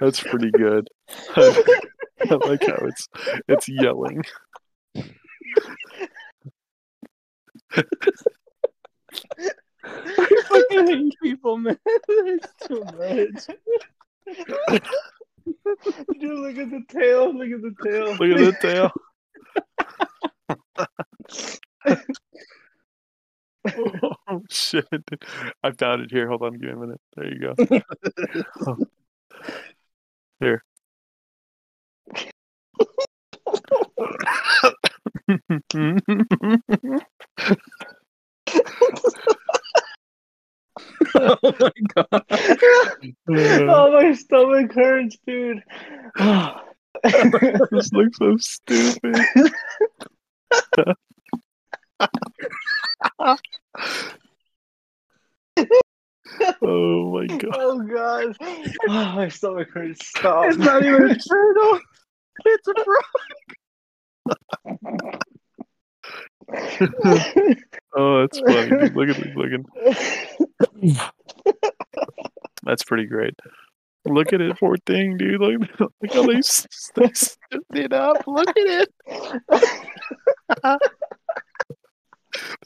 that's 0.00 0.20
pretty 0.20 0.50
good. 0.50 0.88
I, 1.36 2.34
like 2.44 2.66
how 2.66 2.86
it's 2.86 3.08
it's 3.46 3.68
yelling. 3.68 4.24
I 4.96 5.04
fucking 10.48 10.86
hate 10.88 11.14
people, 11.22 11.58
man. 11.58 11.78
It's 11.86 12.48
too 12.66 12.84
much. 12.98 13.46
Dude, 15.46 16.38
look 16.38 16.58
at 16.58 16.70
the 16.70 16.82
tail. 16.88 17.32
Look 17.36 17.50
at 17.50 17.62
the 17.62 17.74
tail. 17.84 18.14
Look 18.14 18.30
at 18.30 18.38
the 18.38 18.56
tail. 18.60 18.90
oh 24.28 24.42
shit! 24.50 24.86
I 25.62 25.70
found 25.72 26.02
it 26.02 26.10
here. 26.10 26.28
Hold 26.28 26.42
on, 26.42 26.52
give 26.54 26.62
me 26.62 26.70
a 26.70 26.76
minute. 26.76 27.00
There 27.16 27.32
you 27.32 27.40
go. 27.40 27.54
Here. 30.40 30.62
Oh 41.16 41.36
my 41.42 41.72
god. 41.94 42.24
oh, 43.28 43.92
my 43.92 44.14
stomach 44.14 44.72
hurts, 44.72 45.18
dude. 45.26 45.62
this 47.70 47.92
looks 47.92 48.16
so 48.18 48.36
stupid. 48.38 49.16
oh 56.62 57.12
my 57.12 57.26
god. 57.26 57.54
oh 57.54 57.80
god. 57.80 58.36
Oh, 58.40 58.64
my 58.88 59.28
stomach 59.28 59.68
hurts. 59.72 60.08
Stop. 60.08 60.46
It's 60.46 60.56
not 60.58 60.84
even 60.84 61.10
a 61.10 61.16
turtle. 61.16 61.80
It's 62.44 62.68
a 62.68 62.74
frog. 62.84 63.04
Oh, 67.98 68.20
that's 68.20 68.38
funny. 68.40 68.68
Dude. 68.68 68.94
Look 68.94 69.08
at 69.08 69.16
this 69.16 69.34
looking. 69.34 69.64
That's 72.62 72.84
pretty 72.84 73.06
great. 73.06 73.34
Look 74.04 74.34
at 74.34 74.42
it, 74.42 74.58
poor 74.58 74.76
thing, 74.84 75.16
dude. 75.16 75.40
Look, 75.40 75.80
look 75.80 76.12
how 76.12 76.26
they, 76.26 76.34
they 76.34 76.42
stood 76.42 77.62
it 77.72 77.94
up. 77.94 78.26
Look 78.26 78.48
at 78.50 78.54
it. 78.56 78.92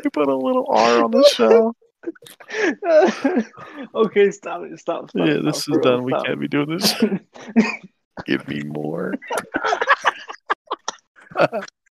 They 0.03 0.11
put 0.11 0.29
a 0.29 0.37
little 0.37 0.67
R 0.69 1.05
on 1.05 1.11
the 1.11 1.23
shell. 1.35 1.77
okay, 3.95 4.31
stop 4.31 4.63
it. 4.63 4.79
Stop. 4.79 5.11
stop 5.11 5.27
Yeah, 5.27 5.35
stop, 5.35 5.45
this 5.45 5.59
is 5.59 5.67
bro, 5.67 5.83
done. 5.83 6.05
We 6.05 6.13
can't 6.13 6.41
be 6.41 6.49
doing 6.49 6.71
this. 6.71 6.95
Give 8.27 8.47
me 8.49 8.63
more. 8.65 9.15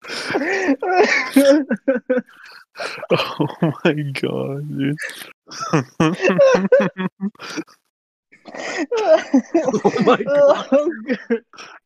Oh 3.11 3.47
my 3.85 3.93
god, 4.19 4.67
dude. 4.77 4.97
Oh 8.55 10.03
my 10.05 10.17
god. 10.23 10.67
Oh, 10.71 10.89
God. 11.07 11.41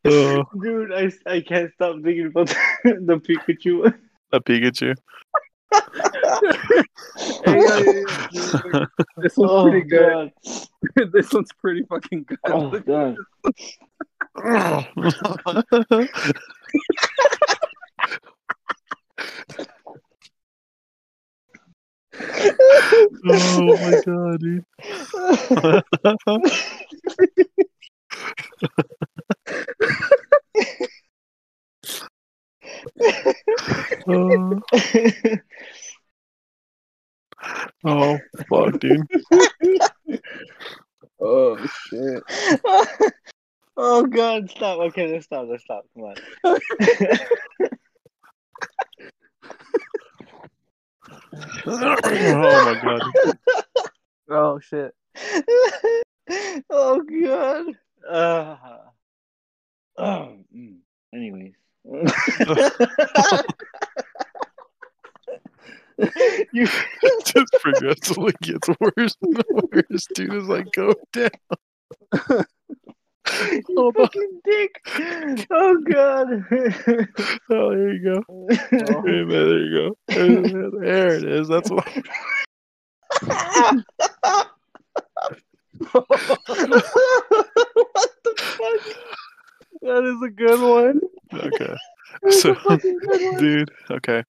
oh, 0.06 0.44
Dude, 0.60 0.92
I, 0.92 1.10
I 1.30 1.40
can't 1.42 1.72
stop 1.74 1.96
thinking 2.02 2.26
about 2.26 2.48
the 2.84 3.20
Pikachu 3.20 3.92
a 4.32 4.40
Pikachu. 4.40 4.94
This 9.18 9.36
one's 9.36 9.50
Oh, 9.50 9.62
pretty 9.70 9.86
good. 9.88 10.32
God. 10.96 11.12
this 11.12 11.32
one's 11.32 11.50
pretty 11.60 11.82
fucking 11.84 12.24
good. 12.24 12.38
Oh, 12.46 12.70
God. 12.80 13.16
Oh 23.30 23.76
my 23.80 24.02
god, 24.06 24.40
dude. 24.40 24.64
oh, 34.08 34.60
oh, 37.84 38.18
fuck, 38.48 38.80
dude. 38.80 39.06
Oh 41.20 41.58
shit. 41.88 42.22
oh, 43.76 44.06
God. 44.06 44.50
Stop. 44.50 44.78
Okay, 44.80 45.12
let's 45.12 45.24
stop. 45.26 45.46
Let's 45.48 45.64
stop. 45.64 45.84
Come 45.94 46.14
on. 46.44 47.18
oh 51.70 52.64
my 52.64 52.80
god. 52.82 53.38
Oh 54.30 54.58
shit. 54.60 54.94
oh 56.68 57.00
god. 57.00 57.64
Uh, 58.06 58.56
oh, 59.96 60.36
mm. 60.54 60.76
anyways. 61.14 61.54
you 66.52 66.68
It 67.02 67.24
just 67.24 67.52
progressively 67.60 68.32
gets 68.42 68.68
worse 68.68 69.16
and 69.22 69.42
worse, 69.72 70.06
dude. 70.14 70.34
It's 70.34 70.46
like 70.46 70.70
go 70.72 70.94
down. 71.12 71.30
you 73.52 73.62
Hold 73.76 73.96
on. 73.96 74.02
fucking 74.04 74.40
dick. 74.44 74.80
Oh 75.50 75.76
god. 75.90 76.44
Oh, 77.50 77.70
there 77.70 77.92
you 77.94 78.14
go. 78.14 78.22
Wait 78.28 78.60
a 78.82 79.02
minute, 79.02 79.28
there 79.28 79.58
you 79.58 79.72
go. 79.74 79.96
There, 80.06 80.70
there 80.80 81.14
it 81.14 81.24
is. 81.24 81.48
That's 81.48 81.70
what. 81.70 81.88
what 85.92 86.14
the 88.24 88.34
fuck? 88.36 88.82
That 89.82 90.04
is 90.04 90.22
a 90.22 90.30
good 90.30 90.60
one. 90.60 91.00
Okay. 91.32 91.76
So, 92.30 92.54
dude. 93.38 93.70
Okay. 93.90 94.24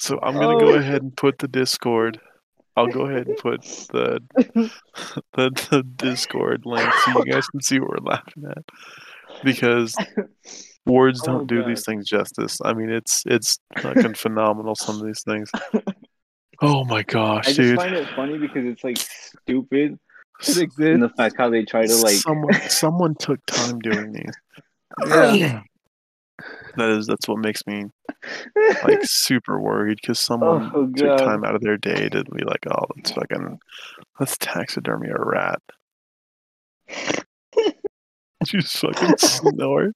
So 0.00 0.18
I'm 0.22 0.34
gonna 0.34 0.58
go 0.58 0.72
Oh. 0.72 0.78
ahead 0.78 1.02
and 1.02 1.14
put 1.16 1.38
the 1.38 1.46
Discord. 1.48 2.18
I'll 2.76 2.86
go 2.86 3.02
ahead 3.06 3.26
and 3.28 3.36
put 3.36 3.60
the 3.92 4.20
the, 5.34 5.50
the 5.70 5.82
Discord 5.96 6.62
link 6.64 6.90
so 7.04 7.18
you 7.24 7.32
guys 7.32 7.46
can 7.48 7.60
see 7.60 7.78
what 7.78 7.90
we're 7.90 8.10
laughing 8.10 8.44
at. 8.48 8.64
Because 9.44 9.94
words 10.86 11.20
Oh, 11.22 11.26
don't 11.26 11.46
do 11.46 11.60
God. 11.60 11.68
these 11.70 11.84
things 11.84 12.06
justice. 12.08 12.58
I 12.64 12.72
mean, 12.72 12.88
it's 12.90 13.22
it's 13.26 13.58
fucking 13.78 14.14
phenomenal. 14.14 14.74
Some 14.74 14.98
of 15.00 15.06
these 15.06 15.22
things. 15.22 15.50
Oh 16.62 16.84
my 16.84 17.02
gosh, 17.04 17.44
I 17.48 17.52
just 17.52 17.58
dude! 17.58 17.76
find 17.78 17.94
it 17.94 18.06
funny 18.14 18.36
because 18.36 18.66
it's 18.66 18.84
like 18.84 18.98
stupid 18.98 19.98
It 20.42 20.56
in 20.58 20.62
exists. 20.62 20.76
the 21.00 21.08
fact 21.16 21.36
how 21.38 21.48
they 21.48 21.64
try 21.64 21.86
to 21.86 21.96
like 21.96 22.16
someone 22.16 22.52
someone 22.68 23.14
took 23.14 23.40
time 23.46 23.78
doing 23.78 24.12
these. 24.12 24.34
Yeah. 25.08 25.62
That 26.76 26.90
is 26.90 27.06
that's 27.06 27.26
what 27.28 27.38
makes 27.38 27.66
me 27.66 27.84
like 28.84 29.00
super 29.02 29.60
worried 29.60 29.98
because 30.00 30.18
someone 30.18 30.70
Oh, 30.74 30.86
took 30.94 31.18
time 31.18 31.44
out 31.44 31.54
of 31.54 31.60
their 31.62 31.76
day 31.76 32.08
to 32.08 32.24
be 32.24 32.44
like, 32.44 32.64
oh, 32.70 32.84
let's 32.96 33.10
fucking 33.12 33.58
let's 34.18 34.36
taxidermy 34.38 35.08
a 35.08 35.16
rat. 35.18 35.60
you 37.56 37.72
just 38.60 38.76
fucking 38.78 39.16
snort. 39.18 39.94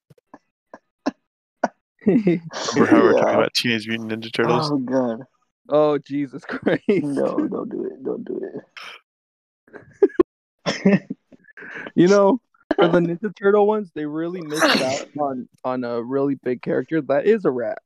Remember 2.07 2.41
how 2.87 3.01
we 3.01 3.07
were 3.09 3.13
talking 3.15 3.35
about 3.35 3.55
Teenage 3.55 3.89
Mutant 3.89 4.13
Ninja 4.13 4.33
Turtles? 4.33 4.71
Oh 4.71 4.77
god. 4.79 5.21
oh 5.71 5.99
Jesus 5.99 6.45
Christ! 6.45 6.83
No, 6.89 7.37
don't 7.49 7.71
do 7.71 7.85
it. 7.85 8.05
Don't 8.05 8.25
do 8.25 8.41
it. 10.67 11.03
You 11.95 12.09
know, 12.09 12.41
for 12.77 12.89
the 12.89 12.99
Ninja 13.01 13.35
Turtle 13.37 13.67
ones, 13.67 13.91
they 13.95 14.07
really 14.07 14.41
missed 14.41 14.63
out 14.65 15.07
on 15.19 15.49
on 15.65 15.85
a 15.85 16.03
really 16.03 16.35
big 16.37 16.63
character 16.63 17.01
that 17.03 17.27
is 17.27 17.45
a 17.45 17.51
rat. 17.51 17.79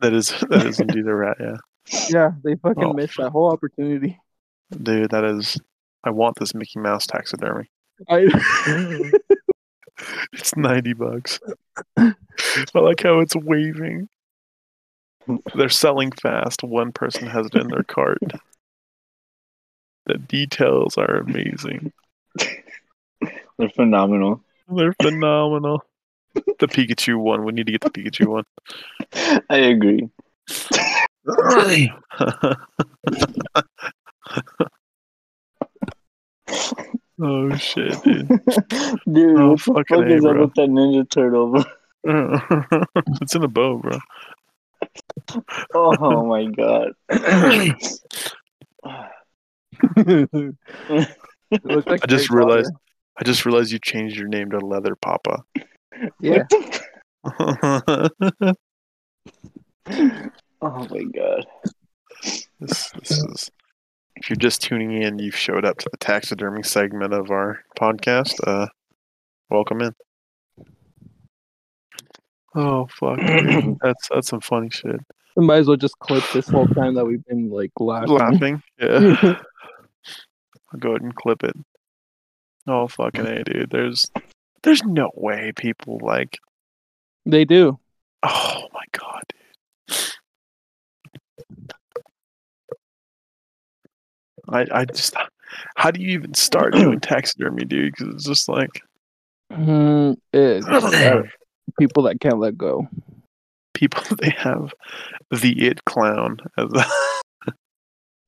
That 0.00 0.12
is 0.12 0.30
that 0.48 0.66
is 0.66 0.80
indeed 0.80 1.06
a 1.06 1.14
rat, 1.14 1.36
yeah. 1.40 1.56
Yeah, 2.10 2.32
they 2.44 2.54
fucking 2.56 2.84
Oh, 2.84 2.92
missed 2.92 3.16
that 3.16 3.30
whole 3.30 3.52
opportunity. 3.52 4.18
Dude, 4.82 5.10
that 5.10 5.24
is 5.24 5.58
I 6.04 6.10
want 6.10 6.38
this 6.38 6.54
Mickey 6.54 6.78
Mouse 6.78 7.06
taxidermy. 7.06 7.68
I 8.08 8.26
It's 10.32 10.56
ninety 10.56 10.94
bucks. 10.94 11.38
I 11.98 12.14
like 12.74 13.02
how 13.02 13.20
it's 13.20 13.36
waving. 13.36 14.08
They're 15.54 15.68
selling 15.68 16.10
fast. 16.12 16.62
One 16.62 16.92
person 16.92 17.26
has 17.26 17.46
it 17.46 17.54
in 17.54 17.68
their 17.68 17.82
cart. 17.82 18.18
The 20.06 20.16
details 20.18 20.96
are 20.96 21.16
amazing. 21.18 21.92
They're 23.60 23.68
phenomenal. 23.68 24.42
They're 24.74 24.94
phenomenal. 25.02 25.84
The 26.34 26.66
Pikachu 26.66 27.18
one. 27.18 27.44
We 27.44 27.52
need 27.52 27.66
to 27.66 27.72
get 27.72 27.82
the 27.82 27.90
Pikachu 27.90 28.26
one. 28.26 28.44
I 29.50 29.58
agree. 29.58 30.08
oh 37.22 37.54
shit, 37.56 38.02
dude. 38.02 38.28
Dude, 39.12 39.38
Oh, 39.38 39.50
what 39.50 39.58
the 39.58 39.62
fuck 39.74 39.90
A, 39.90 40.06
is 40.06 40.24
up 40.24 40.36
with 40.36 40.54
that 40.54 40.68
Ninja 40.70 41.08
Turtle, 41.08 41.50
bro? 41.52 41.64
it's 43.20 43.34
in 43.34 43.44
a 43.44 43.48
bow, 43.48 43.76
bro. 43.78 43.98
Oh 45.74 46.24
my 46.26 46.44
god. 46.46 46.92
It 51.52 51.64
looks 51.64 51.86
like 51.88 52.02
I 52.02 52.06
just 52.06 52.28
Harry 52.30 52.42
Potter. 52.42 52.46
realized 52.46 52.72
I 53.18 53.24
just 53.24 53.44
realized 53.44 53.72
you 53.72 53.78
changed 53.78 54.16
your 54.16 54.28
name 54.28 54.50
to 54.50 54.58
Leather 54.58 54.94
Papa. 54.96 55.44
Yeah, 56.20 56.44
What 57.22 58.10
the 58.10 58.16
f- 58.42 58.56
oh 60.62 60.86
my 60.90 61.04
god. 61.14 61.46
This, 62.60 62.90
this 62.90 63.10
is. 63.10 63.50
If 64.16 64.28
you're 64.28 64.36
just 64.36 64.62
tuning 64.62 64.92
in, 65.02 65.18
you've 65.18 65.36
showed 65.36 65.64
up 65.64 65.78
to 65.78 65.88
the 65.90 65.96
taxidermy 65.98 66.62
segment 66.62 67.12
of 67.14 67.30
our 67.30 67.60
podcast. 67.78 68.34
Uh, 68.46 68.66
welcome 69.50 69.80
in. 69.82 69.94
Oh 72.54 72.86
fuck! 72.98 73.18
dude. 73.18 73.76
That's 73.82 74.08
that's 74.08 74.28
some 74.28 74.40
funny 74.40 74.70
shit. 74.70 74.96
we 75.36 75.46
might 75.46 75.58
as 75.58 75.68
well 75.68 75.76
just 75.76 75.98
clip 76.00 76.24
this 76.32 76.48
whole 76.48 76.66
time 76.68 76.94
that 76.94 77.04
we've 77.06 77.24
been 77.26 77.48
like 77.50 77.70
laughing. 77.78 78.10
Laughing, 78.10 78.62
yeah. 78.80 79.16
I'll 80.72 80.78
go 80.80 80.90
ahead 80.90 81.02
and 81.02 81.14
clip 81.14 81.44
it. 81.44 81.54
Oh 82.70 82.86
fucking 82.86 83.26
a, 83.26 83.42
dude. 83.42 83.70
There's 83.70 84.08
there's 84.62 84.84
no 84.84 85.10
way 85.16 85.50
people 85.56 85.98
like. 86.02 86.38
They 87.26 87.44
do. 87.44 87.80
Oh 88.22 88.62
my 88.72 88.84
god, 88.92 89.22
dude. 89.88 89.96
I 94.48 94.66
I 94.72 94.84
just 94.84 95.16
how 95.74 95.90
do 95.90 96.00
you 96.00 96.10
even 96.10 96.34
start 96.34 96.74
doing 96.74 97.00
taxidermy, 97.02 97.64
dude? 97.64 97.92
Because 97.96 98.14
it's 98.14 98.24
just 98.24 98.48
like 98.48 98.82
Mm, 99.52 100.16
it's 100.32 100.64
uh, 100.68 101.22
people 101.80 102.04
that 102.04 102.20
can't 102.20 102.38
let 102.38 102.56
go. 102.56 102.86
people 103.74 104.16
they 104.16 104.30
have 104.30 104.72
the 105.32 105.66
it 105.66 105.84
clown 105.86 106.38
as 106.56 106.70
a 106.72 106.84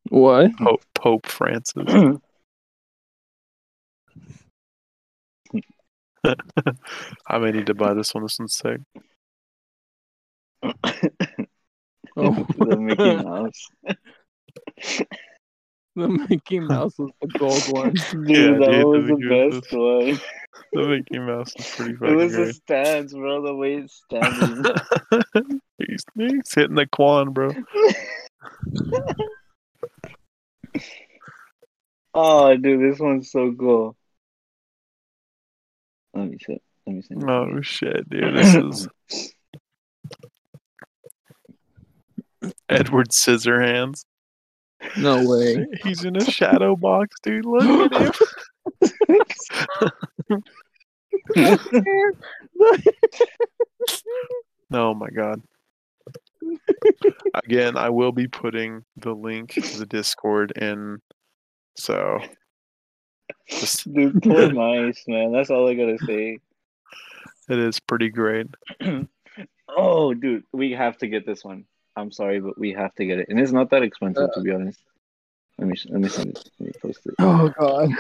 What? 0.09 0.51
Pope, 0.59 0.83
Pope 0.97 1.27
Francis. 1.27 1.85
I 6.25 7.39
may 7.39 7.51
need 7.53 7.67
to 7.67 7.75
buy 7.75 7.95
this 7.95 8.15
one. 8.15 8.23
This 8.25 8.39
one's 8.39 8.55
sick. 8.57 8.81
Oh, 12.17 12.47
the 12.59 12.77
Mickey 12.79 13.17
Mouse. 13.17 13.69
the 15.97 16.09
Mickey 16.09 16.61
Mouse 16.61 16.99
was 16.99 17.11
the 17.21 17.29
gold 17.39 17.63
one. 17.71 17.93
Dude, 18.13 18.29
Yeah, 18.29 18.59
that 18.59 18.71
dude, 18.71 18.85
was 18.87 19.07
the 19.07 19.17
the 19.17 19.17
Mickey 19.17 19.51
best 19.61 19.73
one. 19.73 20.21
The 20.73 20.89
Mickey 20.89 21.19
Mouse 21.19 21.53
is 21.59 21.67
pretty 21.75 21.93
It 21.93 21.99
fucking 21.99 22.17
was 22.17 22.33
the 22.33 22.39
great. 22.45 22.55
stance, 22.55 23.13
bro. 23.15 23.43
The 23.45 23.55
way 23.55 23.75
it's 23.75 24.03
standing. 24.05 24.65
he's, 25.79 26.05
he's 26.17 26.55
hitting 26.55 26.77
the 26.77 26.87
quan, 26.87 27.33
bro. 27.33 27.51
oh, 32.15 32.57
dude, 32.57 32.93
this 32.93 33.01
one's 33.01 33.31
so 33.31 33.53
cool. 33.53 33.97
Let 36.15 36.29
me 36.29 36.39
see. 36.45 36.59
Let 36.87 36.97
me 36.97 37.03
see. 37.03 37.15
Oh 37.27 37.61
shit, 37.63 38.09
dude! 38.09 38.37
This 38.37 38.55
is 38.55 38.89
Edward 42.69 43.11
Scissorhands. 43.11 44.05
No 44.97 45.29
way. 45.29 45.67
He's 45.85 46.05
in 46.05 46.17
a 46.17 46.25
shadow 46.25 46.77
box, 46.77 47.17
dude. 47.23 47.45
Look 47.45 47.93
at 47.93 48.17
him. 50.29 50.43
Oh 54.75 54.95
my 54.95 55.11
god. 55.11 55.43
Again, 57.35 57.77
I 57.77 57.91
will 57.91 58.13
be 58.13 58.27
putting 58.27 58.85
the 58.97 59.13
link 59.13 59.53
to 59.53 59.79
the 59.79 59.85
Discord 59.87 60.53
in. 60.53 60.99
So, 61.77 62.21
just, 62.21 62.33
Dude, 63.49 64.23
poor 64.23 64.51
mice, 64.53 65.05
man. 65.07 65.33
That's 65.33 65.51
all 65.51 65.69
I 65.69 65.75
gotta 65.75 65.99
say. 66.07 66.39
it 67.49 67.59
is 67.59 67.81
pretty 67.81 68.11
great. 68.11 68.49
Oh, 69.75 70.13
dude, 70.13 70.45
we 70.53 70.73
have 70.73 70.99
to 70.99 71.09
get 71.09 71.25
this 71.25 71.45
one. 71.45 71.65
I'm 71.97 72.13
sorry, 72.13 72.41
but 72.41 72.59
we 72.59 72.73
have 72.73 72.95
to 72.97 73.05
get 73.05 73.19
it, 73.19 73.27
and 73.29 73.39
it's 73.41 73.53
not 73.53 73.69
that 73.71 73.83
expensive 73.83 74.31
to 74.35 74.41
be 74.41 74.51
uh, 74.51 74.57
honest. 74.57 74.81
Let 75.59 75.69
me 75.69 75.75
let 75.89 76.01
me 76.01 76.09
send 76.09 76.31
it. 76.31 76.51
Let 76.59 76.67
me 76.67 76.73
post 76.81 77.07
it. 77.07 77.15
Oh 77.19 77.51
god. 77.59 77.91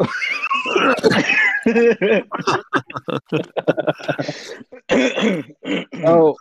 Oh, 6.04 6.36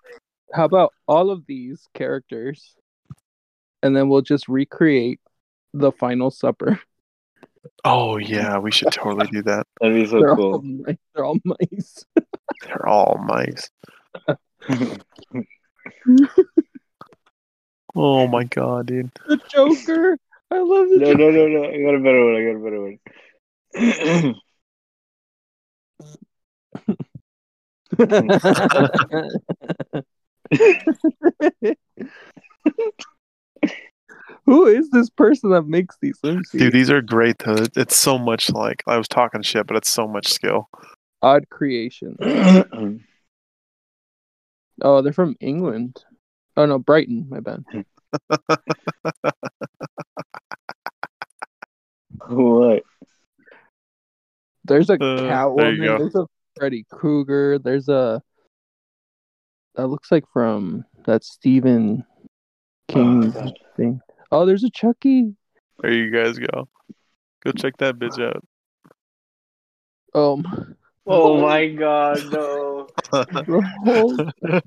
how 0.53 0.65
about 0.65 0.93
all 1.07 1.31
of 1.31 1.45
these 1.45 1.87
characters, 1.93 2.75
and 3.83 3.95
then 3.95 4.09
we'll 4.09 4.21
just 4.21 4.47
recreate 4.47 5.19
the 5.73 5.91
final 5.91 6.31
supper. 6.31 6.79
Oh 7.85 8.17
yeah, 8.17 8.57
we 8.57 8.71
should 8.71 8.91
totally 8.91 9.27
do 9.27 9.41
that. 9.43 9.65
That'd 9.81 9.95
be 9.95 10.05
so 10.07 10.19
they're 10.19 10.31
all 10.31 10.35
cool. 10.35 10.61
mice. 10.61 10.97
They're 11.15 11.25
all 11.25 11.39
mice. 11.45 12.05
They're 12.63 12.87
all 12.87 13.17
mice. 13.25 13.69
Oh 17.99 18.27
my 18.27 18.43
god, 18.43 18.85
dude. 18.85 19.09
The 19.27 19.37
Joker. 19.49 20.19
I 20.51 20.59
love 20.59 20.87
the 20.89 20.97
No, 20.99 21.13
no, 21.13 21.31
no, 21.31 21.47
no. 21.47 21.63
I 21.63 21.81
got 21.81 21.95
a 21.95 21.99
better 21.99 22.25
one. 22.25 22.35
I 22.35 22.43
got 22.45 22.55
a 22.55 22.63
better 22.63 22.81
one. 22.83 24.35
Who 34.47 34.65
is 34.65 34.89
this 34.89 35.09
person 35.09 35.51
that 35.51 35.67
makes 35.67 35.95
these? 36.01 36.17
Let. 36.23 36.37
Dude, 36.51 36.73
these 36.73 36.89
are 36.89 37.01
great 37.01 37.35
though. 37.39 37.65
It's 37.75 37.95
so 37.97 38.17
much 38.17 38.49
like 38.49 38.81
I 38.87 38.97
was 38.97 39.07
talking 39.07 39.41
shit, 39.43 39.67
but 39.67 39.75
it's 39.77 39.89
so 39.91 40.07
much 40.07 40.27
skill. 40.29 40.69
Odd 41.21 41.49
creation. 41.49 42.17
Oh, 44.83 45.01
they're 45.01 45.11
from 45.11 45.35
England. 45.39 46.03
Oh 46.55 46.67
no, 46.67 46.77
Brighton. 46.77 47.25
My 47.29 47.39
bad. 47.39 47.63
what? 52.27 52.83
There's 54.65 54.89
a 54.89 54.93
Uh, 54.93 54.97
Catwoman. 55.21 55.83
go. 55.83 55.97
There's 55.97 56.15
a 56.15 56.25
Freddy 56.57 56.85
Krueger. 56.91 57.57
There's 57.59 57.89
a 57.89 58.21
that 59.75 59.87
looks 59.87 60.11
like 60.11 60.25
from 60.31 60.85
that 61.05 61.23
Stephen 61.23 62.03
King 62.87 63.31
God. 63.31 63.53
thing. 63.75 64.01
Oh, 64.31 64.45
there's 64.45 64.63
a 64.63 64.69
Chucky. 64.69 65.35
There 65.81 65.91
you 65.91 66.11
guys 66.11 66.37
go. 66.37 66.67
Go 67.43 67.51
check 67.51 67.77
that 67.77 67.97
bitch 67.97 68.19
out. 68.23 68.43
Um, 70.13 70.75
Oh 71.09 71.39
my 71.41 71.67
god, 71.69 72.19
no. 72.31 72.87
the 73.11 73.61
Hulk. 73.85 74.61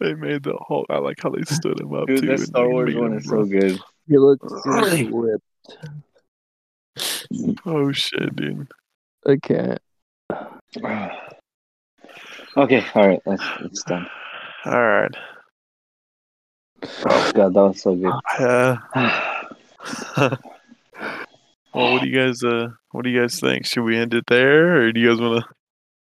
they 0.00 0.14
made 0.14 0.42
the 0.42 0.56
whole. 0.60 0.84
I 0.90 0.98
like 0.98 1.18
how 1.22 1.30
they 1.30 1.42
stood 1.42 1.80
him 1.80 1.94
up 1.94 2.06
Dude, 2.08 2.20
too. 2.22 2.26
that 2.26 2.38
and, 2.40 2.46
Star 2.48 2.68
Wars 2.68 2.94
one 2.94 3.14
is 3.16 3.26
so 3.28 3.44
good. 3.44 3.78
he 4.08 4.18
looks 4.18 4.46
really 4.64 5.08
ripped. 5.12 5.44
Oh 7.66 7.92
shit, 7.92 8.34
dude. 8.34 8.66
I 9.26 9.36
can't. 9.36 9.78
okay, 12.56 12.84
alright, 12.96 13.20
that's 13.24 13.42
it's 13.62 13.84
done. 13.84 14.06
All 14.64 14.72
right. 14.82 15.14
Oh 15.14 15.33
god, 17.32 17.54
that 17.54 17.62
was 17.62 17.82
so 17.82 17.94
good. 17.94 18.12
Uh, 20.16 20.30
well, 21.74 21.92
what 21.92 22.02
do 22.02 22.08
you 22.08 22.16
guys? 22.18 22.42
Uh, 22.42 22.68
what 22.92 23.04
do 23.04 23.10
you 23.10 23.20
guys 23.20 23.38
think? 23.38 23.66
Should 23.66 23.82
we 23.84 23.98
end 23.98 24.14
it 24.14 24.24
there, 24.28 24.80
or 24.80 24.92
do 24.92 24.98
you 25.00 25.10
guys 25.10 25.20
want 25.20 25.44
to? 25.44 25.50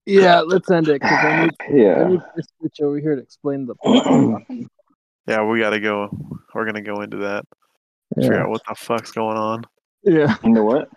Yeah, 0.06 0.40
let's 0.40 0.68
end 0.70 0.88
it 0.88 1.00
because 1.00 1.18
I 1.24 1.44
need, 1.44 1.54
I 1.60 1.72
yeah. 1.72 2.08
need 2.08 2.20
to 2.20 2.42
switch 2.58 2.80
over 2.80 2.98
here 2.98 3.14
to 3.14 3.22
explain 3.22 3.66
the. 3.66 4.66
Yeah, 5.26 5.44
we 5.44 5.60
gotta 5.60 5.78
go. 5.78 6.08
We're 6.52 6.64
gonna 6.64 6.82
go 6.82 7.02
into 7.02 7.18
that. 7.18 7.44
Figure 8.16 8.34
yeah. 8.34 8.42
out 8.42 8.48
what 8.48 8.62
the 8.68 8.74
fuck's 8.74 9.12
going 9.12 9.36
on. 9.36 9.64
yeah. 10.02 10.34
You 10.42 10.50
know 10.50 10.64
what? 10.64 10.88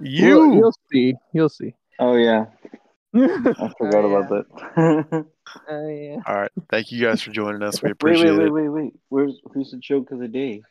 You. 0.00 0.38
Well, 0.38 0.54
you'll 0.54 0.74
see. 0.92 1.14
You'll 1.32 1.48
see. 1.48 1.74
Oh 1.98 2.14
yeah, 2.14 2.44
I 3.14 3.72
forgot 3.76 4.04
yeah. 4.04 4.16
about 4.16 4.28
that. 4.28 5.26
yeah. 5.68 6.16
All 6.26 6.34
right. 6.36 6.50
Thank 6.70 6.92
you 6.92 7.04
guys 7.04 7.22
for 7.22 7.30
joining 7.30 7.62
us. 7.62 7.82
We 7.82 7.86
wait, 7.88 7.92
appreciate 7.92 8.30
wait, 8.30 8.38
wait, 8.38 8.46
it. 8.46 8.52
wait, 8.52 8.68
wait. 8.68 8.92
Where's 9.08 9.40
who's 9.52 9.70
the 9.70 9.78
joke 9.78 10.10
of 10.10 10.18
the 10.18 10.28
day? 10.28 10.62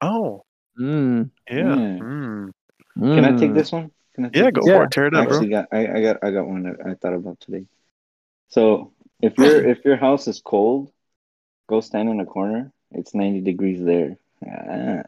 Oh, 0.00 0.44
Mm. 0.78 1.30
yeah. 1.50 1.56
Yeah. 1.74 1.98
Mm. 1.98 2.50
Can 2.98 3.24
I 3.24 3.32
take 3.38 3.50
Mm. 3.52 3.54
this 3.54 3.72
one? 3.72 3.90
Can 4.14 4.26
I 4.26 4.28
take 4.28 4.36
Yeah, 4.36 4.50
go 4.50 4.60
this? 4.60 4.68
Yeah. 4.68 4.76
for 4.78 4.84
it. 4.84 4.90
Tear 4.90 5.06
it 5.06 5.14
I 5.14 5.20
up, 5.20 5.28
bro. 5.28 5.36
actually 5.36 5.48
got 5.50 5.68
I, 5.72 5.86
I 5.86 6.02
got 6.02 6.16
I 6.22 6.30
got 6.30 6.46
one 6.46 6.62
that 6.64 6.76
I 6.86 6.94
thought 6.94 7.14
about 7.14 7.40
today. 7.40 7.64
So 8.48 8.92
if 9.22 9.36
your 9.38 9.64
if 9.70 9.84
your 9.84 9.96
house 9.96 10.28
is 10.28 10.40
cold, 10.44 10.92
go 11.68 11.80
stand 11.80 12.08
in 12.10 12.20
a 12.20 12.26
corner. 12.26 12.72
It's 12.92 13.14
ninety 13.14 13.40
degrees 13.40 13.82
there. 13.82 14.16
Ah. 14.46 15.02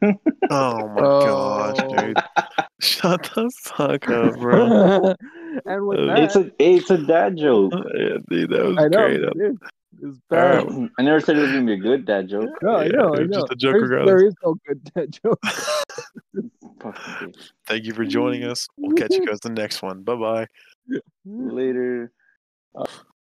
Oh 0.50 0.88
my 0.88 1.00
Oh. 1.00 1.72
gosh, 1.74 1.92
dude. 1.92 2.18
Shut 2.80 3.22
the 3.34 3.50
fuck 3.62 4.08
up, 4.08 4.38
bro. 4.38 5.14
and 5.66 5.86
with 5.86 5.98
Uh, 6.00 6.06
that, 6.06 6.18
It's 6.22 6.36
a 6.36 6.50
it's 6.58 6.90
a 6.90 6.98
dad 6.98 7.36
joke. 7.36 7.72
yeah, 7.94 8.16
dude, 8.28 8.50
that 8.50 8.64
was 8.64 8.76
I 8.78 8.88
know, 8.88 9.08
great. 9.08 9.20
dude, 9.34 9.58
it's 10.02 10.18
bad. 10.30 10.60
Alright. 10.64 10.90
I 10.98 11.02
never 11.02 11.20
said 11.20 11.36
it 11.36 11.42
was 11.42 11.50
gonna 11.52 11.66
be 11.66 11.72
a 11.74 11.76
good 11.76 12.06
dad 12.06 12.28
joke. 12.28 12.50
No, 12.62 12.76
I 12.76 12.84
Yeah, 12.84 12.90
know, 12.92 13.14
I 13.14 13.18
know. 13.24 13.40
just 13.40 13.52
a 13.52 13.56
joke 13.56 13.76
There's- 13.80 14.06
there 14.06 14.26
is 14.26 14.34
no 14.44 14.56
good 14.66 14.84
dad 14.94 15.16
joke. 15.22 15.40
Thank 17.66 17.84
you 17.86 17.94
for 17.94 18.04
joining 18.04 18.44
us. 18.44 18.66
We'll 18.76 18.94
catch 18.96 19.14
you 19.14 19.26
guys 19.26 19.40
the 19.40 19.48
next 19.50 19.82
one. 19.82 20.02
Bye 20.02 20.16
bye. 20.16 20.46
Later. 21.24 22.12